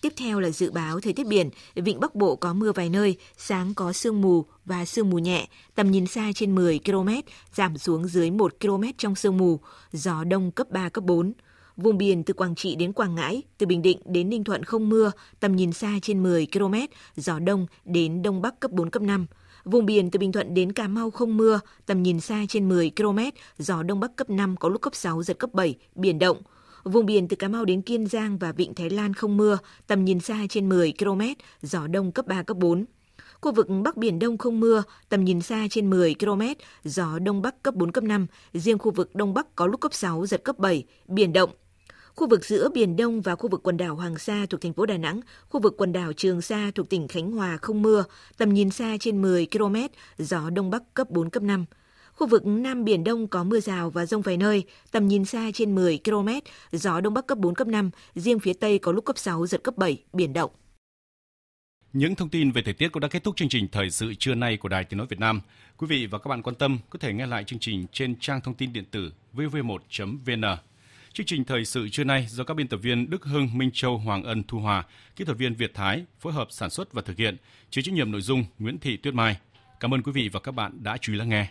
Tiếp 0.00 0.12
theo 0.16 0.40
là 0.40 0.50
dự 0.50 0.70
báo 0.70 1.00
thời 1.00 1.12
tiết 1.12 1.26
biển, 1.26 1.50
vịnh 1.74 2.00
Bắc 2.00 2.14
Bộ 2.14 2.36
có 2.36 2.54
mưa 2.54 2.72
vài 2.72 2.88
nơi, 2.88 3.16
sáng 3.36 3.74
có 3.74 3.92
sương 3.92 4.20
mù 4.20 4.44
và 4.64 4.84
sương 4.84 5.10
mù 5.10 5.18
nhẹ, 5.18 5.48
tầm 5.74 5.90
nhìn 5.90 6.06
xa 6.06 6.30
trên 6.34 6.54
10 6.54 6.80
km, 6.84 7.08
giảm 7.54 7.78
xuống 7.78 8.08
dưới 8.08 8.30
1 8.30 8.54
km 8.60 8.82
trong 8.98 9.14
sương 9.14 9.36
mù, 9.36 9.60
gió 9.92 10.24
đông 10.24 10.50
cấp 10.50 10.70
3, 10.70 10.88
cấp 10.88 11.04
4. 11.04 11.32
Vùng 11.76 11.98
biển 11.98 12.24
từ 12.24 12.34
Quảng 12.34 12.54
Trị 12.54 12.74
đến 12.74 12.92
Quảng 12.92 13.14
Ngãi, 13.14 13.42
từ 13.58 13.66
Bình 13.66 13.82
Định 13.82 13.98
đến 14.04 14.28
Ninh 14.28 14.44
Thuận 14.44 14.64
không 14.64 14.88
mưa, 14.88 15.10
tầm 15.40 15.56
nhìn 15.56 15.72
xa 15.72 15.98
trên 16.02 16.22
10 16.22 16.46
km, 16.52 16.74
gió 17.16 17.38
đông 17.38 17.66
đến 17.84 18.22
đông 18.22 18.42
bắc 18.42 18.60
cấp 18.60 18.70
4, 18.70 18.90
cấp 18.90 19.02
5. 19.02 19.26
Vùng 19.64 19.86
biển 19.86 20.10
từ 20.10 20.18
Bình 20.18 20.32
Thuận 20.32 20.54
đến 20.54 20.72
Cà 20.72 20.88
Mau 20.88 21.10
không 21.10 21.36
mưa, 21.36 21.60
tầm 21.86 22.02
nhìn 22.02 22.20
xa 22.20 22.44
trên 22.48 22.68
10 22.68 22.92
km, 22.96 23.18
gió 23.58 23.82
đông 23.82 24.00
bắc 24.00 24.16
cấp 24.16 24.30
5 24.30 24.56
có 24.56 24.68
lúc 24.68 24.82
cấp 24.82 24.94
6 24.94 25.22
giật 25.22 25.38
cấp 25.38 25.50
7, 25.52 25.74
biển 25.94 26.18
động. 26.18 26.36
Vùng 26.84 27.06
biển 27.06 27.28
từ 27.28 27.36
Cà 27.36 27.48
Mau 27.48 27.64
đến 27.64 27.82
Kiên 27.82 28.06
Giang 28.06 28.38
và 28.38 28.52
Vịnh 28.52 28.74
Thái 28.74 28.90
Lan 28.90 29.14
không 29.14 29.36
mưa, 29.36 29.58
tầm 29.86 30.04
nhìn 30.04 30.20
xa 30.20 30.38
trên 30.48 30.68
10 30.68 30.92
km, 30.98 31.20
gió 31.62 31.86
đông 31.86 32.12
cấp 32.12 32.26
3, 32.26 32.42
cấp 32.42 32.56
4. 32.56 32.84
Khu 33.40 33.52
vực 33.52 33.66
Bắc 33.84 33.96
Biển 33.96 34.18
Đông 34.18 34.38
không 34.38 34.60
mưa, 34.60 34.82
tầm 35.08 35.24
nhìn 35.24 35.40
xa 35.40 35.66
trên 35.70 35.90
10 35.90 36.14
km, 36.14 36.42
gió 36.84 37.18
Đông 37.18 37.42
Bắc 37.42 37.62
cấp 37.62 37.74
4, 37.74 37.92
cấp 37.92 38.04
5. 38.04 38.26
Riêng 38.52 38.78
khu 38.78 38.90
vực 38.90 39.14
Đông 39.14 39.34
Bắc 39.34 39.56
có 39.56 39.66
lúc 39.66 39.80
cấp 39.80 39.94
6, 39.94 40.26
giật 40.26 40.44
cấp 40.44 40.58
7, 40.58 40.84
biển 41.06 41.32
động. 41.32 41.50
Khu 42.14 42.28
vực 42.28 42.44
giữa 42.44 42.68
Biển 42.74 42.96
Đông 42.96 43.20
và 43.20 43.34
khu 43.34 43.48
vực 43.48 43.62
quần 43.62 43.76
đảo 43.76 43.94
Hoàng 43.94 44.18
Sa 44.18 44.46
thuộc 44.50 44.60
thành 44.60 44.72
phố 44.72 44.86
Đà 44.86 44.96
Nẵng, 44.96 45.20
khu 45.48 45.60
vực 45.60 45.74
quần 45.76 45.92
đảo 45.92 46.12
Trường 46.12 46.42
Sa 46.42 46.70
thuộc 46.74 46.90
tỉnh 46.90 47.08
Khánh 47.08 47.32
Hòa 47.32 47.56
không 47.56 47.82
mưa, 47.82 48.04
tầm 48.38 48.54
nhìn 48.54 48.70
xa 48.70 48.96
trên 49.00 49.22
10 49.22 49.46
km, 49.46 49.76
gió 50.18 50.50
Đông 50.50 50.70
Bắc 50.70 50.94
cấp 50.94 51.10
4, 51.10 51.30
cấp 51.30 51.42
5. 51.42 51.64
Khu 52.12 52.26
vực 52.26 52.46
Nam 52.46 52.84
Biển 52.84 53.04
Đông 53.04 53.28
có 53.28 53.44
mưa 53.44 53.60
rào 53.60 53.90
và 53.90 54.06
rông 54.06 54.22
vài 54.22 54.36
nơi, 54.36 54.64
tầm 54.90 55.08
nhìn 55.08 55.24
xa 55.24 55.50
trên 55.54 55.74
10 55.74 56.00
km, 56.04 56.28
gió 56.72 57.00
Đông 57.00 57.14
Bắc 57.14 57.26
cấp 57.26 57.38
4, 57.38 57.54
cấp 57.54 57.68
5, 57.68 57.90
riêng 58.14 58.38
phía 58.38 58.52
Tây 58.52 58.78
có 58.78 58.92
lúc 58.92 59.04
cấp 59.04 59.18
6, 59.18 59.46
giật 59.46 59.62
cấp 59.64 59.76
7, 59.76 60.04
biển 60.12 60.32
động. 60.32 60.50
Những 61.92 62.14
thông 62.14 62.28
tin 62.28 62.50
về 62.50 62.62
thời 62.62 62.74
tiết 62.74 62.88
cũng 62.92 63.00
đã 63.00 63.08
kết 63.08 63.24
thúc 63.24 63.36
chương 63.36 63.48
trình 63.48 63.68
thời 63.72 63.90
sự 63.90 64.14
trưa 64.18 64.34
nay 64.34 64.56
của 64.56 64.68
Đài 64.68 64.84
Tiếng 64.84 64.98
nói 64.98 65.06
Việt 65.10 65.20
Nam. 65.20 65.40
Quý 65.76 65.86
vị 65.86 66.06
và 66.06 66.18
các 66.18 66.28
bạn 66.28 66.42
quan 66.42 66.56
tâm 66.56 66.78
có 66.90 66.98
thể 66.98 67.12
nghe 67.12 67.26
lại 67.26 67.44
chương 67.44 67.58
trình 67.58 67.86
trên 67.92 68.16
trang 68.20 68.40
thông 68.40 68.54
tin 68.54 68.72
điện 68.72 68.84
tử 68.90 69.12
vv1.vn. 69.34 70.44
Chương 71.14 71.26
trình 71.26 71.44
thời 71.44 71.64
sự 71.64 71.88
trưa 71.88 72.04
nay 72.04 72.26
do 72.28 72.44
các 72.44 72.54
biên 72.54 72.68
tập 72.68 72.76
viên 72.76 73.10
Đức 73.10 73.24
Hưng, 73.24 73.58
Minh 73.58 73.70
Châu, 73.72 73.98
Hoàng 73.98 74.22
Ân, 74.22 74.42
Thu 74.48 74.58
Hòa, 74.58 74.84
kỹ 75.16 75.24
thuật 75.24 75.38
viên 75.38 75.54
Việt 75.54 75.74
Thái 75.74 76.04
phối 76.20 76.32
hợp 76.32 76.48
sản 76.50 76.70
xuất 76.70 76.92
và 76.92 77.02
thực 77.02 77.16
hiện, 77.16 77.36
chịu 77.70 77.82
trách 77.82 77.94
nhiệm 77.94 78.12
nội 78.12 78.20
dung 78.20 78.44
Nguyễn 78.58 78.78
Thị 78.78 78.96
Tuyết 78.96 79.14
Mai. 79.14 79.36
Cảm 79.80 79.94
ơn 79.94 80.02
quý 80.02 80.12
vị 80.12 80.28
và 80.32 80.40
các 80.40 80.52
bạn 80.52 80.82
đã 80.82 80.96
chú 80.96 81.12
ý 81.12 81.18
lắng 81.18 81.28
nghe. 81.28 81.48